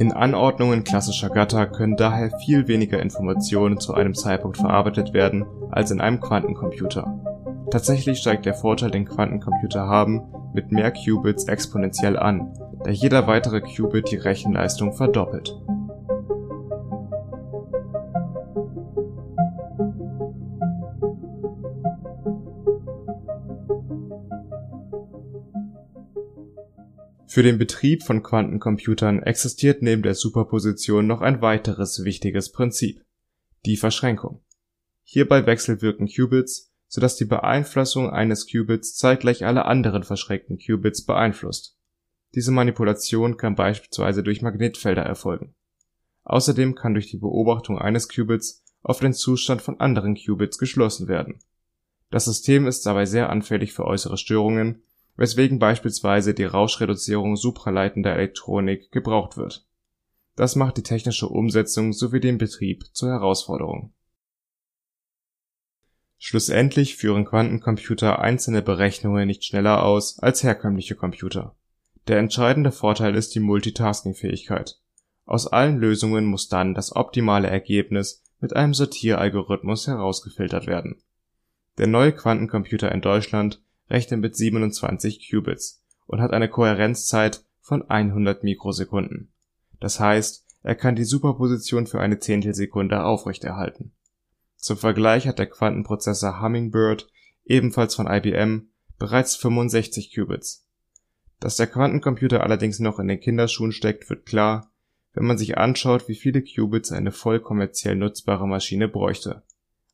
In 0.01 0.15
Anordnungen 0.15 0.83
klassischer 0.83 1.29
Gatter 1.29 1.67
können 1.67 1.95
daher 1.95 2.31
viel 2.39 2.69
weniger 2.69 3.03
Informationen 3.03 3.79
zu 3.79 3.93
einem 3.93 4.15
Zeitpunkt 4.15 4.57
verarbeitet 4.57 5.13
werden 5.13 5.45
als 5.71 5.91
in 5.91 6.01
einem 6.01 6.21
Quantencomputer. 6.21 7.21
Tatsächlich 7.71 8.19
steigt 8.19 8.47
der 8.47 8.55
Vorteil, 8.55 8.91
den 8.91 9.05
Quantencomputer 9.05 9.87
haben, 9.87 10.23
mit 10.55 10.73
mehr 10.73 10.91
Qubits 10.91 11.45
exponentiell 11.45 12.19
an, 12.19 12.51
da 12.83 12.91
jeder 12.91 13.27
weitere 13.27 13.61
Qubit 13.61 14.11
die 14.11 14.17
Rechenleistung 14.17 14.95
verdoppelt 14.95 15.55
Für 27.31 27.45
den 27.45 27.59
Betrieb 27.59 28.03
von 28.03 28.25
Quantencomputern 28.25 29.23
existiert 29.23 29.83
neben 29.83 30.03
der 30.03 30.17
Superposition 30.17 31.07
noch 31.07 31.21
ein 31.21 31.41
weiteres 31.41 32.03
wichtiges 32.03 32.51
Prinzip: 32.51 33.05
die 33.65 33.77
Verschränkung. 33.77 34.43
Hierbei 35.05 35.47
wechselwirken 35.47 36.09
Qubits, 36.09 36.73
so 36.89 37.01
dass 37.01 37.15
die 37.15 37.27
Beeinflussung 37.27 38.11
eines 38.11 38.51
Qubits 38.51 38.97
zeitgleich 38.97 39.47
alle 39.47 39.67
anderen 39.67 40.03
verschränkten 40.03 40.59
Qubits 40.59 41.07
beeinflusst. 41.07 41.79
Diese 42.35 42.51
Manipulation 42.51 43.37
kann 43.37 43.55
beispielsweise 43.55 44.25
durch 44.25 44.43
Magnetfelder 44.43 45.03
erfolgen. 45.03 45.55
Außerdem 46.25 46.75
kann 46.75 46.95
durch 46.95 47.13
die 47.13 47.19
Beobachtung 47.19 47.79
eines 47.79 48.09
Qubits 48.09 48.65
auf 48.83 48.99
den 48.99 49.15
Zustand 49.15 49.63
von 49.63 49.79
anderen 49.79 50.17
Qubits 50.17 50.59
geschlossen 50.59 51.07
werden. 51.07 51.39
Das 52.11 52.25
System 52.25 52.67
ist 52.67 52.85
dabei 52.87 53.05
sehr 53.05 53.31
anfällig 53.31 53.73
für 53.73 53.85
äußere 53.85 54.19
Störungen 54.19 54.83
weswegen 55.21 55.59
beispielsweise 55.59 56.33
die 56.33 56.45
Rauschreduzierung 56.45 57.37
supraleitender 57.37 58.15
Elektronik 58.15 58.91
gebraucht 58.91 59.37
wird. 59.37 59.67
Das 60.35 60.57
macht 60.57 60.79
die 60.79 60.83
technische 60.83 61.29
Umsetzung 61.29 61.93
sowie 61.93 62.21
den 62.21 62.39
Betrieb 62.39 62.87
zur 62.95 63.11
Herausforderung. 63.11 63.93
Schlussendlich 66.17 66.97
führen 66.97 67.27
Quantencomputer 67.27 68.21
einzelne 68.21 68.63
Berechnungen 68.63 69.27
nicht 69.27 69.45
schneller 69.45 69.85
aus 69.85 70.19
als 70.21 70.43
herkömmliche 70.43 70.95
Computer. 70.95 71.55
Der 72.09 72.19
entscheidende 72.19 72.73
Vorteil 72.73 73.15
ist 73.15 73.35
die 73.35 73.41
Multitasking-Fähigkeit. 73.41 74.81
Aus 75.27 75.47
allen 75.47 75.77
Lösungen 75.77 76.25
muss 76.25 76.49
dann 76.49 76.73
das 76.73 76.97
optimale 76.97 77.51
Ergebnis 77.51 78.23
mit 78.41 78.57
einem 78.57 78.73
Sortieralgorithmus 78.73 79.87
herausgefiltert 79.87 80.67
werden. 80.67 81.03
Der 81.77 81.89
neue 81.89 82.13
Quantencomputer 82.13 82.91
in 82.91 83.03
Deutschland 83.03 83.61
rechnet 83.91 84.21
mit 84.21 84.37
27 84.37 85.29
Qubits 85.29 85.83
und 86.07 86.21
hat 86.21 86.33
eine 86.33 86.49
Kohärenzzeit 86.49 87.45
von 87.61 87.89
100 87.89 88.45
Mikrosekunden. 88.45 89.33
Das 89.81 90.01
heißt, 90.01 90.47
er 90.63 90.75
kann 90.75 90.95
die 90.95 91.05
Superposition 91.05 91.87
für 91.87 92.01
eine 92.01 92.19
Zehntelsekunde 92.19 93.03
aufrechterhalten. 93.05 93.93
Zum 94.57 94.77
Vergleich 94.77 95.27
hat 95.27 95.39
der 95.39 95.47
Quantenprozessor 95.47 96.41
Hummingbird, 96.43 97.09
ebenfalls 97.45 97.95
von 97.95 98.07
IBM, 98.07 98.69
bereits 98.99 99.37
65 99.37 100.15
Qubits. 100.15 100.67
Dass 101.41 101.57
der 101.57 101.67
Quantencomputer 101.67 102.43
allerdings 102.43 102.79
noch 102.79 102.99
in 102.99 103.09
den 103.09 103.21
Kinderschuhen 103.21 103.73
steckt, 103.73 104.11
wird 104.11 104.27
klar, 104.27 104.71
wenn 105.15 105.25
man 105.25 105.39
sich 105.39 105.57
anschaut, 105.57 106.09
wie 106.09 106.15
viele 106.15 106.43
Qubits 106.43 106.93
eine 106.93 107.11
voll 107.11 107.41
kommerziell 107.41 107.97
nutzbare 107.97 108.47
Maschine 108.47 108.89
bräuchte. 108.89 109.43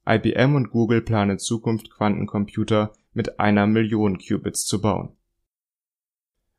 IBM 0.09 0.57
und 0.57 0.71
Google 0.71 1.03
planen 1.03 1.33
in 1.33 1.39
Zukunft 1.39 1.91
Quantencomputer 1.91 2.93
mit 3.17 3.41
einer 3.41 3.67
Million 3.67 4.19
Qubits 4.19 4.67
zu 4.67 4.81
bauen. 4.81 5.09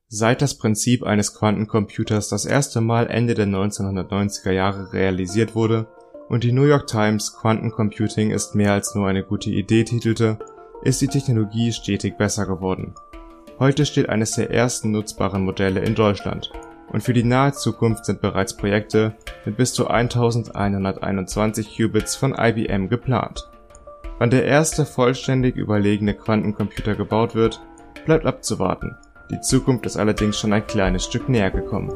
Seit 0.08 0.42
das 0.42 0.58
Prinzip 0.58 1.04
eines 1.04 1.36
Quantencomputers 1.36 2.30
das 2.30 2.46
erste 2.46 2.82
Mal 2.82 3.08
Ende 3.08 3.36
der 3.36 3.46
1990er 3.46 4.52
Jahre 4.52 4.92
realisiert 4.92 5.54
wurde 5.54 5.88
und 6.30 6.44
die 6.44 6.52
New 6.52 6.64
York 6.64 6.88
Times 6.88 7.38
Quantencomputing 7.40 8.32
ist 8.32 8.56
mehr 8.56 8.74
als 8.74 8.96
nur 8.96 9.08
eine 9.08 9.24
gute 9.24 9.52
Idee 9.52 9.84
titelte, 9.84 10.40
ist 10.82 11.00
die 11.02 11.08
Technologie 11.08 11.72
stetig 11.72 12.18
besser 12.18 12.48
geworden. 12.48 12.96
Heute 13.60 13.86
steht 13.86 14.10
eines 14.10 14.32
der 14.32 14.50
ersten 14.50 14.92
nutzbaren 14.92 15.44
Modelle 15.44 15.82
in 15.82 15.94
Deutschland 15.94 16.52
und 16.90 17.04
für 17.04 17.14
die 17.14 17.24
nahe 17.24 17.52
Zukunft 17.52 18.06
sind 18.06 18.22
bereits 18.22 18.58
Projekte 18.58 19.16
mit 19.46 19.58
bis 19.58 19.74
zu 19.74 19.88
1121 19.88 21.76
Qubits 21.76 22.16
von 22.16 22.34
IBM 22.34 22.90
geplant 22.90 23.48
Wann 24.20 24.30
der 24.32 24.46
erste 24.46 24.86
vollständig 24.86 25.56
überlegene 25.56 26.14
Quantencomputer 26.14 26.96
gebaut 26.96 27.36
wird, 27.36 27.62
bleibt 28.06 28.26
abzuwarten, 28.26 28.96
die 29.30 29.42
Zukunft 29.42 29.86
ist 29.86 29.98
allerdings 29.98 30.40
schon 30.40 30.54
ein 30.54 30.66
kleines 30.66 31.04
Stück 31.06 31.30
näher 31.30 31.52
gekommen 31.52 31.92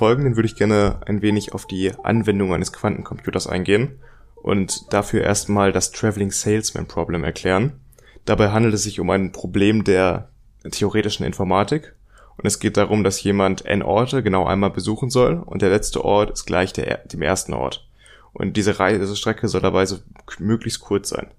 Folgenden 0.00 0.34
würde 0.34 0.46
ich 0.46 0.56
gerne 0.56 1.02
ein 1.04 1.20
wenig 1.20 1.52
auf 1.52 1.66
die 1.66 1.92
Anwendung 2.02 2.54
eines 2.54 2.72
Quantencomputers 2.72 3.46
eingehen 3.46 3.98
und 4.34 4.90
dafür 4.94 5.22
erstmal 5.22 5.72
das 5.72 5.92
Traveling 5.92 6.30
Salesman 6.30 6.86
Problem 6.86 7.22
erklären. 7.22 7.80
Dabei 8.24 8.50
handelt 8.50 8.72
es 8.72 8.84
sich 8.84 8.98
um 8.98 9.10
ein 9.10 9.30
Problem 9.30 9.84
der 9.84 10.30
theoretischen 10.70 11.26
Informatik 11.26 11.94
und 12.38 12.46
es 12.46 12.60
geht 12.60 12.78
darum, 12.78 13.04
dass 13.04 13.22
jemand 13.22 13.66
n 13.66 13.82
Orte 13.82 14.22
genau 14.22 14.46
einmal 14.46 14.70
besuchen 14.70 15.10
soll 15.10 15.34
und 15.34 15.60
der 15.60 15.68
letzte 15.68 16.02
Ort 16.02 16.30
ist 16.30 16.46
gleich 16.46 16.72
der, 16.72 17.06
dem 17.06 17.20
ersten 17.20 17.52
Ort. 17.52 17.86
Und 18.32 18.56
diese 18.56 18.78
Reisestrecke 18.78 19.48
soll 19.48 19.60
dabei 19.60 19.84
so 19.84 19.98
möglichst 20.38 20.80
kurz 20.80 21.10
sein. 21.10 21.30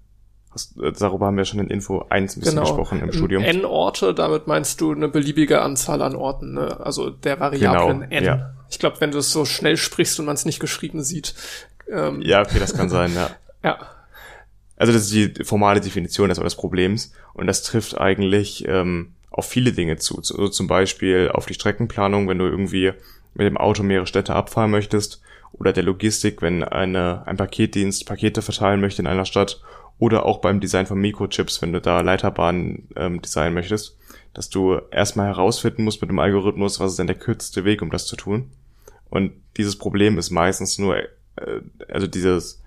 Hast, 0.54 0.78
äh, 0.80 0.92
darüber 0.92 1.26
haben 1.26 1.36
wir 1.36 1.44
schon 1.44 1.60
in 1.60 1.68
Info 1.68 2.04
1 2.08 2.36
ein 2.36 2.40
bisschen 2.40 2.56
genau. 2.56 2.66
gesprochen 2.66 3.00
im 3.00 3.12
Studium. 3.12 3.42
N-Orte, 3.42 4.14
damit 4.14 4.46
meinst 4.46 4.80
du 4.80 4.92
eine 4.92 5.08
beliebige 5.08 5.62
Anzahl 5.62 6.02
an 6.02 6.14
Orten, 6.14 6.54
ne? 6.54 6.78
also 6.80 7.10
der 7.10 7.40
Variablen 7.40 8.00
genau, 8.00 8.10
N. 8.10 8.24
Ja. 8.24 8.54
Ich 8.70 8.78
glaube, 8.78 9.00
wenn 9.00 9.10
du 9.10 9.18
es 9.18 9.32
so 9.32 9.44
schnell 9.44 9.76
sprichst 9.76 10.18
und 10.20 10.26
man 10.26 10.34
es 10.34 10.44
nicht 10.44 10.60
geschrieben 10.60 11.02
sieht. 11.02 11.34
Ähm, 11.90 12.22
ja, 12.22 12.40
okay, 12.40 12.58
das 12.58 12.74
kann 12.74 12.88
sein, 12.88 13.14
ja. 13.14 13.30
ja. 13.64 13.78
Also 14.76 14.92
das 14.92 15.02
ist 15.02 15.12
die 15.12 15.44
formale 15.44 15.80
Definition 15.80 16.28
des, 16.28 16.38
des 16.38 16.56
Problems 16.56 17.12
und 17.34 17.46
das 17.46 17.62
trifft 17.62 17.98
eigentlich 17.98 18.66
ähm, 18.66 19.12
auf 19.30 19.46
viele 19.46 19.72
Dinge 19.72 19.96
zu. 19.96 20.16
Also 20.18 20.48
zum 20.48 20.66
Beispiel 20.66 21.30
auf 21.32 21.46
die 21.46 21.54
Streckenplanung, 21.54 22.28
wenn 22.28 22.38
du 22.38 22.46
irgendwie 22.46 22.92
mit 23.34 23.46
dem 23.46 23.56
Auto 23.56 23.82
mehrere 23.82 24.06
Städte 24.06 24.34
abfahren 24.34 24.70
möchtest, 24.70 25.22
oder 25.52 25.72
der 25.72 25.82
Logistik, 25.82 26.42
wenn 26.42 26.64
eine, 26.64 27.26
ein 27.26 27.36
Paketdienst 27.36 28.06
Pakete 28.06 28.42
verteilen 28.42 28.80
möchte 28.80 29.02
in 29.02 29.06
einer 29.06 29.24
Stadt, 29.24 29.60
oder 30.02 30.26
auch 30.26 30.40
beim 30.40 30.58
Design 30.58 30.86
von 30.86 31.00
Mikrochips, 31.00 31.62
wenn 31.62 31.72
du 31.72 31.80
da 31.80 32.00
Leiterbahnen 32.00 32.88
ähm, 32.96 33.22
designen 33.22 33.54
möchtest, 33.54 33.96
dass 34.34 34.50
du 34.50 34.80
erstmal 34.90 35.28
herausfinden 35.28 35.84
musst 35.84 36.00
mit 36.00 36.10
dem 36.10 36.18
Algorithmus, 36.18 36.80
was 36.80 36.90
ist 36.90 36.98
denn 36.98 37.06
der 37.06 37.14
kürzeste 37.14 37.64
Weg, 37.64 37.82
um 37.82 37.90
das 37.90 38.06
zu 38.06 38.16
tun. 38.16 38.50
Und 39.10 39.30
dieses 39.56 39.76
Problem 39.78 40.18
ist 40.18 40.30
meistens 40.30 40.76
nur, 40.76 40.96
äh, 40.96 41.06
also 41.88 42.08
dieses 42.08 42.60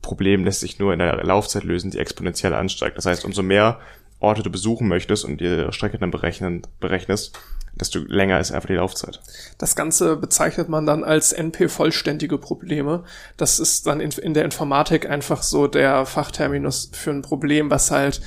Problem 0.00 0.44
lässt 0.44 0.60
sich 0.60 0.78
nur 0.78 0.94
in 0.94 0.98
der 0.98 1.22
Laufzeit 1.22 1.64
lösen, 1.64 1.90
die 1.90 1.98
exponentiell 1.98 2.54
ansteigt. 2.54 2.96
Das 2.96 3.04
heißt, 3.04 3.26
umso 3.26 3.42
mehr 3.42 3.80
Orte 4.20 4.42
du 4.42 4.50
besuchen 4.50 4.88
möchtest 4.88 5.24
und 5.24 5.40
die 5.40 5.66
Strecke 5.70 5.98
dann 5.98 6.10
berechnen, 6.10 6.62
berechnest, 6.80 7.38
desto 7.74 8.00
länger 8.00 8.40
ist 8.40 8.50
einfach 8.50 8.66
die 8.66 8.74
Laufzeit. 8.74 9.20
Das 9.58 9.76
Ganze 9.76 10.16
bezeichnet 10.16 10.68
man 10.68 10.86
dann 10.86 11.04
als 11.04 11.32
NP-vollständige 11.32 12.38
Probleme. 12.38 13.04
Das 13.36 13.60
ist 13.60 13.86
dann 13.86 14.00
in, 14.00 14.10
in 14.10 14.34
der 14.34 14.44
Informatik 14.44 15.08
einfach 15.08 15.42
so 15.42 15.66
der 15.66 16.04
Fachterminus 16.06 16.90
für 16.92 17.10
ein 17.10 17.22
Problem, 17.22 17.70
was 17.70 17.90
halt 17.90 18.20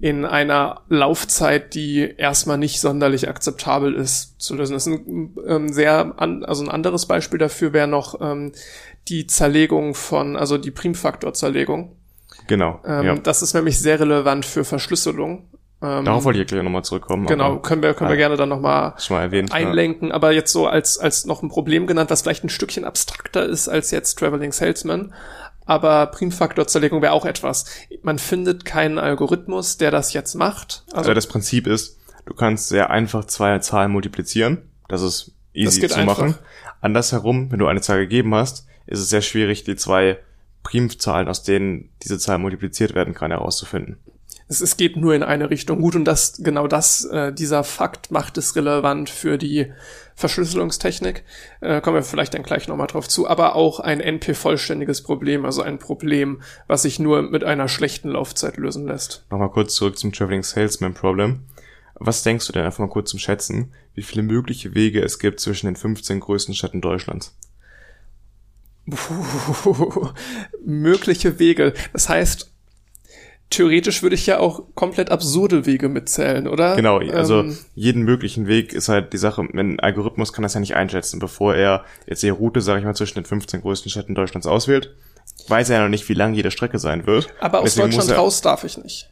in 0.00 0.24
einer 0.24 0.80
Laufzeit, 0.88 1.74
die 1.74 2.12
erstmal 2.16 2.58
nicht 2.58 2.80
sonderlich 2.80 3.28
akzeptabel 3.28 3.94
ist, 3.94 4.40
zu 4.40 4.56
lösen. 4.56 4.72
Das 4.72 4.88
ist 4.88 4.92
ein 4.92 5.36
ähm, 5.46 5.72
sehr, 5.72 6.14
an, 6.16 6.44
also 6.44 6.64
ein 6.64 6.68
anderes 6.68 7.06
Beispiel 7.06 7.38
dafür 7.38 7.72
wäre 7.72 7.86
noch 7.86 8.20
ähm, 8.20 8.50
die 9.06 9.28
Zerlegung 9.28 9.94
von, 9.94 10.36
also 10.36 10.58
die 10.58 10.72
Primfaktorzerlegung. 10.72 11.94
Genau. 12.46 12.80
Ähm, 12.84 13.04
ja. 13.04 13.14
Das 13.16 13.42
ist 13.42 13.54
nämlich 13.54 13.78
sehr 13.78 14.00
relevant 14.00 14.44
für 14.44 14.64
Verschlüsselung. 14.64 15.48
Ähm, 15.82 16.04
Darauf 16.04 16.24
wollte 16.24 16.40
ich 16.40 16.46
gleich 16.46 16.62
nochmal 16.62 16.84
zurückkommen. 16.84 17.26
Genau, 17.26 17.58
können 17.58 17.82
wir, 17.82 17.94
können 17.94 18.10
wir 18.10 18.16
gerne 18.16 18.36
dann 18.36 18.48
nochmal 18.48 18.94
einlenken. 19.50 20.08
Ja. 20.08 20.14
Aber 20.14 20.32
jetzt 20.32 20.52
so 20.52 20.66
als, 20.66 20.98
als 20.98 21.24
noch 21.24 21.42
ein 21.42 21.48
Problem 21.48 21.86
genannt, 21.86 22.10
was 22.10 22.22
vielleicht 22.22 22.44
ein 22.44 22.48
Stückchen 22.48 22.84
abstrakter 22.84 23.44
ist 23.44 23.68
als 23.68 23.90
jetzt 23.90 24.18
Traveling 24.18 24.52
Salesman. 24.52 25.12
Aber 25.64 26.06
Primfaktorzerlegung 26.06 27.02
wäre 27.02 27.12
auch 27.12 27.24
etwas. 27.24 27.64
Man 28.02 28.18
findet 28.18 28.64
keinen 28.64 28.98
Algorithmus, 28.98 29.76
der 29.76 29.90
das 29.90 30.12
jetzt 30.12 30.34
macht. 30.34 30.84
Also, 30.88 30.98
also 30.98 31.14
das 31.14 31.26
Prinzip 31.26 31.66
ist, 31.66 31.98
du 32.26 32.34
kannst 32.34 32.68
sehr 32.68 32.90
einfach 32.90 33.24
zwei 33.24 33.58
Zahlen 33.58 33.90
multiplizieren. 33.90 34.70
Das 34.88 35.02
ist 35.02 35.32
easy 35.52 35.80
das 35.80 35.92
zu 35.92 35.98
einfach. 35.98 36.18
machen. 36.18 36.34
Andersherum, 36.80 37.50
wenn 37.50 37.58
du 37.58 37.66
eine 37.66 37.80
Zahl 37.80 37.98
gegeben 37.98 38.34
hast, 38.34 38.66
ist 38.86 39.00
es 39.00 39.08
sehr 39.08 39.22
schwierig, 39.22 39.64
die 39.64 39.76
zwei 39.76 40.18
Primzahlen, 40.62 41.28
aus 41.28 41.42
denen 41.42 41.90
diese 42.02 42.18
Zahl 42.18 42.38
multipliziert 42.38 42.94
werden 42.94 43.14
kann, 43.14 43.30
herauszufinden. 43.30 43.98
Es, 44.48 44.60
es 44.60 44.76
geht 44.76 44.96
nur 44.96 45.14
in 45.14 45.22
eine 45.22 45.50
Richtung. 45.50 45.80
Gut, 45.80 45.96
und 45.96 46.04
das, 46.04 46.40
genau 46.42 46.66
das, 46.66 47.04
äh, 47.06 47.32
dieser 47.32 47.64
Fakt 47.64 48.10
macht 48.10 48.36
es 48.38 48.54
relevant 48.54 49.08
für 49.10 49.38
die 49.38 49.72
Verschlüsselungstechnik. 50.14 51.24
Äh, 51.60 51.80
kommen 51.80 51.96
wir 51.96 52.02
vielleicht 52.02 52.34
dann 52.34 52.42
gleich 52.42 52.68
nochmal 52.68 52.86
drauf 52.86 53.08
zu, 53.08 53.28
aber 53.28 53.56
auch 53.56 53.80
ein 53.80 54.00
NP-vollständiges 54.00 55.02
Problem, 55.02 55.44
also 55.44 55.62
ein 55.62 55.78
Problem, 55.78 56.42
was 56.66 56.82
sich 56.82 56.98
nur 56.98 57.22
mit 57.22 57.44
einer 57.44 57.68
schlechten 57.68 58.10
Laufzeit 58.10 58.56
lösen 58.56 58.86
lässt. 58.86 59.24
Nochmal 59.30 59.50
kurz 59.50 59.74
zurück 59.74 59.98
zum 59.98 60.12
Traveling 60.12 60.42
Salesman 60.42 60.94
Problem. 60.94 61.40
Was 61.94 62.22
denkst 62.22 62.46
du 62.46 62.52
denn 62.52 62.64
einfach 62.64 62.80
mal 62.80 62.88
kurz 62.88 63.10
zum 63.10 63.20
Schätzen, 63.20 63.72
wie 63.94 64.02
viele 64.02 64.22
mögliche 64.22 64.74
Wege 64.74 65.02
es 65.02 65.18
gibt 65.18 65.40
zwischen 65.40 65.66
den 65.66 65.76
15 65.76 66.20
größten 66.20 66.54
Städten 66.54 66.80
Deutschlands? 66.80 67.36
Puh, 68.90 70.10
mögliche 70.64 71.38
Wege. 71.38 71.72
Das 71.92 72.08
heißt, 72.08 72.50
theoretisch 73.52 74.02
würde 74.02 74.16
ich 74.16 74.26
ja 74.26 74.38
auch 74.38 74.64
komplett 74.74 75.10
absurde 75.10 75.66
Wege 75.66 75.88
mitzählen, 75.88 76.48
oder? 76.48 76.74
Genau, 76.74 76.98
also 76.98 77.40
ähm, 77.40 77.58
jeden 77.74 78.02
möglichen 78.02 78.46
Weg 78.46 78.72
ist 78.72 78.88
halt 78.88 79.12
die 79.12 79.18
Sache, 79.18 79.42
ein 79.42 79.78
Algorithmus 79.78 80.32
kann 80.32 80.42
das 80.42 80.54
ja 80.54 80.60
nicht 80.60 80.74
einschätzen, 80.74 81.20
bevor 81.20 81.54
er 81.54 81.84
jetzt 82.06 82.22
die 82.22 82.30
Route, 82.30 82.60
sage 82.60 82.80
ich 82.80 82.84
mal, 82.84 82.96
zwischen 82.96 83.14
den 83.14 83.24
15 83.24 83.60
größten 83.60 83.90
Städten 83.90 84.14
Deutschlands 84.14 84.46
auswählt, 84.46 84.94
weiß 85.48 85.70
er 85.70 85.76
ja 85.76 85.82
noch 85.82 85.90
nicht, 85.90 86.08
wie 86.08 86.14
lang 86.14 86.34
jede 86.34 86.50
Strecke 86.50 86.78
sein 86.78 87.06
wird. 87.06 87.28
Aber 87.40 87.60
aus 87.60 87.74
Deswegen 87.74 87.90
Deutschland 87.90 88.18
raus 88.18 88.40
darf 88.40 88.64
ich 88.64 88.78
nicht. 88.78 89.11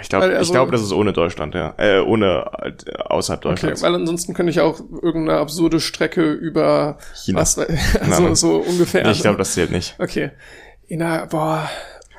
Ich 0.00 0.08
glaube, 0.08 0.26
also, 0.26 0.40
ich 0.40 0.50
glaube, 0.50 0.72
das 0.72 0.82
ist 0.82 0.92
ohne 0.92 1.12
Deutschland, 1.12 1.54
ja, 1.54 1.74
äh, 1.78 2.00
ohne 2.00 2.50
äh, 2.62 2.92
außerhalb 2.98 3.40
Deutschlands. 3.40 3.82
Okay, 3.82 3.86
weil 3.86 4.00
ansonsten 4.00 4.34
könnte 4.34 4.50
ich 4.50 4.60
auch 4.60 4.80
irgendeine 4.80 5.38
absurde 5.38 5.80
Strecke 5.80 6.32
über 6.32 6.98
China, 7.14 7.40
was, 7.40 7.58
also 8.00 8.22
nee, 8.22 8.34
so 8.34 8.56
ungefähr. 8.58 9.04
Nee, 9.04 9.12
ich 9.12 9.22
glaube, 9.22 9.38
das 9.38 9.54
zählt 9.54 9.70
nicht. 9.70 9.96
Okay, 9.98 10.30
Ina, 10.88 11.26
boah. 11.26 11.68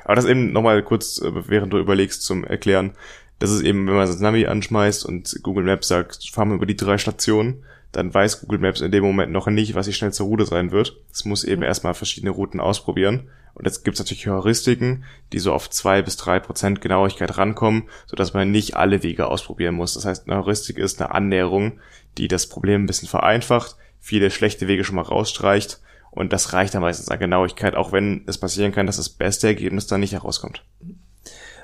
Aber 0.04 0.14
das 0.16 0.24
eben 0.24 0.52
nochmal 0.52 0.82
kurz, 0.82 1.20
äh, 1.20 1.30
während 1.48 1.72
du 1.72 1.78
überlegst, 1.78 2.22
zum 2.22 2.44
Erklären. 2.44 2.92
Das 3.38 3.50
ist 3.50 3.62
eben, 3.62 3.88
wenn 3.88 3.96
man 3.96 4.06
das 4.06 4.20
Navi 4.20 4.46
anschmeißt 4.46 5.04
und 5.04 5.40
Google 5.42 5.64
Maps 5.64 5.88
sagt, 5.88 6.30
fahren 6.32 6.50
wir 6.50 6.54
über 6.54 6.66
die 6.66 6.76
drei 6.76 6.96
Stationen, 6.96 7.64
dann 7.92 8.12
weiß 8.12 8.40
Google 8.40 8.58
Maps 8.58 8.80
in 8.80 8.90
dem 8.90 9.04
Moment 9.04 9.32
noch 9.32 9.46
nicht, 9.46 9.74
was 9.74 9.86
die 9.86 9.92
schnellste 9.92 10.22
Route 10.22 10.46
sein 10.46 10.72
wird. 10.72 10.96
Es 11.12 11.24
muss 11.24 11.44
eben 11.44 11.60
mhm. 11.60 11.66
erstmal 11.66 11.94
verschiedene 11.94 12.30
Routen 12.30 12.58
ausprobieren. 12.58 13.28
Und 13.54 13.66
jetzt 13.66 13.84
gibt 13.84 13.96
es 13.96 14.00
natürlich 14.00 14.26
Heuristiken, 14.26 15.04
die 15.32 15.38
so 15.38 15.52
auf 15.52 15.68
zwei 15.68 16.00
bis 16.00 16.16
drei 16.16 16.40
Prozent 16.40 16.80
Genauigkeit 16.80 17.36
rankommen, 17.36 17.84
sodass 18.06 18.32
man 18.32 18.50
nicht 18.50 18.76
alle 18.76 19.02
Wege 19.02 19.26
ausprobieren 19.28 19.74
muss. 19.74 19.92
Das 19.94 20.06
heißt, 20.06 20.26
eine 20.26 20.42
Heuristik 20.42 20.78
ist 20.78 21.02
eine 21.02 21.14
Annäherung, 21.14 21.78
die 22.16 22.28
das 22.28 22.48
Problem 22.48 22.84
ein 22.84 22.86
bisschen 22.86 23.08
vereinfacht, 23.08 23.76
viele 24.00 24.30
schlechte 24.30 24.68
Wege 24.68 24.84
schon 24.84 24.96
mal 24.96 25.02
rausstreicht. 25.02 25.80
Und 26.10 26.32
das 26.32 26.52
reicht 26.52 26.74
dann 26.74 26.82
meistens 26.82 27.08
an 27.08 27.18
Genauigkeit, 27.18 27.74
auch 27.74 27.92
wenn 27.92 28.24
es 28.26 28.38
passieren 28.38 28.72
kann, 28.72 28.86
dass 28.86 28.96
das 28.96 29.10
beste 29.10 29.46
Ergebnis 29.46 29.86
dann 29.86 30.00
nicht 30.00 30.12
herauskommt. 30.12 30.62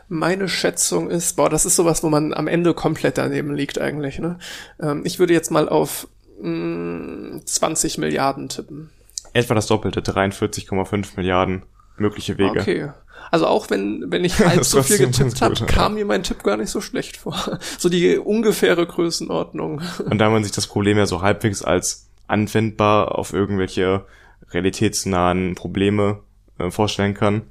Meine 0.09 0.49
Schätzung 0.49 1.11
ist, 1.11 1.37
boah, 1.37 1.51
das 1.51 1.67
ist 1.67 1.77
sowas, 1.77 2.03
wo 2.03 2.09
man 2.09 2.33
am 2.33 2.49
Ende 2.49 2.73
komplett 2.73 3.19
daneben 3.19 3.55
liegt 3.55 3.79
eigentlich. 3.79 4.19
Ne? 4.19 4.39
Ähm, 4.81 5.03
ich 5.05 5.19
würde 5.19 5.35
jetzt 5.35 5.51
mal 5.51 5.69
auf 5.69 6.09
mh, 6.41 7.37
mm, 7.37 7.43
20 7.45 7.99
Milliarden 7.99 8.49
tippen. 8.49 8.91
Etwa 9.33 9.55
das 9.55 9.67
Doppelte, 9.67 10.01
43,5 10.01 11.17
Milliarden 11.17 11.63
mögliche 11.97 12.39
Wege. 12.39 12.61
Okay. 12.61 12.91
Also 13.31 13.47
auch 13.47 13.71
wenn, 13.71 14.11
wenn 14.11 14.25
ich 14.25 14.39
halb 14.45 14.65
so 14.65 14.83
viel 14.83 14.99
getippt 14.99 15.43
habe, 15.43 15.55
kam 15.67 15.95
mir 15.95 16.05
mein 16.05 16.23
Tipp 16.23 16.43
gar 16.43 16.57
nicht 16.57 16.71
so 16.71 16.81
schlecht 16.81 17.17
vor. 17.17 17.59
So 17.79 17.89
die 17.89 18.19
ungefähre 18.19 18.87
Größenordnung. 18.87 19.83
Und 20.05 20.19
da 20.19 20.31
man 20.31 20.43
sich 20.43 20.53
das 20.53 20.67
Problem 20.67 20.99
ja 20.99 21.07
so 21.07 21.23
halbwegs 21.23 21.63
als 21.63 22.09
anwendbar 22.27 23.19
auf 23.19 23.33
irgendwelche 23.33 24.05
realitätsnahen 24.51 25.55
Probleme 25.55 26.21
äh, 26.59 26.71
vorstellen 26.71 27.15
kann, 27.15 27.43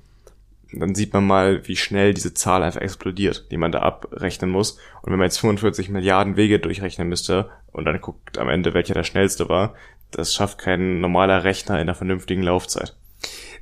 dann 0.72 0.96
sieht 0.96 1.14
man 1.14 1.26
mal, 1.26 1.68
wie 1.68 1.76
schnell 1.76 2.14
diese 2.14 2.34
Zahl 2.34 2.64
einfach 2.64 2.82
explodiert, 2.82 3.48
die 3.52 3.58
man 3.58 3.72
da 3.72 3.80
abrechnen 3.80 4.50
muss. 4.50 4.74
Und 5.02 5.12
wenn 5.12 5.20
man 5.20 5.28
jetzt 5.28 5.40
45 5.40 5.90
Milliarden 5.90 6.36
Wege 6.36 6.60
durchrechnen 6.60 7.08
müsste 7.08 7.50
und 7.72 7.86
dann 7.86 8.02
guckt 8.02 8.38
am 8.38 8.50
Ende, 8.50 8.74
welcher 8.74 8.94
der 8.94 9.04
schnellste 9.04 9.50
war, 9.50 9.76
das 10.12 10.34
schafft 10.34 10.58
kein 10.58 11.00
normaler 11.00 11.44
Rechner 11.44 11.76
in 11.76 11.82
einer 11.82 11.96
vernünftigen 11.96 12.44
Laufzeit. 12.44 12.96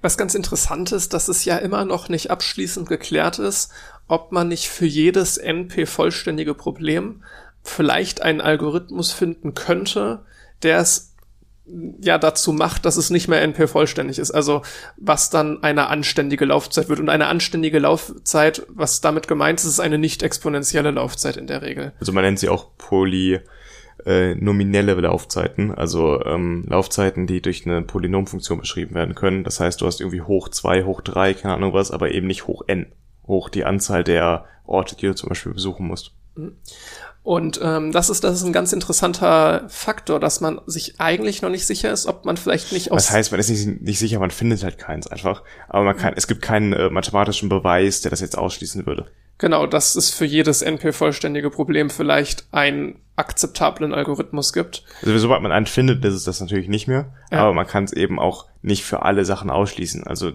Was 0.02 0.18
ganz 0.18 0.36
interessant 0.36 0.92
ist, 0.92 1.14
dass 1.14 1.28
es 1.28 1.46
ja 1.46 1.58
immer 1.58 1.86
noch 1.86 2.10
nicht 2.10 2.30
abschließend 2.30 2.88
geklärt 2.88 3.40
ist, 3.40 3.72
ob 4.08 4.32
man 4.32 4.48
nicht 4.48 4.68
für 4.68 4.86
jedes 4.86 5.38
NP-vollständige 5.38 6.54
Problem 6.54 7.24
vielleicht 7.64 8.22
einen 8.22 8.42
Algorithmus 8.42 9.12
finden 9.12 9.56
könnte, 9.56 10.24
der 10.62 10.80
es 10.80 11.15
ja 12.02 12.18
dazu 12.18 12.54
macht, 12.54 12.86
dass 12.86 12.98
es 12.98 13.10
nicht 13.10 13.28
mehr 13.28 13.42
NP 13.42 13.68
vollständig 13.68 14.20
ist. 14.20 14.32
Also 14.32 14.62
was 14.98 15.30
dann 15.30 15.64
eine 15.64 15.88
anständige 15.88 16.46
Laufzeit 16.46 16.90
wird. 16.90 17.00
Und 17.00 17.10
eine 17.10 17.28
anständige 17.28 17.80
Laufzeit, 17.80 18.66
was 18.70 19.02
damit 19.02 19.28
gemeint 19.28 19.60
ist, 19.60 19.66
ist 19.66 19.80
eine 19.80 19.98
nicht 19.98 20.24
exponentielle 20.24 20.92
Laufzeit 20.92 21.38
in 21.38 21.48
der 21.48 21.62
Regel. 21.62 21.94
Also 22.00 22.12
man 22.12 22.24
nennt 22.24 22.40
sie 22.40 22.50
auch 22.50 22.70
Poly 22.78 23.40
äh, 24.06 24.36
nominelle 24.36 24.94
Laufzeiten, 24.94 25.74
also 25.74 26.24
ähm, 26.24 26.66
Laufzeiten, 26.68 27.26
die 27.28 27.42
durch 27.42 27.66
eine 27.66 27.82
Polynomfunktion 27.82 28.60
beschrieben 28.60 28.94
werden 28.94 29.16
können. 29.16 29.44
Das 29.44 29.60
heißt, 29.60 29.82
du 29.82 29.88
hast 29.88 30.00
irgendwie 30.00 30.22
hoch 30.22 30.50
zwei, 30.50 30.84
hoch 30.84 31.02
drei, 31.02 31.34
keine 31.34 31.56
Ahnung 31.56 31.74
was, 31.74 31.92
aber 31.92 32.12
eben 32.12 32.28
nicht 32.28 32.46
hoch 32.46 32.64
n, 32.68 32.88
hoch 33.26 33.50
die 33.50 33.66
Anzahl 33.66 34.04
der 34.04 34.46
Orte, 34.66 34.96
die 34.96 35.08
du 35.08 35.16
zum 35.16 35.30
Beispiel 35.30 35.54
besuchen 35.54 35.88
musst. 35.88 36.14
Und 37.26 37.60
ähm, 37.64 37.92
das 37.92 38.12
ist 38.12 38.24
das 38.24 38.36
ist 38.36 38.44
ein 38.44 38.54
ganz 38.54 38.72
interessanter 38.72 39.66
Faktor, 39.68 40.20
dass 40.20 40.42
man 40.42 40.62
sich 40.68 41.00
eigentlich 41.02 41.42
noch 41.42 41.50
nicht 41.50 41.66
sicher 41.66 41.92
ist, 41.92 42.06
ob 42.06 42.24
man 42.24 42.38
vielleicht 42.38 42.72
nicht 42.72 42.92
aus. 42.92 43.08
Das 43.08 43.16
heißt, 43.16 43.32
man 43.32 43.40
ist 43.40 43.50
nicht, 43.50 43.82
nicht 43.82 43.98
sicher, 43.98 44.20
man 44.20 44.30
findet 44.30 44.64
halt 44.64 44.78
keins 44.78 45.08
einfach. 45.08 45.42
Aber 45.68 45.86
man 45.86 45.98
kann, 45.98 46.14
es 46.16 46.28
gibt 46.28 46.44
keinen 46.44 46.74
äh, 46.74 46.92
mathematischen 46.92 47.50
Beweis, 47.50 48.02
der 48.02 48.12
das 48.12 48.22
jetzt 48.22 48.38
ausschließen 48.38 48.86
würde. 48.86 49.08
Genau, 49.40 49.66
dass 49.66 49.96
es 49.96 50.12
für 50.12 50.26
jedes 50.26 50.62
NP-vollständige 50.62 51.50
Problem 51.50 51.90
vielleicht 51.90 52.46
einen 52.52 53.00
akzeptablen 53.16 53.92
Algorithmus 53.92 54.54
gibt. 54.54 54.84
Also 55.04 55.18
sobald 55.18 55.42
man 55.42 55.52
einen 55.52 55.66
findet, 55.66 56.06
ist 56.06 56.14
es 56.14 56.26
das 56.26 56.40
natürlich 56.42 56.68
nicht 56.68 56.88
mehr. 56.88 57.12
Ja. 57.32 57.40
Aber 57.40 57.54
man 57.54 57.66
kann 57.66 57.86
es 57.86 57.94
eben 57.94 58.20
auch 58.20 58.46
nicht 58.62 58.86
für 58.86 59.02
alle 59.02 59.26
Sachen 59.26 59.50
ausschließen. 59.50 60.06
Also 60.06 60.34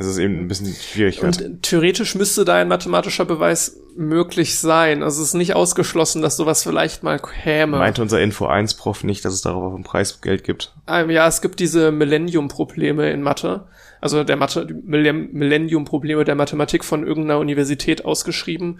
Es 0.00 0.06
ist 0.06 0.18
eben 0.18 0.38
ein 0.38 0.46
bisschen 0.46 0.72
Schwierigkeit. 0.72 1.42
Und 1.42 1.62
theoretisch 1.64 2.14
müsste 2.14 2.44
da 2.44 2.54
ein 2.54 2.68
mathematischer 2.68 3.24
Beweis 3.24 3.80
möglich 3.96 4.56
sein. 4.56 5.02
Also 5.02 5.20
es 5.20 5.30
ist 5.30 5.34
nicht 5.34 5.56
ausgeschlossen, 5.56 6.22
dass 6.22 6.36
sowas 6.36 6.62
vielleicht 6.62 7.02
mal 7.02 7.18
käme. 7.18 7.78
Meinte 7.78 8.00
unser 8.00 8.20
Info 8.20 8.46
1 8.46 8.74
Prof 8.74 9.02
nicht, 9.02 9.24
dass 9.24 9.34
es 9.34 9.42
darauf 9.42 9.74
ein 9.74 9.82
Preisgeld 9.82 10.44
gibt? 10.44 10.72
Ähm, 10.86 11.10
ja, 11.10 11.26
es 11.26 11.42
gibt 11.42 11.58
diese 11.58 11.90
Millennium-Probleme 11.90 13.10
in 13.10 13.22
Mathe. 13.22 13.66
Also 14.00 14.22
der 14.22 14.36
Mathe, 14.36 14.68
Millennium-Probleme 14.84 16.22
der 16.22 16.36
Mathematik 16.36 16.84
von 16.84 17.04
irgendeiner 17.04 17.40
Universität 17.40 18.04
ausgeschrieben. 18.04 18.78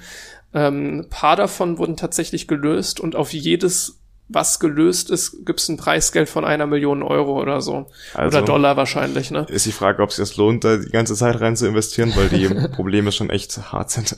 Ähm, 0.55 1.01
ein 1.01 1.09
paar 1.11 1.35
davon 1.35 1.79
wurden 1.79 1.97
tatsächlich 1.97 2.47
gelöst 2.47 3.01
und 3.01 3.17
auf 3.17 3.33
jedes 3.33 3.99
was 4.29 4.61
gelöst 4.61 5.11
ist, 5.11 5.47
gibt 5.47 5.61
es 5.61 5.69
ein 5.69 5.79
Preisgeld 5.79 6.29
von 6.29 6.45
einer 6.45 6.67
Million 6.67 7.03
Euro 7.03 7.41
oder 7.41 7.63
so. 7.63 7.87
Also 8.13 8.39
oder 8.39 8.47
Dollar 8.47 8.77
wahrscheinlich, 8.77 9.31
ne? 9.31 9.47
Ist 9.49 9.67
die 9.67 9.73
Frage, 9.73 10.03
ob 10.03 10.11
es 10.11 10.17
sich 10.17 10.37
lohnt, 10.37 10.65
da 10.65 10.77
die 10.77 10.91
ganze 10.91 11.15
Zeit 11.15 11.41
rein 11.41 11.57
zu 11.57 11.67
investieren, 11.67 12.13
weil 12.15 12.29
die 12.29 12.47
Probleme 12.75 13.11
schon 13.11 13.31
echt 13.31 13.73
hart 13.73 13.91
sind. 13.91 14.17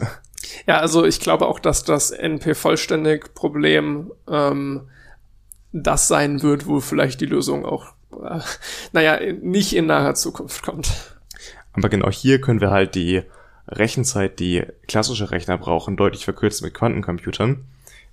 Ja, 0.66 0.78
also 0.78 1.05
ich 1.05 1.20
glaube 1.20 1.47
auch, 1.47 1.61
dass 1.61 1.85
das 1.85 2.11
NP-Vollständig-Problem 2.11 4.11
ähm, 4.28 4.89
das 5.73 6.09
sein 6.09 6.43
wird, 6.43 6.66
wo 6.66 6.81
vielleicht 6.81 7.20
die 7.20 7.27
Lösung 7.27 7.65
auch, 7.65 7.93
äh, 8.12 8.41
naja, 8.93 9.20
nicht 9.41 9.77
in 9.77 9.87
naher 9.87 10.16
Zukunft 10.16 10.62
kommt. 10.62 10.91
Aber 11.73 11.89
genau 11.89 12.11
hier 12.11 12.41
können 12.41 12.61
wir 12.61 12.73
halt 12.73 12.97
die 12.97 13.23
Rechenzeit, 13.69 14.41
die 14.41 14.65
klassische 14.89 15.31
Rechner 15.31 15.57
brauchen, 15.57 15.97
deutlich 15.97 16.24
verkürzen 16.24 16.65
mit 16.65 16.74
Quantencomputern 16.74 17.65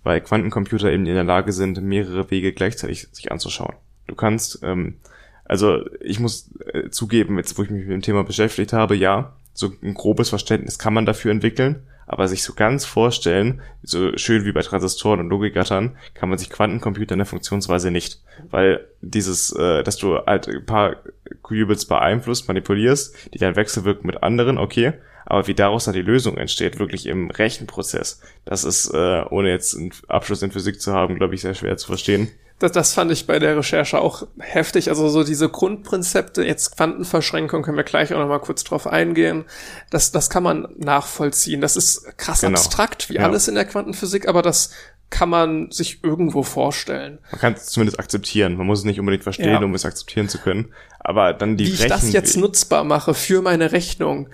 weil 0.08 0.22
Quantencomputer 0.22 0.90
eben 0.90 1.06
in 1.06 1.16
der 1.16 1.26
Lage 1.26 1.52
sind, 1.52 1.82
mehrere 1.82 2.32
Wege 2.32 2.54
gleichzeitig 2.54 3.10
sich 3.12 3.30
anzuschauen. 3.30 3.76
Du 4.08 4.16
kannst, 4.16 4.64
ähm, 4.64 4.96
also 5.44 5.82
ich 6.00 6.22
muss 6.22 6.50
äh, 6.72 6.90
zugeben, 6.90 7.38
jetzt 7.38 7.58
wo 7.58 7.64
ich 7.64 7.70
mich 7.70 7.84
mit 7.84 7.92
dem 7.92 8.02
Thema 8.02 8.24
beschäftigt 8.24 8.72
habe, 8.72 8.96
ja, 8.96 9.36
so 9.54 9.74
ein 9.84 9.96
grobes 9.96 10.30
Verständnis 10.30 10.80
kann 10.80 10.94
man 10.94 11.06
dafür 11.06 11.32
entwickeln, 11.32 11.84
aber 12.06 12.30
sich 12.30 12.42
so 12.42 12.54
ganz 12.54 12.86
vorstellen, 12.86 13.62
so 13.84 14.16
schön 14.16 14.46
wie 14.46 14.54
bei 14.54 14.62
Transistoren 14.62 15.20
und 15.20 15.28
Logikgattern, 15.28 15.98
kann 16.14 16.30
man 16.30 16.38
sich 16.38 16.50
Quantencomputer 16.50 17.16
in 17.16 17.20
der 17.20 17.26
Funktionsweise 17.26 17.92
nicht. 17.92 18.22
Weil 18.50 18.88
dieses, 19.02 19.52
äh, 19.52 19.84
dass 19.84 19.98
du 19.98 20.20
halt 20.26 20.48
ein 20.48 20.66
paar 20.66 20.96
Qubits 21.42 21.84
beeinflusst, 21.84 22.48
manipulierst, 22.48 23.34
die 23.34 23.40
dann 23.40 23.58
wechselwirken 23.58 24.08
mit 24.08 24.24
anderen, 24.24 24.58
okay, 24.58 24.94
aber 25.30 25.46
wie 25.48 25.54
daraus 25.54 25.86
dann 25.86 25.94
die 25.94 26.02
Lösung 26.02 26.38
entsteht, 26.38 26.80
wirklich 26.80 27.06
im 27.06 27.30
Rechenprozess, 27.30 28.22
das 28.46 28.64
ist, 28.64 28.90
äh, 28.94 29.24
ohne 29.30 29.50
jetzt 29.50 29.76
einen 29.76 29.92
Abschluss 30.08 30.42
in 30.42 30.52
Physik 30.52 30.82
zu 30.82 30.94
haben, 30.94 31.16
glaube 31.16 31.36
ich, 31.36 31.42
sehr 31.42 31.54
schwer 31.54 31.78
zu 31.78 31.88
verstehen. 31.88 32.30
Das, 32.60 32.72
das 32.72 32.94
fand 32.94 33.12
ich 33.12 33.28
bei 33.28 33.38
der 33.38 33.56
Recherche 33.58 34.00
auch 34.00 34.26
heftig. 34.40 34.90
Also 34.90 35.10
so 35.10 35.24
diese 35.24 35.48
Grundprinzipte, 35.48 36.44
jetzt 36.44 36.76
Quantenverschränkung, 36.76 37.62
können 37.62 37.78
wir 37.78 37.84
gleich 37.84 38.14
auch 38.14 38.20
noch 38.20 38.28
mal 38.28 38.40
kurz 38.40 38.64
drauf 38.64 38.88
eingehen. 38.88 39.46
Das, 39.92 40.12
das 40.12 40.30
kann 40.32 40.42
man 40.42 40.68
nachvollziehen. 40.78 41.62
Das 41.62 41.76
ist 41.76 42.18
krass 42.18 42.42
genau. 42.42 42.58
abstrakt, 42.58 43.10
wie 43.10 43.16
ja. 43.16 43.24
alles 43.24 43.48
in 43.48 43.56
der 43.56 43.66
Quantenphysik, 43.66 44.28
aber 44.28 44.42
das 44.42 44.72
kann 45.10 45.30
man 45.30 45.72
sich 45.72 46.04
irgendwo 46.04 46.42
vorstellen. 46.42 47.20
Man 47.32 47.40
kann 47.40 47.54
es 47.54 47.68
zumindest 47.68 48.00
akzeptieren. 48.00 48.56
Man 48.56 48.66
muss 48.66 48.80
es 48.80 48.86
nicht 48.86 49.00
unbedingt 49.00 49.24
verstehen, 49.24 49.52
ja. 49.52 49.60
um 49.60 49.76
es 49.76 49.86
akzeptieren 49.86 50.28
zu 50.28 50.40
können. 50.40 50.74
Aber 51.00 51.34
dann 51.34 51.58
die 51.58 51.68
Wie 51.68 51.74
ich 51.74 51.80
Rechen 51.82 51.90
das 51.90 52.12
jetzt 52.12 52.38
nutzbar 52.38 52.84
mache 52.84 53.14
für 53.14 53.42
meine 53.42 53.72
Rechnung 53.72 54.30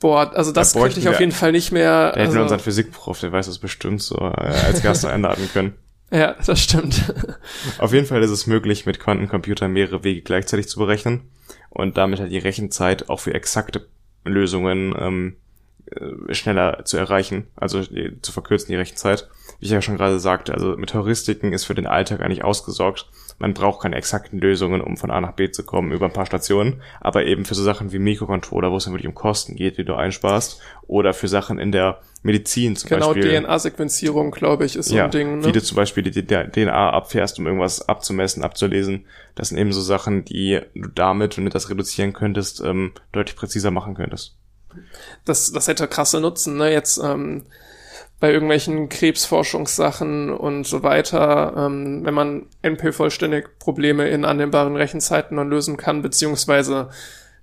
Boah, 0.00 0.32
also 0.34 0.52
das 0.52 0.72
da 0.72 0.80
könnte 0.80 1.00
ich 1.00 1.08
auf 1.08 1.18
jeden 1.18 1.32
Fall 1.32 1.52
nicht 1.52 1.72
mehr. 1.72 2.10
Da 2.10 2.10
hätten 2.10 2.20
also, 2.20 2.34
wir 2.34 2.42
unseren 2.42 2.60
Physikprof, 2.60 3.20
der 3.20 3.32
weiß 3.32 3.46
das 3.46 3.58
bestimmt 3.58 4.00
so, 4.02 4.16
äh, 4.16 4.20
als 4.66 4.82
Gast 4.82 5.04
einladen 5.04 5.48
können. 5.52 5.74
Ja, 6.10 6.36
das 6.46 6.62
stimmt. 6.62 7.14
Auf 7.78 7.92
jeden 7.92 8.06
Fall 8.06 8.22
ist 8.22 8.30
es 8.30 8.46
möglich, 8.46 8.86
mit 8.86 8.98
Quantencomputern 8.98 9.70
mehrere 9.70 10.04
Wege 10.04 10.22
gleichzeitig 10.22 10.66
zu 10.66 10.78
berechnen 10.78 11.28
und 11.68 11.98
damit 11.98 12.18
halt 12.18 12.32
die 12.32 12.38
Rechenzeit 12.38 13.10
auch 13.10 13.20
für 13.20 13.34
exakte 13.34 13.86
Lösungen 14.24 14.94
ähm, 14.98 15.36
äh, 15.90 16.34
schneller 16.34 16.84
zu 16.86 16.96
erreichen, 16.96 17.48
also 17.56 17.82
die, 17.82 18.20
zu 18.22 18.32
verkürzen 18.32 18.68
die 18.68 18.76
Rechenzeit. 18.76 19.28
Wie 19.58 19.66
ich 19.66 19.70
ja 19.70 19.82
schon 19.82 19.98
gerade 19.98 20.18
sagte, 20.18 20.54
also 20.54 20.78
mit 20.78 20.94
Heuristiken 20.94 21.52
ist 21.52 21.64
für 21.64 21.74
den 21.74 21.86
Alltag 21.86 22.20
eigentlich 22.20 22.42
ausgesorgt 22.42 23.10
man 23.38 23.54
braucht 23.54 23.82
keine 23.82 23.96
exakten 23.96 24.38
Lösungen, 24.38 24.80
um 24.80 24.96
von 24.96 25.10
A 25.10 25.20
nach 25.20 25.32
B 25.32 25.50
zu 25.50 25.64
kommen 25.64 25.92
über 25.92 26.06
ein 26.06 26.12
paar 26.12 26.26
Stationen, 26.26 26.82
aber 27.00 27.24
eben 27.24 27.44
für 27.44 27.54
so 27.54 27.62
Sachen 27.62 27.92
wie 27.92 27.98
Mikrocontroller, 27.98 28.70
wo 28.70 28.76
es 28.76 28.84
dann 28.84 28.92
wirklich 28.92 29.08
um 29.08 29.14
Kosten 29.14 29.54
geht, 29.54 29.78
die 29.78 29.84
du 29.84 29.94
einsparst, 29.94 30.60
oder 30.86 31.14
für 31.14 31.28
Sachen 31.28 31.58
in 31.58 31.70
der 31.70 32.00
Medizin 32.22 32.74
zum 32.74 32.88
genau, 32.88 33.08
Beispiel. 33.08 33.30
Genau, 33.30 33.46
DNA-Sequenzierung, 33.46 34.30
glaube 34.32 34.64
ich, 34.64 34.74
ist 34.74 34.88
so 34.88 34.96
ja, 34.96 35.04
ein 35.04 35.10
Ding. 35.10 35.38
Ne? 35.38 35.46
Wie 35.46 35.52
du 35.52 35.62
zum 35.62 35.76
Beispiel 35.76 36.02
die 36.02 36.26
DNA 36.26 36.90
abfährst, 36.90 37.38
um 37.38 37.46
irgendwas 37.46 37.88
abzumessen, 37.88 38.42
abzulesen. 38.42 39.06
Das 39.36 39.50
sind 39.50 39.58
eben 39.58 39.72
so 39.72 39.80
Sachen, 39.80 40.24
die 40.24 40.60
du 40.74 40.88
damit, 40.88 41.36
wenn 41.36 41.44
du 41.44 41.50
das 41.50 41.70
reduzieren 41.70 42.12
könntest, 42.12 42.60
ähm, 42.60 42.92
deutlich 43.12 43.36
präziser 43.36 43.70
machen 43.70 43.94
könntest. 43.94 44.36
Das, 45.24 45.52
das 45.52 45.68
hätte 45.68 45.86
krasse 45.86 46.20
Nutzen, 46.20 46.56
ne? 46.56 46.72
Jetzt 46.72 46.98
ähm, 46.98 47.44
bei 48.20 48.32
irgendwelchen 48.32 48.88
Krebsforschungssachen 48.88 50.30
und 50.30 50.66
so 50.66 50.82
weiter, 50.82 51.54
ähm, 51.56 52.04
wenn 52.04 52.14
man 52.14 52.46
NP-vollständig 52.62 53.58
Probleme 53.58 54.08
in 54.08 54.24
annehmbaren 54.24 54.76
Rechenzeiten 54.76 55.36
dann 55.36 55.48
lösen 55.48 55.76
kann, 55.76 56.02
beziehungsweise 56.02 56.88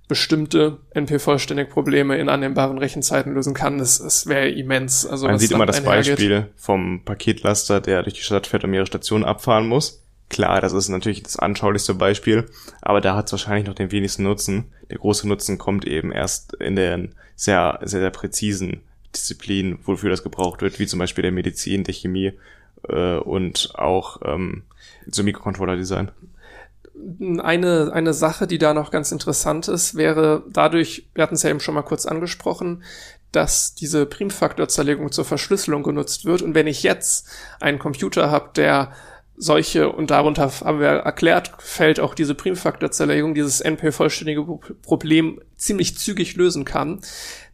bestimmte 0.08 0.78
NP-vollständig 0.94 1.70
Probleme 1.70 2.16
in 2.16 2.28
annehmbaren 2.28 2.78
Rechenzeiten 2.78 3.34
lösen 3.34 3.54
kann, 3.54 3.78
das, 3.78 3.98
das 3.98 4.26
wäre 4.26 4.50
immens. 4.50 5.06
Also 5.06 5.26
Man 5.26 5.38
sieht 5.38 5.50
immer 5.50 5.66
das 5.66 5.82
Beispiel 5.82 6.48
vom 6.56 7.02
Paketlaster, 7.04 7.80
der 7.80 8.02
durch 8.02 8.14
die 8.14 8.22
Stadt 8.22 8.46
fährt 8.46 8.64
und 8.64 8.70
mehrere 8.70 8.86
Stationen 8.86 9.24
abfahren 9.24 9.66
muss. 9.66 10.02
Klar, 10.28 10.60
das 10.60 10.72
ist 10.72 10.88
natürlich 10.88 11.22
das 11.22 11.38
anschaulichste 11.38 11.94
Beispiel, 11.94 12.46
aber 12.82 13.00
da 13.00 13.16
hat 13.16 13.26
es 13.26 13.32
wahrscheinlich 13.32 13.66
noch 13.66 13.74
den 13.74 13.92
wenigsten 13.92 14.24
Nutzen. 14.24 14.72
Der 14.90 14.98
große 14.98 15.26
Nutzen 15.26 15.56
kommt 15.56 15.86
eben 15.86 16.12
erst 16.12 16.54
in 16.54 16.76
den 16.76 17.14
sehr, 17.36 17.78
sehr, 17.82 18.00
sehr 18.00 18.10
präzisen 18.10 18.82
Disziplinen, 19.14 19.78
wofür 19.84 20.10
das 20.10 20.22
gebraucht 20.22 20.62
wird, 20.62 20.78
wie 20.78 20.86
zum 20.86 20.98
Beispiel 20.98 21.22
der 21.22 21.32
Medizin, 21.32 21.84
der 21.84 21.94
Chemie 21.94 22.32
äh, 22.88 23.16
und 23.18 23.72
auch 23.74 24.20
ähm, 24.24 24.64
so 25.06 25.22
Mikrocontroller-Design. 25.22 26.10
Eine, 27.42 27.92
eine 27.92 28.14
Sache, 28.14 28.46
die 28.46 28.58
da 28.58 28.72
noch 28.72 28.90
ganz 28.90 29.12
interessant 29.12 29.68
ist, 29.68 29.96
wäre 29.96 30.44
dadurch, 30.50 31.08
wir 31.14 31.22
hatten 31.22 31.34
es 31.34 31.42
ja 31.42 31.50
eben 31.50 31.60
schon 31.60 31.74
mal 31.74 31.82
kurz 31.82 32.06
angesprochen, 32.06 32.82
dass 33.32 33.74
diese 33.74 34.06
Primfaktorzerlegung 34.06 35.12
zur 35.12 35.26
Verschlüsselung 35.26 35.82
genutzt 35.82 36.24
wird. 36.24 36.40
Und 36.40 36.54
wenn 36.54 36.66
ich 36.66 36.82
jetzt 36.82 37.28
einen 37.60 37.78
Computer 37.78 38.30
habe, 38.30 38.50
der 38.56 38.92
solche, 39.36 39.92
und 39.92 40.10
darunter 40.10 40.50
haben 40.64 40.80
wir 40.80 40.88
erklärt, 40.88 41.52
fällt 41.58 42.00
auch 42.00 42.14
diese 42.14 42.34
Primfaktorzerlegung, 42.34 43.34
dieses 43.34 43.60
NP-vollständige 43.60 44.42
Problem 44.82 45.40
ziemlich 45.56 45.98
zügig 45.98 46.36
lösen 46.36 46.64
kann, 46.64 47.00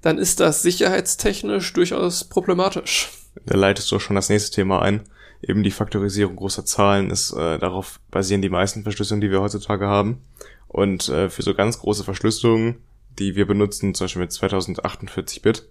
dann 0.03 0.19
ist 0.19 0.41
das 0.41 0.63
sicherheitstechnisch 0.63 1.73
durchaus 1.73 2.25
problematisch. 2.25 3.11
Da 3.47 3.57
leitest 3.57 3.91
du 3.91 3.99
schon 3.99 4.17
das 4.17 4.29
nächste 4.29 4.55
Thema 4.55 4.83
ein. 4.83 5.03
Eben 5.41 5.63
die 5.63 5.71
Faktorisierung 5.71 6.37
großer 6.37 6.65
Zahlen 6.65 7.11
ist, 7.11 7.33
äh, 7.33 7.59
darauf 7.59 7.99
basieren 8.11 8.43
die 8.43 8.49
meisten 8.49 8.83
Verschlüsselungen, 8.83 9.23
die 9.23 9.31
wir 9.31 9.41
heutzutage 9.41 9.87
haben. 9.87 10.23
Und 10.69 11.09
äh, 11.09 11.31
für 11.31 11.43
so 11.43 11.55
ganz 11.55 11.79
große 11.79 12.05
Verschlüsselungen, 12.05 12.77
die 13.19 13.35
wir 13.35 13.47
benutzen, 13.47 13.95
zum 13.95 14.05
Beispiel 14.05 14.23
mit 14.23 14.33
2048 14.33 15.43
Bit, 15.43 15.69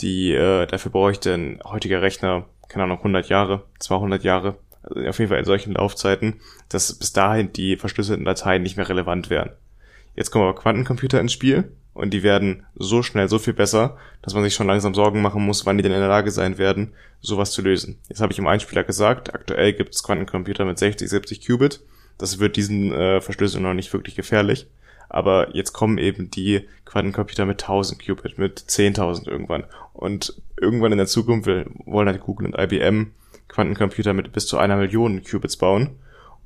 die, 0.00 0.32
äh, 0.32 0.66
dafür 0.66 0.92
bräuchte 0.92 1.34
ein 1.34 1.60
heutiger 1.64 2.02
Rechner, 2.02 2.46
keine 2.68 2.84
Ahnung, 2.84 2.98
100 2.98 3.28
Jahre, 3.28 3.64
200 3.80 4.22
Jahre, 4.24 4.58
also 4.82 5.08
auf 5.08 5.18
jeden 5.18 5.28
Fall 5.30 5.38
in 5.38 5.44
solchen 5.44 5.72
Laufzeiten, 5.72 6.40
dass 6.68 6.92
bis 6.92 7.12
dahin 7.12 7.52
die 7.52 7.76
verschlüsselten 7.76 8.24
Dateien 8.24 8.62
nicht 8.62 8.76
mehr 8.76 8.88
relevant 8.88 9.30
wären. 9.30 9.50
Jetzt 10.14 10.30
kommen 10.30 10.44
aber 10.44 10.60
Quantencomputer 10.60 11.20
ins 11.20 11.32
Spiel 11.32 11.72
und 11.98 12.10
die 12.10 12.22
werden 12.22 12.64
so 12.76 13.02
schnell 13.02 13.28
so 13.28 13.40
viel 13.40 13.54
besser, 13.54 13.96
dass 14.22 14.32
man 14.32 14.44
sich 14.44 14.54
schon 14.54 14.68
langsam 14.68 14.94
Sorgen 14.94 15.20
machen 15.20 15.44
muss, 15.44 15.66
wann 15.66 15.76
die 15.76 15.82
denn 15.82 15.92
in 15.92 15.98
der 15.98 16.08
Lage 16.08 16.30
sein 16.30 16.56
werden, 16.56 16.92
sowas 17.20 17.50
zu 17.50 17.60
lösen. 17.60 17.98
Jetzt 18.08 18.20
habe 18.20 18.32
ich 18.32 18.38
im 18.38 18.46
Einspieler 18.46 18.84
gesagt, 18.84 19.34
aktuell 19.34 19.72
gibt 19.72 19.96
es 19.96 20.04
Quantencomputer 20.04 20.64
mit 20.64 20.78
60, 20.78 21.10
70 21.10 21.44
Qubit. 21.44 21.80
Das 22.16 22.38
wird 22.38 22.54
diesen 22.54 22.92
äh, 22.92 23.20
Verschlüsselungen 23.20 23.70
noch 23.70 23.74
nicht 23.74 23.92
wirklich 23.92 24.14
gefährlich. 24.14 24.68
Aber 25.08 25.56
jetzt 25.56 25.72
kommen 25.72 25.98
eben 25.98 26.30
die 26.30 26.68
Quantencomputer 26.84 27.46
mit 27.46 27.62
1000 27.62 28.04
Qubit, 28.04 28.38
mit 28.38 28.60
10.000 28.60 29.28
irgendwann. 29.28 29.64
Und 29.92 30.40
irgendwann 30.60 30.92
in 30.92 30.98
der 30.98 31.08
Zukunft 31.08 31.48
wollen 31.84 32.08
halt 32.08 32.20
Google 32.20 32.46
und 32.46 32.56
IBM 32.56 33.12
Quantencomputer 33.48 34.12
mit 34.12 34.32
bis 34.32 34.46
zu 34.46 34.56
einer 34.56 34.76
Million 34.76 35.24
Qubits 35.24 35.56
bauen. 35.56 35.96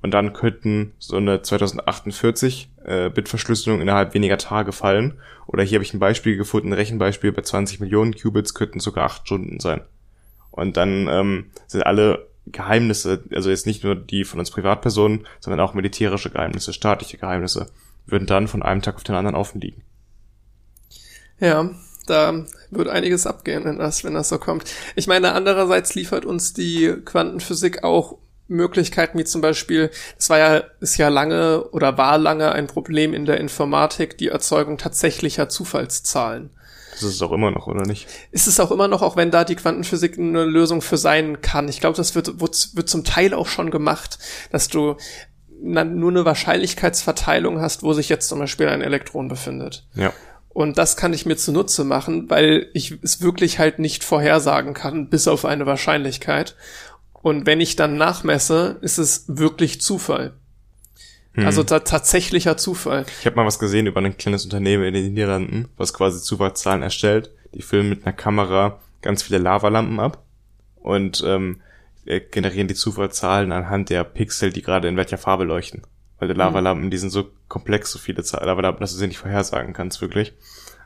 Und 0.03 0.11
dann 0.11 0.33
könnten 0.33 0.93
so 0.99 1.17
eine 1.17 1.43
2048 1.43 2.69
äh, 2.85 3.09
Bit-Verschlüsselung 3.09 3.81
innerhalb 3.81 4.15
weniger 4.15 4.37
Tage 4.37 4.73
fallen. 4.73 5.19
Oder 5.47 5.63
hier 5.63 5.77
habe 5.77 5.85
ich 5.85 5.95
ein 5.95 6.01
Beispiel 6.01 6.37
gefunden, 6.37 6.69
ein 6.69 6.75
Rechenbeispiel 6.75 7.33
bei 7.33 7.43
20 7.43 7.81
Millionen 7.81 8.15
Qubits 8.15 8.55
könnten 8.55 8.81
sogar 8.81 9.05
acht 9.05 9.27
Stunden 9.27 9.61
sein. 9.61 9.83
Und 10.51 10.77
dann 10.77 11.09
ähm, 11.09 11.47
sind 11.69 11.87
alle 11.87 12.27
Geheimnisse, 12.47 13.23
also 13.33 13.51
jetzt 13.51 13.67
nicht 13.67 13.85
nur 13.85 13.95
die 13.95 14.25
von 14.25 14.41
uns 14.41 14.51
Privatpersonen, 14.51 15.27
sondern 15.39 15.61
auch 15.61 15.75
militärische 15.75 16.31
Geheimnisse, 16.31 16.73
staatliche 16.73 17.19
Geheimnisse, 17.19 17.71
würden 18.07 18.27
dann 18.27 18.49
von 18.49 18.63
einem 18.63 18.83
Tag 18.83 18.97
auf 18.97 19.05
den 19.05 19.15
anderen 19.15 19.37
offen 19.37 19.61
liegen. 19.61 19.83
Ja, 21.39 21.71
da 22.07 22.45
wird 22.71 22.89
einiges 22.89 23.27
abgehen, 23.27 23.65
wenn 23.65 23.79
das, 23.79 24.03
wenn 24.03 24.15
das 24.15 24.29
so 24.29 24.39
kommt. 24.39 24.65
Ich 24.97 25.07
meine, 25.07 25.33
andererseits 25.33 25.95
liefert 25.95 26.25
uns 26.25 26.53
die 26.53 26.93
Quantenphysik 27.05 27.85
auch 27.85 28.19
Möglichkeiten 28.49 29.19
wie 29.19 29.25
zum 29.25 29.41
Beispiel, 29.41 29.91
es 30.19 30.31
war 30.31 30.39
ja, 30.39 30.63
ist 30.81 30.99
ja 30.99 31.09
lange 31.09 31.65
oder 31.71 31.97
war 31.99 32.19
lange 32.19 32.53
ein 32.53 32.67
Problem 32.67 33.15
in 33.15 33.25
der 33.25 33.39
Informatik, 33.39 34.19
die 34.19 34.29
Erzeugung 34.29 34.79
tatsächlicher 34.79 35.49
Zufallszahlen. 35.49 36.51
Das 36.93 37.03
ist 37.03 37.15
es 37.15 37.23
auch 37.23 37.33
immer 37.33 37.51
noch, 37.51 37.67
oder 37.67 37.87
nicht? 37.87 38.07
Ist 38.33 38.47
es 38.47 38.61
auch 38.61 38.71
immer 38.71 38.87
noch, 38.87 39.01
auch 39.01 39.17
wenn 39.17 39.31
da 39.31 39.45
die 39.45 39.57
Quantenphysik 39.57 40.19
eine 40.19 40.45
Lösung 40.45 40.83
für 40.83 40.99
sein 40.99 41.41
kann. 41.41 41.69
Ich 41.69 41.81
glaube, 41.81 41.97
das 41.97 42.15
wird, 42.15 42.41
wird, 42.41 42.77
wird 42.77 42.89
zum 42.89 43.05
Teil 43.05 43.33
auch 43.33 43.47
schon 43.47 43.71
gemacht, 43.71 44.19
dass 44.51 44.69
du 44.69 44.97
nur 45.63 46.11
eine 46.11 46.25
Wahrscheinlichkeitsverteilung 46.25 47.61
hast, 47.61 47.83
wo 47.83 47.93
sich 47.93 48.09
jetzt 48.09 48.29
zum 48.29 48.41
Beispiel 48.41 48.69
ein 48.69 48.83
Elektron 48.83 49.29
befindet. 49.29 49.87
Ja. 49.95 50.13
Und 50.49 50.77
das 50.77 50.97
kann 50.97 51.15
ich 51.15 51.25
mir 51.25 51.37
zunutze 51.37 51.85
machen, 51.85 52.29
weil 52.29 52.69
ich 52.75 52.99
es 53.03 53.23
wirklich 53.23 53.59
halt 53.59 53.79
nicht 53.79 54.05
vorhersagen 54.05 54.75
kann, 54.75 55.09
bis 55.09 55.29
auf 55.29 55.45
eine 55.47 55.65
Wahrscheinlichkeit. 55.65 56.57
Und 57.23 57.47
wenn 57.47 57.61
ich 57.61 57.77
dann 57.77 57.97
nachmesse, 57.97 58.79
ist 58.83 58.99
es 58.99 59.25
wirklich 59.29 59.81
Zufall. 59.81 60.35
Hm. 61.35 61.47
Also 61.47 61.63
tatsächlicher 61.63 62.57
Zufall. 62.57 63.07
Ich 63.21 63.27
habe 63.27 63.37
mal 63.37 63.47
was 63.47 63.59
gesehen 63.59 63.87
über 63.87 64.01
ein 64.01 64.17
kleines 64.17 64.45
Unternehmen 64.45 64.85
in 64.85 64.95
den 64.95 65.15
Niederlanden, 65.15 65.69
was 65.77 65.95
quasi 65.95 66.21
Zufallszahlen 66.21 66.83
erstellt. 66.83 67.31
Die 67.55 67.63
filmen 67.63 67.89
mit 67.89 68.05
einer 68.05 68.13
Kamera 68.13 68.81
ganz 69.01 69.23
viele 69.23 69.39
Lavalampen 69.39 69.99
ab 70.01 70.25
und 70.77 71.23
ähm, 71.27 71.61
generieren 72.05 72.69
die 72.69 72.75
Zufallszahlen 72.75 73.53
anhand 73.53 73.89
der 73.89 74.05
Pixel, 74.05 74.53
die 74.53 74.63
gerade 74.63 74.89
in 74.89 74.97
welcher 74.97 75.19
Farbe 75.19 75.45
leuchten. 75.45 75.83
Weil 76.19 76.29
die 76.29 76.35
hm. 76.35 76.41
Lavalampen, 76.41 76.91
die 76.91 76.99
sind 76.99 77.11
so 77.11 77.31
komplex, 77.49 77.93
so 77.93 77.99
viele 77.99 78.23
Lavalampen, 78.23 78.81
dass 78.81 78.93
du 78.93 78.99
sie 78.99 79.07
nicht 79.07 79.19
vorhersagen 79.19 79.73
kannst, 79.73 80.01
wirklich. 80.01 80.35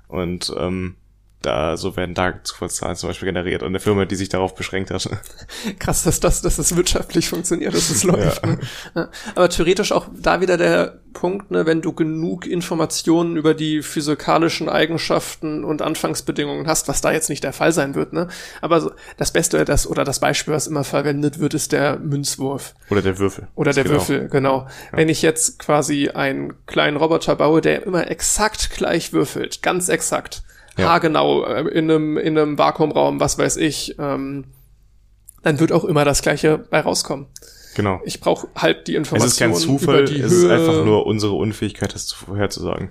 Und 0.07 0.55
ähm, 0.59 0.97
da 1.43 1.77
so 1.77 1.97
werden 1.97 2.15
da 2.15 2.43
Zufallszahlen 2.43 2.97
zum 2.97 3.11
Beispiel 3.11 3.27
generiert 3.27 3.63
und 3.63 3.69
eine 3.69 3.81
Firma, 3.81 4.05
die 4.05 4.17
sich 4.17 4.29
darauf 4.29 4.55
beschränkt 4.55 4.91
hat. 4.91 5.09
Krass, 5.79 6.03
dass 6.03 6.21
das, 6.21 6.43
dass 6.43 6.57
das 6.57 6.77
wirtschaftlich 6.77 7.29
funktioniert, 7.29 7.75
dass 7.75 7.91
es 7.91 8.03
läuft. 8.05 8.45
Ja. 8.45 8.57
Ne? 8.95 9.11
Aber 9.35 9.49
theoretisch 9.49 9.93
auch 9.93 10.09
da 10.13 10.41
wieder 10.41 10.57
der 10.57 11.01
Punkt, 11.13 11.51
ne, 11.51 11.65
wenn 11.65 11.81
du 11.81 11.93
genug 11.93 12.47
Informationen 12.47 13.37
über 13.37 13.55
die 13.55 13.83
physikalischen 13.83 14.69
Eigenschaften 14.69 15.65
und 15.65 15.81
Anfangsbedingungen 15.81 16.67
hast, 16.67 16.89
was 16.89 17.01
da 17.01 17.11
jetzt 17.11 17.31
nicht 17.31 17.43
der 17.43 17.55
Fall 17.55 17.73
sein 17.73 17.95
wird, 17.95 18.13
ne? 18.13 18.29
Aber 18.61 18.81
so, 18.83 18.91
das 19.17 19.33
Beste, 19.33 19.65
das 19.65 19.87
oder 19.87 20.05
das 20.05 20.21
Beispiel, 20.21 20.53
was 20.53 20.67
immer 20.67 20.85
verwendet 20.85 21.39
wird, 21.39 21.55
ist 21.55 21.73
der 21.73 21.99
Münzwurf. 21.99 22.75
Oder 22.91 23.01
der 23.01 23.19
Würfel. 23.19 23.49
Oder 23.55 23.73
der 23.73 23.85
genau. 23.85 23.97
Würfel, 23.97 24.29
genau. 24.29 24.59
Ja. 24.93 24.99
Wenn 24.99 25.09
ich 25.09 25.23
jetzt 25.23 25.59
quasi 25.59 26.11
einen 26.11 26.67
kleinen 26.67 26.99
Roboter 26.99 27.35
baue, 27.37 27.63
der 27.63 27.85
immer 27.87 28.11
exakt 28.11 28.71
gleich 28.71 29.15
würfelt, 29.15 29.63
ganz 29.63 29.89
exakt, 29.89 30.43
ja. 30.77 30.89
haargenau 30.89 31.45
äh, 31.45 31.69
in 31.69 31.91
einem, 31.91 32.17
in 32.19 32.39
einem 32.39 32.59
Vakuumraum, 32.59 33.21
was 33.21 33.39
weiß 33.39 33.57
ich, 33.57 33.97
ähm, 33.99 34.45
dann 35.43 35.61
wird 35.61 35.73
auch 35.73 35.85
immer 35.85 36.05
das 36.05 36.23
Gleiche 36.23 36.59
bei 36.59 36.81
rauskommen. 36.81 37.27
Genau. 37.77 38.01
Ich 38.05 38.21
brauche 38.21 38.49
halt 38.57 38.89
die 38.89 38.95
Information. 38.95 39.27
Es 39.27 39.33
ist 39.35 39.39
kein 39.39 39.55
Zufall, 39.55 40.05
es 40.05 40.11
Höhe. 40.11 40.25
ist 40.25 40.45
einfach 40.47 40.85
nur 40.85 41.07
unsere 41.07 41.35
Unfähigkeit, 41.35 41.95
das 41.95 42.11
vorherzusagen. 42.11 42.91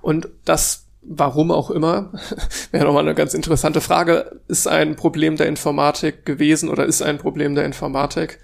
Und 0.00 0.28
das, 0.44 0.86
warum 1.02 1.50
auch 1.50 1.70
immer, 1.70 2.12
wäre 2.72 2.84
nochmal 2.84 3.04
eine 3.04 3.14
ganz 3.14 3.32
interessante 3.32 3.80
Frage, 3.80 4.40
ist 4.48 4.66
ein 4.66 4.96
Problem 4.96 5.36
der 5.36 5.46
Informatik 5.46 6.26
gewesen 6.26 6.68
oder 6.68 6.84
ist 6.84 7.00
ein 7.00 7.18
Problem 7.18 7.54
der 7.54 7.64
Informatik, 7.64 8.40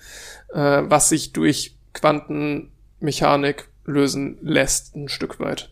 äh, 0.54 0.82
was 0.84 1.08
sich 1.08 1.32
durch 1.32 1.76
Quantenmechanik 1.92 3.68
lösen 3.84 4.38
lässt, 4.42 4.94
ein 4.94 5.08
Stück 5.08 5.40
weit. 5.40 5.70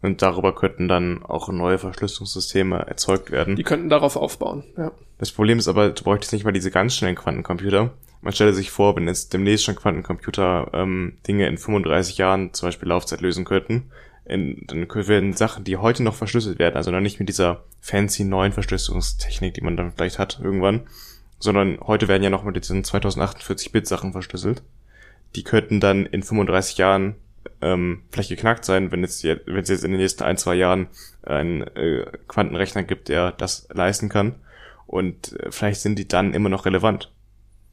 Und 0.00 0.22
darüber 0.22 0.54
könnten 0.54 0.86
dann 0.86 1.24
auch 1.24 1.48
neue 1.48 1.78
Verschlüsselungssysteme 1.78 2.86
erzeugt 2.86 3.30
werden. 3.30 3.56
Die 3.56 3.64
könnten 3.64 3.88
darauf 3.88 4.16
aufbauen, 4.16 4.64
ja. 4.76 4.92
Das 5.18 5.32
Problem 5.32 5.58
ist 5.58 5.66
aber, 5.66 5.90
du 5.90 6.04
bräuchtest 6.04 6.32
nicht 6.32 6.44
mal 6.44 6.52
diese 6.52 6.70
ganz 6.70 6.94
schnellen 6.94 7.16
Quantencomputer. 7.16 7.90
Man 8.20 8.32
stelle 8.32 8.52
sich 8.52 8.70
vor, 8.70 8.96
wenn 8.96 9.08
jetzt 9.08 9.32
demnächst 9.32 9.64
schon 9.64 9.76
Quantencomputer 9.76 10.70
ähm, 10.72 11.18
Dinge 11.26 11.46
in 11.48 11.58
35 11.58 12.18
Jahren 12.18 12.52
zum 12.54 12.68
Beispiel 12.68 12.88
Laufzeit 12.88 13.20
lösen 13.20 13.44
könnten, 13.44 13.90
in, 14.24 14.64
dann 14.66 14.88
werden 14.88 15.32
Sachen, 15.32 15.64
die 15.64 15.76
heute 15.76 16.02
noch 16.02 16.14
verschlüsselt 16.14 16.58
werden, 16.58 16.76
also 16.76 16.90
noch 16.90 17.00
nicht 17.00 17.18
mit 17.18 17.28
dieser 17.28 17.64
fancy 17.80 18.24
neuen 18.24 18.52
Verschlüsselungstechnik, 18.52 19.54
die 19.54 19.62
man 19.62 19.76
dann 19.76 19.92
vielleicht 19.92 20.18
hat 20.18 20.40
irgendwann, 20.42 20.82
sondern 21.38 21.78
heute 21.80 22.08
werden 22.08 22.22
ja 22.22 22.30
noch 22.30 22.44
mit 22.44 22.56
diesen 22.56 22.84
2048-Bit-Sachen 22.84 24.12
verschlüsselt. 24.12 24.62
Die 25.34 25.44
könnten 25.44 25.80
dann 25.80 26.06
in 26.06 26.22
35 26.22 26.78
Jahren 26.78 27.14
ähm, 27.60 28.02
vielleicht 28.10 28.30
geknackt 28.30 28.64
sein, 28.64 28.92
wenn 28.92 29.02
es 29.04 29.22
jetzt, 29.22 29.46
wenn 29.46 29.58
es 29.58 29.68
jetzt 29.68 29.84
in 29.84 29.90
den 29.90 30.00
nächsten 30.00 30.22
ein, 30.22 30.36
zwei 30.36 30.54
Jahren 30.54 30.88
einen 31.22 31.62
äh, 31.62 32.06
Quantenrechner 32.28 32.82
gibt, 32.82 33.08
der 33.08 33.32
das 33.32 33.68
leisten 33.72 34.08
kann. 34.08 34.36
Und 34.86 35.32
äh, 35.40 35.50
vielleicht 35.50 35.80
sind 35.80 35.98
die 35.98 36.08
dann 36.08 36.34
immer 36.34 36.48
noch 36.48 36.66
relevant. 36.66 37.12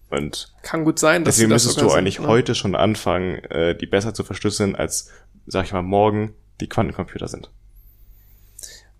Und 0.10 0.54
kann 0.62 0.84
gut 0.84 1.00
sein. 1.00 1.24
Dass 1.24 1.36
deswegen 1.36 1.52
das 1.52 1.66
müsstest 1.66 1.82
du 1.82 1.92
eigentlich 1.92 2.16
sind, 2.16 2.26
ne? 2.26 2.30
heute 2.30 2.56
schon 2.56 2.76
anfangen, 2.76 3.44
äh, 3.46 3.76
die 3.76 3.86
besser 3.86 4.14
zu 4.14 4.24
verschlüsseln, 4.24 4.76
als, 4.76 5.12
sag 5.46 5.66
ich 5.66 5.74
mal, 5.74 5.82
morgen 5.82 6.34
die 6.62 6.68
Quantencomputer 6.68 7.28
sind. 7.28 7.50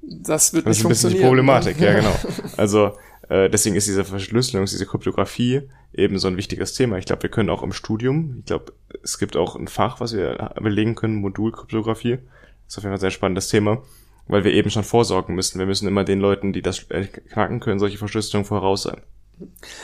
Das 0.02 0.54
wird 0.54 0.66
das 0.66 0.78
nicht 0.78 0.80
ist 0.80 0.86
ein 0.86 0.90
bisschen 0.90 1.10
die 1.12 1.22
Problematik, 1.26 1.80
ja 1.80 1.94
genau. 2.00 2.16
Also 2.58 2.98
äh, 3.30 3.50
deswegen 3.50 3.76
ist 3.76 3.88
diese 3.88 4.06
Verschlüsselung, 4.06 4.66
diese 4.66 4.86
Kryptographie 4.86 5.64
eben 5.94 6.20
so 6.20 6.28
ein 6.28 6.38
wichtiges 6.38 6.74
Thema. 6.74 6.98
Ich 6.98 7.06
glaube, 7.06 7.24
wir 7.24 7.30
können 7.30 7.50
auch 7.50 7.64
im 7.64 7.74
Studium, 7.74 8.38
ich 8.40 8.46
glaube, 8.46 8.74
es 9.06 9.20
gibt 9.20 9.38
auch 9.38 9.56
ein 9.56 9.68
Fach, 9.68 10.00
was 10.00 10.14
wir 10.14 10.52
belegen 10.60 10.96
können, 10.96 11.16
Modulkryptographie. 11.16 12.18
Das 12.66 12.74
ist 12.74 12.78
auf 12.80 12.84
jeden 12.84 12.92
Fall 12.92 12.98
ein 12.98 13.00
sehr 13.00 13.12
spannendes 13.12 13.48
Thema, 13.48 13.84
weil 14.28 14.44
wir 14.44 14.52
eben 14.52 14.72
schon 14.72 14.84
vorsorgen 14.84 15.36
müssen. 15.36 15.60
Wir 15.60 15.68
müssen 15.68 15.88
immer 15.88 16.04
den 16.04 16.20
Leuten, 16.20 16.52
die 16.52 16.64
das 16.64 16.88
knacken 16.88 17.60
können, 17.60 17.80
solche 17.80 18.00
Verschlüsselungen 18.00 18.48
voraus 18.48 18.84
sein. 18.84 19.02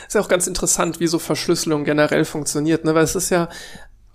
Ist 0.06 0.14
ja 0.14 0.20
auch 0.20 0.28
ganz 0.28 0.46
interessant, 0.46 0.98
wie 0.98 1.06
so 1.06 1.18
Verschlüsselung 1.18 1.84
generell 1.84 2.24
funktioniert, 2.24 2.84
ne? 2.84 2.94
Weil 2.94 3.04
es 3.04 3.14
ist 3.14 3.30
ja 3.30 3.48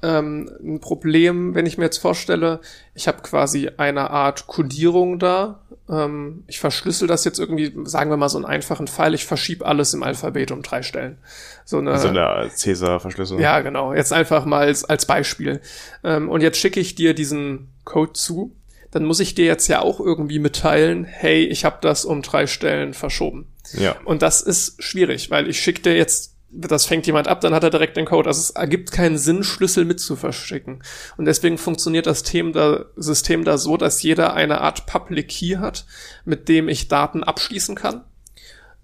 ähm, 0.03 0.51
ein 0.61 0.79
Problem, 0.81 1.55
wenn 1.55 1.65
ich 1.65 1.77
mir 1.77 1.85
jetzt 1.85 1.99
vorstelle, 1.99 2.59
ich 2.93 3.07
habe 3.07 3.21
quasi 3.21 3.69
eine 3.77 4.09
Art 4.09 4.47
Codierung 4.47 5.19
da. 5.19 5.61
Ähm, 5.89 6.43
ich 6.47 6.59
verschlüssel 6.59 7.07
das 7.07 7.23
jetzt 7.23 7.39
irgendwie, 7.39 7.73
sagen 7.85 8.09
wir 8.09 8.17
mal 8.17 8.29
so 8.29 8.37
einen 8.37 8.45
einfachen 8.45 8.87
Pfeil, 8.87 9.13
ich 9.13 9.25
verschiebe 9.25 9.65
alles 9.65 9.93
im 9.93 10.03
Alphabet 10.03 10.51
um 10.51 10.61
drei 10.61 10.83
Stellen. 10.83 11.17
So 11.65 11.77
eine, 11.77 11.91
also 11.91 12.09
eine 12.09 12.49
Cäsar-Verschlüsselung. 12.53 13.41
Ja, 13.41 13.61
genau. 13.61 13.93
Jetzt 13.93 14.13
einfach 14.13 14.45
mal 14.45 14.67
als, 14.67 14.83
als 14.85 15.05
Beispiel. 15.05 15.61
Ähm, 16.03 16.29
und 16.29 16.41
jetzt 16.41 16.57
schicke 16.59 16.79
ich 16.79 16.95
dir 16.95 17.13
diesen 17.13 17.69
Code 17.85 18.13
zu. 18.13 18.55
Dann 18.91 19.03
muss 19.03 19.19
ich 19.19 19.35
dir 19.35 19.45
jetzt 19.45 19.67
ja 19.67 19.81
auch 19.81 19.99
irgendwie 19.99 20.39
mitteilen, 20.39 21.03
hey, 21.03 21.43
ich 21.45 21.65
habe 21.65 21.77
das 21.81 22.05
um 22.05 22.21
drei 22.21 22.47
Stellen 22.47 22.93
verschoben. 22.93 23.47
Ja. 23.73 23.95
Und 24.05 24.21
das 24.21 24.41
ist 24.41 24.81
schwierig, 24.81 25.29
weil 25.29 25.49
ich 25.49 25.59
schicke 25.59 25.81
dir 25.81 25.95
jetzt 25.95 26.36
das 26.49 26.85
fängt 26.85 27.05
jemand 27.05 27.27
ab, 27.27 27.41
dann 27.41 27.53
hat 27.53 27.63
er 27.63 27.69
direkt 27.69 27.97
den 27.97 28.05
Code. 28.05 28.29
Also 28.29 28.39
es 28.39 28.49
ergibt 28.51 28.91
keinen 28.91 29.17
Sinn, 29.17 29.43
Schlüssel 29.43 29.85
mit 29.85 29.99
zu 29.99 30.15
verschicken. 30.15 30.81
Und 31.17 31.25
deswegen 31.25 31.57
funktioniert 31.57 32.07
das 32.07 32.19
System 32.19 32.53
da, 32.53 32.85
System 32.95 33.43
da 33.43 33.57
so, 33.57 33.77
dass 33.77 34.01
jeder 34.01 34.33
eine 34.33 34.61
Art 34.61 34.85
Public 34.85 35.29
Key 35.29 35.57
hat, 35.57 35.85
mit 36.25 36.47
dem 36.47 36.69
ich 36.69 36.87
Daten 36.87 37.23
abschließen 37.23 37.75
kann, 37.75 38.03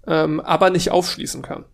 ähm, 0.06 0.40
aber 0.40 0.70
nicht 0.70 0.90
aufschließen 0.90 1.42
kann. 1.42 1.64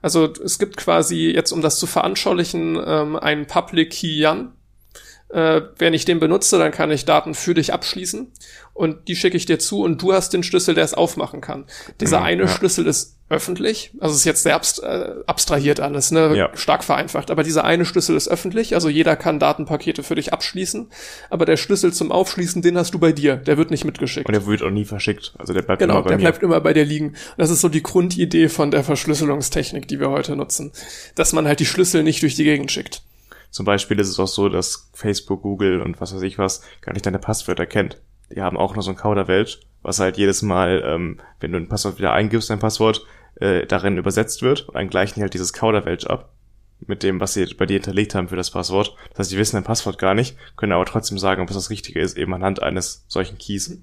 Also 0.00 0.32
es 0.32 0.58
gibt 0.58 0.76
quasi, 0.76 1.30
jetzt 1.34 1.52
um 1.52 1.62
das 1.62 1.78
zu 1.78 1.86
veranschaulichen, 1.86 2.80
ähm, 2.84 3.16
einen 3.16 3.46
Public 3.46 3.90
Key 3.90 4.18
Jan. 4.18 4.52
Äh, 5.28 5.62
wenn 5.78 5.92
ich 5.92 6.04
den 6.04 6.20
benutze, 6.20 6.58
dann 6.58 6.70
kann 6.70 6.90
ich 6.90 7.04
Daten 7.04 7.34
für 7.34 7.54
dich 7.54 7.72
abschließen 7.72 8.30
und 8.74 9.08
die 9.08 9.16
schicke 9.16 9.36
ich 9.36 9.46
dir 9.46 9.58
zu 9.58 9.82
und 9.82 10.00
du 10.00 10.12
hast 10.12 10.32
den 10.32 10.42
Schlüssel, 10.42 10.74
der 10.74 10.84
es 10.84 10.94
aufmachen 10.94 11.40
kann. 11.40 11.64
Dieser 12.00 12.20
mhm, 12.20 12.26
eine 12.26 12.42
ja. 12.42 12.48
Schlüssel 12.48 12.86
ist 12.86 13.16
öffentlich, 13.28 13.90
also 13.98 14.14
ist 14.14 14.24
jetzt 14.24 14.44
sehr 14.44 14.54
abst 14.54 14.84
äh, 14.84 15.14
abstrahiert 15.26 15.80
alles, 15.80 16.12
ne, 16.12 16.36
ja. 16.36 16.50
stark 16.54 16.84
vereinfacht, 16.84 17.32
aber 17.32 17.42
dieser 17.42 17.64
eine 17.64 17.84
Schlüssel 17.84 18.14
ist 18.14 18.28
öffentlich, 18.28 18.74
also 18.74 18.88
jeder 18.88 19.16
kann 19.16 19.40
Datenpakete 19.40 20.04
für 20.04 20.14
dich 20.14 20.32
abschließen, 20.32 20.90
aber 21.28 21.44
der 21.44 21.56
Schlüssel 21.56 21.92
zum 21.92 22.12
Aufschließen, 22.12 22.62
den 22.62 22.78
hast 22.78 22.94
du 22.94 23.00
bei 23.00 23.10
dir, 23.10 23.36
der 23.36 23.56
wird 23.56 23.72
nicht 23.72 23.84
mitgeschickt. 23.84 24.28
Und 24.28 24.32
der 24.32 24.46
wird 24.46 24.62
auch 24.62 24.70
nie 24.70 24.84
verschickt, 24.84 25.34
also 25.38 25.52
der 25.52 25.62
bleibt 25.62 25.80
genau, 25.80 25.94
immer 25.94 26.02
bei 26.04 26.10
der 26.10 26.18
mir. 26.18 26.22
bleibt 26.22 26.42
immer 26.44 26.60
bei 26.60 26.72
dir 26.72 26.84
liegen. 26.84 27.08
Und 27.08 27.38
das 27.38 27.50
ist 27.50 27.62
so 27.62 27.68
die 27.68 27.82
Grundidee 27.82 28.48
von 28.48 28.70
der 28.70 28.84
Verschlüsselungstechnik, 28.84 29.88
die 29.88 29.98
wir 29.98 30.10
heute 30.10 30.36
nutzen, 30.36 30.70
dass 31.16 31.32
man 31.32 31.48
halt 31.48 31.58
die 31.58 31.66
Schlüssel 31.66 32.04
nicht 32.04 32.22
durch 32.22 32.36
die 32.36 32.44
Gegend 32.44 32.70
schickt. 32.70 33.02
Zum 33.50 33.64
Beispiel 33.64 33.98
ist 33.98 34.08
es 34.08 34.20
auch 34.20 34.28
so, 34.28 34.48
dass 34.48 34.90
Facebook, 34.92 35.42
Google 35.42 35.80
und 35.80 36.00
was 36.00 36.14
weiß 36.14 36.22
ich 36.22 36.38
was 36.38 36.62
gar 36.80 36.92
nicht 36.92 37.06
deine 37.06 37.18
Passwörter 37.18 37.66
kennt 37.66 38.00
die 38.34 38.42
haben 38.42 38.56
auch 38.56 38.74
noch 38.74 38.82
so 38.82 38.90
ein 38.90 38.96
Kauderwelsch, 38.96 39.60
was 39.82 40.00
halt 40.00 40.16
jedes 40.16 40.42
Mal, 40.42 40.82
ähm, 40.84 41.20
wenn 41.40 41.52
du 41.52 41.58
ein 41.58 41.68
Passwort 41.68 41.98
wieder 41.98 42.12
eingibst, 42.12 42.50
dein 42.50 42.58
Passwort, 42.58 43.04
äh, 43.36 43.66
darin 43.66 43.98
übersetzt 43.98 44.42
wird 44.42 44.68
und 44.68 44.74
dann 44.74 44.88
gleichen 44.88 45.16
die 45.16 45.22
halt 45.22 45.34
dieses 45.34 45.52
Kauderwelsch 45.52 46.06
ab 46.06 46.32
mit 46.80 47.02
dem, 47.02 47.20
was 47.20 47.34
sie 47.34 47.46
bei 47.54 47.64
dir 47.64 47.74
hinterlegt 47.74 48.14
haben 48.14 48.28
für 48.28 48.36
das 48.36 48.50
Passwort. 48.50 48.94
Das 49.10 49.20
heißt, 49.20 49.32
die 49.32 49.38
wissen 49.38 49.56
dein 49.56 49.64
Passwort 49.64 49.98
gar 49.98 50.14
nicht, 50.14 50.36
können 50.56 50.72
aber 50.72 50.84
trotzdem 50.84 51.18
sagen, 51.18 51.40
ob 51.40 51.48
es 51.48 51.56
das 51.56 51.70
Richtige 51.70 52.00
ist, 52.00 52.18
eben 52.18 52.34
anhand 52.34 52.62
eines 52.62 53.04
solchen 53.08 53.38
Keys. 53.38 53.78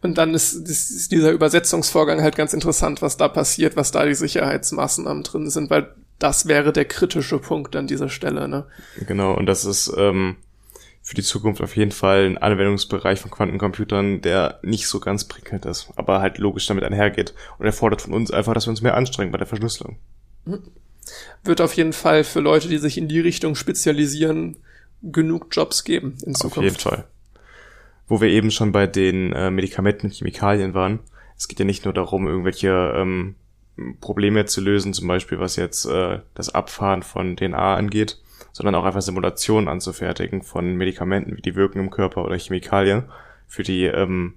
Und 0.00 0.18
dann 0.18 0.34
ist, 0.34 0.54
ist 0.54 1.12
dieser 1.12 1.30
Übersetzungsvorgang 1.30 2.20
halt 2.20 2.34
ganz 2.34 2.52
interessant, 2.52 3.00
was 3.00 3.16
da 3.16 3.28
passiert, 3.28 3.76
was 3.76 3.92
da 3.92 4.04
die 4.04 4.14
Sicherheitsmaßnahmen 4.14 5.22
drin 5.22 5.50
sind, 5.50 5.70
weil 5.70 5.94
das 6.22 6.46
wäre 6.46 6.72
der 6.72 6.84
kritische 6.84 7.38
Punkt 7.38 7.74
an 7.74 7.86
dieser 7.86 8.08
Stelle, 8.08 8.46
ne? 8.48 8.66
Genau, 9.06 9.34
und 9.34 9.46
das 9.46 9.64
ist, 9.64 9.92
ähm, 9.96 10.36
für 11.02 11.16
die 11.16 11.22
Zukunft 11.22 11.60
auf 11.60 11.76
jeden 11.76 11.90
Fall 11.90 12.24
ein 12.24 12.38
Anwendungsbereich 12.38 13.18
von 13.18 13.30
Quantencomputern, 13.30 14.20
der 14.20 14.60
nicht 14.62 14.86
so 14.86 15.00
ganz 15.00 15.24
prickelnd 15.24 15.66
ist, 15.66 15.88
aber 15.96 16.20
halt 16.20 16.38
logisch 16.38 16.66
damit 16.66 16.84
einhergeht. 16.84 17.34
Und 17.58 17.66
er 17.66 17.72
fordert 17.72 18.02
von 18.02 18.12
uns 18.12 18.30
einfach, 18.30 18.54
dass 18.54 18.66
wir 18.66 18.70
uns 18.70 18.82
mehr 18.82 18.96
anstrengen 18.96 19.32
bei 19.32 19.38
der 19.38 19.48
Verschlüsselung. 19.48 19.96
Wird 21.42 21.60
auf 21.60 21.74
jeden 21.74 21.92
Fall 21.92 22.22
für 22.22 22.38
Leute, 22.38 22.68
die 22.68 22.78
sich 22.78 22.98
in 22.98 23.08
die 23.08 23.20
Richtung 23.20 23.56
spezialisieren, 23.56 24.56
genug 25.02 25.48
Jobs 25.50 25.82
geben 25.82 26.16
in 26.24 26.36
Zukunft. 26.36 26.58
Auf 26.58 26.64
jeden 26.64 26.78
Fall. 26.78 27.04
Wo 28.06 28.20
wir 28.20 28.28
eben 28.28 28.52
schon 28.52 28.70
bei 28.70 28.86
den 28.86 29.32
äh, 29.32 29.50
Medikamenten 29.50 30.06
und 30.06 30.12
Chemikalien 30.12 30.74
waren. 30.74 31.00
Es 31.36 31.48
geht 31.48 31.58
ja 31.58 31.64
nicht 31.64 31.84
nur 31.84 31.94
darum, 31.94 32.28
irgendwelche 32.28 32.94
ähm, 32.96 33.34
Probleme 34.00 34.44
zu 34.44 34.60
lösen, 34.60 34.92
zum 34.92 35.08
Beispiel 35.08 35.38
was 35.38 35.56
jetzt 35.56 35.86
äh, 35.86 36.20
das 36.34 36.54
Abfahren 36.54 37.02
von 37.02 37.36
DNA 37.36 37.74
angeht, 37.74 38.18
sondern 38.52 38.74
auch 38.74 38.84
einfach 38.84 39.02
Simulationen 39.02 39.68
anzufertigen 39.68 40.42
von 40.42 40.76
Medikamenten, 40.76 41.36
wie 41.36 41.42
die 41.42 41.54
wirken 41.54 41.78
im 41.78 41.90
Körper 41.90 42.24
oder 42.24 42.38
Chemikalien. 42.38 43.04
Für 43.48 43.62
die 43.62 43.84
ähm, 43.84 44.34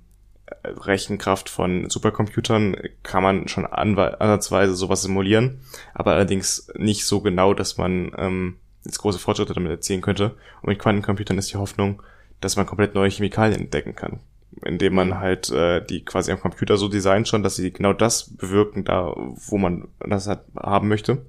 Rechenkraft 0.64 1.50
von 1.50 1.90
Supercomputern 1.90 2.78
kann 3.04 3.24
man 3.24 3.48
schon 3.48 3.66
ansatzweise 3.66 4.76
sowas 4.76 5.02
simulieren, 5.02 5.62
aber 5.94 6.14
allerdings 6.14 6.68
nicht 6.76 7.06
so 7.06 7.22
genau, 7.22 7.54
dass 7.54 7.78
man 7.78 8.12
ähm, 8.18 8.58
jetzt 8.84 9.00
große 9.00 9.20
Fortschritte 9.20 9.54
damit 9.54 9.72
erzielen 9.72 10.02
könnte. 10.02 10.36
Und 10.62 10.70
mit 10.70 10.80
Quantencomputern 10.80 11.38
ist 11.38 11.52
die 11.52 11.58
Hoffnung, 11.58 12.02
dass 12.42 12.56
man 12.56 12.66
komplett 12.66 12.94
neue 12.94 13.10
Chemikalien 13.10 13.60
entdecken 13.60 13.96
kann, 13.96 14.20
indem 14.64 14.96
man 14.96 15.20
halt 15.20 15.50
äh, 15.52 15.86
die 15.86 16.04
quasi 16.04 16.32
am 16.32 16.40
Computer 16.40 16.78
so 16.78 16.88
designt 16.88 17.28
schon, 17.28 17.44
dass 17.44 17.56
sie 17.56 17.72
genau 17.72 17.94
das 17.94 18.36
bewirken, 18.36 18.86
da 18.86 19.14
wo 19.16 19.58
man 19.58 19.88
das 20.00 20.28
halt 20.28 20.42
haben 20.56 20.88
möchte 20.88 21.26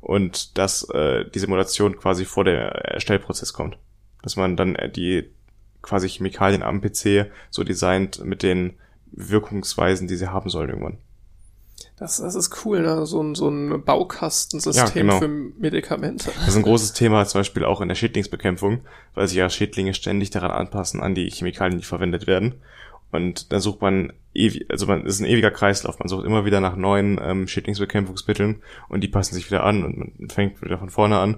und 0.00 0.56
dass 0.58 0.88
äh, 0.90 1.24
die 1.28 1.38
Simulation 1.38 1.96
quasi 1.96 2.24
vor 2.24 2.44
der 2.44 2.70
Erstellprozess 2.70 3.52
kommt, 3.52 3.78
dass 4.22 4.36
man 4.36 4.56
dann 4.56 4.74
äh, 4.76 4.90
die 4.90 5.30
quasi 5.82 6.08
Chemikalien 6.08 6.62
am 6.62 6.80
PC 6.80 7.30
so 7.50 7.64
designt 7.64 8.24
mit 8.24 8.42
den 8.42 8.74
Wirkungsweisen, 9.12 10.06
die 10.08 10.16
sie 10.16 10.28
haben 10.28 10.50
sollen 10.50 10.70
irgendwann. 10.70 10.98
Das, 12.00 12.16
das 12.16 12.34
ist 12.34 12.64
cool, 12.64 12.80
ne? 12.80 13.04
so, 13.04 13.22
ein, 13.22 13.34
so 13.34 13.50
ein 13.50 13.84
Baukastensystem 13.84 14.86
ja, 14.86 14.88
genau. 14.88 15.18
für 15.18 15.28
Medikamente. 15.28 16.32
Das 16.34 16.48
ist 16.48 16.56
ein 16.56 16.62
großes 16.62 16.94
Thema 16.94 17.26
zum 17.26 17.40
Beispiel 17.40 17.66
auch 17.66 17.82
in 17.82 17.88
der 17.88 17.94
Schädlingsbekämpfung, 17.94 18.80
weil 19.14 19.28
sich 19.28 19.36
ja 19.36 19.50
Schädlinge 19.50 19.92
ständig 19.92 20.30
daran 20.30 20.50
anpassen, 20.50 21.02
an 21.02 21.14
die 21.14 21.28
Chemikalien, 21.30 21.78
die 21.78 21.84
verwendet 21.84 22.26
werden. 22.26 22.54
Und 23.12 23.52
dann 23.52 23.60
sucht 23.60 23.82
man 23.82 24.14
ewig, 24.32 24.64
also 24.70 24.86
man 24.86 25.04
ist 25.04 25.20
ein 25.20 25.26
ewiger 25.26 25.50
Kreislauf. 25.50 25.98
Man 25.98 26.08
sucht 26.08 26.24
immer 26.24 26.46
wieder 26.46 26.60
nach 26.60 26.74
neuen 26.74 27.20
ähm, 27.22 27.46
Schädlingsbekämpfungsmitteln 27.46 28.62
und 28.88 29.02
die 29.02 29.08
passen 29.08 29.34
sich 29.34 29.50
wieder 29.50 29.64
an 29.64 29.84
und 29.84 29.98
man 29.98 30.30
fängt 30.30 30.62
wieder 30.62 30.78
von 30.78 30.88
vorne 30.88 31.18
an. 31.18 31.36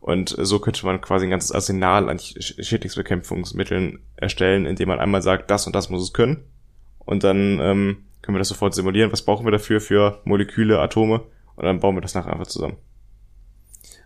Und 0.00 0.36
so 0.38 0.58
könnte 0.58 0.84
man 0.84 1.00
quasi 1.00 1.24
ein 1.24 1.30
ganzes 1.30 1.52
Arsenal 1.52 2.10
an 2.10 2.18
Schädlingsbekämpfungsmitteln 2.18 4.00
erstellen, 4.16 4.66
indem 4.66 4.88
man 4.88 4.98
einmal 4.98 5.22
sagt, 5.22 5.50
das 5.50 5.66
und 5.66 5.74
das 5.74 5.88
muss 5.88 6.02
es 6.02 6.12
können. 6.12 6.44
Und 6.98 7.24
dann 7.24 7.60
ähm, 7.60 7.96
können 8.22 8.36
wir 8.36 8.40
das 8.40 8.48
sofort 8.48 8.74
simulieren. 8.74 9.12
Was 9.12 9.22
brauchen 9.22 9.44
wir 9.44 9.52
dafür 9.52 9.80
für 9.80 10.20
Moleküle, 10.24 10.80
Atome? 10.80 11.22
Und 11.56 11.64
dann 11.64 11.80
bauen 11.80 11.96
wir 11.96 12.00
das 12.00 12.14
nachher 12.14 12.32
einfach 12.32 12.46
zusammen. 12.46 12.76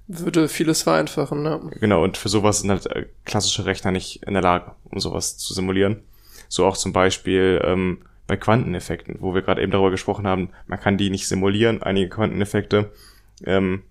Würde 0.09 0.49
vieles 0.49 0.83
vereinfachen, 0.83 1.43
ne? 1.43 1.61
Genau, 1.81 2.03
und 2.03 2.17
für 2.17 2.29
sowas 2.29 2.61
sind 2.61 2.71
halt 2.71 2.87
äh, 2.87 3.07
klassische 3.25 3.67
Rechner 3.67 3.91
nicht 3.91 4.23
in 4.25 4.35
der 4.35 4.43
Lage, 4.43 4.73
um 4.85 5.01
sowas 5.01 5.37
zu 5.37 5.53
simulieren. 5.53 6.03
So 6.49 6.65
auch 6.65 6.77
zum 6.77 6.93
Beispiel 6.93 7.61
ähm, 7.65 8.03
bei 8.27 8.37
Quanteneffekten, 8.37 9.17
wo 9.21 9.35
wir 9.35 9.43
gerade 9.43 9.63
eben 9.63 9.73
darüber 9.73 9.91
gesprochen 9.91 10.27
haben, 10.27 10.51
man 10.67 10.81
kann 10.81 10.97
die 10.97 11.11
nicht 11.11 11.27
simulieren, 11.27 11.83
einige 11.83 12.09
Quanteneffekte. 12.09 12.93
Ähm, 13.45 13.83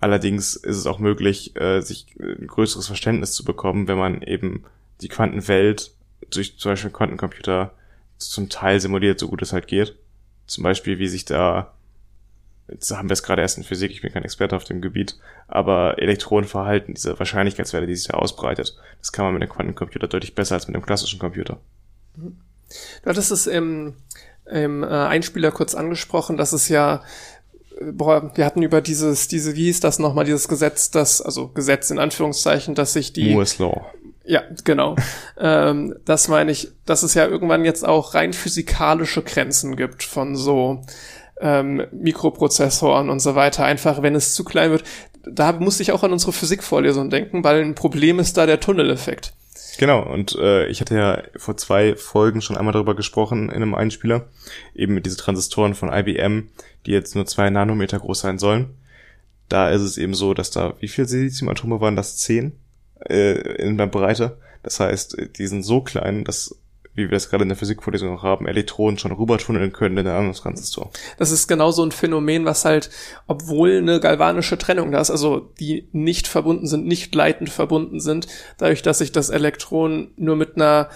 allerdings 0.00 0.54
ist 0.54 0.76
es 0.76 0.86
auch 0.86 1.00
möglich, 1.00 1.56
äh, 1.56 1.80
sich 1.80 2.06
ein 2.20 2.46
größeres 2.46 2.86
Verständnis 2.86 3.32
zu 3.32 3.44
bekommen, 3.44 3.88
wenn 3.88 3.98
man 3.98 4.22
eben 4.22 4.64
die 5.00 5.08
Quantenwelt 5.08 5.92
durch 6.30 6.56
zum 6.58 6.72
Beispiel 6.72 6.90
Quantencomputer 6.90 7.72
zum 8.18 8.48
Teil 8.48 8.80
simuliert, 8.80 9.18
so 9.18 9.28
gut 9.28 9.42
es 9.42 9.52
halt 9.52 9.66
geht. 9.66 9.96
Zum 10.46 10.64
Beispiel, 10.64 10.98
wie 10.98 11.08
sich 11.08 11.24
da, 11.24 11.72
jetzt 12.68 12.90
haben 12.90 13.08
wir 13.08 13.14
es 13.14 13.22
gerade 13.22 13.42
erst 13.42 13.58
in 13.58 13.64
Physik, 13.64 13.90
ich 13.90 14.02
bin 14.02 14.12
kein 14.12 14.24
Experte 14.24 14.56
auf 14.56 14.64
dem 14.64 14.80
Gebiet, 14.80 15.18
aber 15.46 15.98
Elektronenverhalten, 15.98 16.94
diese 16.94 17.18
Wahrscheinlichkeitswerte, 17.18 17.86
die 17.86 17.94
sich 17.94 18.08
da 18.08 18.14
ausbreitet, 18.14 18.76
das 18.98 19.12
kann 19.12 19.24
man 19.24 19.34
mit 19.34 19.42
einem 19.42 19.52
Quantencomputer 19.52 20.08
deutlich 20.08 20.34
besser 20.34 20.54
als 20.54 20.66
mit 20.66 20.74
einem 20.74 20.84
klassischen 20.84 21.18
Computer. 21.18 21.58
Du 22.16 23.06
hattest 23.06 23.30
es 23.30 23.46
im, 23.46 23.94
im 24.50 24.82
äh, 24.82 24.86
Einspieler 24.86 25.52
kurz 25.52 25.74
angesprochen, 25.74 26.36
dass 26.36 26.52
es 26.52 26.68
ja 26.68 27.02
äh, 27.80 27.92
boah, 27.92 28.32
wir 28.34 28.44
hatten 28.44 28.62
über 28.62 28.80
dieses, 28.80 29.28
diese, 29.28 29.54
wie 29.54 29.64
hieß 29.64 29.80
das 29.80 29.98
nochmal, 29.98 30.24
dieses 30.24 30.48
Gesetz, 30.48 30.90
das, 30.90 31.22
also 31.22 31.48
Gesetz 31.48 31.90
in 31.90 31.98
Anführungszeichen, 31.98 32.74
dass 32.74 32.92
sich 32.92 33.12
die 33.12 33.32
Moore's 33.32 33.58
Law. 33.58 33.86
Ja, 34.28 34.42
genau. 34.62 34.94
ähm, 35.40 35.96
das 36.04 36.28
meine 36.28 36.52
ich, 36.52 36.68
dass 36.84 37.02
es 37.02 37.14
ja 37.14 37.26
irgendwann 37.26 37.64
jetzt 37.64 37.86
auch 37.86 38.14
rein 38.14 38.34
physikalische 38.34 39.22
Grenzen 39.22 39.74
gibt 39.74 40.02
von 40.02 40.36
so 40.36 40.82
ähm, 41.40 41.86
Mikroprozessoren 41.92 43.08
und 43.08 43.20
so 43.20 43.34
weiter. 43.34 43.64
Einfach, 43.64 44.02
wenn 44.02 44.14
es 44.14 44.34
zu 44.34 44.44
klein 44.44 44.70
wird. 44.70 44.84
Da 45.24 45.52
musste 45.52 45.82
ich 45.82 45.92
auch 45.92 46.02
an 46.02 46.12
unsere 46.12 46.32
Physikvorlesung 46.32 47.08
denken, 47.08 47.42
weil 47.42 47.62
ein 47.62 47.74
Problem 47.74 48.18
ist 48.18 48.36
da 48.36 48.44
der 48.44 48.60
Tunneleffekt. 48.60 49.32
Genau, 49.78 50.02
und 50.02 50.34
äh, 50.36 50.66
ich 50.66 50.80
hatte 50.80 50.96
ja 50.96 51.22
vor 51.36 51.56
zwei 51.56 51.96
Folgen 51.96 52.42
schon 52.42 52.56
einmal 52.56 52.72
darüber 52.72 52.96
gesprochen 52.96 53.48
in 53.48 53.56
einem 53.56 53.74
Einspieler, 53.74 54.26
eben 54.74 54.92
mit 54.92 55.06
diesen 55.06 55.18
Transistoren 55.18 55.74
von 55.74 55.90
IBM, 55.92 56.50
die 56.84 56.90
jetzt 56.90 57.14
nur 57.14 57.26
zwei 57.26 57.48
Nanometer 57.48 57.98
groß 57.98 58.20
sein 58.20 58.38
sollen. 58.38 58.74
Da 59.48 59.70
ist 59.70 59.82
es 59.82 59.96
eben 59.96 60.14
so, 60.14 60.34
dass 60.34 60.50
da, 60.50 60.74
wie 60.80 60.88
viel 60.88 61.06
Siliziumatome 61.06 61.80
waren 61.80 61.96
das? 61.96 62.18
Zehn? 62.18 62.52
Äh, 63.06 63.32
in 63.62 63.78
der 63.78 63.86
Breite. 63.86 64.38
Das 64.62 64.80
heißt, 64.80 65.16
die 65.36 65.46
sind 65.46 65.62
so 65.62 65.80
klein, 65.80 66.24
dass 66.24 66.58
wie 66.98 67.04
wir 67.04 67.10
das 67.10 67.30
gerade 67.30 67.44
in 67.44 67.48
der 67.48 67.56
Physikvorlesung 67.56 68.18
auch 68.18 68.24
haben, 68.24 68.48
Elektronen 68.48 68.98
schon 68.98 69.12
rübertunneln 69.12 69.72
können 69.72 69.96
in 69.96 70.04
der 70.04 70.14
anderen 70.14 70.34
Transistor. 70.34 70.90
Das 71.16 71.30
ist 71.30 71.46
genau 71.46 71.70
so 71.70 71.84
ein 71.84 71.92
Phänomen, 71.92 72.44
was 72.44 72.64
halt, 72.64 72.90
obwohl 73.28 73.78
eine 73.78 74.00
galvanische 74.00 74.58
Trennung 74.58 74.90
da 74.90 75.00
ist, 75.00 75.10
also 75.10 75.52
die 75.60 75.88
nicht 75.92 76.26
verbunden 76.26 76.66
sind, 76.66 76.86
nicht 76.86 77.14
leitend 77.14 77.50
verbunden 77.50 78.00
sind, 78.00 78.26
dadurch, 78.58 78.82
dass 78.82 78.98
sich 78.98 79.12
das 79.12 79.30
Elektron 79.30 80.10
nur 80.16 80.34
mit 80.34 80.56
einer 80.56 80.88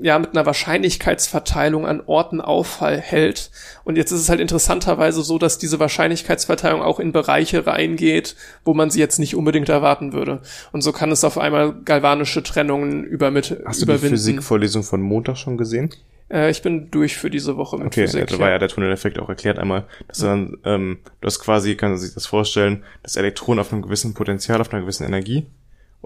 ja 0.00 0.18
mit 0.18 0.30
einer 0.30 0.46
Wahrscheinlichkeitsverteilung 0.46 1.86
an 1.86 2.02
Orten 2.06 2.40
aufhält. 2.40 3.50
Und 3.84 3.96
jetzt 3.96 4.10
ist 4.12 4.20
es 4.20 4.28
halt 4.28 4.40
interessanterweise 4.40 5.22
so, 5.22 5.38
dass 5.38 5.58
diese 5.58 5.78
Wahrscheinlichkeitsverteilung 5.78 6.82
auch 6.82 7.00
in 7.00 7.12
Bereiche 7.12 7.66
reingeht, 7.66 8.36
wo 8.64 8.74
man 8.74 8.90
sie 8.90 9.00
jetzt 9.00 9.18
nicht 9.18 9.36
unbedingt 9.36 9.68
erwarten 9.68 10.12
würde. 10.12 10.40
Und 10.72 10.82
so 10.82 10.92
kann 10.92 11.10
es 11.10 11.24
auf 11.24 11.38
einmal 11.38 11.74
galvanische 11.84 12.42
Trennungen 12.42 13.04
übermit 13.04 13.44
Hast 13.44 13.54
überwinden. 13.54 13.68
Hast 13.68 13.82
du 13.82 13.92
die 13.92 14.08
Physikvorlesung 14.08 14.82
von 14.82 15.00
Montag 15.00 15.36
schon 15.36 15.56
gesehen? 15.56 15.90
Äh, 16.30 16.50
ich 16.50 16.62
bin 16.62 16.90
durch 16.90 17.16
für 17.16 17.30
diese 17.30 17.56
Woche 17.56 17.76
mit 17.76 17.86
okay, 17.86 18.02
Physik. 18.02 18.24
Okay, 18.24 18.32
da 18.34 18.38
war 18.40 18.50
ja 18.50 18.58
der 18.58 18.68
Tunneleffekt 18.68 19.18
auch 19.18 19.28
erklärt 19.28 19.58
einmal. 19.58 19.84
Dass 20.08 20.20
ja. 20.20 20.28
dann, 20.28 20.56
ähm, 20.64 20.98
du 21.20 21.26
hast 21.26 21.38
quasi, 21.40 21.76
kann 21.76 21.90
man 21.90 21.98
sich 21.98 22.14
das 22.14 22.26
vorstellen, 22.26 22.84
das 23.02 23.16
Elektron 23.16 23.58
auf 23.58 23.72
einem 23.72 23.82
gewissen 23.82 24.14
Potenzial, 24.14 24.60
auf 24.60 24.72
einer 24.72 24.82
gewissen 24.82 25.04
Energie 25.04 25.46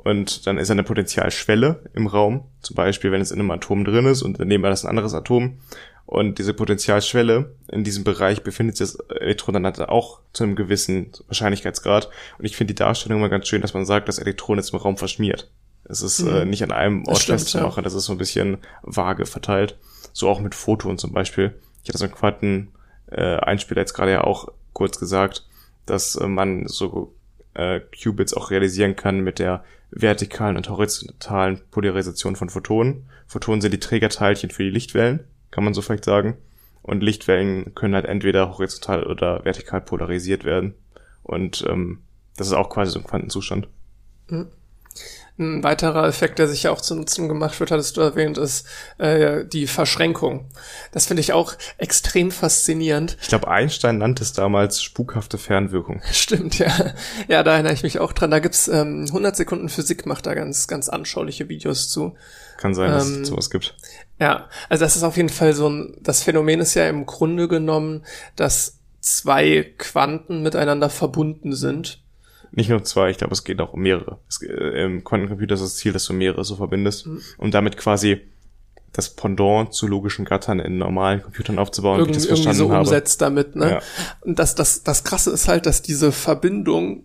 und 0.04 0.46
dann 0.46 0.58
ist 0.58 0.70
eine 0.70 0.84
Potentialschwelle 0.84 1.82
im 1.92 2.06
Raum, 2.06 2.44
zum 2.60 2.76
Beispiel 2.76 3.10
wenn 3.10 3.20
es 3.20 3.32
in 3.32 3.40
einem 3.40 3.50
Atom 3.50 3.84
drin 3.84 4.06
ist 4.06 4.22
und 4.22 4.38
daneben 4.38 4.64
ist 4.64 4.84
ein 4.84 4.90
anderes 4.90 5.14
Atom. 5.14 5.58
Und 6.06 6.38
diese 6.38 6.54
Potentialschwelle 6.54 7.54
in 7.70 7.84
diesem 7.84 8.02
Bereich 8.02 8.42
befindet 8.42 8.78
sich 8.78 8.92
das 8.92 9.00
Elektron 9.10 9.62
dann 9.62 9.66
auch 9.88 10.20
zu 10.32 10.44
einem 10.44 10.56
gewissen 10.56 11.12
Wahrscheinlichkeitsgrad. 11.26 12.08
Und 12.38 12.44
ich 12.46 12.56
finde 12.56 12.72
die 12.72 12.78
Darstellung 12.78 13.18
immer 13.18 13.28
ganz 13.28 13.46
schön, 13.46 13.60
dass 13.60 13.74
man 13.74 13.84
sagt, 13.84 14.08
das 14.08 14.18
Elektron 14.18 14.58
ist 14.58 14.72
im 14.72 14.78
Raum 14.78 14.96
verschmiert. 14.96 15.50
Es 15.84 16.00
ist 16.00 16.20
mhm. 16.20 16.28
äh, 16.28 16.44
nicht 16.46 16.62
an 16.62 16.72
einem 16.72 17.04
Ort 17.06 17.24
festzumachen, 17.24 17.84
das 17.84 17.94
ist 17.94 18.04
so 18.04 18.12
ein 18.12 18.18
bisschen 18.18 18.58
vage 18.82 19.26
verteilt. 19.26 19.76
So 20.12 20.28
auch 20.28 20.40
mit 20.40 20.54
Photon 20.54 20.96
zum 20.96 21.12
Beispiel. 21.12 21.54
Ich 21.82 21.88
hatte 21.88 21.98
so 21.98 22.04
einen 22.04 22.14
Quanten 22.14 22.72
äh, 23.10 23.36
Einspieler 23.36 23.82
jetzt 23.82 23.94
gerade 23.94 24.12
ja 24.12 24.24
auch 24.24 24.48
kurz 24.72 24.98
gesagt, 24.98 25.46
dass 25.86 26.16
äh, 26.16 26.26
man 26.26 26.66
so 26.68 27.14
äh, 27.54 27.80
Qubits 27.80 28.32
auch 28.32 28.50
realisieren 28.50 28.96
kann 28.96 29.20
mit 29.20 29.38
der 29.38 29.64
vertikalen 29.90 30.56
und 30.56 30.69
horizontalen 30.69 31.60
Polarisation 31.70 32.36
von 32.36 32.51
Photonen. 32.51 33.09
Photonen 33.27 33.60
sind 33.60 33.73
die 33.73 33.81
Trägerteilchen 33.81 34.51
für 34.51 34.65
die 34.65 34.70
Lichtwellen, 34.70 35.20
kann 35.51 35.65
man 35.65 35.74
so 35.74 35.82
vielleicht 35.82 36.05
sagen. 36.05 36.36
Und 36.82 37.02
Lichtwellen 37.02 37.74
können 37.74 37.94
halt 37.94 38.06
entweder 38.06 38.51
horizontal 38.51 39.05
oder 39.05 39.44
vertikal 39.44 39.81
polarisiert 39.81 40.44
werden. 40.44 40.74
Und 41.23 41.65
ähm, 41.69 42.01
das 42.36 42.47
ist 42.47 42.55
auch 42.55 42.70
quasi 42.70 42.93
so 42.93 42.98
ein 42.98 43.05
Quantenzustand. 43.05 43.69
Mhm. 44.28 44.48
Ein 45.39 45.62
weiterer 45.62 46.09
Effekt, 46.09 46.40
der 46.40 46.48
sich 46.48 46.65
ja 46.65 46.73
auch 46.73 46.81
zu 46.81 46.97
Nutzen 46.97 47.28
gemacht 47.28 47.60
wird, 47.60 47.70
hattest 47.70 47.97
du 47.97 48.01
erwähnt, 48.01 48.39
ist 48.39 48.66
äh, 48.98 49.44
die 49.44 49.69
Verschränkung. 49.69 50.51
Das 50.90 51.06
finde 51.06 51.20
ich 51.20 51.32
auch 51.32 51.55
extrem 51.77 52.32
faszinierend. 52.32 53.16
Ich 53.23 53.28
glaube, 53.28 53.47
Einstein 53.47 53.98
nannte 53.98 54.24
es 54.24 54.32
damals 54.32 54.82
spukhafte 54.82 55.39
Fernwirkung. 55.39 56.02
Stimmt, 56.12 56.59
ja. 56.59 56.73
Ja, 57.28 57.44
da 57.44 57.52
erinnere 57.52 57.73
ich 57.73 57.85
mich 57.85 58.01
auch 58.01 58.12
dran. 58.12 58.32
Da 58.32 58.40
gibt's 58.40 58.66
ähm, 58.66 59.05
100 59.06 59.36
Sekunden 59.36 59.69
Physik, 59.69 60.06
macht 60.06 60.27
da 60.27 60.35
ganz, 60.35 60.66
ganz 60.66 60.89
anschauliche 60.89 61.48
Videos 61.48 61.89
zu. 61.89 62.16
Kann 62.56 62.74
sein, 62.74 62.90
dass 62.90 63.09
ähm, 63.09 63.23
es 63.23 63.28
sowas 63.28 63.51
gibt. 63.51 63.77
Ja, 64.19 64.48
also 64.69 64.85
das 64.85 64.97
ist 64.97 65.05
auf 65.05 65.16
jeden 65.16 65.28
Fall 65.28 65.52
so 65.52 65.69
ein, 65.69 65.97
das 66.01 66.24
Phänomen 66.24 66.59
ist 66.59 66.74
ja 66.74 66.89
im 66.89 67.06
Grunde 67.06 67.47
genommen, 67.47 68.05
dass 68.35 68.78
zwei 69.01 69.73
Quanten 69.78 70.43
miteinander 70.43 70.90
verbunden 70.90 71.55
sind 71.55 72.02
nicht 72.50 72.70
nur 72.70 72.82
zwei, 72.84 73.10
ich 73.10 73.18
glaube, 73.18 73.32
es 73.32 73.44
geht 73.44 73.60
auch 73.60 73.72
um 73.72 73.80
mehrere. 73.80 74.18
Es, 74.28 74.42
äh, 74.42 74.84
Im 74.84 75.04
Quantencomputer 75.04 75.54
ist 75.54 75.62
das 75.62 75.76
Ziel, 75.76 75.92
dass 75.92 76.04
du 76.06 76.12
mehrere 76.12 76.44
so 76.44 76.56
verbindest 76.56 77.06
mhm. 77.06 77.20
und 77.38 77.54
damit 77.54 77.76
quasi 77.76 78.22
das 78.92 79.10
Pendant 79.10 79.74
zu 79.74 79.86
logischen 79.86 80.24
Gattern 80.24 80.60
in 80.60 80.78
normalen 80.78 81.22
Computern 81.22 81.58
aufzubauen, 81.58 82.00
Irgend, 82.00 82.14
wie 82.14 82.18
ich 82.18 82.24
das 82.24 82.30
irgendwie 82.30 82.42
verstanden 82.44 82.68
so 82.68 82.74
habe. 82.74 82.80
umsetzt 82.80 83.20
damit, 83.20 83.54
ne? 83.54 83.70
Ja. 83.70 83.80
Und 84.22 84.38
das, 84.38 84.54
das, 84.54 84.82
das 84.82 85.04
krasse 85.04 85.30
ist 85.30 85.46
halt, 85.46 85.66
dass 85.66 85.82
diese 85.82 86.10
Verbindung, 86.10 87.04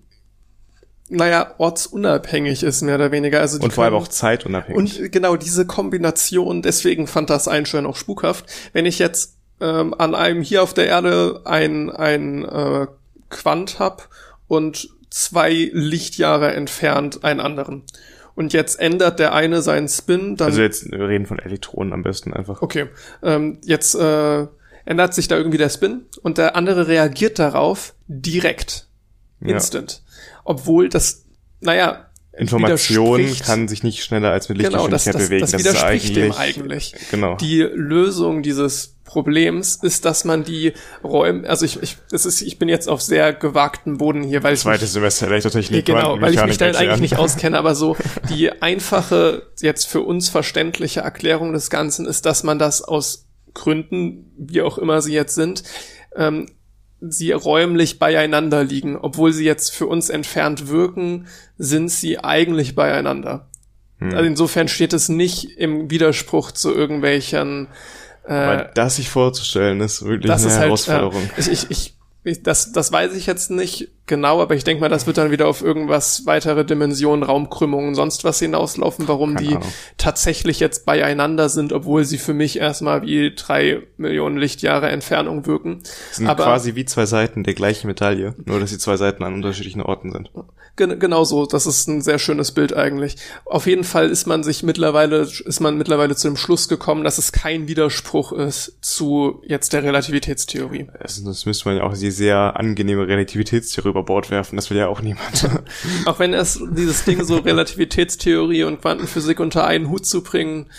naja, 1.10 1.54
ortsunabhängig 1.58 2.64
ist, 2.64 2.82
mehr 2.82 2.96
oder 2.96 3.12
weniger. 3.12 3.42
Also 3.42 3.60
Und 3.60 3.74
vor 3.74 3.84
allem 3.84 3.96
auch 3.96 4.08
zeitunabhängig. 4.08 5.02
Und 5.02 5.12
genau 5.12 5.36
diese 5.36 5.66
Kombination, 5.66 6.62
deswegen 6.62 7.06
fand 7.06 7.30
das 7.30 7.48
Einstein 7.48 7.86
auch 7.86 7.98
spukhaft. 7.98 8.46
Wenn 8.72 8.86
ich 8.86 8.98
jetzt 8.98 9.38
ähm, 9.60 9.94
an 9.98 10.16
einem 10.16 10.42
hier 10.42 10.64
auf 10.64 10.74
der 10.74 10.88
Erde 10.88 11.42
ein, 11.46 11.90
ein 11.90 12.46
äh, 12.46 12.88
Quant 13.30 13.80
hab 13.80 14.10
und 14.48 14.90
zwei 15.14 15.70
Lichtjahre 15.72 16.54
entfernt 16.54 17.24
einen 17.24 17.40
anderen. 17.40 17.84
Und 18.36 18.52
jetzt 18.52 18.80
ändert 18.80 19.20
der 19.20 19.34
eine 19.36 19.62
seinen 19.62 19.88
Spin, 19.88 20.38
dann 20.38 20.48
also 20.48 20.62
jetzt, 20.62 20.92
wir 20.92 21.08
reden 21.08 21.28
von 21.28 21.38
Elektronen 21.38 21.94
am 21.94 22.02
besten 22.02 22.34
einfach. 22.34 22.64
Okay, 22.64 22.88
ähm, 23.22 23.60
jetzt 23.64 23.94
äh, 23.94 24.48
ändert 24.86 25.14
sich 25.14 25.28
da 25.28 25.38
irgendwie 25.38 25.60
der 25.60 25.70
Spin 25.70 26.08
und 26.24 26.40
der 26.40 26.56
andere 26.56 26.88
reagiert 26.88 27.38
darauf 27.38 27.94
direkt, 28.08 28.88
Ja. 29.40 29.54
instant. 29.54 30.02
Obwohl 30.46 30.90
das, 30.90 31.26
naja, 31.60 32.10
Information 32.36 33.24
kann 33.46 33.68
sich 33.68 33.84
nicht 33.84 34.04
schneller 34.04 34.32
als 34.32 34.50
mit 34.50 34.58
genau, 34.58 34.88
das, 34.88 35.06
Lichtgeschwindigkeit 35.06 35.44
das, 35.44 35.52
bewegen. 35.52 35.74
das 35.76 35.76
widerspricht 35.78 36.16
dem 36.16 36.32
eigentlich. 36.32 36.96
Genau. 37.12 37.36
Die 37.36 37.62
Lösung 37.62 38.42
dieses 38.42 38.96
Problems 39.14 39.76
ist, 39.76 40.06
dass 40.06 40.26
man 40.26 40.44
die 40.44 40.74
Räume, 41.04 41.48
also 41.48 41.66
ich, 41.66 41.80
ich, 41.84 41.98
das 42.10 42.26
ist, 42.26 42.42
ich 42.42 42.58
bin 42.58 42.68
jetzt 42.68 42.90
auf 42.90 43.00
sehr 43.00 43.32
gewagten 43.32 44.00
Boden 44.00 44.24
hier, 44.24 44.42
weil 44.42 44.56
ich 44.56 44.58
mich- 44.58 44.64
Zweites 44.64 44.94
Semester 44.94 45.28
Elektrotechnik. 45.28 45.86
Genau, 45.86 46.20
weil 46.20 46.34
ich 46.34 46.44
mich 46.44 46.58
Quantenmechanik 46.58 46.74
da 46.74 46.80
eigentlich 46.80 47.12
nicht 47.12 47.18
auskenne, 47.20 47.60
aber 47.60 47.76
so 47.76 47.96
die 48.30 48.52
einfache, 48.64 49.44
jetzt 49.62 49.88
für 49.88 50.02
uns 50.02 50.30
verständliche 50.30 51.02
Erklärung 51.02 51.54
des 51.54 51.70
Ganzen 51.70 52.08
ist, 52.08 52.26
dass 52.26 52.42
man 52.44 52.58
das 52.58 52.82
aus 52.82 53.28
Gründen, 53.54 54.32
wie 54.36 54.64
auch 54.64 54.80
immer 54.80 55.04
sie 55.04 55.14
jetzt 55.14 55.36
sind, 55.36 55.62
ähm, 56.16 56.48
sie 57.00 57.34
räumlich 57.34 58.00
beieinander 58.00 58.64
liegen. 58.64 58.98
Obwohl 58.98 59.32
sie 59.32 59.46
jetzt 59.46 59.76
für 59.76 59.86
uns 59.86 60.10
entfernt 60.10 60.70
wirken, 60.70 61.28
sind 61.60 61.92
sie 61.92 62.18
eigentlich 62.18 62.74
beieinander. 62.74 63.48
Hm. 64.00 64.14
Also 64.14 64.24
insofern 64.24 64.68
steht 64.68 64.92
es 64.94 65.08
nicht 65.08 65.58
im 65.58 65.92
Widerspruch 65.92 66.52
zu 66.52 66.74
irgendwelchen 66.74 67.68
Aber 68.26 68.70
äh, 68.70 68.70
das 68.74 68.96
sich 68.98 69.10
vorzustellen, 69.10 69.82
ist 69.82 70.04
wirklich 70.04 70.32
das 70.32 70.42
eine 70.42 70.52
ist 70.52 70.58
halt, 70.58 70.66
Herausforderung. 70.68 71.30
äh, 71.38 71.52
ich, 71.52 71.70
ich, 71.70 71.96
ich, 72.24 72.44
das, 72.44 72.72
das 72.72 72.92
weiß 72.92 73.14
ich 73.16 73.26
jetzt 73.26 73.52
nicht 73.52 73.90
genau, 74.06 74.42
aber 74.42 74.56
ich 74.56 74.64
denke 74.64 74.82
mal, 74.82 74.90
das 74.90 75.08
wird 75.08 75.18
dann 75.18 75.32
wieder 75.32 75.48
auf 75.48 75.62
irgendwas 75.62 76.26
weitere 76.26 76.66
Dimensionen, 76.66 77.24
Raumkrümmungen, 77.24 77.96
sonst 77.96 78.24
was 78.24 78.40
hinauslaufen, 78.40 79.08
warum 79.08 79.36
Keine 79.36 79.48
die 79.48 79.56
Ahnung. 79.56 79.70
tatsächlich 79.98 80.60
jetzt 80.60 80.86
beieinander 80.86 81.50
sind, 81.50 81.74
obwohl 81.74 82.04
sie 82.06 82.18
für 82.18 82.34
mich 82.34 82.60
erstmal 82.60 83.02
wie 83.04 83.34
drei 83.36 83.84
Millionen 83.98 84.38
Lichtjahre 84.38 84.90
Entfernung 84.90 85.46
wirken. 85.46 85.82
Das 85.84 86.18
sind 86.18 86.28
aber 86.28 86.44
quasi 86.44 86.76
wie 86.76 86.86
zwei 86.86 87.06
Seiten 87.06 87.44
der 87.44 87.54
gleichen 87.54 87.88
Medaille, 87.88 88.36
nur 88.46 88.60
dass 88.60 88.72
die 88.72 88.78
zwei 88.78 88.98
Seiten 88.98 89.24
an 89.24 89.34
unterschiedlichen 89.34 89.82
Orten 89.82 90.12
sind. 90.12 90.32
Gen 90.76 91.00
genau 91.00 91.24
so, 91.24 91.46
das 91.46 91.68
ist 91.68 91.88
ein 91.88 92.02
sehr 92.02 92.18
schönes 92.18 92.52
Bild 92.52 92.76
eigentlich. 92.76 93.18
Auf 93.46 93.68
jeden 93.68 93.84
Fall 93.84 94.10
ist 94.10 94.26
man 94.26 94.44
sich 94.44 94.64
mittlerweile, 94.64 95.18
ist 95.20 95.60
man 95.60 95.78
mittlerweile 95.78 96.16
zu 96.16 96.28
dem 96.28 96.36
Schluss 96.36 96.68
gekommen, 96.68 97.04
dass 97.04 97.20
es 97.20 97.32
kein 97.32 97.68
Widerspruch 97.68 98.32
ist 98.32 98.78
zu 98.82 99.44
jetzt 99.46 99.74
der 99.74 99.84
Relativitätstheorie. 99.84 100.88
Also 101.00 101.24
das 101.26 101.46
müsste 101.46 101.70
man 101.70 101.78
ja 101.78 101.84
auch 101.84 101.94
die 101.96 102.10
sehr 102.10 102.58
angenehme 102.58 103.08
Relativitätstheorie 103.08 103.93
über 103.94 104.04
Bord 104.04 104.32
werfen, 104.32 104.56
das 104.56 104.70
will 104.70 104.78
ja 104.78 104.88
auch 104.88 105.02
niemand. 105.02 105.50
Auch 106.06 106.20
wenn 106.20 106.34
es 106.34 106.62
dieses 106.76 107.06
Ding 107.06 107.24
so 107.24 107.38
Relativitätstheorie 107.38 108.64
und 108.64 108.82
Quantenphysik 108.82 109.40
unter 109.40 109.66
einen 109.66 109.90
Hut 109.90 110.06
zu 110.06 110.24
bringen, 110.24 110.70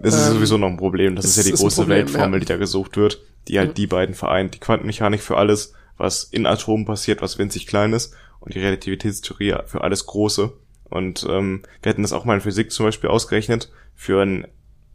Das 0.00 0.14
ist 0.14 0.26
Ähm, 0.26 0.34
sowieso 0.34 0.58
noch 0.58 0.68
ein 0.68 0.76
Problem. 0.76 1.16
Das 1.16 1.24
ist 1.24 1.36
ja 1.36 1.44
die 1.44 1.52
ist 1.52 1.60
große 1.60 1.82
Problem, 1.82 1.98
Weltformel, 2.06 2.34
ja. 2.34 2.40
die 2.40 2.46
da 2.46 2.56
gesucht 2.56 2.96
wird, 2.96 3.22
die 3.46 3.58
halt 3.58 3.78
die 3.78 3.86
beiden 3.86 4.14
vereint. 4.14 4.54
Die 4.54 4.58
Quantenmechanik 4.58 5.22
für 5.22 5.36
alles, 5.36 5.72
was 5.96 6.24
in 6.24 6.46
Atomen 6.46 6.84
passiert, 6.84 7.22
was 7.22 7.38
winzig 7.38 7.66
klein 7.66 7.92
ist, 7.92 8.14
und 8.40 8.54
die 8.54 8.60
Relativitätstheorie 8.60 9.54
für 9.66 9.82
alles 9.82 10.06
Große. 10.06 10.52
Und 10.84 11.26
ähm, 11.28 11.62
wir 11.82 11.90
hatten 11.90 12.02
das 12.02 12.12
auch 12.12 12.24
mal 12.24 12.34
in 12.34 12.40
Physik 12.40 12.72
zum 12.72 12.86
Beispiel 12.86 13.10
ausgerechnet 13.10 13.70
für 13.94 14.20
ein 14.22 14.46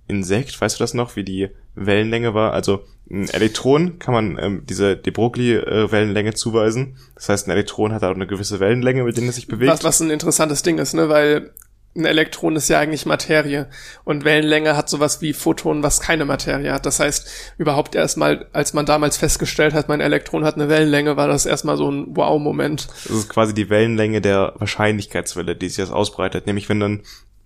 Insekt, 0.07 0.59
weißt 0.59 0.79
du 0.79 0.83
das 0.83 0.93
noch, 0.93 1.15
wie 1.15 1.23
die 1.23 1.49
Wellenlänge 1.75 2.33
war? 2.33 2.51
Also 2.51 2.83
ein 3.13 3.29
Elektron 3.29 3.99
kann 3.99 4.13
man 4.13 4.39
ähm, 4.41 4.63
diese 4.67 4.97
de 4.97 5.13
Broglie-Wellenlänge 5.13 6.33
zuweisen. 6.33 6.97
Das 7.13 7.29
heißt, 7.29 7.47
ein 7.47 7.51
Elektron 7.51 7.93
hat 7.93 8.03
auch 8.03 8.15
eine 8.15 8.25
gewisse 8.25 8.59
Wellenlänge, 8.59 9.03
mit 9.03 9.15
der 9.17 9.29
es 9.29 9.35
sich 9.35 9.47
bewegt. 9.47 9.71
was, 9.71 9.83
was 9.83 9.99
ein 9.99 10.09
interessantes 10.09 10.63
Ding 10.63 10.79
ist, 10.79 10.93
ne, 10.93 11.09
weil 11.09 11.51
ein 11.95 12.05
Elektron 12.05 12.55
ist 12.55 12.69
ja 12.69 12.79
eigentlich 12.79 13.05
Materie 13.05 13.69
und 14.03 14.25
Wellenlänge 14.25 14.75
hat 14.75 14.89
sowas 14.89 15.21
wie 15.21 15.33
Photon, 15.33 15.83
was 15.83 16.01
keine 16.01 16.25
Materie 16.25 16.73
hat. 16.73 16.87
Das 16.87 16.99
heißt, 16.99 17.53
überhaupt 17.59 17.93
erstmal, 17.93 18.47
als 18.51 18.73
man 18.73 18.87
damals 18.87 19.17
festgestellt 19.17 19.75
hat, 19.75 19.89
mein 19.89 20.01
Elektron 20.01 20.43
hat 20.43 20.55
eine 20.55 20.69
Wellenlänge, 20.69 21.17
war 21.17 21.27
das 21.27 21.45
erstmal 21.45 21.77
so 21.77 21.91
ein 21.91 22.15
Wow-Moment. 22.15 22.87
Das 22.87 23.15
ist 23.15 23.29
quasi 23.29 23.53
die 23.53 23.69
Wellenlänge 23.69 24.21
der 24.21 24.53
Wahrscheinlichkeitswelle, 24.57 25.55
die 25.55 25.69
sich 25.69 25.77
das 25.77 25.91
ausbreitet. 25.91 26.47
Nämlich 26.47 26.67
wenn 26.67 26.79
dann 26.79 26.99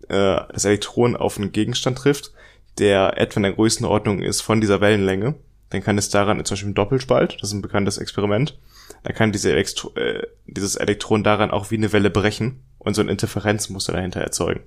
äh, 0.07 0.39
das 0.53 0.63
Elektron 0.63 1.17
auf 1.17 1.37
einen 1.37 1.51
Gegenstand 1.51 1.97
trifft, 1.97 2.31
der 2.77 3.17
etwa 3.17 3.39
in 3.39 3.43
der 3.43 3.53
Größenordnung 3.53 4.21
ist 4.21 4.39
von 4.39 4.61
dieser 4.61 4.79
Wellenlänge, 4.79 5.35
dann 5.69 5.83
kann 5.83 5.97
es 5.97 6.09
daran, 6.09 6.43
zum 6.45 6.55
Beispiel 6.55 6.69
ein 6.69 6.75
Doppelspalt, 6.75 7.37
das 7.41 7.49
ist 7.49 7.53
ein 7.53 7.61
bekanntes 7.61 7.97
Experiment, 7.97 8.57
dann 9.03 9.13
kann 9.13 9.31
diese 9.31 9.51
Elektro 9.51 9.93
äh, 9.95 10.25
dieses 10.45 10.75
Elektron 10.75 11.23
daran 11.23 11.51
auch 11.51 11.71
wie 11.71 11.75
eine 11.75 11.91
Welle 11.93 12.09
brechen 12.09 12.61
und 12.79 12.93
so 12.93 13.01
ein 13.01 13.09
Interferenzmuster 13.09 13.93
dahinter 13.93 14.21
erzeugen. 14.21 14.61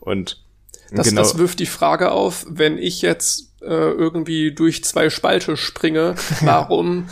Und 0.00 0.42
Das, 0.90 1.08
genau, 1.08 1.20
das 1.20 1.38
wirft 1.38 1.58
die 1.58 1.66
Frage 1.66 2.12
auf, 2.12 2.46
wenn 2.48 2.78
ich 2.78 3.02
jetzt 3.02 3.52
äh, 3.60 3.66
irgendwie 3.66 4.52
durch 4.52 4.84
zwei 4.84 5.10
Spalte 5.10 5.56
springe, 5.56 6.14
warum 6.40 7.08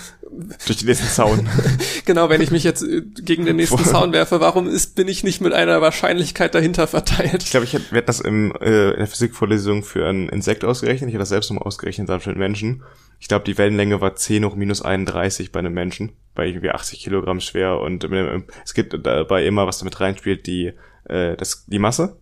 durch 0.67 0.79
den 0.79 0.89
nächsten 0.89 1.09
Zaun. 1.09 1.49
Genau, 2.05 2.29
wenn 2.29 2.41
ich 2.41 2.53
mich 2.53 2.63
jetzt 2.63 2.83
äh, 2.83 3.03
gegen 3.03 3.47
den 3.47 3.57
nächsten 3.57 3.85
Zaun 3.85 4.13
werfe, 4.13 4.39
warum 4.39 4.69
ist, 4.69 4.95
bin 4.95 5.09
ich 5.09 5.25
nicht 5.25 5.41
mit 5.41 5.53
einer 5.53 5.81
Wahrscheinlichkeit 5.81 6.55
dahinter 6.55 6.87
verteilt? 6.87 7.43
Ich 7.43 7.51
glaube, 7.51 7.65
ich 7.65 7.73
hätte, 7.73 8.01
das 8.03 8.21
im, 8.21 8.53
äh, 8.61 8.91
in 8.91 8.99
der 8.99 9.09
Physikvorlesung 9.09 9.83
für 9.83 10.07
ein 10.07 10.29
Insekt 10.29 10.65
ausgerechnet. 10.65 11.09
Ich 11.09 11.15
hatte 11.15 11.23
das 11.23 11.31
selbst 11.31 11.51
nochmal 11.51 11.67
ausgerechnet, 11.67 12.09
für 12.23 12.31
einen 12.31 12.39
Menschen. 12.39 12.85
Ich 13.19 13.27
glaube, 13.27 13.45
die 13.45 13.59
Wellenlänge 13.59 14.01
war 14.01 14.15
10 14.15 14.45
hoch 14.45 14.55
minus 14.55 14.83
31 14.83 15.51
bei 15.51 15.59
einem 15.59 15.75
Menschen, 15.75 16.13
bei 16.37 16.47
irgendwie 16.47 16.71
80 16.71 17.01
Kilogramm 17.01 17.41
schwer. 17.41 17.81
Und 17.81 18.05
ähm, 18.05 18.45
es 18.65 18.73
gibt 18.73 18.97
dabei 19.05 19.45
immer, 19.45 19.67
was 19.67 19.79
damit 19.79 19.99
reinspielt, 19.99 20.47
die, 20.47 20.73
äh, 21.09 21.37
das, 21.37 21.67
die 21.67 21.81
Masse 21.81 22.19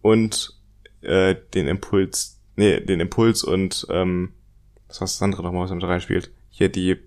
und 0.00 0.60
äh, 1.00 1.34
den 1.54 1.66
Impuls, 1.66 2.40
nee, 2.56 2.80
den 2.80 3.00
Impuls 3.00 3.42
und 3.42 3.86
ähm, 3.90 4.32
was 4.88 5.00
war 5.00 5.06
das 5.06 5.22
andere 5.22 5.42
nochmal, 5.42 5.62
was 5.62 5.70
damit 5.70 5.84
reinspielt? 5.84 6.30
Hier 6.50 6.68
die, 6.68 6.98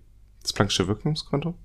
das 0.48 0.56
Planck'sche 0.56 0.88
Wirkungskonto? 0.88 1.56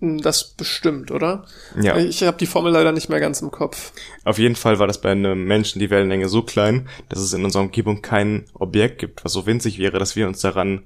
Hm, 0.00 0.20
Das 0.20 0.44
bestimmt, 0.44 1.10
oder? 1.10 1.46
Ja. 1.80 1.96
Ich 1.96 2.22
habe 2.22 2.36
die 2.36 2.46
Formel 2.46 2.72
leider 2.72 2.92
nicht 2.92 3.08
mehr 3.08 3.20
ganz 3.20 3.40
im 3.40 3.50
Kopf. 3.50 3.92
Auf 4.24 4.38
jeden 4.38 4.56
Fall 4.56 4.78
war 4.78 4.86
das 4.86 5.00
bei 5.00 5.10
einem 5.10 5.44
Menschen 5.44 5.78
die 5.80 5.90
Wellenlänge 5.90 6.28
so 6.28 6.42
klein, 6.42 6.88
dass 7.08 7.18
es 7.18 7.32
in 7.32 7.44
unserer 7.44 7.62
Umgebung 7.62 8.02
kein 8.02 8.46
Objekt 8.54 8.98
gibt, 8.98 9.24
was 9.24 9.32
so 9.32 9.46
winzig 9.46 9.78
wäre, 9.78 9.98
dass 9.98 10.16
wir 10.16 10.26
uns 10.26 10.40
daran 10.40 10.84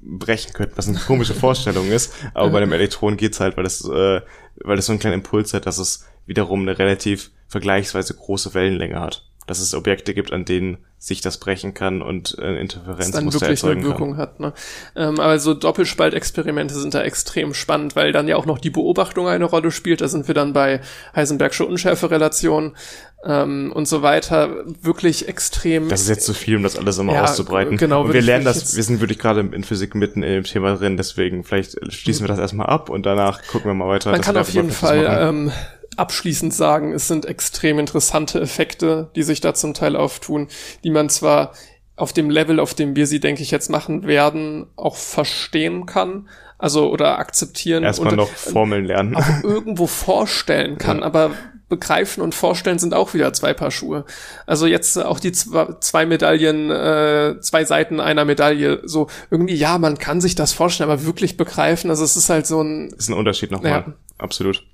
brechen 0.00 0.52
könnten, 0.52 0.76
was 0.76 0.88
eine 0.88 0.98
komische 0.98 1.34
Vorstellung 1.34 1.90
ist. 1.90 2.12
Aber 2.34 2.50
bei 2.50 2.58
einem 2.58 2.72
Elektron 2.74 3.16
geht's 3.16 3.40
halt, 3.40 3.56
weil 3.56 3.66
es, 3.66 3.84
äh, 3.84 4.20
weil 4.56 4.78
es 4.78 4.86
so 4.86 4.92
einen 4.92 4.98
kleinen 5.00 5.20
Impuls 5.20 5.54
hat, 5.54 5.66
dass 5.66 5.78
es 5.78 6.04
wiederum 6.26 6.62
eine 6.62 6.78
relativ 6.78 7.30
vergleichsweise 7.48 8.14
große 8.14 8.54
Wellenlänge 8.54 9.00
hat. 9.00 9.26
Dass 9.46 9.60
es 9.60 9.74
Objekte 9.74 10.14
gibt, 10.14 10.32
an 10.32 10.44
denen 10.44 10.78
sich 10.98 11.20
das 11.20 11.36
brechen 11.36 11.74
kann 11.74 12.00
und 12.00 12.30
äh, 12.38 12.40
dass 12.40 12.40
dann 12.40 12.56
Interferenzmuster 12.56 13.40
wirklich 13.42 13.42
eine 13.42 13.50
erzeugen 13.50 13.82
kann. 13.82 13.90
Wirkung 13.90 14.16
hat. 14.16 14.40
Ne? 14.40 14.54
Ähm, 14.96 15.20
aber 15.20 15.38
so 15.38 15.52
Doppelspaltexperimente 15.52 16.74
sind 16.74 16.94
da 16.94 17.02
extrem 17.02 17.52
spannend, 17.52 17.94
weil 17.94 18.12
dann 18.12 18.26
ja 18.26 18.36
auch 18.36 18.46
noch 18.46 18.58
die 18.58 18.70
Beobachtung 18.70 19.28
eine 19.28 19.44
Rolle 19.44 19.70
spielt. 19.70 20.00
Da 20.00 20.08
sind 20.08 20.28
wir 20.28 20.34
dann 20.34 20.54
bei 20.54 20.80
Heisenbergsche 21.14 21.66
Unschärferelation 21.66 22.74
ähm, 23.22 23.70
und 23.74 23.86
so 23.86 24.00
weiter. 24.00 24.64
Wirklich 24.80 25.28
extrem. 25.28 25.90
Das 25.90 26.00
ist 26.00 26.08
jetzt 26.08 26.24
zu 26.24 26.32
viel, 26.32 26.56
um 26.56 26.62
das 26.62 26.78
alles 26.78 26.96
immer 26.96 27.12
Ja, 27.12 27.24
auszubreiten. 27.24 27.76
genau, 27.76 28.04
Und 28.04 28.14
wir 28.14 28.22
lernen 28.22 28.46
das, 28.46 28.74
wir 28.74 28.82
sind 28.82 29.00
wirklich 29.00 29.18
gerade 29.18 29.40
in 29.40 29.62
Physik 29.62 29.94
mitten 29.94 30.22
in 30.22 30.32
dem 30.32 30.44
Thema 30.44 30.74
drin, 30.76 30.96
deswegen 30.96 31.44
vielleicht 31.44 31.76
schließen 31.92 32.24
wir 32.24 32.28
das 32.28 32.38
erstmal 32.38 32.66
ab 32.68 32.88
und 32.88 33.04
danach 33.04 33.42
gucken 33.48 33.70
wir 33.70 33.74
mal 33.74 33.88
weiter. 33.88 34.10
Man 34.10 34.22
kann 34.22 34.38
auf 34.38 34.48
jeden 34.48 34.70
Fall 34.70 35.06
ähm, 35.20 35.52
abschließend 35.98 36.52
sagen, 36.52 36.92
es 36.92 37.08
sind 37.08 37.26
extrem 37.26 37.78
interessante 37.78 38.40
Effekte, 38.40 39.10
die 39.16 39.22
sich 39.22 39.40
da 39.40 39.54
zum 39.54 39.74
Teil 39.74 39.96
auftun, 39.96 40.48
die 40.82 40.90
man 40.90 41.08
zwar 41.08 41.52
auf 41.96 42.12
dem 42.12 42.30
Level, 42.30 42.58
auf 42.58 42.74
dem 42.74 42.96
wir 42.96 43.06
sie, 43.06 43.20
denke 43.20 43.42
ich, 43.42 43.50
jetzt 43.50 43.70
machen 43.70 44.06
werden, 44.06 44.66
auch 44.76 44.96
verstehen 44.96 45.86
kann, 45.86 46.28
also 46.58 46.90
oder 46.90 47.18
akzeptieren 47.18 47.84
Erstmal 47.84 48.10
und 48.10 48.16
noch 48.16 48.28
Formeln 48.28 48.84
lernen. 48.84 49.14
auch 49.16 49.44
irgendwo 49.44 49.86
vorstellen 49.86 50.78
kann, 50.78 51.02
aber 51.02 51.32
begreifen 51.68 52.22
und 52.22 52.34
vorstellen 52.34 52.78
sind 52.78 52.94
auch 52.94 53.14
wieder 53.14 53.32
zwei 53.32 53.54
Paar 53.54 53.70
Schuhe. 53.70 54.04
Also 54.46 54.66
jetzt 54.66 54.96
auch 54.98 55.18
die 55.18 55.32
zwei, 55.32 55.74
zwei 55.80 56.04
Medaillen, 56.04 56.70
äh, 56.70 57.40
zwei 57.40 57.64
Seiten 57.64 58.00
einer 58.00 58.24
Medaille, 58.24 58.82
so 58.84 59.08
irgendwie, 59.30 59.54
ja, 59.54 59.78
man 59.78 59.98
kann 59.98 60.20
sich 60.20 60.34
das 60.34 60.52
vorstellen, 60.52 60.90
aber 60.90 61.04
wirklich 61.04 61.36
begreifen, 61.36 61.90
also 61.90 62.04
es 62.04 62.16
ist 62.16 62.28
halt 62.28 62.46
so 62.46 62.60
ein, 62.60 62.90
ist 62.90 63.08
ein 63.08 63.14
Unterschied 63.14 63.50
nochmal. 63.50 63.70
Ja. 63.70 63.92
Absolut. 64.18 64.64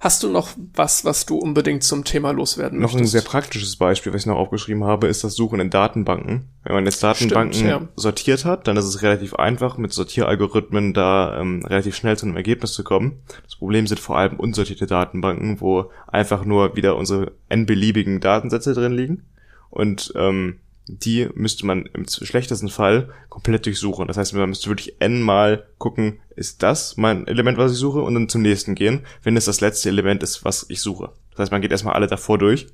Hast 0.00 0.22
du 0.22 0.28
noch 0.30 0.50
was, 0.74 1.04
was 1.04 1.26
du 1.26 1.36
unbedingt 1.36 1.82
zum 1.82 2.04
Thema 2.04 2.30
loswerden 2.30 2.78
Noch 2.78 2.90
ein 2.92 3.00
möchtest? 3.00 3.12
sehr 3.12 3.22
praktisches 3.22 3.76
Beispiel, 3.76 4.12
was 4.12 4.22
ich 4.22 4.26
noch 4.26 4.36
aufgeschrieben 4.36 4.84
habe, 4.84 5.08
ist 5.08 5.24
das 5.24 5.34
Suchen 5.34 5.58
in 5.58 5.70
Datenbanken. 5.70 6.48
Wenn 6.62 6.74
man 6.74 6.84
jetzt 6.84 7.02
Datenbanken 7.02 7.54
Stimmt, 7.54 7.70
ja. 7.70 7.88
sortiert 7.96 8.44
hat, 8.44 8.68
dann 8.68 8.76
ist 8.76 8.84
es 8.84 9.02
relativ 9.02 9.34
einfach, 9.34 9.76
mit 9.76 9.92
Sortieralgorithmen 9.92 10.94
da 10.94 11.40
ähm, 11.40 11.64
relativ 11.66 11.96
schnell 11.96 12.16
zu 12.16 12.26
einem 12.26 12.36
Ergebnis 12.36 12.74
zu 12.74 12.84
kommen. 12.84 13.22
Das 13.44 13.56
Problem 13.56 13.86
sind 13.86 13.98
vor 13.98 14.16
allem 14.18 14.36
unsortierte 14.38 14.86
Datenbanken, 14.86 15.60
wo 15.60 15.90
einfach 16.06 16.44
nur 16.44 16.76
wieder 16.76 16.96
unsere 16.96 17.32
n-beliebigen 17.48 18.20
Datensätze 18.20 18.74
drin 18.74 18.92
liegen. 18.92 19.24
Und 19.70 20.12
ähm, 20.16 20.60
die 20.88 21.28
müsste 21.34 21.66
man 21.66 21.86
im 21.86 22.06
schlechtesten 22.08 22.68
Fall 22.68 23.10
komplett 23.28 23.66
durchsuchen. 23.66 24.06
Das 24.08 24.16
heißt, 24.16 24.34
man 24.34 24.48
müsste 24.48 24.68
wirklich 24.68 25.00
n-mal 25.00 25.66
gucken, 25.78 26.20
ist 26.34 26.62
das 26.62 26.96
mein 26.96 27.26
Element, 27.26 27.58
was 27.58 27.72
ich 27.72 27.78
suche, 27.78 28.00
und 28.00 28.14
dann 28.14 28.28
zum 28.28 28.42
nächsten 28.42 28.74
gehen, 28.74 29.04
wenn 29.22 29.36
es 29.36 29.44
das 29.44 29.60
letzte 29.60 29.88
Element 29.88 30.22
ist, 30.22 30.44
was 30.44 30.66
ich 30.68 30.80
suche. 30.80 31.10
Das 31.30 31.40
heißt, 31.40 31.52
man 31.52 31.60
geht 31.60 31.70
erstmal 31.70 31.94
alle 31.94 32.06
davor 32.06 32.38
durch. 32.38 32.66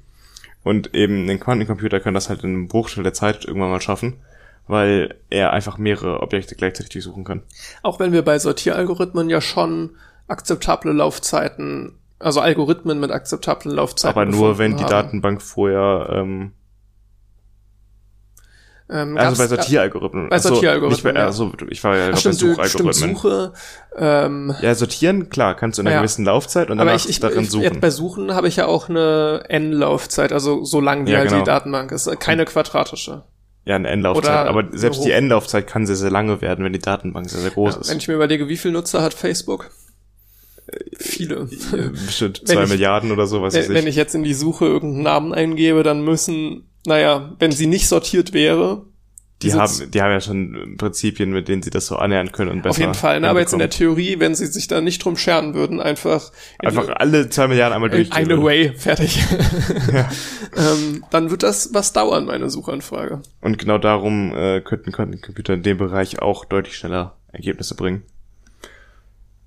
Und 0.62 0.94
eben 0.94 1.28
ein 1.28 1.40
Quantencomputer 1.40 2.00
kann 2.00 2.14
das 2.14 2.30
halt 2.30 2.42
in 2.42 2.50
einem 2.50 2.68
Bruchteil 2.68 3.04
der 3.04 3.12
Zeit 3.12 3.44
irgendwann 3.44 3.70
mal 3.70 3.82
schaffen, 3.82 4.14
weil 4.66 5.16
er 5.28 5.52
einfach 5.52 5.76
mehrere 5.76 6.20
Objekte 6.20 6.54
gleichzeitig 6.54 6.90
durchsuchen 6.90 7.24
kann. 7.24 7.42
Auch 7.82 8.00
wenn 8.00 8.12
wir 8.12 8.22
bei 8.22 8.38
Sortieralgorithmen 8.38 9.28
ja 9.28 9.42
schon 9.42 9.90
akzeptable 10.26 10.92
Laufzeiten, 10.92 11.98
also 12.18 12.40
Algorithmen 12.40 12.98
mit 12.98 13.10
akzeptablen 13.10 13.74
Laufzeiten. 13.74 14.18
Aber 14.18 14.24
nur, 14.24 14.56
wenn 14.56 14.76
die 14.76 14.84
haben. 14.84 14.90
Datenbank 14.90 15.42
vorher 15.42 16.08
ähm, 16.10 16.52
Ähm, 18.90 19.16
Also 19.16 19.42
bei 19.42 19.48
Sortieralgorithmen. 19.48 20.28
bei 20.28 20.38
Sortieralgorithmen, 20.38 21.14
bei, 21.14 21.20
ja. 21.20 21.26
also 21.26 21.52
ich 21.70 21.82
war 21.82 21.96
ja 21.96 22.02
Ach, 22.04 22.08
bei 22.08 22.12
du- 22.12 22.18
stimmt, 22.18 22.34
Suchalgorithmen. 22.38 23.14
Suche. 23.16 23.52
Ähm, 23.96 24.54
Ja, 24.60 24.74
sortieren, 24.74 25.30
klar, 25.30 25.54
kannst 25.56 25.78
du 25.78 25.82
in 25.82 25.86
einer 25.86 25.96
Ja. 25.96 26.00
gewissen 26.02 26.24
Laufzeit 26.26 26.68
und 26.70 26.76
danach 26.78 26.94
ich, 26.96 27.08
ich, 27.08 27.18
darin 27.20 27.44
ich 27.44 27.50
suchen. 27.50 27.62
jetzt 27.62 27.80
bei 27.80 27.88
Suchen 27.90 28.34
habe 28.34 28.46
ich 28.48 28.56
ja 28.56 28.66
auch 28.66 28.90
eine 28.90 29.44
N-Laufzeit, 29.48 30.32
also 30.32 30.64
so 30.64 30.80
lang 30.82 31.06
wie 31.06 31.12
Ja, 31.12 31.18
halt 31.20 31.28
genau. 31.30 31.40
die 31.40 31.46
Datenbank 31.46 31.92
ist, 31.92 32.10
keine 32.20 32.44
quadratische. 32.44 33.22
ja, 33.64 33.76
eine 33.76 33.88
Endlaufzeit. 33.88 34.24
Oder 34.26 34.48
Aber 34.50 34.64
selbst 34.76 34.98
hoch. 35.00 35.04
die 35.06 35.12
Endlaufzeit 35.12 35.66
kann 35.66 35.86
sehr, 35.86 35.96
sehr 35.96 36.10
lange 36.10 36.42
werden, 36.42 36.62
wenn 36.62 36.74
die 36.74 36.78
Datenbank 36.78 37.30
sehr, 37.30 37.40
sehr 37.40 37.52
groß 37.52 37.74
Ja, 37.76 37.80
ist. 37.80 37.90
wenn 37.90 37.96
ich 37.96 38.08
mir 38.08 38.14
überlege, 38.14 38.48
wie 38.48 38.58
viele 38.58 38.74
Nutzer 38.74 39.00
hat 39.00 39.14
Facebook? 39.14 39.70
Viele. 40.98 41.48
Äh, 41.72 41.88
Bestimmt 41.90 42.40
Wenn 42.46 42.54
zwei 42.56 42.62
ich- 42.64 42.68
Milliarden 42.70 43.12
oder 43.12 43.26
so, 43.26 43.40
weiß 43.42 43.54
ich 43.54 43.68
Wenn, 43.68 43.76
wenn 43.76 43.84
nicht. 43.84 43.92
ich 43.92 43.96
jetzt 43.96 44.14
in 44.14 44.22
die 44.24 44.34
Suche 44.34 44.66
irgendeinen 44.66 45.02
Namen 45.04 45.32
eingebe, 45.34 45.82
dann 45.82 46.02
müssen, 46.04 46.68
naja, 46.86 47.32
wenn 47.38 47.52
sie 47.52 47.66
nicht 47.66 47.88
sortiert 47.88 48.32
wäre, 48.32 48.84
Die 49.42 49.52
haben, 49.52 49.90
die 49.90 50.00
haben 50.00 50.10
ja 50.12 50.20
schon 50.20 50.76
Prinzipien, 50.78 51.30
mit 51.32 51.48
denen 51.48 51.62
sie 51.62 51.70
das 51.70 51.86
so 51.86 51.96
annähern 51.96 52.32
können 52.32 52.50
und 52.50 52.62
besser. 52.62 52.70
auf 52.70 52.78
jeden 52.78 52.94
Fall. 52.94 53.20
Ne? 53.20 53.28
Aber 53.28 53.40
jetzt 53.40 53.52
in 53.52 53.58
der. 53.58 53.68
Theorie, 53.70 54.18
wenn 54.20 54.34
sie 54.34 54.46
sich 54.46 54.68
da 54.68 54.80
nicht 54.80 55.04
drum 55.04 55.16
scheren 55.16 55.54
würden, 55.54 55.80
einfach 55.80 56.30
in 56.62 56.68
Einfach 56.68 56.88
alle 56.96 57.28
zwei 57.28 57.48
Milliarden 57.48 57.74
einmal 57.74 57.90
in 57.90 57.96
durchgehen. 57.96 58.30
eine 58.30 58.42
Way, 58.42 58.72
fertig. 58.76 59.22
ähm, 60.56 61.04
dann 61.10 61.30
wird 61.30 61.42
das 61.42 61.70
was 61.74 61.92
dauern, 61.92 62.26
meine 62.26 62.48
Suchanfrage. 62.50 63.20
Und 63.40 63.58
genau 63.58 63.78
darum 63.78 64.34
äh, 64.34 64.60
könnten 64.60 64.92
Quantencomputer 64.92 65.54
in 65.54 65.62
dem 65.62 65.78
Bereich 65.78 66.20
auch 66.22 66.44
deutlich 66.44 66.76
schneller 66.76 67.16
Ergebnisse 67.32 67.74
bringen. 67.74 68.02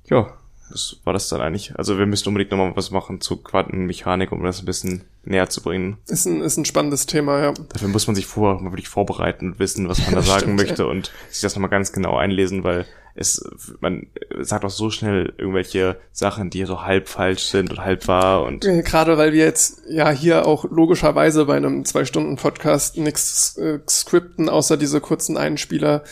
Ja, 0.09 0.34
das 0.69 0.98
war 1.03 1.14
das 1.14 1.30
dann 1.30 1.41
eigentlich. 1.41 1.77
Also 1.77 1.98
wir 1.98 2.06
müssen 2.06 2.27
unbedingt 2.27 2.52
nochmal 2.52 2.76
was 2.76 2.91
machen 2.91 3.22
zu 3.22 3.38
Quantenmechanik, 3.38 4.31
um 4.31 4.44
das 4.44 4.60
ein 4.60 4.65
bisschen 4.65 5.03
näher 5.23 5.49
zu 5.49 5.61
bringen. 5.61 5.98
Ist 6.07 6.26
ein, 6.26 6.41
ist 6.41 6.57
ein 6.57 6.65
spannendes 6.65 7.06
Thema, 7.06 7.41
ja. 7.41 7.53
Dafür 7.69 7.88
muss 7.88 8.07
man 8.07 8.15
sich 8.15 8.26
vorher 8.26 8.61
mal 8.61 8.72
wirklich 8.72 8.89
vorbereiten 8.89 9.52
und 9.52 9.60
wissen, 9.60 9.88
was 9.89 9.99
man 10.06 10.15
da 10.15 10.22
sagen 10.22 10.41
Stimmt, 10.41 10.57
möchte 10.57 10.88
und 10.88 11.11
sich 11.30 11.41
das 11.41 11.56
nochmal 11.56 11.69
ganz 11.69 11.91
genau 11.91 12.18
einlesen, 12.18 12.64
weil 12.64 12.85
es, 13.15 13.44
man 13.80 14.07
sagt 14.39 14.64
auch 14.64 14.69
so 14.69 14.91
schnell 14.91 15.34
irgendwelche 15.38 15.98
Sachen, 16.11 16.52
die 16.52 16.64
so 16.65 16.84
halb 16.84 17.10
falsch 17.10 17.44
sind 17.45 17.72
und 17.72 17.80
halb 17.84 18.07
wahr 18.07 18.44
und 18.44 18.61
Gerade 18.61 19.18
weil 19.18 19.34
wir 19.34 19.44
jetzt 19.44 19.81
ja 19.89 20.11
hier 20.11 20.45
auch 20.45 20.65
logischerweise 20.65 21.45
bei 21.45 21.57
einem 21.57 21.84
Zwei-Stunden-Podcast 21.84 22.98
nichts 22.98 23.57
äh, 23.57 23.80
skripten, 23.89 24.49
außer 24.49 24.77
diese 24.77 25.02
kurzen 25.02 25.35
Einspieler. 25.35 26.03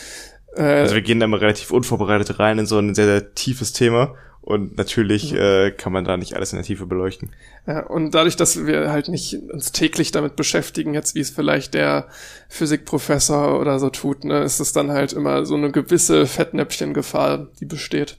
Äh, 0.56 0.64
Also 0.64 0.96
wir 0.96 1.04
gehen 1.04 1.20
da 1.20 1.26
immer 1.26 1.42
relativ 1.42 1.70
unvorbereitet 1.70 2.40
rein 2.40 2.58
in 2.58 2.66
so 2.66 2.80
ein 2.80 2.96
sehr, 2.96 3.06
sehr 3.06 3.36
tiefes 3.36 3.72
Thema 3.72 4.16
und 4.46 4.78
natürlich 4.78 5.34
äh, 5.34 5.72
kann 5.72 5.92
man 5.92 6.06
da 6.06 6.18
nicht 6.18 6.36
alles 6.36 6.54
in 6.54 6.58
der 6.58 6.66
Tiefe 6.66 6.86
beleuchten. 6.86 7.32
Ja, 7.66 7.80
und 7.80 8.12
dadurch, 8.12 8.36
dass 8.36 8.68
wir 8.68 8.92
halt 8.92 9.08
nicht 9.08 9.40
uns 9.52 9.72
täglich 9.72 10.12
damit 10.12 10.36
beschäftigen, 10.36 10.94
jetzt 10.94 11.16
wie 11.16 11.20
es 11.20 11.32
vielleicht 11.32 11.74
der 11.74 12.08
Physikprofessor 12.50 13.60
oder 13.60 13.80
so 13.80 13.90
tut, 13.90 14.24
ne, 14.24 14.44
ist 14.44 14.60
es 14.60 14.72
dann 14.72 14.92
halt 14.92 15.14
immer 15.14 15.48
so 15.48 15.56
eine 15.56 15.72
gewisse 15.72 16.28
Fettnäpfchengefahr, 16.28 17.48
die 17.60 17.66
besteht. 17.66 18.18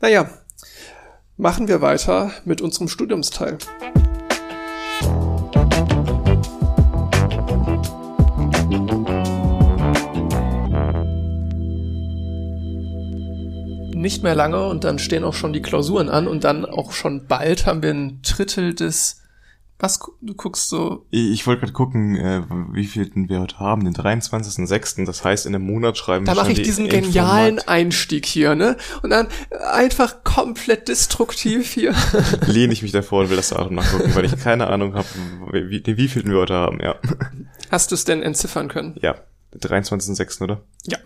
Naja, 0.00 0.30
machen 1.36 1.66
wir 1.66 1.80
weiter 1.80 2.30
mit 2.44 2.60
unserem 2.60 2.86
Studiumsteil. 2.86 3.58
Nicht 14.00 14.22
mehr 14.22 14.34
lange 14.34 14.66
und 14.66 14.84
dann 14.84 14.98
stehen 14.98 15.24
auch 15.24 15.34
schon 15.34 15.52
die 15.52 15.62
Klausuren 15.62 16.08
an 16.08 16.26
und 16.26 16.44
dann 16.44 16.64
auch 16.64 16.92
schon 16.92 17.26
bald 17.26 17.66
haben 17.66 17.82
wir 17.82 17.90
ein 17.90 18.20
Drittel 18.22 18.74
des 18.74 19.20
was 19.80 19.98
du 20.20 20.34
guckst 20.34 20.68
so 20.68 21.06
Ich, 21.10 21.30
ich 21.30 21.46
wollte 21.46 21.60
gerade 21.60 21.72
gucken, 21.72 22.16
äh, 22.16 22.42
wie 22.72 22.84
viel 22.84 23.10
wir 23.14 23.40
heute 23.40 23.58
haben, 23.58 23.84
den 23.84 23.94
23.06. 23.94 25.06
Das 25.06 25.24
heißt, 25.24 25.46
in 25.46 25.54
einem 25.54 25.64
Monat 25.64 25.96
schreiben 25.96 26.26
Da 26.26 26.32
wir 26.32 26.36
mache 26.36 26.46
schon 26.46 26.52
ich 26.52 26.58
die 26.58 26.64
diesen 26.64 26.88
genialen 26.88 27.56
Informat- 27.56 27.68
Einstieg 27.68 28.26
hier, 28.26 28.54
ne? 28.54 28.76
Und 29.02 29.10
dann 29.10 29.28
einfach 29.72 30.22
komplett 30.22 30.88
destruktiv 30.88 31.72
hier. 31.72 31.94
Lehne 32.46 32.72
ich 32.72 32.82
mich 32.82 32.92
davor 32.92 33.22
und 33.22 33.30
will 33.30 33.36
das 33.36 33.48
Datum 33.50 33.76
nachgucken, 33.76 34.14
weil 34.14 34.26
ich 34.26 34.36
keine 34.38 34.66
Ahnung 34.66 34.94
habe, 34.94 35.08
wie, 35.50 35.82
wie, 35.84 36.08
viel 36.08 36.24
wir 36.24 36.36
heute 36.36 36.54
haben, 36.54 36.78
ja. 36.80 36.96
Hast 37.70 37.90
du 37.90 37.94
es 37.94 38.04
denn 38.04 38.22
entziffern 38.22 38.68
können? 38.68 38.96
Ja, 39.00 39.16
den 39.54 39.60
23.06., 39.60 40.42
oder? 40.42 40.60
Ja. 40.86 40.98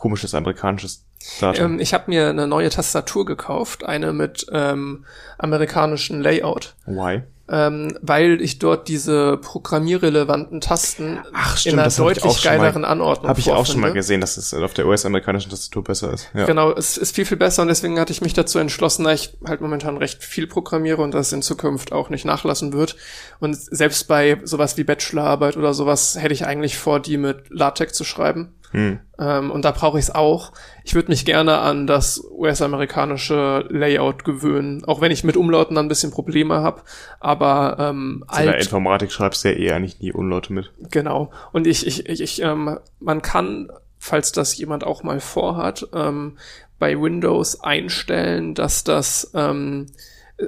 Komisches 0.00 0.34
amerikanisches 0.34 1.04
Datum. 1.40 1.74
Ähm, 1.74 1.78
ich 1.78 1.94
habe 1.94 2.04
mir 2.08 2.30
eine 2.30 2.46
neue 2.48 2.70
Tastatur 2.70 3.24
gekauft, 3.26 3.84
eine 3.84 4.12
mit 4.12 4.46
ähm, 4.50 5.04
amerikanischen 5.38 6.22
Layout, 6.22 6.74
Why? 6.86 7.22
ähm, 7.50 7.98
weil 8.00 8.40
ich 8.40 8.58
dort 8.58 8.88
diese 8.88 9.36
programmierrelevanten 9.36 10.62
Tasten 10.62 11.18
Ach, 11.34 11.52
in 11.54 11.58
stimmt, 11.58 11.78
einer 11.80 11.88
ich 11.88 11.94
auch 11.94 12.04
deutlich 12.04 12.22
schon 12.38 12.52
mal- 12.52 12.58
geileren 12.58 12.84
Anordnung 12.86 13.28
Habe 13.28 13.40
ich 13.40 13.50
auch 13.50 13.66
schon 13.66 13.76
mal 13.76 13.88
vorfinde. 13.88 13.92
gesehen, 13.98 14.20
dass 14.22 14.36
es 14.38 14.54
auf 14.54 14.72
der 14.72 14.86
US-amerikanischen 14.86 15.50
Tastatur 15.50 15.84
besser 15.84 16.12
ist. 16.14 16.30
Ja. 16.32 16.46
Genau, 16.46 16.72
es 16.72 16.96
ist 16.96 17.14
viel, 17.14 17.26
viel 17.26 17.36
besser 17.36 17.60
und 17.62 17.68
deswegen 17.68 17.98
hatte 18.00 18.12
ich 18.12 18.22
mich 18.22 18.32
dazu 18.32 18.58
entschlossen, 18.58 19.04
da 19.04 19.12
ich 19.12 19.36
halt 19.46 19.60
momentan 19.60 19.96
recht 19.98 20.24
viel 20.24 20.46
programmiere 20.46 21.02
und 21.02 21.12
das 21.12 21.32
in 21.32 21.42
Zukunft 21.42 21.92
auch 21.92 22.08
nicht 22.08 22.24
nachlassen 22.24 22.72
wird. 22.72 22.96
Und 23.38 23.54
selbst 23.54 24.08
bei 24.08 24.40
sowas 24.44 24.76
wie 24.78 24.84
Bachelorarbeit 24.84 25.58
oder 25.58 25.74
sowas 25.74 26.16
hätte 26.18 26.32
ich 26.32 26.46
eigentlich 26.46 26.78
vor, 26.78 27.00
die 27.00 27.18
mit 27.18 27.50
LaTeX 27.50 27.92
zu 27.92 28.04
schreiben. 28.04 28.54
Hm. 28.72 29.00
Ähm, 29.18 29.50
und 29.50 29.64
da 29.64 29.72
brauche 29.72 29.98
ich 29.98 30.04
es 30.04 30.14
auch. 30.14 30.52
Ich 30.84 30.94
würde 30.94 31.08
mich 31.08 31.24
gerne 31.24 31.58
an 31.58 31.86
das 31.86 32.22
US-amerikanische 32.30 33.66
Layout 33.68 34.24
gewöhnen, 34.24 34.84
auch 34.84 35.00
wenn 35.00 35.10
ich 35.10 35.24
mit 35.24 35.36
Umlauten 35.36 35.74
dann 35.74 35.86
ein 35.86 35.88
bisschen 35.88 36.12
Probleme 36.12 36.60
habe. 36.60 36.82
Aber 37.18 37.76
ähm, 37.78 38.24
In 38.38 38.44
der 38.44 38.54
alt, 38.54 38.62
Informatik 38.62 39.12
schreibst 39.12 39.44
du 39.44 39.52
ja 39.52 39.58
eh 39.58 39.72
eigentlich 39.72 40.00
nie 40.00 40.12
Unlaute 40.12 40.52
mit. 40.52 40.72
Genau. 40.90 41.30
Und 41.52 41.66
ich, 41.66 41.86
ich, 41.86 42.08
ich, 42.08 42.20
ich 42.20 42.42
ähm, 42.42 42.78
man 43.00 43.22
kann, 43.22 43.70
falls 43.98 44.32
das 44.32 44.56
jemand 44.56 44.84
auch 44.84 45.02
mal 45.02 45.20
vorhat, 45.20 45.88
ähm, 45.92 46.38
bei 46.78 46.98
Windows 47.00 47.62
einstellen, 47.62 48.54
dass 48.54 48.84
das, 48.84 49.32
ähm, 49.34 49.86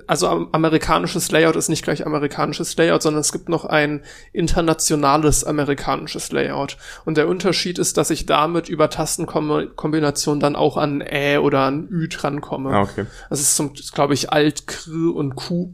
also 0.06 0.28
am- 0.28 0.48
amerikanisches 0.52 1.31
Layout 1.31 1.56
ist 1.56 1.69
nicht 1.69 1.85
gleich 1.85 2.06
amerikanisches 2.06 2.77
Layout, 2.77 3.02
sondern 3.02 3.20
es 3.20 3.32
gibt 3.32 3.48
noch 3.48 3.64
ein 3.64 4.02
internationales 4.32 5.44
amerikanisches 5.44 6.32
Layout. 6.32 6.77
Und 7.05 7.16
der 7.16 7.28
Unterschied 7.28 7.78
ist, 7.78 7.97
dass 7.97 8.10
ich 8.10 8.27
damit 8.27 8.69
über 8.69 8.90
Tastenkombination 8.90 10.40
dann 10.40 10.56
auch 10.56 10.77
an 10.77 11.02
Ä 11.02 11.39
oder 11.39 11.60
an 11.60 11.89
Ü 11.90 12.09
drankomme. 12.09 12.70
Ah, 12.70 12.82
okay. 12.82 13.06
Das 13.31 13.40
ist 13.40 13.56
zum, 13.56 13.73
glaube 13.93 14.14
ich, 14.14 14.32
Alt, 14.32 14.66
Kr 14.66 15.14
und 15.14 15.35
Q 15.36 15.73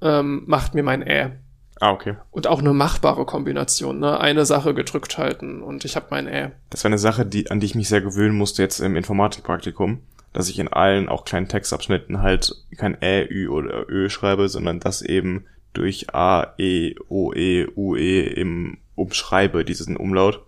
ähm, 0.00 0.42
macht 0.46 0.74
mir 0.74 0.82
mein 0.82 1.02
Ä. 1.06 1.32
Ah, 1.80 1.92
okay. 1.92 2.16
Und 2.32 2.48
auch 2.48 2.58
eine 2.58 2.72
machbare 2.72 3.24
Kombination, 3.24 4.00
ne? 4.00 4.18
Eine 4.18 4.44
Sache 4.44 4.74
gedrückt 4.74 5.16
halten 5.16 5.62
und 5.62 5.84
ich 5.84 5.94
habe 5.94 6.06
mein 6.10 6.26
Ä. 6.26 6.50
Das 6.70 6.82
war 6.82 6.88
eine 6.88 6.98
Sache, 6.98 7.24
die, 7.24 7.52
an 7.52 7.60
die 7.60 7.66
ich 7.66 7.76
mich 7.76 7.88
sehr 7.88 8.00
gewöhnen 8.00 8.36
musste 8.36 8.62
jetzt 8.62 8.80
im 8.80 8.96
Informatikpraktikum, 8.96 10.00
dass 10.38 10.48
ich 10.48 10.60
in 10.60 10.68
allen 10.68 11.08
auch 11.08 11.24
kleinen 11.24 11.48
Textabschnitten 11.48 12.22
halt 12.22 12.54
kein 12.76 12.96
Ä, 13.02 13.26
Ü 13.28 13.48
oder 13.48 13.88
Ö 13.88 14.08
schreibe, 14.08 14.48
sondern 14.48 14.78
das 14.78 15.02
eben 15.02 15.46
durch 15.72 16.14
A, 16.14 16.54
E, 16.58 16.94
O, 17.08 17.32
E, 17.34 17.66
U, 17.74 17.96
E 17.96 18.20
im 18.20 18.78
umschreibe, 18.94 19.64
diesen 19.64 19.96
Umlaut. 19.96 20.40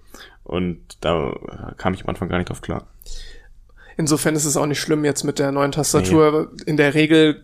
Und 0.44 0.78
da 1.00 1.74
kam 1.76 1.92
ich 1.94 2.04
am 2.04 2.08
Anfang 2.08 2.28
gar 2.28 2.38
nicht 2.38 2.50
drauf 2.50 2.60
klar. 2.60 2.86
Insofern 3.96 4.36
ist 4.36 4.44
es 4.44 4.56
auch 4.56 4.66
nicht 4.66 4.78
schlimm 4.78 5.04
jetzt 5.04 5.24
mit 5.24 5.40
der 5.40 5.50
neuen 5.50 5.72
Tastatur. 5.72 6.52
In 6.66 6.76
der 6.76 6.94
Regel 6.94 7.42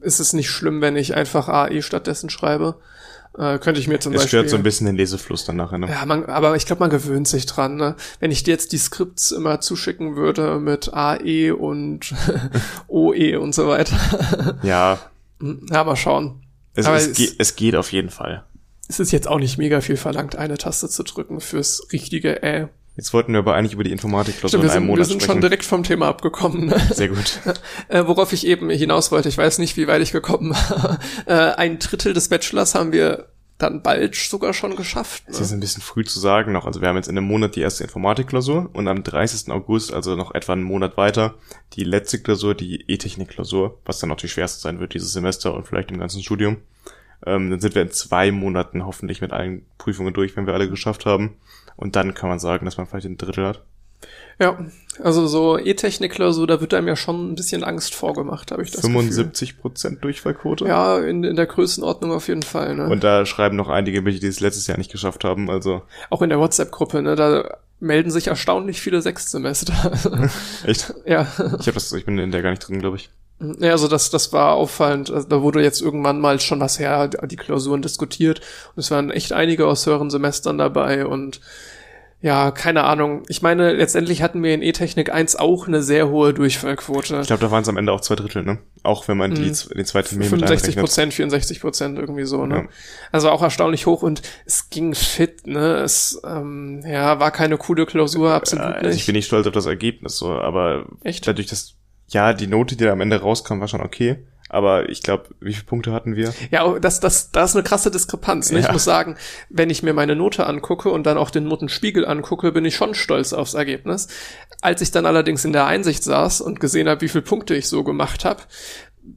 ist 0.00 0.20
es 0.20 0.32
nicht 0.32 0.48
schlimm, 0.48 0.80
wenn 0.80 0.96
ich 0.96 1.14
einfach 1.14 1.50
AE 1.50 1.82
stattdessen 1.82 2.30
schreibe. 2.30 2.76
Äh, 3.38 3.58
könnte 3.58 3.80
ich 3.80 3.86
mir 3.86 4.00
zum 4.00 4.12
Es 4.14 4.22
Beispiel. 4.22 4.40
stört 4.40 4.50
so 4.50 4.56
ein 4.56 4.62
bisschen 4.64 4.86
den 4.86 4.96
Lesefluss 4.96 5.44
dann 5.44 5.56
nachher, 5.56 5.78
ne? 5.78 5.88
Ja, 5.88 6.04
man, 6.04 6.24
aber 6.26 6.56
ich 6.56 6.66
glaube, 6.66 6.80
man 6.80 6.90
gewöhnt 6.90 7.28
sich 7.28 7.46
dran. 7.46 7.76
Ne? 7.76 7.94
Wenn 8.18 8.32
ich 8.32 8.42
dir 8.42 8.50
jetzt 8.50 8.72
die 8.72 8.78
Skripts 8.78 9.30
immer 9.30 9.60
zuschicken 9.60 10.16
würde 10.16 10.58
mit 10.58 10.92
AE 10.92 11.52
und 11.54 12.12
OE 12.88 13.36
und 13.38 13.54
so 13.54 13.68
weiter. 13.68 13.96
Ja, 14.62 14.98
Ja, 15.70 15.84
mal 15.84 15.94
schauen. 15.94 16.42
Es, 16.74 16.86
Aber 16.86 16.96
es, 16.96 17.06
es- 17.08 17.16
geht, 17.16 17.34
es 17.38 17.54
geht 17.56 17.76
auf 17.76 17.92
jeden 17.92 18.10
Fall. 18.10 18.44
Es 18.88 18.98
ist 18.98 19.12
jetzt 19.12 19.28
auch 19.28 19.38
nicht 19.38 19.56
mega 19.58 19.80
viel 19.82 19.96
verlangt, 19.98 20.34
eine 20.36 20.56
Taste 20.58 20.88
zu 20.88 21.02
drücken 21.04 21.40
fürs 21.40 21.86
richtige 21.92 22.42
Äh. 22.42 22.68
Jetzt 22.98 23.14
wollten 23.14 23.32
wir 23.32 23.38
aber 23.38 23.54
eigentlich 23.54 23.72
über 23.74 23.84
die 23.84 23.92
Informatikklausur 23.92 24.60
wir 24.60 24.64
in 24.64 24.70
einem 24.70 24.80
sind, 24.82 24.88
wir 24.88 24.92
Monat 24.96 25.06
sind 25.06 25.22
sprechen. 25.22 25.32
schon 25.36 25.40
direkt 25.40 25.64
vom 25.64 25.82
Thema 25.84 26.08
abgekommen. 26.08 26.66
Ne? 26.66 26.78
Sehr 26.92 27.08
gut. 27.08 27.40
Äh, 27.88 28.06
worauf 28.06 28.32
ich 28.32 28.44
eben 28.46 28.68
hinaus 28.70 29.12
wollte, 29.12 29.28
ich 29.28 29.38
weiß 29.38 29.58
nicht, 29.58 29.76
wie 29.76 29.86
weit 29.86 30.02
ich 30.02 30.12
gekommen 30.12 30.50
war. 30.50 30.98
Äh, 31.26 31.32
ein 31.54 31.78
Drittel 31.78 32.12
des 32.12 32.28
Bachelors 32.28 32.74
haben 32.74 32.90
wir 32.92 33.28
dann 33.56 33.82
bald 33.82 34.14
sogar 34.16 34.52
schon 34.52 34.74
geschafft. 34.76 35.22
Es 35.28 35.38
Ne? 35.38 35.44
ist 35.44 35.52
ein 35.52 35.60
bisschen 35.60 35.82
früh 35.82 36.04
zu 36.04 36.18
sagen 36.20 36.52
noch. 36.52 36.66
Also 36.66 36.80
wir 36.80 36.88
haben 36.88 36.96
jetzt 36.96 37.08
in 37.08 37.16
einem 37.16 37.26
Monat 37.26 37.54
die 37.56 37.60
erste 37.60 37.84
Informatikklausur 37.84 38.70
und 38.72 38.88
am 38.88 39.02
30. 39.04 39.50
August, 39.52 39.92
also 39.92 40.14
noch 40.16 40.34
etwa 40.34 40.52
einen 40.54 40.62
Monat 40.64 40.96
weiter, 40.96 41.34
die 41.74 41.84
letzte 41.84 42.20
Klausur, 42.20 42.54
die 42.54 42.84
E-Technik-Klausur, 42.90 43.78
was 43.84 43.98
dann 44.00 44.08
noch 44.10 44.16
die 44.16 44.28
schwerste 44.28 44.60
sein 44.60 44.80
wird 44.80 44.94
dieses 44.94 45.12
Semester 45.12 45.54
und 45.54 45.66
vielleicht 45.66 45.90
im 45.92 45.98
ganzen 45.98 46.22
Studium. 46.22 46.56
Ähm, 47.26 47.50
dann 47.50 47.60
sind 47.60 47.74
wir 47.74 47.82
in 47.82 47.90
zwei 47.90 48.30
Monaten 48.32 48.84
hoffentlich 48.86 49.20
mit 49.20 49.32
allen 49.32 49.66
Prüfungen 49.76 50.14
durch, 50.14 50.36
wenn 50.36 50.46
wir 50.46 50.54
alle 50.54 50.68
geschafft 50.70 51.04
haben. 51.06 51.36
Und 51.78 51.96
dann 51.96 52.12
kann 52.12 52.28
man 52.28 52.38
sagen, 52.38 52.66
dass 52.66 52.76
man 52.76 52.86
vielleicht 52.86 53.06
ein 53.06 53.16
Drittel 53.16 53.46
hat. 53.46 53.62
Ja, 54.40 54.56
also 55.02 55.26
so 55.26 55.58
E-Technik-Klausur, 55.58 56.46
da 56.46 56.60
wird 56.60 56.74
einem 56.74 56.86
ja 56.86 56.94
schon 56.94 57.32
ein 57.32 57.34
bisschen 57.34 57.64
Angst 57.64 57.94
vorgemacht, 57.94 58.52
habe 58.52 58.62
ich 58.62 58.70
das 58.70 58.82
75 58.82 59.58
Prozent 59.58 60.04
Durchfallquote. 60.04 60.66
Ja, 60.66 60.98
in, 60.98 61.24
in 61.24 61.34
der 61.34 61.46
Größenordnung 61.46 62.12
auf 62.12 62.28
jeden 62.28 62.42
Fall. 62.42 62.76
Ne? 62.76 62.88
Und 62.88 63.02
da 63.02 63.26
schreiben 63.26 63.56
noch 63.56 63.68
einige 63.68 64.02
mit, 64.02 64.22
die 64.22 64.26
es 64.26 64.40
letztes 64.40 64.66
Jahr 64.68 64.78
nicht 64.78 64.92
geschafft 64.92 65.24
haben. 65.24 65.50
Also 65.50 65.82
Auch 66.10 66.22
in 66.22 66.28
der 66.28 66.38
WhatsApp-Gruppe, 66.38 67.02
ne, 67.02 67.16
da 67.16 67.58
melden 67.80 68.10
sich 68.10 68.28
erstaunlich 68.28 68.80
viele 68.80 69.02
Sechstsemester. 69.02 70.30
echt. 70.64 70.94
ja. 71.04 71.22
Ich 71.58 71.66
habe 71.66 71.72
das, 71.72 71.92
ich 71.92 72.04
bin 72.04 72.18
in 72.18 72.30
der 72.30 72.42
gar 72.42 72.50
nicht 72.50 72.68
drin, 72.68 72.80
glaube 72.80 72.96
ich. 72.96 73.10
Ja, 73.40 73.70
also 73.72 73.86
das, 73.88 74.10
das 74.10 74.32
war 74.32 74.54
auffallend. 74.54 75.10
Also 75.10 75.28
da 75.28 75.42
wurde 75.42 75.62
jetzt 75.62 75.80
irgendwann 75.80 76.20
mal 76.20 76.40
schon 76.40 76.60
was 76.60 76.78
her, 76.78 77.08
die 77.08 77.36
Klausuren 77.36 77.82
diskutiert. 77.82 78.40
Und 78.74 78.80
es 78.80 78.90
waren 78.90 79.10
echt 79.10 79.32
einige 79.32 79.66
aus 79.66 79.86
höheren 79.86 80.10
Semestern 80.10 80.58
dabei 80.58 81.06
und 81.06 81.40
ja, 82.20 82.50
keine 82.50 82.82
Ahnung. 82.82 83.22
Ich 83.28 83.42
meine, 83.42 83.72
letztendlich 83.74 84.22
hatten 84.22 84.42
wir 84.42 84.52
in 84.52 84.60
E-Technik 84.60 85.12
1 85.14 85.36
auch 85.36 85.68
eine 85.68 85.84
sehr 85.84 86.08
hohe 86.08 86.34
Durchfallquote. 86.34 87.20
Ich 87.20 87.28
glaube, 87.28 87.40
da 87.42 87.52
waren 87.52 87.62
es 87.62 87.68
am 87.68 87.76
Ende 87.76 87.92
auch 87.92 88.00
zwei 88.00 88.16
Drittel, 88.16 88.42
ne? 88.42 88.58
Auch 88.82 89.06
wenn 89.06 89.16
man 89.16 89.36
die, 89.36 89.42
Mhm. 89.42 89.54
den 89.76 89.84
zweiten 89.84 90.08
Termin 90.08 90.22
mit 90.28 90.40
65 90.40 90.50
einrechnet. 90.70 90.84
Prozent, 90.84 91.14
64 91.14 91.60
Prozent 91.60 91.96
irgendwie 91.96 92.24
so, 92.24 92.44
ne? 92.44 92.56
Ja. 92.56 92.68
Also 93.12 93.30
auch 93.30 93.40
erstaunlich 93.40 93.86
hoch 93.86 94.02
und 94.02 94.22
es 94.46 94.68
ging 94.68 94.96
fit, 94.96 95.46
ne? 95.46 95.76
Es 95.76 96.20
ähm, 96.26 96.82
ja, 96.84 97.20
war 97.20 97.30
keine 97.30 97.56
coole 97.56 97.86
Klausur, 97.86 98.32
absolut 98.32 98.64
Äh, 98.64 98.68
Also 98.78 98.88
nicht. 98.88 98.96
ich 98.96 99.06
bin 99.06 99.14
nicht 99.14 99.26
stolz 99.26 99.46
auf 99.46 99.52
das 99.52 99.66
Ergebnis, 99.66 100.16
so, 100.18 100.32
aber 100.32 100.86
Echt? 101.04 101.24
dadurch, 101.24 101.46
dass, 101.46 101.74
ja, 102.08 102.32
die 102.32 102.46
Note, 102.46 102.76
die 102.76 102.84
da 102.84 102.92
am 102.92 103.00
Ende 103.00 103.20
rauskam, 103.20 103.60
war 103.60 103.68
schon 103.68 103.80
okay. 103.80 104.18
Aber 104.50 104.88
ich 104.88 105.02
glaube, 105.02 105.24
wie 105.40 105.52
viele 105.52 105.66
Punkte 105.66 105.92
hatten 105.92 106.16
wir? 106.16 106.32
Ja, 106.50 106.64
oh, 106.64 106.78
das, 106.78 107.00
das, 107.00 107.30
das 107.32 107.50
ist 107.50 107.56
eine 107.56 107.64
krasse 107.64 107.90
Diskrepanz. 107.90 108.50
Ne? 108.50 108.60
Ich 108.60 108.64
Ja. 108.64 108.72
muss 108.72 108.84
sagen, 108.84 109.16
wenn 109.50 109.68
ich 109.68 109.82
mir 109.82 109.92
meine 109.92 110.16
Note 110.16 110.46
angucke 110.46 110.88
und 110.88 111.04
dann 111.04 111.18
auch 111.18 111.28
den 111.28 111.44
Notenspiegel 111.44 112.06
angucke, 112.06 112.50
bin 112.50 112.64
ich 112.64 112.74
schon 112.74 112.94
stolz 112.94 113.34
aufs 113.34 113.52
Ergebnis. 113.52 114.08
Als 114.62 114.80
ich 114.80 114.90
dann 114.90 115.04
allerdings 115.04 115.44
in 115.44 115.52
der 115.52 115.66
Einsicht 115.66 116.02
saß 116.02 116.40
und 116.40 116.60
gesehen 116.60 116.88
habe, 116.88 117.02
wie 117.02 117.08
viele 117.08 117.22
Punkte 117.22 117.54
ich 117.54 117.68
so 117.68 117.84
gemacht 117.84 118.24
habe, 118.24 118.40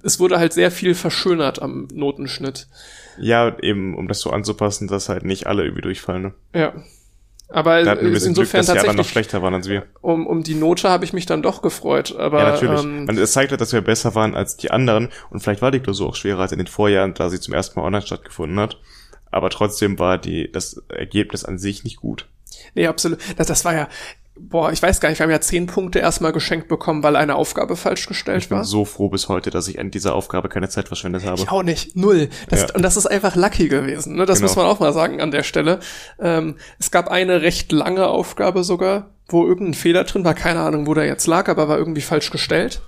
es 0.04 0.20
wurde 0.20 0.38
halt 0.38 0.52
sehr 0.52 0.70
viel 0.70 0.96
verschönert 0.96 1.62
am 1.62 1.88
Notenschnitt. 1.94 2.68
Ja, 3.18 3.58
eben, 3.62 3.96
um 3.96 4.10
das 4.10 4.20
so 4.20 4.32
anzupassen, 4.32 4.90
dass 4.90 5.08
halt 5.08 5.24
nicht 5.24 5.48
alle 5.48 5.64
irgendwie 5.64 5.82
durchfallen, 5.82 6.22
ne? 6.24 6.34
Ja. 6.54 6.74
Aber 7.52 7.84
Da 7.84 7.96
bisschen 7.96 8.34
Glück, 8.34 8.46
insofern 8.46 8.60
dass 8.66 8.74
die 8.74 8.80
anderen 8.80 8.98
noch 8.98 9.06
schlechter 9.06 9.42
waren 9.42 9.54
als 9.54 9.68
wir. 9.68 9.86
um, 10.02 10.26
um 10.26 10.44
die 10.44 10.56
Note 10.56 10.90
habe 10.90 11.04
ich 11.06 11.14
mich 11.14 11.26
dann 11.26 11.42
doch 11.42 11.62
gefreut. 11.62 12.16
Aber 12.18 12.40
Ja, 12.40 12.52
natürlich. 12.52 12.84
Ähm, 12.84 13.08
Und 13.10 13.18
es 13.18 13.34
zeigt 13.34 13.52
halt, 13.52 13.60
dass 13.62 13.74
wir 13.74 13.82
besser 13.82 14.16
waren 14.16 14.36
als 14.36 14.58
die 14.58 14.72
anderen. 14.72 15.10
Und 15.30 15.42
vielleicht 15.42 15.62
war 15.62 15.72
die 15.72 15.80
Klausur 15.82 16.10
auch 16.10 16.16
schwerer 16.16 16.42
als 16.42 16.52
in 16.52 16.58
den 16.60 16.68
Vorjahren, 16.68 17.14
da 17.14 17.30
sie 17.30 17.40
zum 17.40 17.54
ersten 17.54 17.80
Mal 17.80 17.86
online 17.86 18.06
stattgefunden 18.06 18.60
hat. 18.60 18.78
Aber 19.32 19.50
trotzdem 19.50 20.00
war 20.00 20.18
die, 20.18 20.52
das 20.52 20.82
Ergebnis 20.90 21.46
an 21.46 21.58
sich 21.58 21.84
nicht 21.84 21.98
gut. 21.98 22.28
Nee, 22.74 22.88
absolut. 22.88 23.20
Das, 23.38 23.48
das 23.48 23.66
war 23.66 23.74
ja, 23.74 23.88
boah, 24.40 24.72
ich 24.72 24.82
weiß 24.82 25.00
gar 25.00 25.10
nicht, 25.10 25.20
wir 25.20 25.26
haben 25.26 25.32
ja 25.32 25.42
zehn 25.42 25.68
Punkte 25.68 26.00
erstmal 26.00 26.32
geschenkt 26.32 26.68
bekommen, 26.68 27.04
weil 27.04 27.16
eine 27.16 27.36
Aufgabe 27.36 27.76
falsch 27.76 28.08
gestellt 28.08 28.42
Ich 28.44 28.50
bin 28.50 28.58
war. 28.60 28.66
so 28.66 28.86
froh 28.86 29.10
bis 29.10 29.30
heute, 29.30 29.50
dass 29.52 29.68
ich 29.68 29.80
an 29.80 29.92
dieser 29.92 30.16
Aufgabe 30.16 30.50
keine 30.50 30.70
Zeit 30.70 30.88
verschwendet 30.88 31.26
habe. 31.26 31.40
Ich 31.42 31.50
auch 31.50 31.64
nicht. 31.64 31.96
Null. 31.96 32.30
Das, 32.50 32.62
Ja. 32.62 32.68
Und 32.76 32.82
das 32.82 32.98
ist 32.98 33.06
einfach 33.08 33.36
lucky 33.36 33.68
gewesen. 33.68 34.16
Ne? 34.16 34.26
Das 34.26 34.40
Genau. 34.40 34.50
muss 34.50 34.56
man 34.56 34.66
auch 34.66 34.80
mal 34.80 34.94
sagen 34.94 35.22
an 35.22 35.32
der 35.32 35.44
Stelle. 35.44 35.80
Ähm, 36.20 36.56
es 36.80 36.92
gab 36.92 37.10
eine 37.10 37.42
recht 37.42 37.72
lange 37.72 38.08
Aufgabe 38.08 38.64
sogar, 38.64 39.12
wo 39.28 39.46
irgendein 39.46 39.74
Fehler 39.74 40.04
drin 40.06 40.26
war. 40.26 40.34
Keine 40.34 40.60
Ahnung, 40.62 40.88
wo 40.88 40.94
der 40.94 41.06
jetzt 41.06 41.28
lag, 41.28 41.48
aber 41.48 41.68
war 41.68 41.78
irgendwie 41.78 42.02
falsch 42.02 42.32
gestellt. 42.32 42.82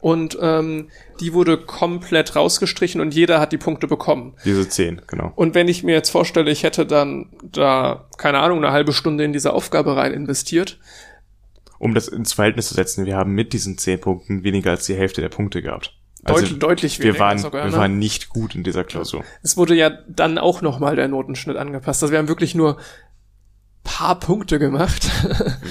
Und 0.00 0.38
ähm, 0.40 0.90
die 1.18 1.32
wurde 1.32 1.58
komplett 1.58 2.36
rausgestrichen 2.36 3.00
und 3.00 3.14
jeder 3.14 3.40
hat 3.40 3.50
die 3.50 3.58
Punkte 3.58 3.88
bekommen. 3.88 4.34
Diese 4.44 4.68
zehn, 4.68 5.02
genau. 5.08 5.32
Und 5.34 5.54
wenn 5.56 5.66
ich 5.66 5.82
mir 5.82 5.94
jetzt 5.94 6.10
vorstelle, 6.10 6.50
ich 6.50 6.62
hätte 6.62 6.86
dann 6.86 7.30
da, 7.42 8.08
keine 8.16 8.38
Ahnung, 8.38 8.58
eine 8.58 8.72
halbe 8.72 8.92
Stunde 8.92 9.24
in 9.24 9.32
diese 9.32 9.52
Aufgabe 9.52 9.96
rein 9.96 10.12
investiert, 10.12 10.78
Um 11.80 11.94
das 11.94 12.06
ins 12.06 12.32
Verhältnis 12.32 12.68
zu 12.68 12.74
setzen, 12.74 13.06
wir 13.06 13.16
haben 13.16 13.32
mit 13.32 13.52
diesen 13.52 13.76
zehn 13.76 14.00
Punkten 14.00 14.44
weniger 14.44 14.70
als 14.70 14.86
die 14.86 14.94
Hälfte 14.94 15.20
der 15.20 15.30
Punkte 15.30 15.62
gehabt. 15.62 15.94
Also 16.22 16.46
Deut 16.46 16.62
deutlich 16.62 16.98
weniger 17.00 17.14
wir 17.14 17.20
waren, 17.20 17.38
sogar. 17.38 17.64
wir 17.64 17.70
ne? 17.72 17.76
waren 17.76 17.98
nicht 17.98 18.28
gut 18.28 18.54
in 18.54 18.62
dieser 18.62 18.84
Klausur. 18.84 19.24
Es 19.42 19.56
wurde 19.56 19.74
ja 19.74 19.90
dann 20.08 20.38
auch 20.38 20.62
nochmal 20.62 20.94
der 20.94 21.08
Notenschnitt 21.08 21.56
angepasst. 21.56 22.02
Also 22.02 22.12
wir 22.12 22.18
haben 22.18 22.28
wirklich 22.28 22.54
nur 22.54 22.78
paar 23.82 24.18
Punkte 24.20 24.58
gemacht. 24.58 25.10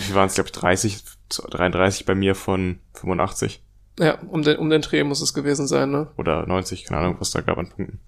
Wir 0.08 0.16
waren 0.16 0.28
es, 0.28 0.36
glaube 0.36 0.50
ich, 0.50 0.54
30, 0.54 1.04
33 1.30 2.06
bei 2.06 2.16
mir 2.16 2.36
von 2.36 2.80
85 2.94 3.62
ja, 4.00 4.20
um 4.30 4.42
den, 4.44 4.58
um 4.58 4.70
den 4.70 4.82
Dreh 4.82 5.04
muss 5.04 5.22
es 5.22 5.34
gewesen 5.34 5.68
sein, 5.68 5.92
ne? 5.92 6.08
oder 6.18 6.46
90, 6.46 6.86
keine 6.86 7.02
Ahnung, 7.02 7.16
was 7.20 7.32
da 7.32 7.42
gab 7.42 7.58
an 7.58 7.70
Punkten. 7.70 8.00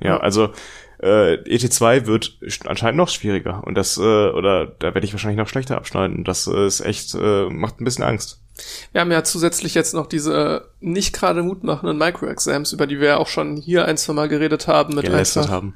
Ja, 0.00 0.18
also 0.18 0.50
äh, 0.98 1.34
ET2 1.44 2.06
wird 2.06 2.36
sch- 2.42 2.66
anscheinend 2.66 2.96
noch 2.96 3.08
schwieriger 3.08 3.62
und 3.64 3.74
das, 3.76 3.96
äh, 3.96 4.00
oder 4.00 4.66
da 4.66 4.92
werde 4.94 5.04
ich 5.06 5.12
wahrscheinlich 5.12 5.38
noch 5.38 5.48
schlechter 5.48 5.76
abschneiden. 5.76 6.24
Das 6.24 6.46
äh, 6.46 6.66
ist 6.66 6.80
echt, 6.80 7.14
äh, 7.14 7.48
macht 7.48 7.80
ein 7.80 7.84
bisschen 7.84 8.04
Angst. 8.04 8.40
Wir 8.92 9.00
haben 9.00 9.10
ja 9.12 9.24
zusätzlich 9.24 9.74
jetzt 9.74 9.94
noch 9.94 10.06
diese 10.06 10.68
nicht 10.80 11.12
gerade 11.12 11.42
mutmachenden 11.42 11.98
Micro-Exams, 11.98 12.72
über 12.72 12.86
die 12.86 13.00
wir 13.00 13.08
ja 13.08 13.16
auch 13.18 13.26
schon 13.28 13.56
hier 13.56 13.86
ein, 13.86 13.96
zwei 13.96 14.12
Mal 14.12 14.28
geredet 14.28 14.66
haben. 14.68 14.94
Mit 14.94 15.04
Gelästert 15.04 15.48
haben. 15.48 15.74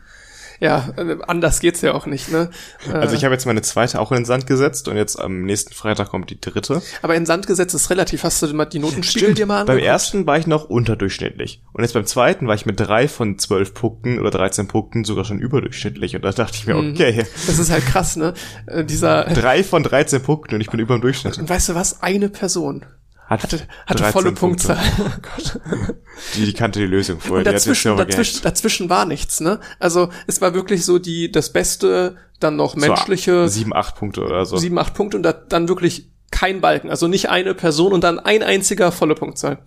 Ja, 0.61 0.89
äh, 0.97 1.17
anders 1.27 1.61
geht's 1.61 1.81
ja 1.83 1.95
auch 1.95 2.07
nicht, 2.07 2.31
ne? 2.33 2.51
Also 2.93 3.15
Äh, 3.15 3.19
ich 3.19 3.25
habe 3.25 3.35
jetzt 3.35 3.47
meine 3.47 3.63
zweite 3.63 4.01
auch 4.01 4.11
in 4.11 4.19
den 4.19 4.25
Sand 4.25 4.47
gesetzt 4.47 4.89
und 4.89 4.97
jetzt 4.97 5.19
am 5.21 5.43
nächsten 5.43 5.73
Freitag 5.73 6.09
kommt 6.09 6.31
die 6.31 6.41
dritte. 6.41 6.83
aber 7.03 7.15
in 7.15 7.27
Sand 7.27 7.47
gesetzt 7.47 7.75
ist 7.75 7.91
relativ. 7.91 8.25
Hast 8.25 8.43
du 8.43 8.53
mal 8.55 8.65
die 8.65 8.79
Notenspiegel 8.81 9.35
dir 9.35 9.47
mal 9.47 9.65
Beim 9.65 9.77
angeguckt? 9.77 9.87
ersten 9.87 10.27
war 10.27 10.37
ich 10.39 10.47
noch 10.47 10.65
unterdurchschnittlich. 10.69 11.63
Und 11.73 11.83
jetzt 11.85 11.93
beim 11.95 12.07
zweiten 12.07 12.47
war 12.49 12.55
ich 12.55 12.67
mit 12.67 12.81
drei 12.81 13.07
von 13.09 13.39
zwölf 13.39 13.73
Punkten 13.75 14.19
oder 14.19 14.31
13 14.31 14.67
Punkten 14.69 15.05
sogar 15.05 15.25
schon 15.25 15.39
überdurchschnittlich. 15.39 16.17
Und 16.17 16.23
da 16.25 16.33
dachte 16.33 16.57
ich 16.57 16.67
mir, 16.67 16.75
Mhm. 16.75 16.91
okay, 16.93 17.25
Das 17.47 17.59
ist 17.59 17.71
halt 17.71 17.87
krass, 17.87 18.17
ne? 18.17 18.35
Äh, 18.67 18.85
dieser, 18.85 19.25
drei 19.27 19.63
von 19.63 19.83
13 19.83 20.23
Punkten 20.23 20.55
und 20.57 20.61
ich 20.61 20.71
bin 20.71 20.81
über 20.81 20.97
dem 20.97 21.01
Durchschnitt. 21.03 21.39
und 21.39 21.49
weißt 21.49 21.69
du 21.69 21.75
was? 21.75 22.03
Eine 22.03 22.29
Person 22.29 22.85
Hat 23.29 23.43
hatte, 23.43 23.61
hatte 23.87 24.03
13 24.03 24.13
volle 24.13 24.33
Punkte. 24.33 24.69
Punktzahl. 24.69 25.59
Oh. 25.59 25.93
Die, 26.35 26.47
die 26.47 26.53
kannte 26.53 26.81
die 26.81 26.87
Lösung 26.87 27.21
vorher. 27.21 27.47
Und 27.47 27.53
dazwischen, 27.53 27.97
dazwischen, 27.97 28.43
dazwischen 28.43 28.91
war 28.91 29.05
nichts, 29.05 29.41
ne? 29.41 29.61
Also 29.79 30.09
es 30.27 30.41
war 30.41 30.53
wirklich 30.53 30.85
so 30.85 30.99
die 30.99 31.31
das 31.31 31.53
Beste, 31.53 32.17
dann 32.41 32.57
noch 32.57 32.75
menschliche 32.75 33.43
So, 33.43 33.49
sieben, 33.49 33.73
acht 33.73 33.95
Punkte 33.95 34.25
oder 34.25 34.45
so. 34.45 34.57
sieben, 34.57 34.79
acht 34.79 34.95
Punkte 34.95 35.17
und 35.17 35.23
da, 35.23 35.33
dann 35.33 35.69
wirklich 35.69 36.11
kein 36.33 36.61
Balken, 36.61 36.91
also 36.91 37.07
nicht 37.07 37.29
eine 37.29 37.55
Person 37.55 37.93
und 37.93 38.03
dann 38.03 38.19
ein 38.19 38.43
einziger 38.43 38.91
volle 38.91 39.15
Punktzahl. 39.15 39.59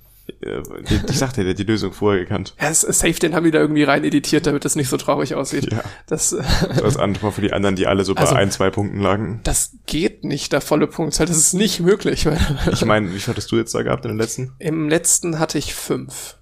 Ich 1.10 1.18
sagte, 1.18 1.42
der 1.44 1.52
hat 1.52 1.60
die 1.60 1.64
Lösung 1.64 1.92
vorher 1.94 2.22
gekannt. 2.24 2.56
Ja, 2.60 2.74
safe, 2.74 3.14
den 3.14 3.36
haben 3.36 3.44
die 3.44 3.52
da 3.52 3.60
irgendwie 3.60 3.84
rein 3.84 4.04
editiert, 4.04 4.46
damit 4.48 4.66
es 4.66 4.76
nicht 4.76 4.90
so 4.90 4.98
traurig 4.98 5.36
aussieht. 5.36 5.72
Ja. 5.72 5.84
Das, 6.08 6.34
äh, 6.34 6.44
Das 6.82 6.98
andere 6.98 7.32
für 7.32 7.42
die 7.42 7.54
anderen, 7.54 7.76
die 7.76 7.88
alle 7.88 8.04
so 8.04 8.16
bei 8.16 8.22
Also- 8.22 8.36
ein, 8.36 8.52
zwei 8.52 8.70
Punkten 8.70 9.00
lagen. 9.00 9.42
das 9.44 9.74
geht 9.86 10.24
nicht, 10.24 10.54
der 10.54 10.62
volle 10.62 10.88
Punktzahl. 10.88 11.26
Das 11.28 11.38
ist 11.38 11.54
nicht 11.54 11.80
möglich. 11.80 12.28
Ich 12.72 12.86
meine, 12.86 13.14
wie 13.14 13.20
viel 13.20 13.32
hattest 13.34 13.52
du 13.52 13.58
jetzt 13.58 13.74
da 13.76 13.82
gehabt 13.84 14.06
in 14.06 14.12
den 14.12 14.18
letzten? 14.18 14.54
Im 14.60 14.90
letzten 14.90 15.40
hatte 15.40 15.58
ich 15.58 15.74
fünf. 15.74 16.38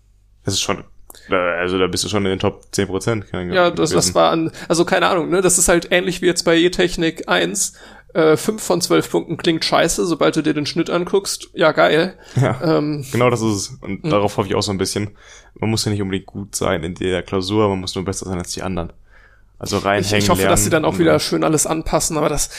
Das 0.45 0.53
ist 0.53 0.61
schon, 0.61 0.84
also 1.30 1.77
da 1.77 1.88
bist 1.88 2.03
du 2.03 2.10
schon 2.10 2.26
in 2.26 2.31
den 2.31 2.39
Top 2.39 2.65
10 2.72 2.88
Prozent. 2.88 3.26
Ja, 3.34 3.72
das, 3.72 3.91
das 3.91 4.15
war 4.15 4.31
an, 4.31 4.51
also 4.68 4.85
keine 4.85 5.07
Ahnung, 5.07 5.30
ne? 5.30 5.41
Das 5.41 5.57
ist 5.57 5.68
halt 5.68 5.88
ähnlich 5.91 6.22
wie 6.22 6.26
jetzt 6.27 6.43
bei 6.43 6.57
E-Technik 6.57 7.27
1. 7.27 7.73
Äh, 8.14 8.38
fünf 8.38 8.64
von 8.64 8.81
zwölf 8.81 9.10
Punkten 9.11 9.38
klingt 9.38 9.64
scheiße, 9.64 10.06
sobald 10.06 10.36
du 10.36 10.41
dir 10.41 10.53
den 10.56 10.65
Schnitt 10.65 10.90
anguckst. 10.90 11.49
Ja, 11.53 11.72
geil. 11.73 12.18
Ja. 12.36 12.60
Ähm, 12.77 13.06
Genau 13.11 13.30
das 13.30 13.41
ist 13.41 13.53
es. 13.56 13.68
Und 13.81 14.03
Mhm. 14.03 14.10
darauf 14.10 14.38
hoffe 14.38 14.48
ich 14.49 14.56
auch 14.56 14.64
so 14.64 14.72
ein 14.72 14.80
bisschen. 14.80 15.11
Man 15.53 15.69
muss 15.69 15.86
ja 15.86 15.91
nicht 15.91 16.02
unbedingt 16.02 16.26
gut 16.26 16.56
sein 16.56 16.84
in 16.84 16.95
der 16.95 17.22
Klausur, 17.22 17.69
man 17.69 17.80
muss 17.80 17.94
nur 17.94 18.06
besser 18.06 18.26
sein 18.26 18.40
als 18.40 18.52
die 18.52 18.64
anderen. 18.64 18.94
Also 19.60 19.77
ich, 19.80 19.86
reinhängen, 19.86 20.19
ich 20.23 20.30
hoffe, 20.30 20.44
dass 20.44 20.64
sie 20.64 20.69
dann 20.69 20.86
auch 20.86 20.94
lernen. 20.94 20.99
wieder 21.02 21.19
schön 21.19 21.44
alles 21.44 21.68
anpassen, 21.68 22.18
aber 22.18 22.30
das, 22.30 22.49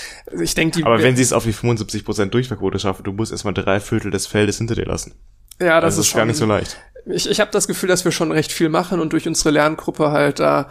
ich 0.41 0.55
denke, 0.55 0.79
die, 0.79 0.85
Aber 0.85 1.03
wenn 1.03 1.17
sie 1.17 1.23
es 1.23 1.33
auf 1.33 1.45
die 1.45 1.55
75% 1.55 2.27
Durchfallquote 2.27 2.79
schaffen, 2.79 3.03
du 3.05 3.13
musst 3.13 3.33
erstmal 3.33 3.55
drei 3.55 3.81
Viertel 3.81 4.11
des 4.11 4.27
Feldes 4.27 4.59
hinter 4.59 4.75
dir 4.75 4.85
lassen. 4.85 5.15
ja, 5.61 5.81
das, 5.81 5.97
Das, 5.97 6.07
ist 6.07 6.15
gar 6.15 6.27
nicht 6.27 6.37
so 6.37 6.45
leicht. 6.47 6.77
Ich, 7.07 7.29
ich 7.29 7.41
habe 7.41 7.51
das 7.51 7.67
Gefühl, 7.67 7.89
dass 7.89 8.05
wir 8.05 8.13
schon 8.13 8.31
recht 8.31 8.53
viel 8.53 8.69
machen 8.69 9.01
und 9.01 9.15
durch 9.15 9.27
unsere 9.27 9.51
Lerngruppe 9.51 10.11
halt 10.11 10.39
da 10.41 10.69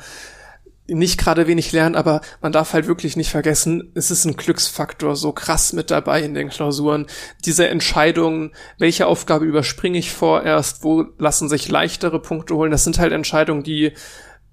nicht 0.90 1.20
gerade 1.20 1.48
wenig 1.48 1.72
lernen, 1.72 1.96
aber 1.96 2.22
man 2.42 2.52
darf 2.52 2.74
halt 2.74 2.88
wirklich 2.88 3.16
nicht 3.16 3.30
vergessen, 3.30 3.92
es 3.96 4.12
ist 4.12 4.26
ein 4.26 4.36
Glücksfaktor 4.36 5.16
so 5.16 5.32
krass 5.32 5.74
mit 5.74 5.92
dabei 5.92 6.22
in 6.22 6.34
den 6.34 6.50
Klausuren. 6.50 7.08
Diese 7.46 7.68
Entscheidungen, 7.68 8.52
welche 8.78 9.08
Aufgabe 9.08 9.46
überspringe 9.46 9.98
ich 9.98 10.12
vorerst, 10.12 10.84
wo 10.84 11.06
lassen 11.18 11.50
sich 11.50 11.70
leichtere 11.70 12.20
Punkte 12.20 12.56
holen, 12.56 12.72
das 12.72 12.84
sind 12.84 13.00
halt 13.00 13.14
Entscheidungen, 13.14 13.64
die 13.64 13.94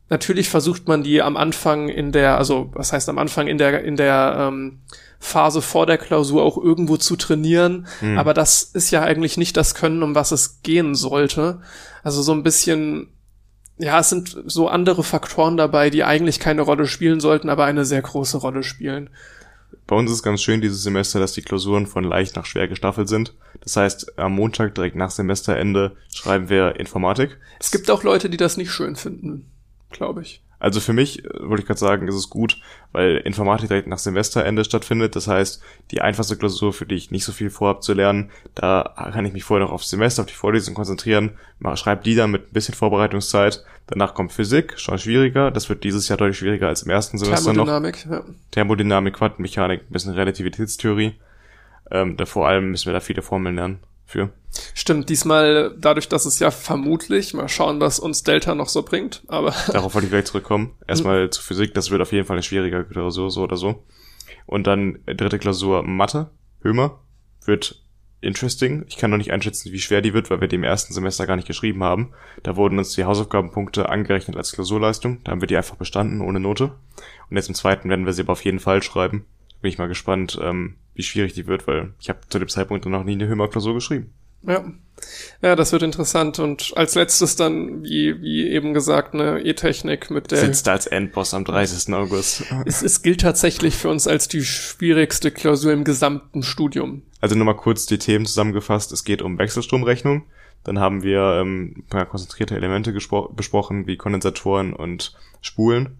natürlich 0.09 0.49
versucht 0.49 0.87
man 0.87 1.03
die 1.03 1.23
am 1.23 1.37
Anfang 1.37 1.89
in 1.89 2.13
der, 2.13 2.39
also 2.39 2.71
was 2.75 2.93
heißt 2.93 3.09
am 3.09 3.19
Anfang 3.19 3.49
in 3.49 3.59
der, 3.59 3.83
in 3.85 3.97
der 3.97 4.37
ähm, 4.49 4.81
Phase 5.19 5.63
vor 5.63 5.87
der 5.87 5.99
Klausur 5.99 6.43
auch 6.43 6.57
irgendwo 6.57 6.97
zu 6.97 7.17
trainieren, 7.17 7.87
mhm. 8.01 8.19
aber 8.19 8.35
das 8.35 8.63
ist 8.63 8.91
ja 8.91 9.03
eigentlich 9.03 9.37
nicht 9.37 9.57
das 9.57 9.75
Können, 9.75 10.03
um 10.03 10.15
was 10.15 10.31
es 10.31 10.63
gehen 10.63 10.95
sollte. 10.95 11.61
Also 12.03 12.23
so 12.23 12.33
ein 12.33 12.43
bisschen 12.43 13.09
ja, 13.78 14.01
es 14.01 14.09
sind 14.09 14.36
so 14.47 14.69
andere 14.69 15.03
Faktoren 15.03 15.57
dabei, 15.57 15.90
die 15.90 16.05
eigentlich 16.05 16.40
keine 16.40 16.62
Rolle 16.62 16.86
spielen 16.86 17.20
sollten, 17.20 17.51
aber 17.51 17.65
eine 17.65 17.85
sehr 17.85 18.03
große 18.03 18.39
Rolle 18.39 18.62
spielen. 18.62 19.11
Bei 19.86 19.94
uns 19.94 20.11
ist 20.11 20.19
es 20.19 20.23
ganz 20.23 20.43
schön 20.43 20.61
dieses 20.61 20.82
Semester, 20.82 21.20
dass 21.20 21.32
die 21.32 21.43
Klausuren 21.43 21.86
von 21.86 22.03
leicht 22.03 22.36
nach 22.36 22.47
schwer 22.47 22.66
gestaffelt 22.69 23.09
sind. 23.09 23.35
Das 23.61 23.77
heißt, 23.77 24.19
am 24.19 24.32
Montag 24.32 24.74
direkt 24.74 24.97
nach 24.97 25.11
Semesterende 25.11 25.97
schreiben 26.12 26.48
wir 26.48 26.77
Informatik. 26.81 27.39
Es 27.61 27.70
gibt 27.70 27.90
auch 27.90 28.03
Leute, 28.03 28.31
die 28.31 28.36
das 28.36 28.57
nicht 28.57 28.73
schön 28.73 28.97
finden, 28.97 29.51
glaube 29.90 30.23
ich. 30.23 30.43
Also 30.59 30.81
für 30.81 30.93
mich, 30.93 31.24
äh, 31.24 31.28
wollte 31.41 31.62
ich 31.62 31.66
gerade 31.66 31.81
sagen, 31.81 32.09
ist 32.09 32.15
es 32.15 32.31
gut, 32.31 32.61
weil 32.93 33.19
Informatik 33.19 33.69
direkt 33.69 33.89
nach 33.89 33.99
Semesterende 33.99 34.65
stattfindet. 34.65 35.16
Das 35.16 35.28
heißt, 35.28 35.62
die 35.91 36.01
einfachste 36.01 36.37
Klausur, 36.37 36.73
für 36.73 36.87
die 36.87 36.95
ich 36.95 37.11
nicht 37.11 37.24
so 37.24 37.33
viel 37.33 37.51
vorhab 37.51 37.83
zu 37.83 37.93
lernen, 37.93 38.31
da 38.55 38.95
kann 39.12 39.24
ich 39.24 39.33
mich 39.33 39.45
vorher 39.45 39.66
noch 39.66 39.73
aufs 39.73 39.91
Semester, 39.91 40.23
auf 40.23 40.28
die 40.28 40.35
Vorlesung 40.35 40.74
konzentrieren, 40.74 41.33
schreibe 41.74 42.03
die 42.03 42.15
dann 42.15 42.31
mit 42.31 42.49
ein 42.49 42.53
bisschen 42.53 42.74
Vorbereitungszeit. 42.74 43.65
Danach 43.87 44.15
kommt 44.15 44.33
Physik, 44.33 44.78
schon 44.78 44.99
schwieriger. 44.99 45.51
Das 45.51 45.69
wird 45.69 45.85
dieses 45.85 46.09
Jahr 46.09 46.16
deutlich 46.16 46.39
schwieriger 46.39 46.69
als 46.69 46.83
im 46.83 46.91
ersten 46.91 47.19
Semester 47.19 47.53
Thermodynamik, 47.53 48.07
noch. 48.07 48.12
Ja. 48.12 48.24
Thermodynamik, 48.51 49.15
Quantenmechanik, 49.15 49.83
ein 49.83 49.93
bisschen 49.93 50.15
Relativitätstheorie. 50.15 51.15
Ähm, 51.91 52.16
da 52.16 52.27
vor 52.27 52.49
allem 52.49 52.73
müssen 52.73 52.87
wir 52.87 52.95
da 52.95 53.01
viele 53.01 53.23
Formeln 53.23 53.55
lernen 53.55 53.78
für. 54.07 54.31
Stimmt, 54.74 55.11
diesmal 55.11 55.74
dadurch, 55.78 56.09
dass 56.09 56.24
es 56.24 56.39
ja 56.39 56.51
vermutlich, 56.51 57.35
mal 57.35 57.49
schauen, 57.49 57.81
was 57.81 57.99
uns 57.99 58.23
Delta 58.23 58.55
noch 58.55 58.69
so 58.69 58.83
bringt, 58.83 59.23
aber. 59.27 59.55
Darauf 59.73 59.95
wollte 59.95 60.07
ich 60.07 60.12
gleich 60.12 60.24
zurückkommen. 60.24 60.74
Erstmal 60.87 61.27
mhm. 61.27 61.33
zu 61.33 61.43
Physik, 61.43 61.74
das 61.74 61.91
wird 61.91 62.01
auf 62.01 62.12
jeden 62.12 62.27
Fall 62.27 62.37
eine 62.37 62.43
schwierige 62.43 62.85
Klausur, 62.85 63.31
so 63.31 63.43
oder 63.43 63.57
so. 63.57 63.85
Und 64.47 64.66
dann 64.66 65.01
dritte 65.07 65.39
Klausur 65.39 65.83
Mathe, 65.83 66.31
Hömer, 66.62 67.01
wird 67.45 67.83
interesting. 68.20 68.85
Ich 68.89 68.97
kann 68.97 69.11
noch 69.11 69.19
nicht 69.19 69.33
einschätzen, 69.33 69.73
wie 69.73 69.78
schwer 69.78 70.01
die 70.01 70.15
wird, 70.15 70.31
weil 70.31 70.41
wir 70.41 70.49
die 70.49 70.57
im 70.57 70.65
ersten 70.65 70.95
Semester 70.95 71.27
gar 71.27 71.37
nicht 71.37 71.49
geschrieben 71.49 71.83
haben. 71.85 72.12
Da 72.43 72.57
wurden 72.57 72.78
uns 72.78 72.95
die 72.95 73.05
Hausaufgabenpunkte 73.05 73.89
angerechnet 73.89 74.37
als 74.37 74.53
Klausurleistung. 74.53 75.23
Da 75.24 75.33
haben 75.33 75.41
wir 75.41 75.49
die 75.49 75.57
einfach 75.57 75.77
bestanden, 75.77 76.20
ohne 76.20 76.41
Note. 76.41 76.73
Und 77.31 77.37
jetzt 77.37 77.49
im 77.49 77.55
zweiten 77.55 77.89
werden 77.89 78.07
wir 78.07 78.12
sie 78.12 78.23
aber 78.23 78.33
auf 78.33 78.45
jeden 78.45 78.61
Fall 78.61 78.83
schreiben. 78.83 79.27
Bin 79.61 79.69
ich 79.69 79.78
mal 79.78 79.89
gespannt, 79.89 80.39
ähm, 80.43 80.77
wie 80.97 81.02
schwierig 81.02 81.35
die 81.35 81.47
wird, 81.47 81.66
weil 81.66 81.93
ich 82.01 82.09
habe 82.09 82.20
zu 82.28 82.39
dem 82.39 82.48
Zeitpunkt 82.48 82.86
noch 82.86 83.05
nie 83.05 83.12
eine 83.12 83.28
Hömer-Klausur 83.28 83.74
geschrieben. 83.74 84.12
Ja. 84.47 84.64
Ja, 85.43 85.56
das 85.56 85.73
wird 85.73 85.82
interessant. 85.82 86.39
Und 86.39 86.73
als 86.77 86.94
letztes 86.94 87.36
dann, 87.36 87.82
wie, 87.82 88.20
wie 88.23 88.48
eben 88.48 88.73
gesagt, 88.73 89.12
eine 89.12 89.40
E-Technik 89.40 90.10
mit 90.10 90.31
der. 90.31 90.39
Sitzt 90.39 90.66
da 90.66 90.73
als 90.73 90.86
Endboss 90.86 91.35
am 91.35 91.44
30. 91.44 91.93
August. 91.94 92.44
Es, 92.64 92.82
es 92.82 93.02
gilt 93.02 93.20
tatsächlich 93.20 93.77
für 93.77 93.90
uns 93.90 94.06
als 94.06 94.28
die 94.28 94.43
schwierigste 94.43 95.31
Klausur 95.31 95.73
im 95.73 95.85
gesamten 95.85 96.43
Studium. 96.43 97.02
Also 97.20 97.35
nur 97.35 97.44
mal 97.44 97.55
kurz 97.55 97.85
die 97.86 97.98
Themen 97.98 98.24
zusammengefasst. 98.24 98.90
Es 98.93 99.05
geht 99.05 99.20
um 99.20 99.39
Wechselstromrechnung. 99.39 100.24
Dann 100.64 100.81
haben 100.81 101.02
wir 101.02 101.40
ähm, 101.40 101.74
ein 101.77 101.86
paar 101.89 102.06
konzentrierte 102.06 102.56
Elemente 102.56 102.93
besprochen, 102.93 103.86
wie 103.86 103.97
Kondensatoren 103.97 104.73
und 104.73 105.14
Spulen. 105.43 105.98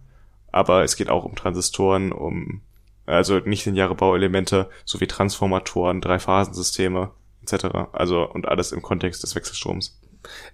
Aber 0.51 0.83
es 0.83 0.97
geht 0.97 1.11
auch 1.11 1.25
um 1.25 1.37
Transistoren, 1.37 2.13
um 2.13 2.63
also 3.07 3.39
nicht 3.39 3.65
lineare 3.67 3.95
Bauelemente 3.95 4.69
sowie 4.85 5.07
Transformatoren, 5.07 6.01
Dreiphasensysteme 6.01 7.11
etc. 7.43 7.67
Also 7.93 8.29
und 8.29 8.49
alles 8.49 8.73
im 8.73 8.83
Kontext 8.83 9.23
des 9.23 9.35
Wechselstroms. 9.35 10.01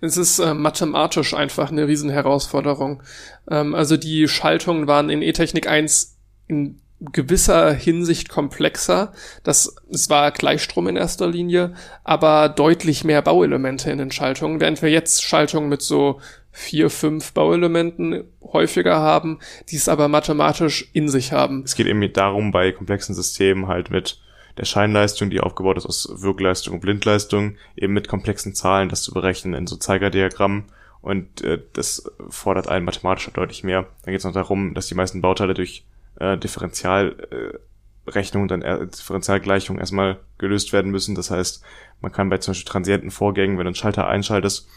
Es 0.01 0.17
ist 0.17 0.39
äh, 0.39 0.55
mathematisch 0.55 1.35
einfach 1.35 1.71
eine 1.71 1.89
Riesenherausforderung. 1.89 3.03
Ähm, 3.51 3.75
also 3.75 3.97
die 3.97 4.29
Schaltungen 4.29 4.87
waren 4.87 5.09
in 5.09 5.23
E-Technik 5.23 5.67
1 5.67 6.19
in 6.49 6.81
gewisser 7.01 7.73
Hinsicht 7.73 8.29
komplexer. 8.29 9.13
Das, 9.43 9.75
es 9.91 10.09
war 10.09 10.31
Gleichstrom 10.31 10.87
in 10.89 10.97
erster 10.97 11.27
Linie, 11.27 11.75
aber 12.05 12.49
deutlich 12.49 13.03
mehr 13.03 13.23
Bauelemente 13.23 13.91
in 13.91 13.99
den 13.99 14.13
Schaltungen, 14.13 14.61
während 14.61 14.83
wir 14.83 14.91
jetzt 14.91 15.25
Schaltungen 15.25 15.69
mit 15.69 15.83
so 15.83 16.21
vier, 16.53 16.91
fünf 16.91 17.33
Bauelementen 17.33 18.25
häufiger 18.43 19.01
haben, 19.01 19.39
die 19.71 19.77
es 19.77 19.89
aber 19.89 20.09
mathematisch 20.09 20.91
in 20.93 21.09
sich 21.09 21.33
haben. 21.33 21.63
Es 21.65 21.75
geht 21.75 21.87
eben 21.87 22.13
darum, 22.13 22.53
bei 22.53 22.73
komplexen 22.73 23.15
Systemen 23.15 23.69
halt 23.69 23.91
mit 23.91 24.21
der 24.59 24.67
Scheinleistung, 24.67 25.31
die 25.31 25.41
aufgebaut 25.41 25.79
ist 25.79 25.87
aus 25.87 26.23
Wirkleistung 26.23 26.75
und 26.75 26.81
Blindleistung, 26.81 27.57
eben 27.75 27.95
mit 27.95 28.07
komplexen 28.07 28.55
Zahlen 28.55 28.91
das 28.91 29.03
zu 29.03 29.15
berechnen 29.15 29.55
in 29.55 29.67
so 29.67 29.77
Zeigerdiagrammen. 29.77 30.65
Und 31.01 31.43
äh, 31.43 31.59
das 31.73 32.05
fordert 32.29 32.69
einen 32.69 32.85
mathematisch 32.85 33.31
deutlich 33.33 33.65
mehr. 33.65 33.87
Dann 34.05 34.13
geht 34.13 34.19
es 34.19 34.25
noch 34.25 34.33
darum, 34.33 34.75
dass 34.75 34.87
die 34.87 34.95
meisten 34.95 35.23
Bauteile 35.23 35.55
durch 35.55 35.85
äh, 36.21 36.37
Differentialrechnung, 36.37 38.45
äh, 38.45 38.49
dann 38.49 38.63
äh, 38.63 38.87
Differentialgleichung 38.87 39.79
erstmal 39.79 40.21
gelöst 40.39 40.73
werden 40.73 40.93
müssen. 40.93 41.17
Das 41.17 41.31
heißt, 41.31 41.65
man 42.01 42.13
kann 42.13 42.29
bei 42.29 42.39
zum 42.39 42.53
Beispiel 42.53 42.71
transienten 42.71 43.11
Vorgängen, 43.11 43.59
wenn 43.59 43.65
du 43.65 43.71
einen 43.71 43.75
Schalter 43.75 44.07
einschaltest, 44.07 44.69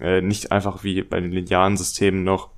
äh, 0.00 0.20
nicht 0.20 0.52
einfach 0.52 0.82
wie 0.82 1.02
bei 1.02 1.20
den 1.20 1.32
linearen 1.32 1.76
Systemen 1.76 2.24
noch 2.24 2.50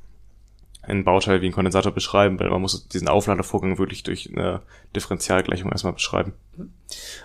ein 0.82 1.04
Bauteil 1.04 1.40
wie 1.40 1.46
ein 1.46 1.52
Kondensator 1.52 1.92
beschreiben, 1.92 2.40
weil 2.40 2.50
man 2.50 2.60
muss 2.60 2.88
diesen 2.88 3.06
Aufladevorgang 3.06 3.78
wirklich 3.78 4.02
durch 4.02 4.30
eine 4.32 4.62
Differentialgleichung 4.96 5.70
erstmal 5.70 5.92
beschreiben. 5.92 6.32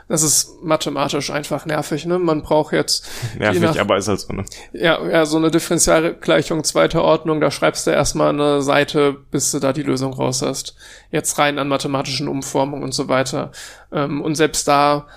Das 0.08 0.22
ist 0.22 0.62
mathematisch 0.62 1.32
einfach 1.32 1.66
nervig, 1.66 2.06
ne? 2.06 2.20
Man 2.20 2.44
braucht 2.44 2.72
jetzt. 2.72 3.10
Nervig, 3.40 3.62
nach, 3.62 3.78
aber 3.78 3.98
ist 3.98 4.08
halt 4.08 4.20
so, 4.20 4.32
ne? 4.32 4.46
Ja, 4.74 5.04
ja, 5.06 5.26
so 5.26 5.38
eine 5.38 5.50
Differentialgleichung 5.50 6.64
zweiter 6.64 7.04
Ordnung, 7.04 7.42
da 7.42 7.50
schreibst 7.50 7.88
du 7.88 7.92
erstmal 7.92 8.30
eine 8.30 8.62
Seite, 8.62 9.18
bis 9.32 9.52
du 9.52 9.60
da 9.60 9.74
die 9.74 9.84
Lösung 9.84 10.14
raus 10.14 10.44
hast. 10.44 10.76
Jetzt 11.12 11.40
rein 11.40 11.58
an 11.58 11.68
mathematischen 11.68 12.28
Umformungen 12.28 12.84
und 12.84 12.94
so 12.94 13.08
weiter. 13.08 13.52
Ähm, 13.92 14.22
und 14.22 14.36
selbst 14.36 14.68
da 14.68 15.08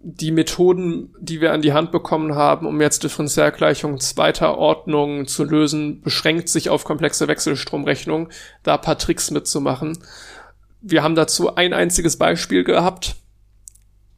die 0.00 0.30
Methoden, 0.30 1.14
die 1.18 1.40
wir 1.40 1.52
an 1.52 1.62
die 1.62 1.72
Hand 1.72 1.90
bekommen 1.90 2.34
haben, 2.34 2.66
um 2.66 2.80
jetzt 2.80 3.02
Differentialgleichungen 3.02 3.98
zweiter 3.98 4.56
Ordnung 4.56 5.26
zu 5.26 5.44
lösen, 5.44 6.02
beschränkt 6.02 6.48
sich 6.48 6.70
auf 6.70 6.84
komplexe 6.84 7.26
Wechselstromrechnung, 7.26 8.28
da 8.62 8.76
ein 8.76 8.80
paar 8.80 8.98
Tricks 8.98 9.30
mitzumachen. 9.30 9.98
Wir 10.80 11.02
haben 11.02 11.16
dazu 11.16 11.56
ein 11.56 11.72
einziges 11.72 12.16
Beispiel 12.16 12.62
gehabt. 12.62 13.16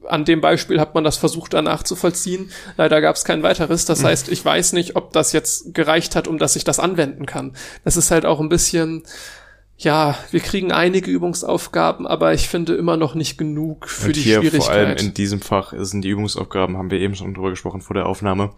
An 0.07 0.25
dem 0.25 0.41
Beispiel 0.41 0.81
hat 0.81 0.95
man 0.95 1.05
das 1.05 1.17
versucht 1.17 1.55
danach 1.55 1.83
zu 1.83 1.97
vollziehen. 1.97 2.51
Leider 2.77 3.01
gab 3.01 3.17
es 3.17 3.25
kein 3.25 3.43
weiteres. 3.43 3.87
Das 3.87 4.01
hm. 4.01 4.07
heißt, 4.07 4.29
ich 4.29 4.45
weiß 4.45 4.75
nicht, 4.75 4.97
ob 4.97 5.13
das 5.13 5.33
jetzt 5.33 5.75
gereicht 5.75 6.15
hat, 6.15 6.29
um 6.29 6.39
dass 6.39 6.57
ich 6.57 6.65
das 6.65 6.79
anwenden 6.79 7.25
kann. 7.25 7.57
Das 7.85 7.97
ist 7.97 8.11
halt 8.11 8.27
auch 8.27 8.41
ein 8.41 8.49
bisschen, 8.49 9.05
ja, 9.83 10.19
wir 10.31 10.41
kriegen 10.41 10.73
einige 10.73 11.11
Übungsaufgaben, 11.11 12.07
aber 12.07 12.35
ich 12.35 12.49
finde 12.49 12.75
immer 12.75 12.99
noch 12.99 13.15
nicht 13.15 13.39
genug 13.39 13.89
für 13.89 14.09
Und 14.09 14.17
die 14.17 14.21
hier 14.21 14.41
Schwierigkeit. 14.41 14.63
Vor 14.63 14.75
allem 14.75 14.97
in 14.99 15.15
diesem 15.15 15.41
Fach 15.41 15.73
sind 15.75 16.03
die 16.03 16.11
Übungsaufgaben, 16.11 16.77
haben 16.77 16.91
wir 16.91 16.99
eben 16.99 17.15
schon 17.15 17.33
drüber 17.33 17.49
gesprochen 17.49 17.81
vor 17.81 17.95
der 17.95 18.05
Aufnahme, 18.05 18.51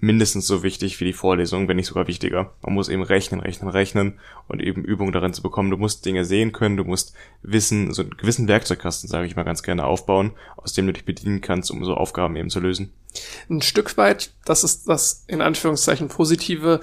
mindestens 0.00 0.46
so 0.46 0.62
wichtig 0.62 0.98
wie 1.00 1.04
die 1.04 1.12
Vorlesung, 1.12 1.68
wenn 1.68 1.76
nicht 1.76 1.88
sogar 1.88 2.06
wichtiger. 2.06 2.54
Man 2.62 2.72
muss 2.72 2.88
eben 2.88 3.02
rechnen, 3.02 3.40
rechnen, 3.40 3.68
rechnen 3.68 4.18
und 4.48 4.62
eben 4.62 4.84
Übungen 4.84 5.12
darin 5.12 5.34
zu 5.34 5.42
bekommen. 5.42 5.70
Du 5.70 5.76
musst 5.76 6.06
Dinge 6.06 6.24
sehen 6.24 6.52
können, 6.52 6.78
du 6.78 6.84
musst 6.84 7.12
Wissen, 7.42 7.92
so 7.92 8.00
einen 8.00 8.16
gewissen 8.16 8.48
Werkzeugkasten, 8.48 9.08
sage 9.08 9.26
ich 9.26 9.36
mal 9.36 9.42
ganz 9.42 9.62
gerne, 9.62 9.84
aufbauen, 9.84 10.32
aus 10.56 10.72
dem 10.72 10.86
du 10.86 10.94
dich 10.94 11.04
bedienen 11.04 11.42
kannst, 11.42 11.70
um 11.70 11.84
so 11.84 11.92
Aufgaben 11.92 12.36
eben 12.36 12.48
zu 12.48 12.60
lösen. 12.60 12.90
Ein 13.50 13.60
Stück 13.60 13.98
weit, 13.98 14.32
das 14.46 14.64
ist 14.64 14.88
das 14.88 15.24
in 15.26 15.42
Anführungszeichen 15.42 16.08
positive, 16.08 16.80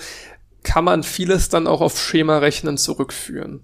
kann 0.64 0.84
man 0.84 1.04
vieles 1.04 1.50
dann 1.50 1.68
auch 1.68 1.82
auf 1.82 2.00
Schema-Rechnen 2.00 2.78
zurückführen. 2.78 3.62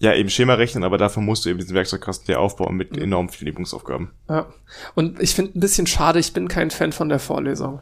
Ja, 0.00 0.14
eben 0.14 0.30
Schema 0.30 0.54
rechnen, 0.54 0.82
aber 0.82 0.96
dafür 0.96 1.22
musst 1.22 1.44
du 1.44 1.50
eben 1.50 1.58
diesen 1.58 1.74
Werkzeugkasten 1.74 2.26
dir 2.26 2.40
aufbauen 2.40 2.74
mit 2.74 2.96
mhm. 2.96 3.02
enorm 3.02 3.28
vielen 3.28 3.50
Übungsaufgaben. 3.50 4.10
Ja. 4.30 4.48
Und 4.94 5.20
ich 5.20 5.34
finde 5.34 5.58
ein 5.58 5.60
bisschen 5.60 5.86
schade, 5.86 6.18
ich 6.18 6.32
bin 6.32 6.48
kein 6.48 6.70
Fan 6.70 6.92
von 6.92 7.10
der 7.10 7.18
Vorlesung. 7.18 7.80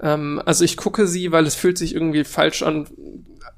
Ähm, 0.00 0.40
also 0.46 0.64
ich 0.64 0.78
gucke 0.78 1.06
sie, 1.06 1.30
weil 1.30 1.46
es 1.46 1.54
fühlt 1.54 1.76
sich 1.76 1.94
irgendwie 1.94 2.24
falsch 2.24 2.62
an, 2.62 2.86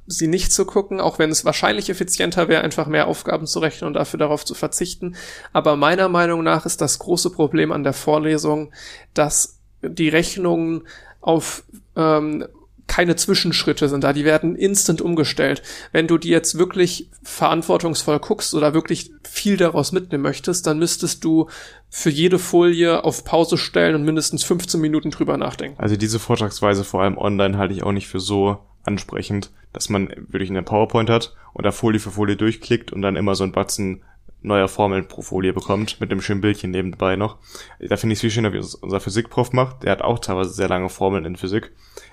sie 0.08 0.26
nicht 0.26 0.52
zu 0.52 0.64
gucken, 0.64 1.00
auch 1.00 1.20
wenn 1.20 1.30
es 1.30 1.44
wahrscheinlich 1.44 1.88
effizienter 1.88 2.48
wäre, 2.48 2.62
einfach 2.62 2.88
mehr 2.88 3.06
Aufgaben 3.06 3.46
zu 3.46 3.60
rechnen 3.60 3.86
und 3.86 3.94
dafür 3.94 4.18
darauf 4.18 4.44
zu 4.44 4.54
verzichten. 4.54 5.14
Aber 5.52 5.76
meiner 5.76 6.08
Meinung 6.08 6.42
nach 6.42 6.66
ist 6.66 6.80
das 6.80 6.98
große 6.98 7.30
Problem 7.30 7.70
an 7.70 7.84
der 7.84 7.92
Vorlesung, 7.92 8.72
dass 9.14 9.60
die 9.82 10.08
Rechnungen 10.08 10.82
auf 11.20 11.62
ähm, 11.94 12.44
keine 12.90 13.14
Zwischenschritte 13.14 13.88
sind 13.88 14.02
da, 14.02 14.12
die 14.12 14.24
werden 14.24 14.56
instant 14.56 15.00
umgestellt. 15.00 15.62
Wenn 15.92 16.08
du 16.08 16.18
die 16.18 16.28
jetzt 16.28 16.58
wirklich 16.58 17.08
verantwortungsvoll 17.22 18.18
guckst 18.18 18.52
oder 18.52 18.74
wirklich 18.74 19.12
viel 19.22 19.56
daraus 19.56 19.92
mitnehmen 19.92 20.24
möchtest, 20.24 20.66
dann 20.66 20.80
müsstest 20.80 21.24
du 21.24 21.48
für 21.88 22.10
jede 22.10 22.40
Folie 22.40 23.04
auf 23.04 23.24
Pause 23.24 23.58
stellen 23.58 23.94
und 23.94 24.04
mindestens 24.04 24.42
15 24.42 24.80
Minuten 24.80 25.12
drüber 25.12 25.36
nachdenken. 25.36 25.80
Also 25.80 25.96
diese 25.96 26.18
Vortragsweise 26.18 26.82
vor 26.82 27.02
allem 27.02 27.16
online 27.16 27.58
halte 27.58 27.74
ich 27.74 27.84
auch 27.84 27.92
nicht 27.92 28.08
für 28.08 28.18
so 28.18 28.58
ansprechend, 28.82 29.52
dass 29.72 29.88
man 29.88 30.08
wirklich 30.28 30.50
eine 30.50 30.62
PowerPoint 30.62 31.10
hat 31.10 31.36
und 31.52 31.64
da 31.64 31.70
Folie 31.70 32.00
für 32.00 32.10
Folie 32.10 32.36
durchklickt 32.36 32.92
und 32.92 33.02
dann 33.02 33.14
immer 33.14 33.36
so 33.36 33.44
ein 33.44 33.52
Batzen 33.52 34.02
neuer 34.42 34.68
Formeln 34.68 35.06
pro 35.06 35.22
Folie 35.22 35.52
bekommt, 35.52 36.00
mit 36.00 36.10
dem 36.10 36.20
schönen 36.20 36.40
Bildchen 36.40 36.70
nebenbei 36.70 37.16
noch. 37.16 37.38
Da 37.78 37.96
finde 37.96 38.14
ich 38.14 38.18
es 38.18 38.20
viel 38.20 38.30
schöner, 38.30 38.52
wie 38.52 38.58
unser 38.58 39.00
Physikprof 39.00 39.52
macht. 39.52 39.82
Der 39.82 39.92
hat 39.92 40.02
auch 40.02 40.18
teilweise 40.18 40.50
sehr 40.50 40.68
lange 40.68 40.88
Formeln 40.88 41.24
in 41.24 41.36
Physik, 41.36 41.72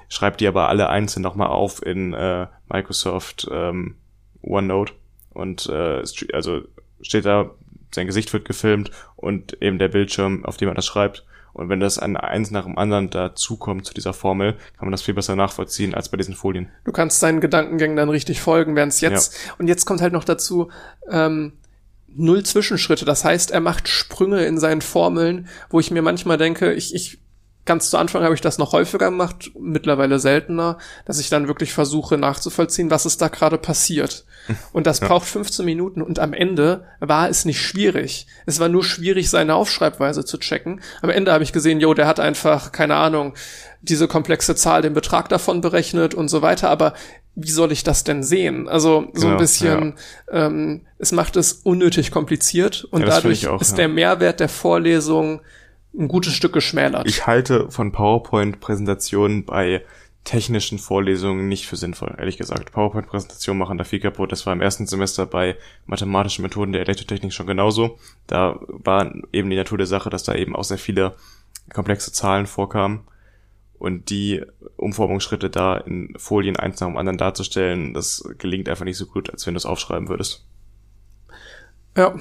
schreibt 0.10 0.42
die 0.42 0.48
aber 0.48 0.70
alle 0.70 0.90
einzeln 0.90 1.24
nochmal 1.24 1.48
auf 1.48 1.86
in 1.86 2.14
äh, 2.14 2.48
Microsoft 2.70 3.48
ähm, 3.52 3.96
OneNote 4.42 4.94
und 5.34 5.68
äh, 5.68 6.04
also 6.34 6.62
steht 7.02 7.26
da, 7.26 7.52
sein 7.94 8.08
Gesicht 8.08 8.34
wird 8.34 8.46
gefilmt 8.46 8.92
und 9.16 9.62
eben 9.62 9.80
der 9.80 9.88
Bildschirm, 9.88 10.46
auf 10.46 10.58
dem 10.58 10.70
er 10.70 10.76
das 10.76 10.86
schreibt. 10.86 11.26
Und 11.54 11.70
wenn 11.70 11.80
das 11.80 11.98
an 11.98 12.16
eins 12.16 12.52
nach 12.52 12.66
dem 12.66 12.78
anderen 12.78 13.10
dazukommt 13.10 13.86
zu 13.86 13.94
dieser 13.94 14.14
Formel, 14.14 14.54
kann 14.54 14.86
man 14.88 14.92
das 14.92 15.02
viel 15.02 15.16
besser 15.16 15.36
nachvollziehen 15.36 15.96
als 15.96 16.10
bei 16.10 16.18
diesen 16.18 16.36
Folien. 16.36 16.70
Du 16.86 16.92
kannst 16.92 17.24
deinen 17.24 17.42
Gedankengängen 17.42 17.98
dann 17.98 18.10
richtig 18.10 18.42
folgen, 18.42 18.76
während 18.76 18.94
es 18.94 19.02
jetzt, 19.02 19.34
ja. 19.34 19.54
und 19.58 19.68
jetzt 19.68 19.86
kommt 19.86 20.02
halt 20.02 20.14
noch 20.14 20.24
dazu, 20.24 20.70
ähm, 21.10 21.54
null 22.16 22.44
Zwischenschritte. 22.44 23.06
Das 23.06 23.26
heißt, 23.26 23.50
er 23.50 23.60
macht 23.60 23.88
Sprünge 23.88 24.46
in 24.46 24.60
seinen 24.60 24.82
Formeln, 24.82 25.48
wo 25.70 25.80
ich 25.80 25.90
mir 25.90 26.04
manchmal 26.04 26.38
denke, 26.38 26.74
ich, 26.74 26.94
ich 26.94 27.20
ganz 27.68 27.92
zu 27.92 27.98
Anfang 27.98 28.24
habe 28.24 28.34
ich 28.34 28.42
das 28.42 28.58
noch 28.58 28.72
häufiger 28.72 29.12
gemacht, 29.12 29.52
mittlerweile 29.60 30.18
seltener, 30.18 30.80
dass 31.06 31.20
ich 31.20 31.30
dann 31.30 31.48
wirklich 31.48 31.74
versuche 31.74 32.18
nachzuvollziehen, 32.18 32.90
was 32.90 33.06
ist 33.06 33.22
da 33.22 33.28
gerade 33.28 33.60
passiert. 33.60 34.26
Und 34.74 34.88
das 34.88 35.02
ja. 35.02 35.08
braucht 35.08 35.28
15 35.28 35.66
Minuten 35.66 36.02
und 36.02 36.20
am 36.20 36.34
Ende 36.34 36.86
war 37.02 37.30
es 37.30 37.44
nicht 37.44 37.60
schwierig. 37.60 38.28
Es 38.46 38.62
war 38.62 38.70
nur 38.70 38.84
schwierig, 38.84 39.30
seine 39.30 39.56
Aufschreibweise 39.56 40.24
zu 40.24 40.38
checken. 40.38 40.80
Am 41.02 41.10
Ende 41.10 41.34
habe 41.34 41.44
ich 41.44 41.52
gesehen, 41.52 41.82
jo, 41.82 41.94
der 41.94 42.08
hat 42.08 42.22
einfach, 42.22 42.72
keine 42.72 42.96
Ahnung, 42.96 43.34
diese 43.82 44.08
komplexe 44.08 44.56
Zahl, 44.56 44.82
den 44.82 44.94
Betrag 44.94 45.28
davon 45.28 45.60
berechnet 45.60 46.14
und 46.14 46.30
so 46.30 46.42
weiter, 46.42 46.70
aber 46.70 46.94
wie 47.36 47.52
soll 47.52 47.72
ich 47.72 47.84
das 47.84 48.04
denn 48.04 48.24
sehen? 48.24 48.68
Also 48.68 49.08
so 49.14 49.22
genau, 49.22 49.34
ein 49.34 49.38
bisschen, 49.38 49.94
ja. 50.32 50.48
ähm, 50.48 50.82
es 50.98 51.12
macht 51.12 51.36
es 51.36 51.54
unnötig 51.54 52.10
kompliziert 52.12 52.86
und 52.86 53.02
ja, 53.02 53.08
dadurch 53.08 53.48
auch, 53.48 53.62
ist 53.62 53.78
der 53.78 53.88
Mehrwert 53.88 54.40
der 54.40 54.50
Vorlesung 54.50 55.42
ein 55.98 56.08
gutes 56.08 56.34
Stück 56.34 56.54
geschmälert. 56.54 57.08
Ich 57.08 57.26
halte 57.26 57.72
von 57.72 57.92
PowerPoint-Präsentationen 57.92 59.46
bei 59.46 59.84
technischen 60.24 60.78
Vorlesungen 60.78 61.48
nicht 61.48 61.68
für 61.68 61.78
sinnvoll, 61.78 62.14
ehrlich 62.18 62.38
gesagt. 62.38 62.74
PowerPoint-Präsentationen 62.74 63.58
machen 63.58 63.78
da 63.78 63.86
viel 63.86 64.02
kaputt. 64.02 64.32
Das 64.32 64.46
war 64.46 64.54
im 64.54 64.62
ersten 64.62 64.86
Semester 64.86 65.26
bei 65.26 65.56
mathematischen 65.86 66.44
Methoden 66.44 66.74
der 66.74 66.82
Elektrotechnik 66.82 67.32
schon 67.32 67.48
genauso. 67.48 67.98
Da 68.28 68.60
war 68.68 69.14
eben 69.32 69.50
die 69.50 69.56
Natur 69.56 69.78
der 69.78 69.88
Sache, 69.88 70.10
dass 70.10 70.24
da 70.24 70.36
eben 70.36 70.56
auch 70.56 70.66
sehr 70.66 70.78
viele 70.78 71.16
komplexe 71.74 72.12
Zahlen 72.12 72.46
vorkamen. 72.46 73.08
Und 73.80 74.10
die 74.10 74.44
Umformungsschritte 74.76 75.50
da 75.50 75.78
in 75.78 76.14
Folien 76.18 76.58
eins 76.58 76.82
nach 76.82 76.88
dem 76.88 76.98
anderen 76.98 77.18
darzustellen, 77.18 77.94
das 77.94 78.28
gelingt 78.38 78.68
einfach 78.68 78.86
nicht 78.86 78.98
so 78.98 79.06
gut, 79.06 79.30
als 79.30 79.46
wenn 79.46 79.54
du 79.54 79.60
es 79.60 79.66
aufschreiben 79.66 80.10
würdest. 80.10 80.46
Ja, 81.96 82.16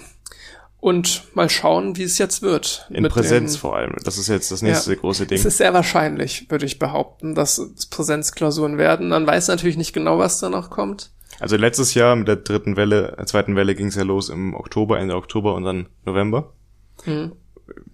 und 0.80 1.24
mal 1.34 1.48
schauen, 1.48 1.96
wie 1.96 2.02
es 2.02 2.18
jetzt 2.18 2.42
wird. 2.42 2.86
In 2.90 3.08
Präsenz 3.08 3.52
den, 3.52 3.60
vor 3.60 3.76
allem. 3.76 3.94
Das 4.04 4.18
ist 4.18 4.28
jetzt 4.28 4.50
das 4.50 4.62
nächste 4.62 4.92
ja, 4.92 5.00
große 5.00 5.26
Ding. 5.26 5.38
Es 5.38 5.44
ist 5.44 5.58
sehr 5.58 5.74
wahrscheinlich, 5.74 6.50
würde 6.50 6.66
ich 6.66 6.78
behaupten, 6.78 7.34
dass 7.34 7.58
es 7.58 7.86
Präsenzklausuren 7.86 8.78
werden. 8.78 9.08
Man 9.08 9.26
weiß 9.26 9.48
natürlich 9.48 9.76
nicht 9.76 9.92
genau, 9.92 10.18
was 10.18 10.38
da 10.38 10.48
noch 10.48 10.70
kommt. 10.70 11.10
Also 11.40 11.56
letztes 11.56 11.94
Jahr 11.94 12.16
mit 12.16 12.28
der 12.28 12.36
dritten 12.36 12.76
Welle, 12.76 13.14
der 13.18 13.26
zweiten 13.26 13.56
Welle 13.56 13.74
ging 13.74 13.88
es 13.88 13.94
ja 13.94 14.04
los 14.04 14.28
im 14.28 14.54
Oktober, 14.54 14.98
Ende 14.98 15.16
Oktober 15.16 15.54
und 15.54 15.64
dann 15.64 15.86
November. 16.04 16.52
Mhm. 17.04 17.32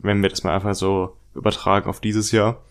Wenn 0.01 0.23
wir 0.23 0.29
das 0.29 0.45
mal 0.45 0.55
einfach 0.55 0.75
so 0.75 1.17
übertragen 1.35 1.89
auf 1.89 2.01
dieses 2.01 2.31
Jahr, 2.31 2.63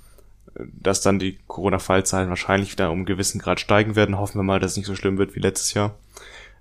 dass 0.55 1.01
dann 1.01 1.19
die 1.19 1.39
Corona-Fallzahlen 1.47 2.29
wahrscheinlich 2.29 2.71
wieder 2.71 2.91
um 2.91 2.99
einen 2.99 3.05
gewissen 3.05 3.39
Grad 3.39 3.59
steigen 3.59 3.95
werden. 3.95 4.17
Hoffen 4.17 4.39
wir 4.39 4.43
mal, 4.43 4.59
dass 4.59 4.71
es 4.71 4.77
nicht 4.77 4.85
so 4.85 4.95
schlimm 4.95 5.17
wird 5.17 5.35
wie 5.35 5.39
letztes 5.39 5.73
Jahr 5.73 5.95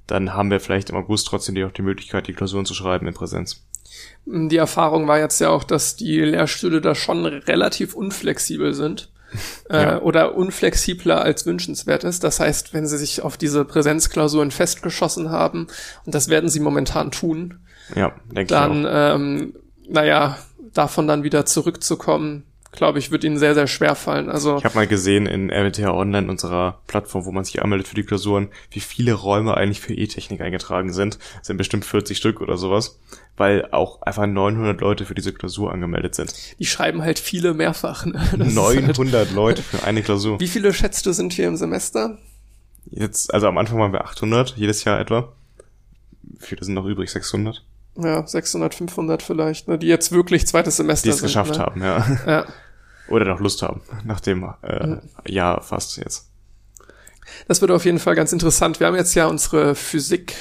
dann 0.06 0.34
haben 0.34 0.50
wir 0.50 0.60
vielleicht 0.60 0.90
im 0.90 0.96
August 0.96 1.26
trotzdem 1.28 1.62
auch 1.64 1.72
die 1.72 1.82
Möglichkeit, 1.82 2.26
die 2.26 2.32
Klausuren 2.32 2.66
zu 2.66 2.74
schreiben 2.74 3.06
in 3.06 3.14
Präsenz. 3.14 3.64
Die 4.26 4.56
Erfahrung 4.56 5.08
war 5.08 5.18
jetzt 5.18 5.40
ja 5.40 5.50
auch, 5.50 5.64
dass 5.64 5.96
die 5.96 6.20
Lehrstühle 6.20 6.80
da 6.80 6.94
schon 6.94 7.24
relativ 7.26 7.94
unflexibel 7.94 8.74
sind. 8.74 9.10
Äh, 9.68 9.82
ja. 9.82 10.00
oder 10.00 10.34
unflexibler 10.34 11.22
als 11.22 11.46
wünschenswert 11.46 12.02
ist. 12.02 12.24
Das 12.24 12.40
heißt, 12.40 12.74
wenn 12.74 12.88
sie 12.88 12.98
sich 12.98 13.22
auf 13.22 13.36
diese 13.36 13.64
Präsenzklausuren 13.64 14.50
festgeschossen 14.50 15.30
haben, 15.30 15.68
und 16.04 16.16
das 16.16 16.28
werden 16.28 16.50
sie 16.50 16.58
momentan 16.58 17.12
tun, 17.12 17.60
ja, 17.94 18.12
denke 18.26 18.46
dann, 18.46 18.80
ich 18.80 18.86
auch. 18.88 19.14
Ähm, 19.14 19.54
naja, 19.88 20.36
davon 20.72 21.06
dann 21.06 21.22
wieder 21.22 21.46
zurückzukommen, 21.46 22.42
glaube 22.72 22.98
ich, 22.98 23.10
wird 23.10 23.24
ihnen 23.24 23.38
sehr, 23.38 23.54
sehr 23.54 23.66
schwer 23.66 23.94
fallen. 23.94 24.28
Also 24.28 24.58
ich 24.58 24.64
habe 24.64 24.74
mal 24.74 24.86
gesehen 24.86 25.26
in 25.26 25.50
RWTH 25.50 25.92
Online, 25.92 26.28
unserer 26.28 26.80
Plattform, 26.86 27.24
wo 27.24 27.32
man 27.32 27.44
sich 27.44 27.62
anmeldet 27.62 27.88
für 27.88 27.94
die 27.94 28.04
Klausuren, 28.04 28.48
wie 28.70 28.80
viele 28.80 29.14
Räume 29.14 29.56
eigentlich 29.56 29.80
für 29.80 29.94
E-Technik 29.94 30.40
eingetragen 30.40 30.92
sind. 30.92 31.18
Das 31.38 31.48
sind 31.48 31.56
bestimmt 31.56 31.84
40 31.84 32.16
Stück 32.16 32.40
oder 32.40 32.56
sowas, 32.56 33.00
weil 33.36 33.68
auch 33.72 34.02
einfach 34.02 34.26
900 34.26 34.80
Leute 34.80 35.04
für 35.04 35.14
diese 35.14 35.32
Klausur 35.32 35.72
angemeldet 35.72 36.14
sind. 36.14 36.32
Die 36.58 36.66
schreiben 36.66 37.02
halt 37.02 37.18
viele 37.18 37.54
mehrfach. 37.54 38.06
Ne? 38.06 38.20
900 38.36 39.12
halt 39.12 39.32
Leute 39.32 39.62
für 39.62 39.84
eine 39.84 40.02
Klausur. 40.02 40.38
Wie 40.40 40.48
viele 40.48 40.72
schätzt 40.72 41.06
du 41.06 41.12
sind 41.12 41.32
hier 41.32 41.48
im 41.48 41.56
Semester? 41.56 42.18
Jetzt, 42.90 43.32
also 43.34 43.46
am 43.46 43.58
Anfang 43.58 43.78
waren 43.78 43.92
wir 43.92 44.04
800, 44.04 44.56
jedes 44.56 44.84
Jahr 44.84 45.00
etwa. 45.00 45.32
Wie 46.22 46.46
viele 46.46 46.64
sind 46.64 46.74
noch 46.74 46.86
übrig? 46.86 47.10
600? 47.10 47.64
Ja, 47.96 48.26
600, 48.26 48.74
500 48.74 49.22
vielleicht, 49.22 49.68
ne, 49.68 49.78
die 49.78 49.86
jetzt 49.86 50.12
wirklich 50.12 50.46
zweites 50.46 50.76
Semester 50.76 51.08
Die 51.08 51.14
es 51.14 51.22
geschafft 51.22 51.54
ne? 51.54 51.58
haben, 51.58 51.82
ja. 51.82 52.06
ja. 52.26 52.46
Oder 53.08 53.24
noch 53.24 53.40
Lust 53.40 53.62
haben, 53.62 53.80
nach 54.04 54.20
dem 54.20 54.48
äh, 54.62 54.86
mhm. 54.86 55.00
Jahr 55.26 55.62
fast 55.62 55.96
jetzt. 55.96 56.30
Das 57.48 57.60
wird 57.60 57.70
auf 57.70 57.84
jeden 57.84 57.98
Fall 57.98 58.14
ganz 58.14 58.32
interessant. 58.32 58.80
Wir 58.80 58.86
haben 58.86 58.96
jetzt 58.96 59.14
ja 59.14 59.26
unsere 59.26 59.74
Physik, 59.74 60.34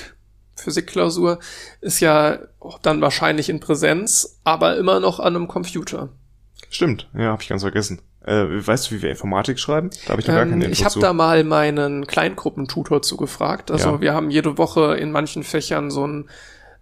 Physikklausur, 0.56 1.40
ist 1.82 2.00
ja 2.00 2.40
dann 2.82 3.02
wahrscheinlich 3.02 3.50
in 3.50 3.60
Präsenz, 3.60 4.40
aber 4.44 4.78
immer 4.78 5.00
noch 5.00 5.20
an 5.20 5.36
einem 5.36 5.48
Computer. 5.48 6.10
Stimmt, 6.70 7.10
ja, 7.16 7.32
habe 7.32 7.42
ich 7.42 7.50
ganz 7.50 7.64
vergessen. 7.64 8.02
Äh, 8.26 8.68
weißt 8.68 8.92
du, 8.92 8.96
wie 8.96 9.02
wir 9.02 9.10
Informatik 9.10 9.60
schreiben? 9.60 9.90
Da 10.06 10.12
habe 10.12 10.22
ich 10.22 10.28
noch 10.28 10.36
ähm, 10.36 10.40
gar 10.40 10.50
keine 10.50 10.66
Info 10.66 10.74
Ich 10.74 10.86
habe 10.86 11.00
da 11.00 11.14
mal 11.14 11.44
meinen 11.44 12.06
Kleingruppentutor 12.06 13.02
zugefragt. 13.02 13.72
Also 13.72 13.92
ja. 13.92 14.02
wir 14.02 14.14
haben 14.14 14.30
jede 14.30 14.58
Woche 14.58 14.96
in 14.98 15.12
manchen 15.12 15.44
Fächern 15.44 15.90
so 15.90 16.06
ein 16.06 16.30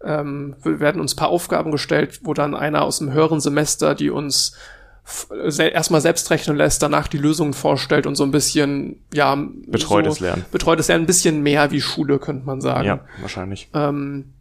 ähm, 0.04 0.56
werden 0.64 1.02
uns 1.02 1.16
paar 1.16 1.30
Aufgaben 1.30 1.72
gestellt, 1.72 2.20
wo 2.24 2.34
dann 2.34 2.56
einer 2.56 2.84
aus 2.84 3.00
dem 3.00 3.12
höheren 3.12 3.40
Semester, 3.40 3.96
die 3.96 4.10
uns 4.10 4.56
erstmal 5.58 6.02
selbst 6.02 6.30
rechnen 6.32 6.58
lässt, 6.58 6.84
danach 6.84 7.08
die 7.08 7.18
Lösungen 7.18 7.54
vorstellt 7.54 8.06
und 8.06 8.16
so 8.16 8.24
ein 8.24 8.32
bisschen, 8.32 9.06
ja, 9.14 9.38
betreutes 9.68 10.16
so, 10.16 10.26
Lernen. 10.26 10.46
Betreutes 10.52 10.90
Lernen, 10.90 11.06
ein 11.06 11.08
bisschen 11.08 11.42
mehr 11.44 11.72
wie 11.72 11.80
Schule, 11.80 12.20
könnte 12.20 12.46
man 12.46 12.60
sagen. 12.60 12.86
Ja, 12.86 13.00
wahrscheinlich. 13.22 13.70
Ähm, 13.74 14.34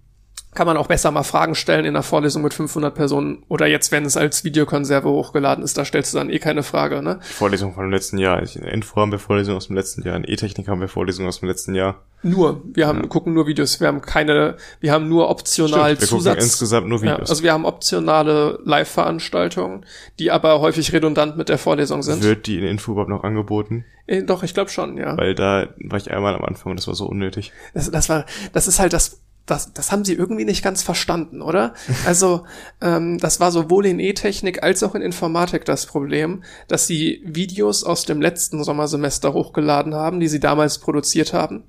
kann 0.57 0.67
man 0.67 0.77
auch 0.77 0.89
besser 0.89 1.13
mal 1.13 1.23
Fragen 1.23 1.55
stellen 1.55 1.85
in 1.85 1.95
einer 1.95 2.03
Vorlesung 2.03 2.43
mit 2.43 2.55
500 2.55 2.95
Personen 2.95 3.45
oder 3.49 3.67
jetzt, 3.67 3.93
wenn 3.93 4.05
es 4.05 4.17
als 4.17 4.43
Videokonserve 4.43 5.09
hochgeladen 5.09 5.63
ist, 5.63 5.79
da 5.79 5.85
stellst 5.85 6.15
du 6.15 6.19
dann 6.19 6.31
eh 6.31 6.41
keine 6.41 6.65
Frage, 6.65 7.03
ne? 7.03 7.21
Die 7.23 7.33
Vorlesung 7.35 7.75
von 7.75 7.85
dem 7.85 7.93
letzten 7.93 8.19
Jahr. 8.19 8.43
In 8.43 8.63
Info 8.65 9.01
haben 9.01 9.13
wir 9.13 9.19
Vorlesungen 9.19 9.59
aus 9.59 9.69
dem 9.69 9.77
letzten 9.77 10.03
Jahr, 10.03 10.17
in 10.17 10.25
E-Technik 10.27 10.67
haben 10.67 10.81
wir 10.81 10.89
Vorlesungen 10.89 11.29
aus 11.29 11.41
dem 11.41 11.49
letzten 11.49 11.75
Jahr. 11.75 12.03
Nur, 12.23 12.63
wir 12.75 12.89
haben, 12.89 13.03
ja. 13.03 13.07
gucken 13.07 13.35
nur 13.35 13.47
Videos, 13.47 13.79
wir 13.79 13.87
haben 13.87 14.01
keine, 14.01 14.57
wir 14.81 14.91
haben 14.91 15.09
nur 15.09 15.29
optional 15.29 15.95
Stimmt, 15.95 16.01
wir 16.01 16.09
Zusatz. 16.09 16.33
Gucken 16.35 16.45
insgesamt 16.45 16.89
nur 16.89 17.03
Videos. 17.03 17.19
Ja, 17.19 17.27
also 17.29 17.43
wir 17.43 17.53
haben 17.53 17.65
optionale 17.65 18.59
Live-Veranstaltungen, 18.65 19.85
die 20.19 20.31
aber 20.31 20.61
häufig 20.61 20.93
redundant 20.93 21.37
mit 21.37 21.49
der 21.49 21.59
Vorlesung 21.59 22.03
sind. 22.03 22.23
Wird 22.23 22.47
die 22.47 22.59
in 22.59 22.65
Info 22.65 22.93
überhaupt 22.93 23.11
noch 23.11 23.23
angeboten? 23.23 23.85
Äh, 24.07 24.23
doch, 24.23 24.43
ich 24.43 24.55
glaube 24.55 24.71
schon, 24.71 24.97
ja. 24.97 25.17
Weil 25.17 25.35
da 25.35 25.69
war 25.79 25.99
ich 25.99 26.11
einmal 26.11 26.35
am 26.35 26.45
Anfang 26.45 26.71
und 26.71 26.81
das 26.81 26.87
war 26.87 26.95
so 26.95 27.07
unnötig. 27.07 27.53
Das, 27.75 27.91
das 27.91 28.09
war, 28.09 28.25
das 28.53 28.67
ist 28.67 28.79
halt 28.79 28.93
das 28.93 29.21
das, 29.47 29.73
das 29.73 29.93
haben 29.93 30.05
sie 30.05 30.15
irgendwie 30.15 30.45
nicht 30.45 30.63
ganz 30.63 30.83
verstanden, 30.83 31.41
oder? 31.41 31.75
Also 32.05 32.45
ähm, 32.81 33.19
das 33.19 33.41
war 33.41 33.53
sowohl 33.53 33.87
in 33.87 34.01
E-Technik 34.01 34.63
als 34.63 34.83
auch 34.83 34.95
in 34.95 35.03
Informatik 35.03 35.65
das 35.65 35.87
Problem, 35.87 36.43
dass 36.69 36.87
sie 36.87 37.23
Videos 37.25 37.85
aus 37.85 38.05
dem 38.05 38.21
letzten 38.21 38.63
Sommersemester 38.65 39.33
hochgeladen 39.33 39.95
haben, 39.95 40.21
die 40.21 40.29
sie 40.29 40.41
damals 40.41 40.79
produziert 40.79 41.33
haben, 41.33 41.65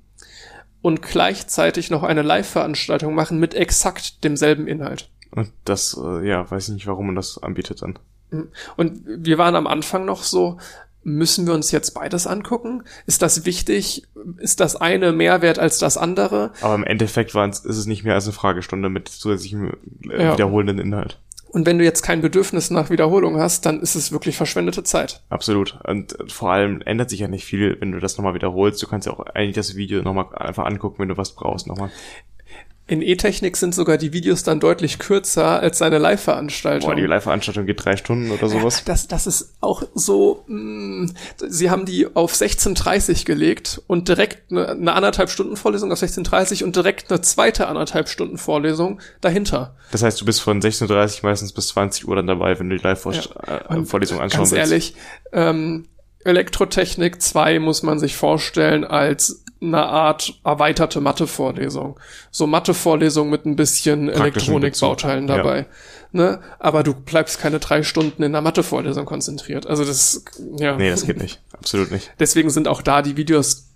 und 0.82 1.02
gleichzeitig 1.02 1.90
noch 1.90 2.02
eine 2.02 2.22
Live-Veranstaltung 2.22 3.14
machen 3.14 3.38
mit 3.38 3.54
exakt 3.54 4.22
demselben 4.24 4.66
Inhalt. 4.66 5.10
Und 5.30 5.52
das, 5.64 5.98
äh, 6.02 6.26
ja, 6.26 6.50
weiß 6.50 6.68
ich 6.68 6.74
nicht, 6.74 6.86
warum 6.86 7.06
man 7.06 7.16
das 7.16 7.42
anbietet 7.42 7.82
dann. 7.82 7.98
Und 8.76 9.02
wir 9.06 9.38
waren 9.38 9.54
am 9.54 9.66
Anfang 9.66 10.04
noch 10.04 10.22
so, 10.22 10.58
Müssen 11.08 11.46
wir 11.46 11.54
uns 11.54 11.70
jetzt 11.70 11.92
beides 11.92 12.26
angucken? 12.26 12.82
Ist 13.06 13.22
das 13.22 13.46
wichtig? 13.46 14.06
Ist 14.36 14.60
das 14.60 14.76
eine 14.76 15.12
mehr 15.12 15.40
wert 15.40 15.58
als 15.58 15.78
das 15.78 15.96
andere? 15.96 16.52
Aber 16.60 16.74
im 16.74 16.84
Endeffekt 16.84 17.34
ist 17.34 17.64
es 17.64 17.86
nicht 17.86 18.04
mehr 18.04 18.14
als 18.14 18.24
eine 18.24 18.34
Fragestunde 18.34 18.90
mit 18.90 19.08
zusätzlichem 19.08 19.72
äh, 20.10 20.22
ja. 20.22 20.32
wiederholenden 20.34 20.78
Inhalt. 20.78 21.18
Und 21.50 21.64
wenn 21.64 21.78
du 21.78 21.84
jetzt 21.84 22.02
kein 22.02 22.20
Bedürfnis 22.20 22.70
nach 22.70 22.90
Wiederholung 22.90 23.40
hast, 23.40 23.64
dann 23.64 23.80
ist 23.80 23.94
es 23.94 24.12
wirklich 24.12 24.36
verschwendete 24.36 24.82
Zeit. 24.82 25.22
Absolut. 25.30 25.78
Und 25.84 26.14
vor 26.28 26.52
allem 26.52 26.82
ändert 26.82 27.08
sich 27.08 27.20
ja 27.20 27.28
nicht 27.28 27.46
viel, 27.46 27.80
wenn 27.80 27.92
du 27.92 28.00
das 28.00 28.18
nochmal 28.18 28.34
wiederholst. 28.34 28.82
Du 28.82 28.86
kannst 28.86 29.06
ja 29.06 29.14
auch 29.14 29.20
eigentlich 29.20 29.54
das 29.54 29.74
Video 29.74 30.02
nochmal 30.02 30.26
einfach 30.34 30.66
angucken, 30.66 30.98
wenn 30.98 31.08
du 31.08 31.16
was 31.16 31.34
brauchst 31.34 31.66
nochmal. 31.66 31.90
In 32.88 33.02
E-Technik 33.02 33.58
sind 33.58 33.74
sogar 33.74 33.98
die 33.98 34.14
Videos 34.14 34.42
dann 34.44 34.60
deutlich 34.60 34.98
kürzer 34.98 35.60
als 35.60 35.76
seine 35.76 35.98
Live-Veranstaltung. 35.98 36.88
Boah, 36.88 36.96
die 36.96 37.02
Live-Veranstaltung 37.04 37.66
geht 37.66 37.84
drei 37.84 37.98
Stunden 37.98 38.30
oder 38.30 38.48
sowas. 38.48 38.82
Das, 38.86 39.06
das 39.06 39.26
ist 39.26 39.52
auch 39.60 39.82
so, 39.94 40.42
mh, 40.46 41.12
sie 41.48 41.70
haben 41.70 41.84
die 41.84 42.06
auf 42.16 42.32
16.30 42.32 43.26
gelegt 43.26 43.82
und 43.88 44.08
direkt 44.08 44.50
eine, 44.50 44.70
eine 44.70 44.92
anderthalb 44.94 45.28
Stunden 45.28 45.56
Vorlesung 45.56 45.92
auf 45.92 46.00
16.30 46.00 46.64
und 46.64 46.76
direkt 46.76 47.10
eine 47.10 47.20
zweite 47.20 47.68
anderthalb 47.68 48.08
Stunden 48.08 48.38
Vorlesung 48.38 49.00
dahinter. 49.20 49.76
Das 49.92 50.02
heißt, 50.02 50.18
du 50.20 50.24
bist 50.24 50.40
von 50.40 50.62
16.30 50.62 50.88
Uhr 51.22 51.28
meistens 51.30 51.52
bis 51.52 51.68
20 51.68 52.08
Uhr 52.08 52.16
dann 52.16 52.26
dabei, 52.26 52.58
wenn 52.58 52.70
du 52.70 52.76
die 52.78 52.82
Live-Vorlesung 52.82 53.32
Ja. 53.46 53.76
äh, 53.76 53.84
Vorlesung 53.84 54.18
anschauen 54.18 54.40
Ganz 54.40 54.52
willst. 54.52 54.70
ehrlich, 54.72 54.94
ähm, 55.32 55.84
Elektrotechnik 56.24 57.20
2 57.20 57.58
muss 57.58 57.82
man 57.82 57.98
sich 57.98 58.16
vorstellen 58.16 58.84
als 58.84 59.44
eine 59.60 59.84
Art 59.86 60.38
erweiterte 60.44 61.00
Mathe-Vorlesung. 61.00 61.98
So 62.30 62.46
Mathe-Vorlesung 62.46 63.28
mit 63.28 63.44
ein 63.44 63.56
bisschen 63.56 64.08
Elektronikbauteilen 64.08 65.26
Bezug, 65.26 65.36
ja. 65.36 65.42
dabei. 65.42 65.66
Ne? 66.12 66.40
Aber 66.58 66.82
du 66.82 66.94
bleibst 66.94 67.40
keine 67.40 67.58
drei 67.58 67.82
Stunden 67.82 68.22
in 68.22 68.32
der 68.32 68.40
Mathe-Vorlesung 68.40 69.04
konzentriert. 69.04 69.66
Also 69.66 69.84
das, 69.84 70.24
ja. 70.58 70.76
Nee, 70.76 70.90
das 70.90 71.04
geht 71.04 71.20
nicht. 71.20 71.40
Absolut 71.52 71.90
nicht. 71.90 72.12
Deswegen 72.20 72.50
sind 72.50 72.68
auch 72.68 72.82
da 72.82 73.02
die 73.02 73.16
Videos 73.16 73.67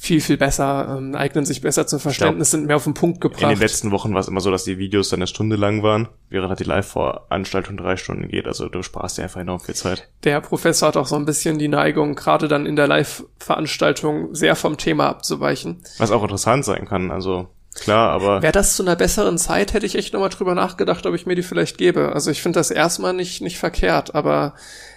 viel, 0.00 0.20
viel 0.20 0.36
besser, 0.36 0.96
ähm, 0.96 1.16
eignen 1.16 1.44
sich 1.44 1.60
besser 1.60 1.88
zum 1.88 1.98
Verständnis, 1.98 2.52
sind 2.52 2.66
mehr 2.66 2.76
auf 2.76 2.84
den 2.84 2.94
Punkt 2.94 3.16
In 3.24 3.30
den 3.30 3.36
gebracht. 3.36 3.58
letzten 3.58 3.90
Wochen 3.90 4.14
war 4.14 4.20
es 4.20 4.28
immer 4.28 4.40
so, 4.40 4.52
dass 4.52 4.62
die 4.62 4.78
Videos 4.78 5.08
dann 5.08 5.18
eine 5.18 5.26
Stunde 5.26 5.56
lang 5.56 5.82
waren, 5.82 6.08
während 6.30 6.50
halt 6.50 6.60
die 6.60 6.64
Live-Veranstaltung 6.64 7.76
drei 7.76 7.96
Stunden 7.96 8.28
geht. 8.28 8.46
Also 8.46 8.68
du 8.68 8.84
sparst 8.84 9.18
dir 9.18 9.24
einfach 9.24 9.40
enorm 9.40 9.58
viel 9.58 9.74
Zeit. 9.74 10.08
Der 10.22 10.40
Professor 10.40 10.88
hat 10.88 10.96
auch 10.96 11.08
so 11.08 11.16
ein 11.16 11.24
bisschen 11.24 11.58
die 11.58 11.66
Neigung, 11.66 12.14
gerade 12.14 12.46
dann 12.46 12.64
in 12.64 12.76
der 12.76 12.86
Live-Veranstaltung 12.86 14.34
sehr 14.36 14.54
vom 14.54 14.76
Thema 14.76 15.08
abzuweichen. 15.08 15.82
Was 15.98 16.12
auch 16.12 16.22
interessant 16.22 16.64
sein 16.64 16.86
kann. 16.86 17.10
Also 17.10 17.48
klar, 17.74 18.10
aber 18.10 18.40
Wäre 18.40 18.52
das 18.52 18.76
zu 18.76 18.84
einer 18.84 18.94
besseren 18.94 19.36
Zeit, 19.36 19.72
hätte 19.72 19.84
ich 19.86 19.96
echt 19.96 20.12
nochmal 20.12 20.28
drüber 20.28 20.54
nachgedacht, 20.54 21.06
ob 21.06 21.14
ich 21.16 21.26
mir 21.26 21.34
die 21.34 21.42
vielleicht 21.42 21.76
gebe. 21.76 22.12
Also 22.12 22.30
ich 22.30 22.40
finde 22.40 22.60
das 22.60 22.70
erstmal 22.70 23.14
nicht, 23.14 23.42
nicht 23.42 23.58
verkehrt, 23.58 24.14
aber 24.14 24.54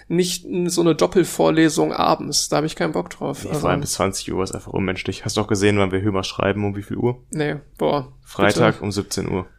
nicht 0.08 0.46
so 0.66 0.80
eine 0.80 0.94
Doppelvorlesung 0.94 1.92
abends. 1.92 2.48
Da 2.48 2.56
habe 2.56 2.66
ich 2.66 2.76
keinen 2.76 2.92
Bock 2.92 3.10
drauf. 3.10 3.44
nee, 3.44 3.50
also, 3.50 3.60
vor 3.60 3.70
allem 3.70 3.80
bis 3.80 3.92
20 3.92 4.32
Uhr 4.32 4.42
ist 4.42 4.54
einfach 4.54 4.72
unmenschlich. 4.72 5.24
Hast 5.24 5.36
du 5.36 5.40
auch 5.40 5.48
gesehen, 5.48 5.78
wann 5.78 5.92
wir 5.92 6.02
Hömer 6.02 6.24
schreiben, 6.24 6.64
um 6.64 6.76
wie 6.76 6.82
viel 6.82 6.96
Uhr? 6.96 7.22
nee, 7.30 7.56
boah. 7.78 8.12
Freitag 8.24 8.80
um 8.82 8.90
17 8.90 9.28
Uhr. 9.28 9.42
Bitte. 9.42 9.52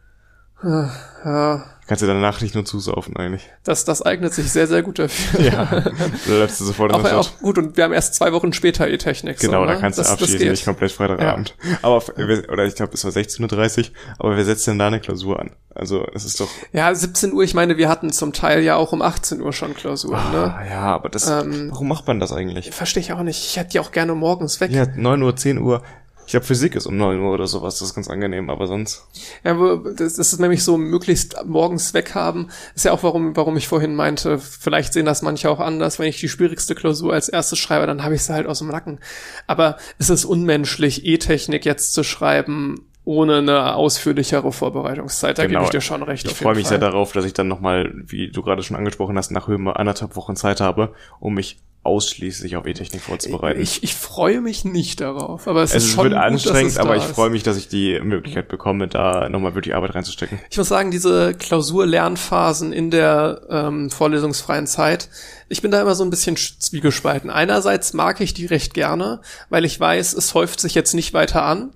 Ja, 1.24 1.64
Kannst 1.86 2.02
du 2.02 2.06
danach 2.06 2.40
nicht 2.40 2.54
nur 2.54 2.64
zusaufen 2.64 3.14
eigentlich. 3.16 3.42
das, 3.62 3.84
das 3.84 4.00
eignet 4.00 4.32
sich 4.32 4.50
sehr, 4.50 4.66
sehr 4.66 4.82
gut 4.82 4.98
dafür. 4.98 5.40
Ja. 5.40 5.64
Da 5.66 5.92
läufst 6.32 6.60
du 6.60 6.64
sofort 6.64 6.92
in 6.92 6.98
Auch, 6.98 7.12
auch 7.12 7.38
gut, 7.40 7.58
und 7.58 7.76
wir 7.76 7.84
haben 7.84 7.92
erst 7.92 8.14
zwei 8.14 8.32
Wochen 8.32 8.52
später 8.54 8.88
E-Technik. 8.88 9.38
Genau, 9.38 9.60
so, 9.60 9.66
da 9.66 9.74
ne? 9.74 9.80
kannst 9.80 9.98
du 9.98 10.02
das, 10.02 10.12
das 10.12 10.22
abschließen, 10.22 10.48
nicht 10.50 10.64
komplett 10.64 10.92
Freitagabend. 10.92 11.54
Aber, 11.82 12.02
wir- 12.16 12.48
oder 12.50 12.64
ich 12.64 12.74
glaube, 12.74 12.92
es 12.94 13.04
war 13.04 13.10
16.30 13.12 13.78
Uhr, 13.80 13.86
aber 14.18 14.36
wer 14.36 14.44
setzt 14.44 14.66
denn 14.66 14.78
da 14.78 14.86
eine 14.86 15.00
Klausur 15.00 15.38
an? 15.40 15.50
Also, 15.74 16.06
es 16.14 16.24
ist 16.24 16.40
doch, 16.40 16.48
Ja, 16.72 16.94
17 16.94 17.32
Uhr, 17.32 17.42
ich 17.42 17.52
meine, 17.54 17.76
wir 17.76 17.88
hatten 17.88 18.10
zum 18.12 18.32
Teil 18.32 18.62
ja 18.62 18.76
auch 18.76 18.92
um 18.92 19.02
18 19.02 19.42
Uhr 19.42 19.52
schon 19.52 19.74
Klausuren, 19.74 20.30
ne? 20.32 20.54
ah, 20.56 20.64
ja, 20.68 20.80
aber 20.94 21.08
das, 21.08 21.28
Ähm, 21.28 21.68
warum 21.70 21.88
macht 21.88 22.06
man 22.06 22.20
das 22.20 22.32
eigentlich? 22.32 22.70
Verstehe 22.70 23.02
ich 23.02 23.12
auch 23.12 23.22
nicht. 23.22 23.44
Ich 23.44 23.56
hätte 23.56 23.70
die 23.70 23.80
auch 23.80 23.92
gerne 23.92 24.14
morgens 24.14 24.60
weg. 24.60 24.70
Ja, 24.70 24.86
9 24.86 25.20
Uhr, 25.22 25.36
10 25.36 25.58
Uhr. 25.58 25.82
Ich 26.26 26.32
glaube, 26.32 26.46
Physik 26.46 26.74
ist 26.74 26.86
um 26.86 26.96
9 26.96 27.20
Uhr 27.20 27.32
oder 27.32 27.46
sowas, 27.46 27.78
das 27.78 27.88
ist 27.88 27.94
ganz 27.94 28.08
angenehm, 28.08 28.50
aber 28.50 28.66
sonst. 28.66 29.06
Ja, 29.44 29.58
wo, 29.58 29.76
das, 29.76 30.14
das 30.14 30.32
ist 30.32 30.40
nämlich 30.40 30.64
so 30.64 30.76
möglichst 30.76 31.36
morgens 31.44 31.94
weghaben. 31.94 32.50
Ist 32.74 32.84
ja 32.84 32.92
auch 32.92 33.02
warum, 33.02 33.36
warum 33.36 33.56
ich 33.56 33.68
vorhin 33.68 33.94
meinte, 33.94 34.38
vielleicht 34.38 34.92
sehen 34.92 35.06
das 35.06 35.22
manche 35.22 35.50
auch 35.50 35.60
anders. 35.60 35.98
Wenn 35.98 36.08
ich 36.08 36.20
die 36.20 36.28
schwierigste 36.28 36.74
Klausur 36.74 37.12
als 37.12 37.28
erstes 37.28 37.58
schreibe, 37.58 37.86
dann 37.86 38.02
habe 38.02 38.14
ich 38.14 38.22
sie 38.22 38.32
halt 38.32 38.46
aus 38.46 38.60
dem 38.60 38.68
Nacken. 38.68 39.00
Aber 39.46 39.76
es 39.98 40.10
ist 40.10 40.24
unmenschlich, 40.24 41.04
E-Technik 41.04 41.64
jetzt 41.64 41.92
zu 41.92 42.02
schreiben, 42.02 42.86
ohne 43.04 43.38
eine 43.38 43.74
ausführlichere 43.74 44.50
Vorbereitungszeit. 44.52 45.38
Da 45.38 45.42
Genau. 45.46 45.58
gebe 45.60 45.64
ich 45.66 45.70
dir 45.70 45.80
schon 45.80 46.02
recht. 46.02 46.26
Ich 46.26 46.34
freue 46.34 46.54
mich 46.54 46.66
sehr 46.68 46.80
Fall. 46.80 46.90
darauf, 46.90 47.12
dass 47.12 47.24
ich 47.24 47.34
dann 47.34 47.48
nochmal, 47.48 47.92
wie 47.94 48.30
du 48.30 48.42
gerade 48.42 48.62
schon 48.62 48.76
angesprochen 48.76 49.16
hast, 49.18 49.30
nach 49.30 49.46
Höhe 49.46 49.58
anderthalb 49.76 50.16
Wochen 50.16 50.36
Zeit 50.36 50.60
habe, 50.60 50.94
um 51.20 51.34
mich 51.34 51.58
ausschließlich 51.82 52.56
auf 52.56 52.66
E-Technik 52.66 53.02
vorzubereiten. 53.02 53.60
Ich, 53.60 53.82
ich 53.82 53.94
freue 53.94 54.40
mich 54.40 54.64
nicht 54.64 55.02
darauf, 55.02 55.46
aber 55.46 55.62
es 55.62 55.74
es 55.74 55.84
ist 55.84 55.90
schon 55.90 56.04
wird 56.04 56.14
gut, 56.14 56.22
anstrengend, 56.22 56.78
aber 56.78 56.96
ich 56.96 57.02
freue 57.02 57.28
mich, 57.28 57.42
dass 57.42 57.58
ich 57.58 57.68
die 57.68 58.00
Möglichkeit 58.00 58.48
bekomme, 58.48 58.88
da 58.88 59.28
nochmal 59.28 59.54
wirklich 59.54 59.74
Arbeit 59.74 59.94
reinzustecken. 59.94 60.40
Ich 60.48 60.56
muss 60.56 60.68
sagen, 60.68 60.90
diese 60.90 61.34
Klausur-Lernphasen 61.34 62.72
in 62.72 62.90
der 62.90 63.42
ähm, 63.50 63.90
vorlesungsfreien 63.90 64.66
Zeit, 64.66 65.10
ich 65.50 65.60
bin 65.60 65.70
da 65.70 65.80
immer 65.82 65.94
so 65.94 66.04
ein 66.04 66.10
bisschen 66.10 66.36
sch- 66.36 66.58
zwiegespalten. 66.58 67.28
Einerseits 67.30 67.92
mag 67.92 68.20
ich 68.22 68.32
die 68.34 68.46
recht 68.46 68.72
gerne, 68.72 69.20
weil 69.50 69.66
ich 69.66 69.78
weiß, 69.78 70.14
es 70.14 70.32
häuft 70.32 70.60
sich 70.60 70.74
jetzt 70.74 70.94
nicht 70.94 71.12
weiter 71.12 71.44
an. 71.44 71.70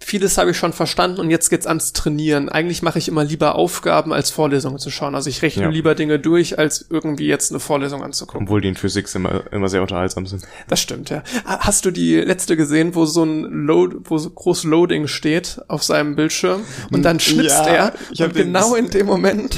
Vieles 0.00 0.38
habe 0.38 0.50
ich 0.52 0.56
schon 0.56 0.72
verstanden 0.72 1.20
und 1.20 1.30
jetzt 1.30 1.50
geht's 1.50 1.66
ans 1.66 1.92
Trainieren. 1.92 2.48
Eigentlich 2.48 2.82
mache 2.82 2.98
ich 2.98 3.08
immer 3.08 3.24
lieber 3.24 3.56
Aufgaben, 3.56 4.12
als 4.12 4.30
Vorlesungen 4.30 4.78
zu 4.78 4.90
schauen. 4.90 5.14
Also 5.14 5.28
ich 5.28 5.42
rechne 5.42 5.64
Ja. 5.64 5.68
lieber 5.68 5.94
Dinge 5.94 6.18
durch, 6.18 6.58
als 6.58 6.86
irgendwie 6.88 7.26
jetzt 7.26 7.50
eine 7.50 7.60
Vorlesung 7.60 8.02
anzugucken. 8.02 8.46
Obwohl 8.46 8.60
die 8.60 8.68
in 8.68 8.74
Physik 8.76 9.12
immer, 9.14 9.42
immer 9.52 9.68
sehr 9.68 9.82
unterhaltsam 9.82 10.26
sind. 10.26 10.44
Das 10.68 10.80
stimmt, 10.80 11.10
ja. 11.10 11.22
Ha- 11.46 11.58
Hast 11.60 11.84
du 11.84 11.90
die 11.90 12.16
letzte 12.16 12.56
gesehen, 12.56 12.94
wo 12.94 13.04
so 13.06 13.24
ein 13.24 13.42
Load, 13.42 13.96
wo 14.04 14.18
so 14.18 14.30
groß 14.30 14.64
Loading 14.64 15.06
steht 15.08 15.60
auf 15.68 15.82
seinem 15.82 16.14
Bildschirm 16.16 16.62
und 16.92 17.02
dann 17.02 17.20
schnipst 17.20 17.66
Ja, 17.66 17.66
er 17.66 17.92
und 18.26 18.34
genau 18.34 18.74
in 18.76 18.90
dem 18.90 19.06
Moment, 19.06 19.56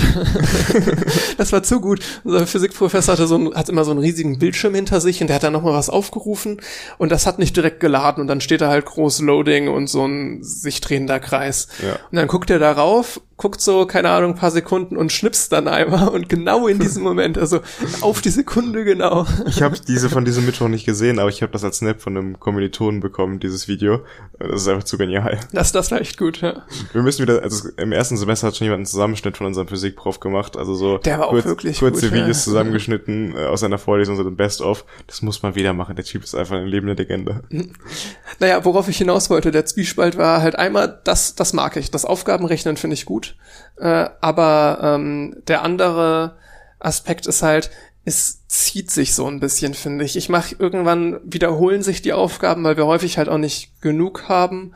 das 1.36 1.52
war 1.52 1.62
zu 1.62 1.80
gut. 1.80 2.00
Unser 2.24 2.46
Physikprofessor 2.46 3.12
hatte 3.14 3.26
so 3.26 3.36
ein, 3.36 3.54
hat 3.54 3.68
immer 3.68 3.84
so 3.84 3.90
einen 3.90 4.00
riesigen 4.00 4.38
Bildschirm 4.38 4.74
hinter 4.74 5.00
sich 5.00 5.20
und 5.20 5.26
der 5.28 5.36
hat 5.36 5.42
dann 5.42 5.52
nochmal 5.52 5.74
was 5.74 5.90
aufgerufen 5.90 6.60
und 6.98 7.12
das 7.12 7.26
hat 7.26 7.38
nicht 7.38 7.56
direkt 7.56 7.80
geladen 7.80 8.20
und 8.22 8.26
dann 8.26 8.40
steht 8.40 8.60
da 8.60 8.68
halt 8.68 8.86
groß 8.86 9.20
Loading 9.20 9.68
und 9.68 9.88
so 9.88 10.06
ein 10.06 10.29
sich 10.40 10.80
drehender 10.80 11.20
Kreis. 11.20 11.68
Ja. 11.82 11.94
Und 12.10 12.16
dann 12.16 12.28
guckt 12.28 12.50
er 12.50 12.58
darauf, 12.58 13.20
guckt 13.40 13.62
so, 13.62 13.86
keine 13.86 14.10
Ahnung, 14.10 14.32
ein 14.32 14.38
paar 14.38 14.50
Sekunden 14.50 14.98
und 14.98 15.12
schnipst 15.12 15.50
dann 15.50 15.66
einmal 15.66 16.08
und 16.08 16.28
genau 16.28 16.68
in 16.68 16.78
diesem 16.78 17.02
Moment, 17.02 17.38
also 17.38 17.60
auf 18.02 18.20
die 18.20 18.28
Sekunde 18.28 18.84
genau. 18.84 19.26
Ich 19.46 19.62
habe 19.62 19.78
diese 19.88 20.10
von 20.10 20.26
diesem 20.26 20.44
Mittwoch 20.44 20.68
nicht 20.68 20.84
gesehen, 20.84 21.18
aber 21.18 21.30
ich 21.30 21.40
habe 21.40 21.50
das 21.50 21.64
als 21.64 21.78
Snap 21.78 22.02
von 22.02 22.16
einem 22.16 22.38
Kommilitonen 22.38 23.00
bekommen, 23.00 23.40
dieses 23.40 23.66
Video. 23.66 24.00
Das 24.38 24.62
ist 24.62 24.68
einfach 24.68 24.84
zu 24.84 24.98
genial. 24.98 25.40
Das, 25.52 25.72
das 25.72 25.90
war 25.90 26.02
echt 26.02 26.18
gut, 26.18 26.42
ja. 26.42 26.64
Wir 26.92 27.02
müssen 27.02 27.22
wieder, 27.22 27.42
also 27.42 27.70
im 27.78 27.92
ersten 27.92 28.18
Semester 28.18 28.48
hat 28.48 28.56
schon 28.56 28.66
jemand 28.66 28.80
einen 28.80 28.86
Zusammenschnitt 28.86 29.38
von 29.38 29.46
unserem 29.46 29.68
Physikprof 29.68 30.20
gemacht, 30.20 30.58
also 30.58 30.74
so 30.74 30.98
Der 30.98 31.18
war 31.18 31.28
auch 31.28 31.44
wirklich 31.44 31.78
kurze 31.78 32.08
gut, 32.08 32.16
ja. 32.16 32.22
Videos 32.22 32.44
zusammengeschnitten 32.44 33.34
äh, 33.34 33.46
aus 33.46 33.62
einer 33.64 33.78
Vorlesung, 33.78 34.16
so 34.16 34.22
ein 34.22 34.36
Best-of. 34.36 34.84
Das 35.06 35.22
muss 35.22 35.42
man 35.42 35.54
wieder 35.54 35.72
machen. 35.72 35.96
Der 35.96 36.04
Typ 36.04 36.24
ist 36.24 36.34
einfach 36.34 36.56
eine 36.56 36.66
lebende 36.66 36.94
Legende. 36.94 37.42
Naja, 38.38 38.62
worauf 38.66 38.88
ich 38.88 38.98
hinaus 38.98 39.30
wollte, 39.30 39.50
der 39.50 39.64
Zwiespalt 39.64 40.18
war 40.20 40.42
halt 40.42 40.56
einmal, 40.56 41.00
das, 41.04 41.34
das 41.34 41.52
mag 41.52 41.76
ich. 41.76 41.90
Das 41.90 42.04
Aufgabenrechnen 42.04 42.76
finde 42.76 42.94
ich 42.94 43.04
gut. 43.04 43.36
Äh, 43.76 44.08
aber 44.20 44.78
ähm, 44.82 45.42
der 45.48 45.62
andere 45.62 46.36
Aspekt 46.78 47.26
ist 47.26 47.42
halt, 47.42 47.70
es 48.04 48.46
zieht 48.48 48.90
sich 48.90 49.14
so 49.14 49.26
ein 49.26 49.40
bisschen, 49.40 49.74
finde 49.74 50.04
ich. 50.04 50.16
Ich 50.16 50.28
mache 50.28 50.56
irgendwann 50.58 51.20
wiederholen 51.24 51.82
sich 51.82 52.02
die 52.02 52.12
Aufgaben, 52.12 52.64
weil 52.64 52.76
wir 52.76 52.86
häufig 52.86 53.18
halt 53.18 53.28
auch 53.28 53.38
nicht 53.38 53.80
genug 53.80 54.28
haben. 54.28 54.74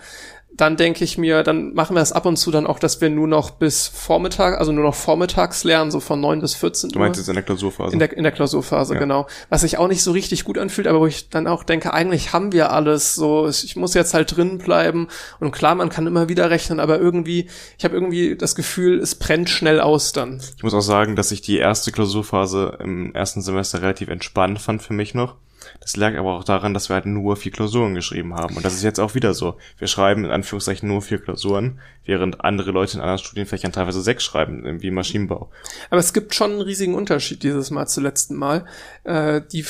Dann 0.56 0.76
denke 0.76 1.02
ich 1.02 1.18
mir, 1.18 1.42
dann 1.42 1.74
machen 1.74 1.96
wir 1.96 2.02
es 2.02 2.12
ab 2.12 2.26
und 2.26 2.36
zu 2.36 2.52
dann 2.52 2.64
auch, 2.66 2.78
dass 2.78 3.00
wir 3.00 3.10
nur 3.10 3.26
noch 3.26 3.50
bis 3.50 3.88
Vormittag, 3.88 4.58
also 4.58 4.70
nur 4.70 4.84
noch 4.84 4.94
vormittags 4.94 5.64
lernen, 5.64 5.90
so 5.90 5.98
von 5.98 6.20
9 6.20 6.40
bis 6.40 6.54
14 6.54 6.90
Du 6.90 6.98
Uhr. 6.98 7.04
meinst 7.04 7.18
jetzt 7.18 7.26
in 7.28 7.34
der 7.34 7.42
Klausurphase? 7.42 7.92
In 7.92 7.98
der, 7.98 8.16
in 8.16 8.22
der 8.22 8.30
Klausurphase, 8.30 8.94
Ja. 8.94 9.00
genau. 9.00 9.26
Was 9.48 9.62
sich 9.62 9.78
auch 9.78 9.88
nicht 9.88 10.02
so 10.04 10.12
richtig 10.12 10.44
gut 10.44 10.56
anfühlt, 10.56 10.86
aber 10.86 11.00
wo 11.00 11.06
ich 11.06 11.28
dann 11.28 11.48
auch 11.48 11.64
denke, 11.64 11.92
eigentlich 11.92 12.32
haben 12.32 12.52
wir 12.52 12.70
alles. 12.70 13.16
So, 13.16 13.48
ich 13.48 13.74
muss 13.74 13.94
jetzt 13.94 14.14
halt 14.14 14.36
drin 14.36 14.58
bleiben. 14.58 15.08
Und 15.40 15.50
klar, 15.50 15.74
man 15.74 15.88
kann 15.88 16.06
immer 16.06 16.28
wieder 16.28 16.50
rechnen, 16.50 16.78
aber 16.78 17.00
irgendwie, 17.00 17.48
ich 17.76 17.84
habe 17.84 17.94
irgendwie 17.94 18.36
das 18.36 18.54
Gefühl, 18.54 19.00
es 19.00 19.16
brennt 19.16 19.50
schnell 19.50 19.80
aus 19.80 20.12
dann. 20.12 20.40
Ich 20.56 20.62
muss 20.62 20.74
auch 20.74 20.80
sagen, 20.82 21.16
dass 21.16 21.32
ich 21.32 21.40
die 21.42 21.58
erste 21.58 21.90
Klausurphase 21.90 22.78
im 22.80 23.12
ersten 23.14 23.42
Semester 23.42 23.82
relativ 23.82 24.08
entspannt 24.08 24.60
fand 24.60 24.82
für 24.82 24.92
mich 24.92 25.14
noch. 25.14 25.34
Das 25.80 25.96
lag 25.96 26.16
aber 26.16 26.38
auch 26.38 26.44
daran, 26.44 26.72
dass 26.72 26.88
wir 26.88 26.94
halt 26.94 27.06
nur 27.06 27.36
vier 27.36 27.52
Klausuren 27.52 27.94
geschrieben 27.94 28.34
haben. 28.34 28.56
Und 28.56 28.64
das 28.64 28.74
ist 28.74 28.82
jetzt 28.82 29.00
auch 29.00 29.14
wieder 29.14 29.34
so. 29.34 29.56
Wir 29.78 29.86
schreiben 29.86 30.24
in 30.24 30.30
Anführungszeichen 30.30 30.88
nur 30.88 31.02
vier 31.02 31.18
Klausuren, 31.18 31.80
während 32.04 32.42
andere 32.42 32.70
Leute 32.70 32.94
in 32.94 33.00
anderen 33.00 33.18
Studienfächern 33.18 33.72
teilweise 33.72 34.00
sechs 34.00 34.24
schreiben, 34.24 34.82
wie 34.82 34.90
Maschinenbau. 34.90 35.50
Aber 35.90 36.00
es 36.00 36.12
gibt 36.12 36.34
schon 36.34 36.52
einen 36.52 36.60
riesigen 36.62 36.94
Unterschied 36.94 37.42
dieses 37.42 37.70
Mal 37.70 37.86
zum 37.86 38.02
letzten 38.02 38.34
Mal. 38.34 38.64
Äh, 39.04 39.42
die, 39.52 39.64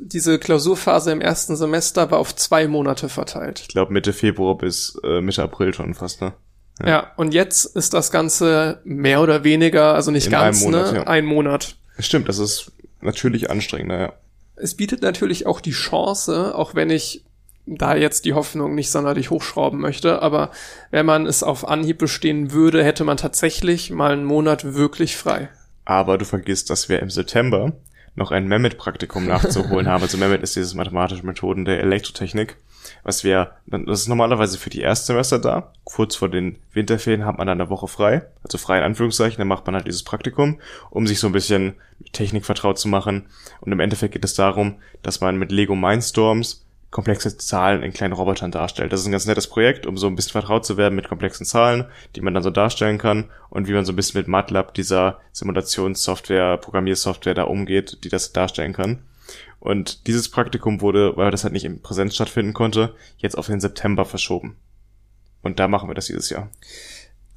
diese 0.00 0.38
Klausurphase 0.38 1.12
im 1.12 1.20
ersten 1.20 1.56
Semester 1.56 2.10
war 2.10 2.18
auf 2.18 2.34
zwei 2.34 2.66
Monate 2.66 3.08
verteilt. 3.08 3.60
Ich 3.60 3.68
glaube 3.68 3.92
Mitte 3.92 4.12
Februar 4.12 4.56
bis 4.56 4.98
äh, 5.04 5.20
Mitte 5.20 5.42
April 5.42 5.74
schon 5.74 5.94
fast, 5.94 6.20
ne? 6.22 6.32
Ja. 6.82 7.12
und 7.18 7.34
jetzt 7.34 7.76
ist 7.76 7.92
das 7.92 8.10
Ganze 8.10 8.80
mehr 8.84 9.20
oder 9.20 9.44
weniger, 9.44 9.94
also 9.94 10.10
nicht 10.10 10.26
In 10.26 10.32
ganz, 10.32 10.62
einem 10.62 10.72
Monat, 10.72 10.92
ne? 10.92 10.98
ja. 11.00 11.06
Ein 11.06 11.26
Monat. 11.26 11.76
Stimmt, 11.98 12.30
das 12.30 12.38
ist 12.38 12.72
natürlich 13.02 13.50
anstrengender, 13.50 14.00
ja. 14.00 14.12
Es 14.62 14.74
bietet 14.74 15.02
natürlich 15.02 15.46
auch 15.46 15.60
die 15.60 15.72
Chance, 15.72 16.54
auch 16.54 16.74
wenn 16.74 16.90
ich 16.90 17.24
da 17.66 17.94
jetzt 17.94 18.24
die 18.24 18.34
Hoffnung 18.34 18.74
nicht 18.74 18.90
sonderlich 18.90 19.30
hochschrauben 19.30 19.80
möchte, 19.80 20.22
aber 20.22 20.50
wenn 20.90 21.06
man 21.06 21.26
es 21.26 21.42
auf 21.42 21.68
Anhieb 21.68 21.98
bestehen 21.98 22.52
würde, 22.52 22.82
hätte 22.82 23.04
man 23.04 23.16
tatsächlich 23.16 23.90
mal 23.90 24.12
einen 24.12 24.24
Monat 24.24 24.74
wirklich 24.74 25.16
frei. 25.16 25.48
Aber 25.84 26.18
du 26.18 26.24
vergisst, 26.24 26.70
dass 26.70 26.88
wir 26.88 27.00
im 27.00 27.10
September 27.10 27.72
noch 28.16 28.30
ein 28.30 28.48
Mehmet-Praktikum 28.48 29.26
nachzuholen 29.28 29.88
haben. 29.88 30.02
Also 30.02 30.18
Mehmet 30.18 30.42
ist 30.42 30.56
dieses 30.56 30.74
mathematische 30.74 31.24
Methoden 31.24 31.64
der 31.64 31.80
Elektrotechnik. 31.80 32.56
Was 33.02 33.24
wir, 33.24 33.52
das 33.66 34.02
ist 34.02 34.08
normalerweise 34.08 34.58
für 34.58 34.70
die 34.70 34.80
Erstsemester 34.80 35.38
da. 35.38 35.72
Kurz 35.84 36.16
vor 36.16 36.28
den 36.28 36.58
Winterferien 36.72 37.24
hat 37.24 37.38
man 37.38 37.46
dann 37.46 37.60
eine 37.60 37.70
Woche 37.70 37.88
frei, 37.88 38.22
also 38.42 38.58
frei 38.58 38.78
in 38.78 38.84
Anführungszeichen, 38.84 39.38
dann 39.38 39.48
macht 39.48 39.66
man 39.66 39.74
halt 39.74 39.86
dieses 39.86 40.02
Praktikum, 40.02 40.60
um 40.90 41.06
sich 41.06 41.20
so 41.20 41.26
ein 41.26 41.32
bisschen 41.32 41.74
mit 41.98 42.12
Technik 42.12 42.44
vertraut 42.44 42.78
zu 42.78 42.88
machen. 42.88 43.26
Und 43.60 43.72
im 43.72 43.80
Endeffekt 43.80 44.12
geht 44.12 44.24
es 44.24 44.34
darum, 44.34 44.76
dass 45.02 45.20
man 45.20 45.36
mit 45.36 45.52
Lego 45.52 45.74
Mindstorms 45.74 46.64
komplexe 46.90 47.36
Zahlen 47.36 47.82
in 47.82 47.92
kleinen 47.92 48.14
Robotern 48.14 48.50
darstellt. 48.50 48.92
Das 48.92 49.00
ist 49.00 49.06
ein 49.06 49.12
ganz 49.12 49.26
nettes 49.26 49.46
Projekt, 49.46 49.86
um 49.86 49.96
so 49.96 50.08
ein 50.08 50.16
bisschen 50.16 50.32
vertraut 50.32 50.66
zu 50.66 50.76
werden 50.76 50.96
mit 50.96 51.08
komplexen 51.08 51.46
Zahlen, 51.46 51.84
die 52.16 52.20
man 52.20 52.34
dann 52.34 52.42
so 52.42 52.50
darstellen 52.50 52.98
kann 52.98 53.30
und 53.48 53.68
wie 53.68 53.72
man 53.72 53.84
so 53.84 53.92
ein 53.92 53.96
bisschen 53.96 54.20
mit 54.20 54.28
MATLAB, 54.28 54.74
dieser 54.74 55.20
Simulationssoftware, 55.32 56.56
Programmiersoftware 56.56 57.34
da 57.34 57.44
umgeht, 57.44 57.98
die 58.02 58.08
das 58.08 58.32
darstellen 58.32 58.72
kann. 58.72 58.98
Und 59.60 60.06
dieses 60.06 60.30
Praktikum 60.30 60.80
wurde, 60.80 61.16
weil 61.16 61.30
das 61.30 61.44
halt 61.44 61.52
nicht 61.52 61.64
in 61.64 61.82
Präsenz 61.82 62.14
stattfinden 62.14 62.54
konnte, 62.54 62.94
jetzt 63.18 63.36
auf 63.36 63.46
den 63.46 63.60
September 63.60 64.04
verschoben. 64.04 64.56
Und 65.42 65.60
da 65.60 65.68
machen 65.68 65.88
wir 65.88 65.94
das 65.94 66.06
dieses 66.06 66.30
Jahr. 66.30 66.50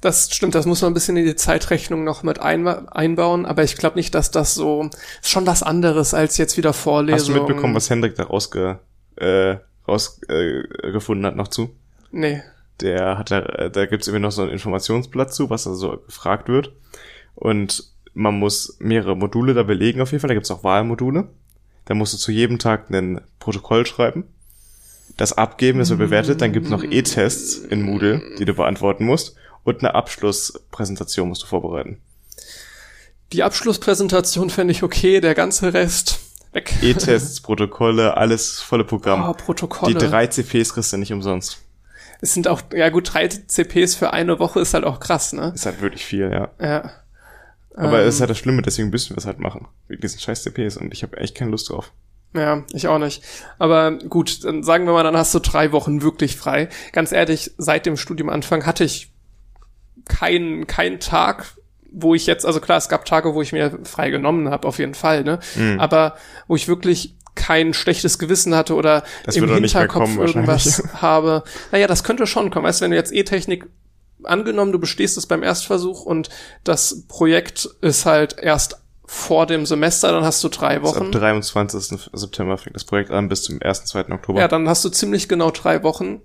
Das 0.00 0.34
stimmt, 0.34 0.54
das 0.54 0.66
muss 0.66 0.82
man 0.82 0.90
ein 0.90 0.94
bisschen 0.94 1.16
in 1.16 1.24
die 1.24 1.36
Zeitrechnung 1.36 2.04
noch 2.04 2.22
mit 2.22 2.38
einbauen, 2.38 3.46
aber 3.46 3.64
ich 3.64 3.76
glaube 3.76 3.96
nicht, 3.96 4.14
dass 4.14 4.30
das 4.30 4.52
so 4.52 4.90
ist 5.22 5.30
schon 5.30 5.46
was 5.46 5.62
anderes 5.62 6.12
als 6.12 6.36
jetzt 6.36 6.58
wieder 6.58 6.74
Vorlesungen. 6.74 7.20
Hast 7.20 7.28
du 7.28 7.52
mitbekommen, 7.52 7.74
was 7.74 7.88
Hendrik 7.88 8.14
da 8.14 8.24
rausge 8.24 8.80
äh, 9.16 9.56
rausgefunden 9.88 11.24
äh, 11.24 11.28
hat 11.28 11.36
noch 11.36 11.48
zu. 11.48 11.74
Nee. 12.10 12.42
Der 12.80 13.18
hat 13.18 13.30
da, 13.30 13.40
da 13.68 13.86
gibt's 13.86 14.06
irgendwie 14.06 14.22
noch 14.22 14.32
so 14.32 14.42
ein 14.42 14.50
Informationsblatt 14.50 15.32
zu, 15.32 15.48
was 15.48 15.64
da 15.64 15.74
so 15.74 15.96
gefragt 15.96 16.48
wird. 16.48 16.72
Und 17.34 17.90
man 18.12 18.38
muss 18.38 18.76
mehrere 18.80 19.16
Module 19.16 19.54
da 19.54 19.62
belegen 19.62 20.00
auf 20.00 20.12
jeden 20.12 20.20
Fall. 20.20 20.28
Da 20.28 20.34
gibt's 20.34 20.50
auch 20.50 20.64
Wahlmodule. 20.64 21.28
Da 21.84 21.94
musst 21.94 22.14
du 22.14 22.18
zu 22.18 22.32
jedem 22.32 22.58
Tag 22.58 22.90
ein 22.90 23.20
Protokoll 23.38 23.86
schreiben. 23.86 24.24
Das 25.16 25.32
abgeben, 25.32 25.78
das 25.78 25.90
wird 25.90 25.98
bewertet. 25.98 26.40
Dann 26.40 26.52
gibt's 26.52 26.70
noch 26.70 26.82
E-Tests 26.82 27.56
in 27.56 27.82
Moodle, 27.82 28.22
die 28.38 28.44
du 28.44 28.54
beantworten 28.54 29.04
musst. 29.04 29.36
Und 29.62 29.80
eine 29.80 29.94
Abschlusspräsentation 29.94 31.28
musst 31.28 31.42
du 31.42 31.46
vorbereiten. 31.46 31.98
Die 33.32 33.42
Abschlusspräsentation 33.42 34.50
fände 34.50 34.72
ich 34.72 34.82
okay, 34.82 35.20
der 35.20 35.34
ganze 35.34 35.72
Rest 35.72 36.20
Weg. 36.54 36.72
E-Tests, 36.82 37.40
Protokolle, 37.42 38.16
alles 38.16 38.60
volle 38.60 38.84
Programm. 38.84 39.28
Oh, 39.28 39.32
Protokolle. 39.34 39.94
Die 39.94 39.98
drei 39.98 40.26
CPs 40.26 40.74
kriegst 40.74 40.92
du 40.92 40.96
nicht 40.96 41.12
umsonst. 41.12 41.58
Es 42.20 42.32
sind 42.32 42.48
auch, 42.48 42.62
ja 42.72 42.88
gut, 42.88 43.12
drei 43.12 43.28
CPs 43.28 43.96
für 43.96 44.12
eine 44.12 44.38
Woche 44.38 44.60
ist 44.60 44.72
halt 44.72 44.84
auch 44.84 45.00
krass, 45.00 45.32
ne? 45.32 45.52
Ist 45.54 45.66
halt 45.66 45.82
wirklich 45.82 46.04
viel, 46.04 46.30
ja. 46.30 46.50
Ja. 46.60 46.90
Aber 47.74 48.00
ähm, 48.00 48.08
es 48.08 48.16
ist 48.16 48.20
halt 48.20 48.30
das 48.30 48.38
Schlimme, 48.38 48.62
deswegen 48.62 48.90
müssen 48.90 49.10
wir 49.10 49.18
es 49.18 49.26
halt 49.26 49.40
machen. 49.40 49.66
Wegen 49.88 50.00
diesen 50.00 50.20
scheiß 50.20 50.42
CPs 50.42 50.76
und 50.76 50.92
ich 50.92 51.02
habe 51.02 51.16
echt 51.18 51.34
keine 51.34 51.50
Lust 51.50 51.70
drauf. 51.70 51.92
Ja, 52.34 52.64
ich 52.72 52.88
auch 52.88 52.98
nicht. 52.98 53.22
Aber 53.58 53.92
gut, 53.92 54.44
dann 54.44 54.62
sagen 54.64 54.86
wir 54.86 54.92
mal, 54.92 55.04
dann 55.04 55.16
hast 55.16 55.34
du 55.34 55.38
drei 55.38 55.70
Wochen 55.72 56.02
wirklich 56.02 56.36
frei. 56.36 56.68
Ganz 56.92 57.12
ehrlich, 57.12 57.52
seit 57.58 57.86
dem 57.86 57.96
Studiumanfang 57.96 58.66
hatte 58.66 58.84
ich 58.84 59.12
keinen 60.06 60.66
keinen 60.66 61.00
Tag 61.00 61.54
wo 61.94 62.14
ich 62.14 62.26
jetzt, 62.26 62.44
also 62.44 62.60
klar, 62.60 62.76
es 62.76 62.88
gab 62.88 63.04
Tage, 63.04 63.34
wo 63.34 63.42
ich 63.42 63.52
mir 63.52 63.78
frei 63.84 64.10
genommen 64.10 64.50
habe, 64.50 64.66
auf 64.66 64.78
jeden 64.78 64.94
Fall, 64.94 65.22
ne? 65.22 65.38
Mhm. 65.54 65.78
Aber 65.78 66.16
wo 66.48 66.56
ich 66.56 66.66
wirklich 66.66 67.14
kein 67.34 67.74
schlechtes 67.74 68.18
Gewissen 68.18 68.54
hatte 68.54 68.74
oder 68.74 69.04
das 69.24 69.36
im 69.36 69.48
Hinterkopf 69.48 70.16
irgendwas 70.16 70.82
habe. 71.02 71.44
Naja, 71.72 71.86
das 71.86 72.04
könnte 72.04 72.26
schon 72.26 72.50
kommen. 72.50 72.64
Weißt 72.64 72.80
du, 72.80 72.84
wenn 72.84 72.90
du 72.90 72.96
jetzt 72.96 73.12
E-Technik 73.12 73.66
angenommen, 74.26 74.72
du 74.72 74.78
bestehst 74.78 75.16
es 75.16 75.26
beim 75.26 75.42
Erstversuch 75.42 76.04
und 76.04 76.28
das 76.64 77.06
Projekt 77.08 77.68
ist 77.80 78.06
halt 78.06 78.36
erst 78.38 78.80
vor 79.06 79.46
dem 79.46 79.66
Semester, 79.66 80.12
dann 80.12 80.24
hast 80.24 80.42
du 80.42 80.48
drei 80.48 80.82
Wochen. 80.82 80.98
Also 80.98 81.06
ab 81.06 81.12
23. 81.12 82.00
September 82.12 82.56
fängt 82.56 82.74
das 82.74 82.84
Projekt 82.84 83.10
an 83.10 83.28
bis 83.28 83.42
zum 83.42 83.60
1. 83.60 83.84
2. 83.84 84.10
Oktober. 84.10 84.40
Ja, 84.40 84.48
dann 84.48 84.68
hast 84.68 84.84
du 84.84 84.88
ziemlich 84.88 85.28
genau 85.28 85.50
drei 85.50 85.82
Wochen, 85.82 86.22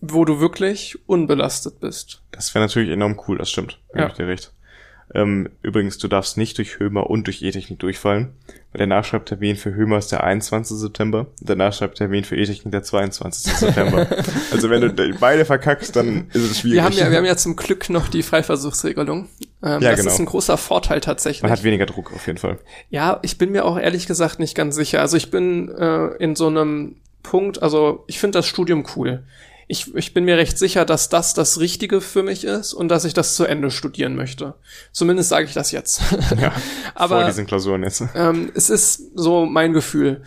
wo 0.00 0.24
du 0.24 0.40
wirklich 0.40 0.98
unbelastet 1.06 1.80
bist. 1.80 2.22
Das 2.32 2.54
wäre 2.54 2.64
natürlich 2.64 2.90
enorm 2.90 3.20
cool, 3.28 3.38
das 3.38 3.50
stimmt. 3.50 3.78
Ja. 3.94 4.06
Ich 4.08 4.14
dir 4.14 4.26
recht. 4.26 4.52
Ähm, 5.14 5.48
übrigens, 5.62 5.98
du 5.98 6.08
darfst 6.08 6.36
nicht 6.36 6.58
durch 6.58 6.78
Hömer 6.78 7.08
und 7.08 7.26
durch 7.26 7.42
E-Technik 7.42 7.78
durchfallen. 7.78 8.32
Weil 8.72 8.78
der 8.78 8.86
Nachschreibtermin 8.88 9.56
für 9.56 9.74
Hömer 9.74 9.98
ist 9.98 10.12
der 10.12 10.24
21. 10.24 10.76
September 10.76 11.26
der 11.40 11.56
Nachschreibtermin 11.56 12.24
für 12.24 12.36
E-Technik 12.36 12.72
der 12.72 12.82
22. 12.82 13.52
September. 13.52 14.08
also 14.50 14.68
wenn 14.68 14.80
du 14.80 15.14
beide 15.18 15.44
verkackst, 15.44 15.94
dann 15.94 16.28
ist 16.32 16.50
es 16.50 16.60
schwierig. 16.60 16.76
Wir 16.76 16.84
haben 16.84 16.92
ja, 16.94 17.10
wir 17.10 17.18
haben 17.18 17.24
ja 17.24 17.36
zum 17.36 17.56
Glück 17.56 17.88
noch 17.88 18.08
die 18.08 18.22
Freiversuchsregelung. 18.22 19.28
Ähm, 19.62 19.80
ja, 19.80 19.90
das 19.90 20.00
genau. 20.00 20.12
ist 20.12 20.18
ein 20.18 20.26
großer 20.26 20.56
Vorteil 20.56 21.00
tatsächlich. 21.00 21.42
Man 21.42 21.52
hat 21.52 21.62
weniger 21.62 21.86
Druck 21.86 22.12
auf 22.12 22.26
jeden 22.26 22.38
Fall. 22.38 22.58
Ja, 22.90 23.20
ich 23.22 23.38
bin 23.38 23.52
mir 23.52 23.64
auch 23.64 23.78
ehrlich 23.78 24.06
gesagt 24.06 24.40
nicht 24.40 24.56
ganz 24.56 24.74
sicher. 24.74 25.00
Also 25.00 25.16
ich 25.16 25.30
bin 25.30 25.68
äh, 25.68 26.08
in 26.16 26.34
so 26.34 26.48
einem 26.48 26.96
Punkt, 27.22 27.62
also 27.62 28.04
ich 28.08 28.18
finde 28.18 28.38
das 28.38 28.46
Studium 28.46 28.84
cool 28.96 29.22
ich, 29.68 29.94
ich 29.96 30.14
bin 30.14 30.24
mir 30.24 30.36
recht 30.36 30.58
sicher, 30.58 30.84
dass 30.84 31.08
das 31.08 31.34
das 31.34 31.58
Richtige 31.58 32.00
für 32.00 32.22
mich 32.22 32.44
ist 32.44 32.72
und 32.72 32.88
dass 32.88 33.04
ich 33.04 33.14
das 33.14 33.34
zu 33.34 33.44
Ende 33.44 33.70
studieren 33.70 34.14
möchte. 34.14 34.54
Zumindest 34.92 35.28
sage 35.28 35.46
ich 35.46 35.54
das 35.54 35.72
jetzt. 35.72 36.00
Ja, 36.40 36.52
Aber 36.94 37.20
vor 37.20 37.26
diesen 37.26 37.46
Klausuren 37.46 37.82
jetzt. 37.82 38.02
Ähm, 38.14 38.50
es 38.54 38.70
ist 38.70 39.16
so 39.16 39.46
mein 39.46 39.72
Gefühl. 39.72 40.22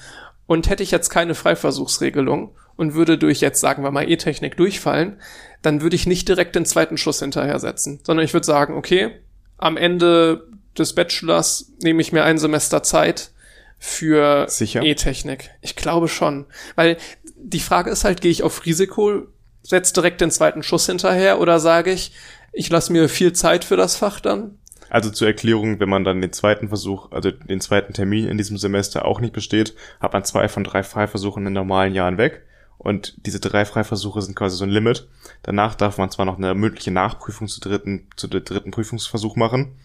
Und 0.47 0.69
hätte 0.69 0.83
ich 0.83 0.91
jetzt 0.91 1.09
keine 1.09 1.35
Freiversuchsregelung 1.35 2.55
und 2.75 2.93
würde 2.95 3.17
durch 3.17 3.39
jetzt, 3.39 3.61
sagen 3.61 3.83
wir 3.83 3.91
mal, 3.91 4.09
E-Technik 4.09 4.57
durchfallen, 4.57 5.19
dann 5.61 5.81
würde 5.81 5.95
ich 5.95 6.07
nicht 6.07 6.27
direkt 6.27 6.55
den 6.55 6.65
zweiten 6.65 6.97
Schuss 6.97 7.19
hinterher 7.19 7.59
setzen, 7.59 7.99
sondern 8.03 8.25
ich 8.25 8.33
würde 8.33 8.45
sagen, 8.45 8.75
okay, 8.75 9.11
am 9.57 9.77
Ende 9.77 10.47
des 10.77 10.95
Bachelors 10.95 11.71
nehme 11.81 12.01
ich 12.01 12.11
mir 12.11 12.23
ein 12.23 12.37
Semester 12.37 12.81
Zeit 12.81 13.31
für 13.79 14.47
E-Technik. 14.59 15.51
Ich 15.61 15.75
glaube 15.77 16.09
schon. 16.09 16.45
Weil 16.75 16.97
die 17.41 17.59
Frage 17.59 17.89
ist 17.89 18.03
halt, 18.03 18.21
gehe 18.21 18.31
ich 18.31 18.43
auf 18.43 18.65
Risiko, 18.65 19.23
setze 19.63 19.93
direkt 19.93 20.21
den 20.21 20.31
zweiten 20.31 20.63
Schuss 20.63 20.85
hinterher 20.85 21.39
oder 21.39 21.59
sage 21.59 21.91
ich, 21.91 22.11
ich 22.51 22.69
lasse 22.69 22.91
mir 22.91 23.09
viel 23.09 23.33
Zeit 23.33 23.63
für 23.63 23.77
das 23.77 23.95
Fach 23.95 24.19
dann? 24.19 24.57
Also 24.89 25.11
zur 25.11 25.27
Erklärung, 25.27 25.79
wenn 25.79 25.89
man 25.89 26.03
dann 26.03 26.21
den 26.21 26.33
zweiten 26.33 26.69
Versuch, 26.69 27.11
also 27.11 27.29
den 27.31 27.61
zweiten 27.61 27.93
Termin 27.93 28.27
in 28.27 28.37
diesem 28.37 28.57
Semester 28.57 29.05
auch 29.05 29.19
nicht 29.19 29.33
besteht, 29.33 29.75
hat 29.99 30.13
man 30.13 30.23
zwei 30.23 30.47
von 30.47 30.63
drei 30.63 30.81
Freiversuchen 30.81 31.45
in 31.45 31.53
normalen 31.53 31.93
Jahren 31.93 32.17
weg. 32.17 32.43
Und 32.79 33.25
diese 33.25 33.39
drei 33.39 33.65
Freiversuche 33.65 34.21
sind 34.21 34.35
quasi 34.35 34.55
so 34.55 34.63
ein 34.63 34.69
Limit. 34.69 35.07
Danach 35.43 35.75
darf 35.75 35.97
man 35.97 36.09
zwar 36.09 36.25
noch 36.25 36.37
eine 36.37 36.55
mündliche 36.55 36.91
Nachprüfung 36.91 37.47
zu 37.47 37.59
dritten, 37.59 38.07
zu 38.15 38.27
der 38.27 38.41
dritten 38.41 38.71
Prüfungsversuch 38.71 39.35
machen. 39.35 39.75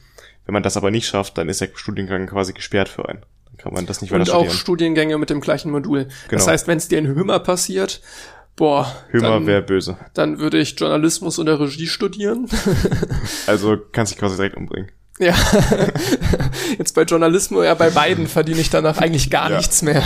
Wenn 0.47 0.52
man 0.52 0.62
das 0.62 0.76
aber 0.76 0.90
nicht 0.90 1.06
schafft, 1.06 1.36
dann 1.36 1.48
ist 1.48 1.60
der 1.60 1.70
Studiengang 1.74 2.26
quasi 2.26 2.52
gesperrt 2.52 2.89
für 2.89 3.09
einen 3.09 3.26
kann 3.65 3.73
man 3.73 3.86
das 3.86 4.03
nicht 4.03 4.12
weiter 4.12 4.20
Und 4.20 4.27
studieren. 4.27 4.49
auch 4.49 4.55
Studiengänge 4.55 5.16
mit 5.16 5.31
dem 5.31 5.41
gleichen 5.41 5.70
Modul. 5.70 6.05
Genau. 6.05 6.12
Das 6.28 6.47
heißt, 6.47 6.69
wenn 6.69 6.77
es 6.77 6.89
dir 6.89 6.99
in 6.99 7.07
Hömer 7.07 7.39
passiert, 7.39 8.03
boah. 8.57 8.95
Hömer 9.09 9.47
wäre 9.47 9.62
böse. 9.62 9.97
Dann 10.12 10.39
würde 10.39 10.59
ich 10.59 10.78
Journalismus 10.78 11.39
oder 11.39 11.59
Regie 11.59 11.86
studieren. 11.86 12.47
also 13.47 13.78
kannst 13.93 14.12
dich 14.12 14.19
quasi 14.19 14.36
direkt 14.36 14.57
umbringen. 14.57 14.91
Ja, 15.19 15.35
jetzt 16.78 16.95
bei 16.95 17.03
Journalismus, 17.05 17.65
ja 17.65 17.74
bei 17.74 17.89
beiden 17.89 18.27
verdiene 18.27 18.61
ich 18.61 18.69
danach 18.69 18.99
eigentlich 18.99 19.31
gar 19.31 19.49
ja. 19.49 19.57
nichts 19.57 19.81
mehr. 19.81 20.03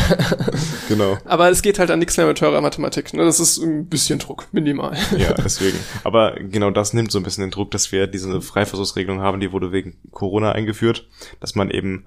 Genau. 0.89 1.19
Aber 1.25 1.49
es 1.51 1.63
geht 1.63 1.79
halt 1.79 1.91
an 1.91 1.99
nichts 1.99 2.17
mehr 2.17 2.27
mit 2.27 2.39
teurer 2.39 2.61
Mathematik. 2.61 3.15
Ne? 3.15 3.25
Das 3.25 3.39
ist 3.39 3.59
ein 3.59 3.87
bisschen 3.87 4.19
Druck, 4.19 4.49
minimal. 4.53 4.97
ja, 5.17 5.33
deswegen. 5.45 5.79
Aber 6.03 6.33
genau 6.41 6.71
das 6.71 6.93
nimmt 6.93 7.13
so 7.13 7.19
ein 7.19 7.23
bisschen 7.23 7.43
den 7.43 7.51
Druck, 7.51 7.71
dass 7.71 7.93
wir 7.93 8.07
diese 8.07 8.41
Freiversuchsregelung 8.41 9.21
haben, 9.21 9.41
die 9.41 9.53
wurde 9.53 9.71
wegen 9.71 9.97
Corona 10.11 10.53
eingeführt, 10.53 11.07
dass 11.41 11.55
man 11.55 11.71
eben 11.71 12.07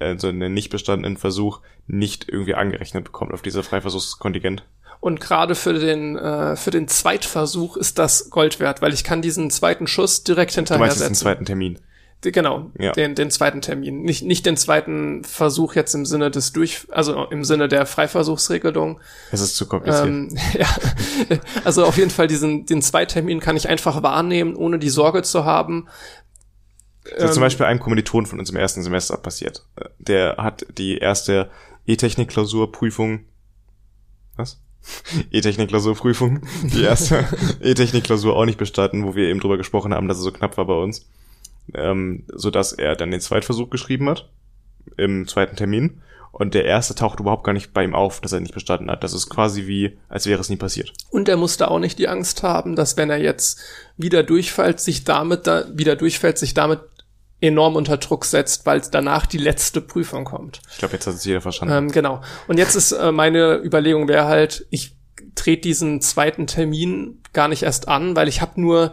also 0.00 0.28
einen 0.28 0.52
nicht 0.52 0.70
bestandenen 0.70 1.16
Versuch 1.16 1.60
nicht 1.86 2.28
irgendwie 2.28 2.54
angerechnet 2.54 3.04
bekommt 3.04 3.32
auf 3.32 3.40
diese 3.40 3.62
Freiversuchskontingent. 3.62 4.64
Und 5.00 5.18
gerade 5.18 5.54
für 5.54 5.72
den 5.72 6.16
äh, 6.16 6.56
für 6.56 6.70
den 6.70 6.86
Zweitversuch 6.86 7.78
ist 7.78 7.98
das 7.98 8.28
Gold 8.28 8.60
wert, 8.60 8.82
weil 8.82 8.92
ich 8.92 9.02
kann 9.02 9.22
diesen 9.22 9.50
zweiten 9.50 9.86
Schuss 9.86 10.24
direkt 10.24 10.52
hinterher 10.52 10.78
du 10.78 10.84
meinst 10.84 10.98
setzen. 10.98 11.12
Den 11.12 11.16
zweiten 11.16 11.44
Termin. 11.46 11.78
Genau, 12.22 12.70
ja. 12.78 12.92
den, 12.92 13.14
den 13.14 13.30
zweiten 13.30 13.62
Termin. 13.62 14.02
Nicht, 14.02 14.22
nicht 14.24 14.44
den 14.44 14.58
zweiten 14.58 15.24
Versuch 15.24 15.74
jetzt 15.74 15.94
im 15.94 16.04
Sinne 16.04 16.30
des 16.30 16.52
Durch, 16.52 16.86
also 16.90 17.24
im 17.30 17.44
Sinne 17.44 17.66
der 17.66 17.86
Freiversuchsregelung. 17.86 19.00
Es 19.32 19.40
ist 19.40 19.56
zu 19.56 19.66
kompliziert. 19.66 20.06
Ähm, 20.06 20.36
ja, 20.58 20.66
also 21.64 21.84
auf 21.86 21.96
jeden 21.96 22.10
Fall 22.10 22.26
diesen, 22.26 22.66
den 22.66 22.82
Zweitermin 22.82 23.40
kann 23.40 23.56
ich 23.56 23.70
einfach 23.70 24.02
wahrnehmen, 24.02 24.54
ohne 24.54 24.78
die 24.78 24.90
Sorge 24.90 25.22
zu 25.22 25.46
haben. 25.46 25.88
Das 27.04 27.24
ist 27.24 27.34
zum 27.34 27.42
ähm, 27.42 27.46
Beispiel 27.46 27.64
einem 27.64 27.80
Kommiliton 27.80 28.26
von 28.26 28.38
uns 28.38 28.50
im 28.50 28.56
ersten 28.56 28.82
Semester 28.82 29.16
passiert. 29.16 29.64
Der 29.98 30.36
hat 30.36 30.66
die 30.76 30.98
erste 30.98 31.50
E-Technik-Klausurprüfung, 31.86 33.20
was? 34.36 34.60
E-Technik-Klausurprüfung, 35.30 36.42
die 36.64 36.82
erste 36.82 37.26
E-Technik-Klausur 37.62 38.36
auch 38.36 38.44
nicht 38.44 38.58
bestanden, 38.58 39.06
wo 39.06 39.14
wir 39.14 39.28
eben 39.28 39.40
drüber 39.40 39.56
gesprochen 39.56 39.94
haben, 39.94 40.06
dass 40.06 40.18
es 40.18 40.24
so 40.24 40.32
knapp 40.32 40.58
war 40.58 40.66
bei 40.66 40.74
uns 40.74 41.06
ähm, 41.74 42.24
so 42.28 42.50
dass 42.50 42.72
er 42.72 42.96
dann 42.96 43.10
den 43.10 43.20
Zweitversuch 43.20 43.70
geschrieben 43.70 44.08
hat 44.08 44.28
im 44.96 45.26
zweiten 45.26 45.56
Termin 45.56 46.02
und 46.32 46.54
der 46.54 46.64
erste 46.64 46.94
taucht 46.94 47.20
überhaupt 47.20 47.44
gar 47.44 47.52
nicht 47.52 47.72
bei 47.72 47.82
ihm 47.82 47.94
auf, 47.94 48.20
dass 48.20 48.32
er 48.32 48.40
nicht 48.40 48.54
bestanden 48.54 48.90
hat. 48.90 49.02
Das 49.02 49.12
ist 49.12 49.28
quasi 49.28 49.66
wie, 49.66 49.98
als 50.08 50.26
wäre 50.26 50.40
es 50.40 50.48
nie 50.48 50.56
passiert. 50.56 50.92
Und 51.10 51.28
er 51.28 51.36
musste 51.36 51.70
auch 51.70 51.80
nicht 51.80 51.98
die 51.98 52.08
Angst 52.08 52.42
haben, 52.42 52.76
dass 52.76 52.96
wenn 52.96 53.10
er 53.10 53.18
jetzt 53.18 53.60
wieder 53.96 54.22
durchfällt, 54.22 54.80
sich 54.80 55.04
damit 55.04 55.46
da, 55.46 55.64
wieder 55.74 55.96
durchfällt, 55.96 56.38
sich 56.38 56.54
damit 56.54 56.80
enorm 57.40 57.74
unter 57.74 57.96
Druck 57.96 58.26
setzt, 58.26 58.66
weil 58.66 58.82
danach 58.90 59.26
die 59.26 59.38
letzte 59.38 59.80
Prüfung 59.80 60.24
kommt. 60.24 60.60
Ich 60.70 60.78
glaube, 60.78 60.94
jetzt 60.94 61.06
hat 61.06 61.14
es 61.14 61.24
jeder 61.24 61.40
verstanden. 61.40 61.74
Ähm, 61.74 61.90
genau. 61.90 62.20
Und 62.46 62.58
jetzt 62.58 62.74
ist 62.74 62.92
äh, 62.92 63.12
meine 63.12 63.56
Überlegung 63.56 64.08
wäre 64.08 64.26
halt, 64.26 64.66
ich 64.70 64.94
trete 65.34 65.62
diesen 65.62 66.00
zweiten 66.00 66.46
Termin 66.46 67.22
gar 67.32 67.48
nicht 67.48 67.62
erst 67.62 67.88
an, 67.88 68.14
weil 68.14 68.28
ich 68.28 68.40
habe 68.40 68.60
nur 68.60 68.92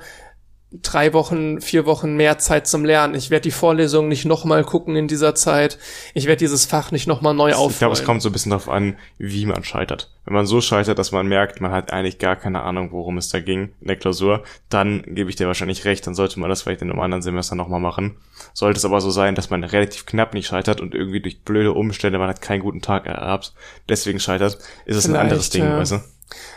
drei 0.81 1.13
Wochen, 1.13 1.61
vier 1.61 1.85
Wochen 1.85 2.15
mehr 2.15 2.37
Zeit 2.37 2.67
zum 2.67 2.85
Lernen. 2.85 3.15
Ich 3.15 3.29
werde 3.29 3.43
die 3.43 3.51
Vorlesung 3.51 4.07
nicht 4.07 4.25
nochmal 4.25 4.63
gucken 4.63 4.95
in 4.95 5.07
dieser 5.07 5.35
Zeit. 5.35 5.77
Ich 6.13 6.25
werde 6.25 6.39
dieses 6.39 6.65
Fach 6.65 6.91
nicht 6.91 7.07
nochmal 7.07 7.33
neu 7.33 7.53
aufrollen. 7.53 7.71
Ich 7.71 7.79
glaube, 7.79 7.93
es 7.93 8.03
kommt 8.03 8.21
so 8.21 8.29
ein 8.29 8.31
bisschen 8.31 8.51
darauf 8.51 8.69
an, 8.69 8.97
wie 9.17 9.45
man 9.45 9.63
scheitert. 9.63 10.11
Wenn 10.25 10.33
man 10.33 10.45
so 10.45 10.59
scheitert, 10.59 10.99
dass 10.99 11.11
man 11.11 11.27
merkt, 11.27 11.61
man 11.61 11.71
hat 11.71 11.93
eigentlich 11.93 12.19
gar 12.19 12.35
keine 12.35 12.61
Ahnung, 12.61 12.91
worum 12.91 13.17
es 13.17 13.29
da 13.29 13.39
ging 13.39 13.69
in 13.79 13.87
der 13.87 13.95
Klausur, 13.95 14.43
dann 14.69 15.03
gebe 15.07 15.29
ich 15.29 15.37
dir 15.37 15.47
wahrscheinlich 15.47 15.85
recht, 15.85 16.05
dann 16.05 16.15
sollte 16.15 16.39
man 16.39 16.49
das 16.49 16.63
vielleicht 16.63 16.81
in 16.81 16.91
einem 16.91 16.99
anderen 16.99 17.21
Semester 17.21 17.55
nochmal 17.55 17.79
machen. 17.79 18.17
Sollte 18.53 18.77
es 18.77 18.85
aber 18.85 18.99
so 18.99 19.09
sein, 19.09 19.35
dass 19.35 19.49
man 19.49 19.63
relativ 19.63 20.05
knapp 20.05 20.33
nicht 20.33 20.47
scheitert 20.47 20.81
und 20.81 20.93
irgendwie 20.93 21.21
durch 21.21 21.43
blöde 21.43 21.71
Umstände 21.71 22.19
man 22.19 22.27
hat 22.27 22.41
keinen 22.41 22.61
guten 22.61 22.81
Tag 22.81 23.05
erhabt, 23.05 23.53
deswegen 23.87 24.19
scheitert, 24.19 24.57
ist 24.85 24.97
es 24.97 25.05
Vielleicht, 25.05 25.07
ein 25.07 25.21
anderes 25.21 25.49
Ding, 25.49 25.63
ja. 25.63 25.77
weißt 25.77 25.93
du? 25.93 25.99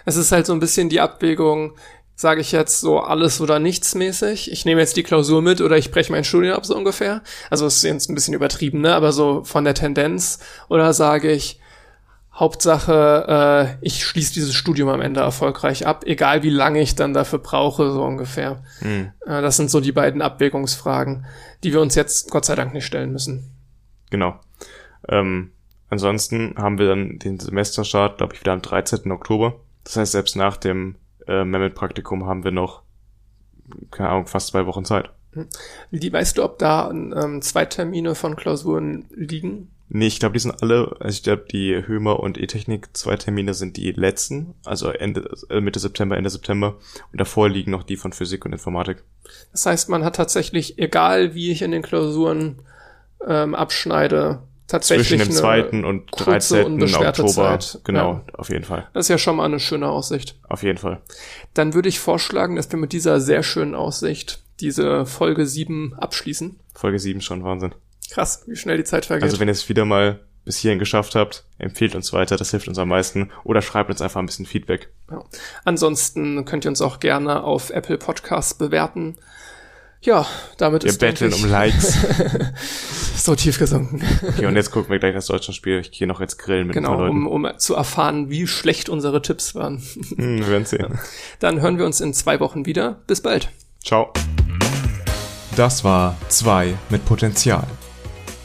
Es 0.05 0.17
ist 0.17 0.33
halt 0.33 0.47
so 0.47 0.53
ein 0.53 0.61
bisschen 0.61 0.89
die 0.89 1.01
Abwägung, 1.01 1.75
sage 2.21 2.43
ich 2.43 2.53
jetzt 2.53 2.81
so 2.81 3.01
alles 3.01 3.41
oder 3.41 3.59
nichts 3.59 3.95
mäßig. 3.95 4.53
Ich 4.53 4.67
nehme 4.67 4.83
jetzt 4.83 4.95
die 4.99 5.03
Klausur 5.03 5.41
mit 5.41 5.63
oder 5.63 5.79
ich 5.79 5.91
breche 5.91 6.13
mein 6.13 6.23
Studium 6.23 6.55
ab 6.55 6.67
so 6.67 6.77
ungefähr. 6.77 7.23
Also 7.49 7.65
es 7.65 7.77
ist 7.77 7.83
jetzt 7.85 8.11
ein 8.11 8.15
bisschen 8.15 8.35
übertrieben, 8.35 8.83
ne? 8.83 8.95
Aber 8.95 9.13
so 9.13 9.43
von 9.45 9.65
der 9.65 9.73
Tendenz. 9.73 10.39
Oder 10.69 10.93
sage 10.93 11.33
ich, 11.33 11.61
Hauptsache, 12.35 13.79
äh, 13.81 13.87
ich 13.87 14.05
schließe 14.05 14.35
dieses 14.35 14.55
Studium 14.55 14.91
am 14.91 15.01
Ende 15.01 15.21
erfolgreich 15.21 15.87
ab, 15.87 16.05
egal 16.07 16.43
wie 16.43 16.51
lange 16.51 16.83
ich 16.83 16.95
dann 16.95 17.15
dafür 17.15 17.39
brauche, 17.39 17.91
so 17.91 18.05
ungefähr. 18.05 18.63
Hm. 18.81 19.13
Äh, 19.25 19.41
das 19.41 19.57
sind 19.57 19.71
so 19.71 19.81
die 19.81 19.93
beiden 19.93 20.21
Abwägungsfragen, 20.21 21.25
die 21.65 21.73
wir 21.73 21.81
uns 21.81 21.95
jetzt 21.95 22.31
Gott 22.31 22.45
sei 22.45 22.55
Dank 22.55 22.75
nicht 22.75 22.85
stellen 22.85 23.13
müssen. 23.13 23.51
Genau. 24.11 24.39
Ähm, 25.09 25.53
ansonsten 25.89 26.55
haben 26.59 26.77
wir 26.77 26.87
dann 26.87 27.19
den 27.19 27.41
Semesterstart, 27.41 28.19
glaube 28.19 28.35
ich, 28.35 28.41
wieder 28.41 28.53
am 28.53 28.61
13. 28.61 29.11
Oktober. 29.11 29.55
Das 29.85 29.97
heißt, 29.97 30.13
selbst 30.13 30.37
nach 30.37 30.59
dem 30.59 30.97
äh, 31.27 31.45
Mehmet-Praktikum 31.45 32.27
haben 32.27 32.45
wir 32.45 32.51
noch, 32.51 32.83
keine 33.91 34.11
Ahnung, 34.11 34.27
fast 34.27 34.49
zwei 34.49 34.67
Wochen 34.67 34.85
Zeit. 34.85 35.11
Die, 35.91 36.13
weißt 36.13 36.39
du, 36.39 36.45
ob 36.45 36.59
da 36.59 36.91
ähm, 36.91 37.41
zwei 37.43 37.65
Termine 37.65 38.15
von 38.15 38.37
Klausuren 38.37 39.07
liegen? 39.11 39.71
Nee, 39.93 40.07
ich 40.07 40.21
glaube, 40.21 40.35
die 40.35 40.39
sind 40.39 40.63
alle, 40.63 40.97
also 41.01 41.17
ich 41.17 41.23
glaube, 41.25 41.47
die 41.51 41.87
Hömer 41.87 42.21
und 42.21 42.39
E-Technik 42.39 42.91
zwei 42.93 43.17
Termine 43.17 43.55
sind 43.55 43.77
die 43.77 43.91
letzten, 43.91 44.55
also 44.65 44.91
Ende, 44.91 45.29
äh, 45.49 45.61
Mitte 45.61 45.81
September, 45.81 46.17
Ende 46.17 46.31
September. 46.31 46.77
Und 47.13 47.21
davor 47.21 47.49
liegen 47.49 47.73
noch 47.73 47.83
die 47.83 47.97
von 47.97 48.13
Physik 48.13 48.45
und 48.45 48.53
Informatik. 48.53 49.03
Das 49.51 49.67
heißt, 49.67 49.89
man 49.89 50.05
hat 50.05 50.17
tatsächlich, 50.17 50.79
egal 50.79 51.35
wie 51.35 51.51
ich 51.51 51.63
in 51.63 51.73
den 51.73 51.83
Klausuren 51.83 52.63
ähm, 53.27 53.55
abschneide, 53.55 54.43
tatsächlich 54.71 55.09
Zwischen 55.09 55.29
dem 55.29 55.33
zweiten 55.33 55.85
und 55.85 56.11
kurze, 56.11 56.55
13. 56.57 56.65
unbeschwerte 56.65 57.23
Oktober. 57.25 57.59
Zeit. 57.61 57.81
Genau, 57.85 58.13
Ja. 58.15 58.23
auf 58.35 58.49
jeden 58.51 58.65
Fall. 58.65 58.89
Das 58.95 59.07
ist 59.07 59.09
ja 59.09 59.19
schon 59.19 59.37
mal 59.37 59.45
eine 59.45 59.61
schöne 59.61 59.89
Aussicht. 59.89 60.37
Auf 60.49 60.63
jeden 60.63 60.79
Fall. 60.79 61.01
Dann 61.55 61.75
würde 61.75 61.89
ich 61.89 62.01
vorschlagen, 62.01 62.57
dass 62.57 62.71
wir 62.71 62.79
mit 62.79 62.93
dieser 62.93 63.21
sehr 63.21 63.43
schönen 63.43 63.75
Aussicht 63.75 64.43
diese 64.61 65.07
Folge 65.07 65.47
7 65.47 65.95
abschließen. 65.99 66.59
Folge 66.75 66.99
7 66.99 67.21
schon, 67.21 67.45
Wahnsinn. 67.45 67.75
Krass, 68.11 68.43
wie 68.47 68.57
schnell 68.57 68.77
die 68.77 68.85
Zeit 68.85 69.07
vergeht. 69.07 69.23
Also 69.25 69.39
wenn 69.41 69.49
ihr 69.49 69.53
es 69.53 69.69
wieder 69.69 69.85
mal 69.85 70.21
bis 70.45 70.57
hierhin 70.57 70.79
geschafft 70.79 71.15
habt, 71.15 71.45
empfehlt 71.59 71.95
uns 71.95 72.13
weiter, 72.13 72.37
das 72.37 72.51
hilft 72.51 72.67
uns 72.67 72.79
am 72.79 72.89
meisten. 72.89 73.31
Oder 73.45 73.63
schreibt 73.63 73.91
uns 73.91 74.01
einfach 74.03 74.21
ein 74.21 74.27
bisschen 74.27 74.47
Feedback. 74.47 74.89
ja. 75.11 75.23
Ansonsten 75.65 76.45
könnt 76.45 76.65
ihr 76.65 76.71
uns 76.71 76.81
auch 76.83 76.99
gerne 77.01 77.43
auf 77.45 77.71
Apple 77.71 77.99
Podcasts 77.99 78.55
bewerten. 78.55 79.17
Ja, 80.03 80.27
damit 80.57 80.83
Wir 80.85 80.91
ist 80.91 80.99
betteln 80.99 81.33
um 81.35 81.45
Likes. 81.45 81.95
so 83.17 83.35
tief 83.35 83.59
gesunken. 83.59 84.01
Okay, 84.27 84.47
und 84.47 84.57
jetzt 84.57 84.71
gucken 84.71 84.91
wir 84.91 84.99
gleich 84.99 85.13
das 85.15 85.27
Deutschlandspiel. 85.27 85.81
Ich 85.81 85.91
gehe 85.93 86.09
noch 86.09 86.21
jetzt 86.21 86.39
grillen 86.39 86.69
mit 86.69 86.75
Genau, 86.75 86.93
ein 86.93 86.97
paar 86.97 87.07
Leuten. 87.09 87.27
um, 87.27 87.45
um 87.45 87.59
zu 87.59 87.75
erfahren, 87.75 88.31
wie 88.31 88.47
schlecht 88.47 88.89
unsere 88.89 89.21
Tipps 89.21 89.55
waren. 89.55 89.83
Hm, 90.17 90.39
wir 90.39 90.49
werden 90.49 90.65
sehen. 90.65 90.99
Dann 91.39 91.61
hören 91.61 91.77
wir 91.77 91.85
uns 91.85 92.01
in 92.01 92.15
zwei 92.15 92.41
Wochen 92.41 92.65
wieder. 92.65 93.01
Bis 93.07 93.21
bald. 93.21 93.51
Ciao. 93.85 94.11
Das 95.57 95.85
war 95.85 96.17
2 96.29 96.75
mit 96.89 97.05
Potenzial. 97.05 97.67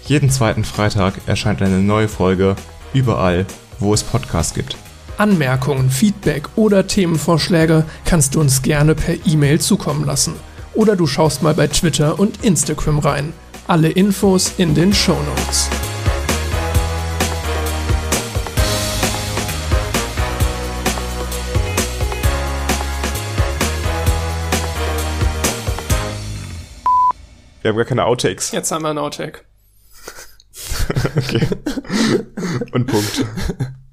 Jeden 0.05 0.29
zweiten 0.29 0.65
Freitag 0.65 1.13
erscheint 1.25 1.61
eine 1.61 1.79
neue 1.79 2.09
Folge 2.09 2.55
überall, 2.93 3.45
wo 3.79 3.93
es 3.93 4.03
Podcasts 4.03 4.53
gibt. 4.53 4.75
Anmerkungen, 5.17 5.89
Feedback 5.89 6.49
oder 6.57 6.85
Themenvorschläge 6.87 7.85
kannst 8.03 8.35
du 8.35 8.41
uns 8.41 8.61
gerne 8.61 8.93
per 8.95 9.15
E-Mail 9.25 9.61
zukommen 9.61 10.03
lassen. 10.05 10.33
Oder 10.75 10.97
du 10.97 11.07
schaust 11.07 11.41
mal 11.41 11.53
bei 11.53 11.67
Twitter 11.67 12.19
und 12.19 12.43
Instagram 12.43 12.99
rein. 12.99 13.33
Alle 13.65 13.89
Infos 13.89 14.53
in 14.57 14.75
den 14.75 14.93
Show 14.93 15.13
Notes. 15.13 15.69
Wir 27.61 27.69
haben 27.69 27.77
gar 27.77 27.85
keine 27.85 28.05
Outtakes. 28.05 28.51
Jetzt 28.51 28.71
haben 28.71 28.83
wir 28.83 28.89
einen 28.89 28.99
Outtake. 28.99 29.41
Okay. 31.17 31.47
Und 32.73 32.85
Punkt. 32.85 33.25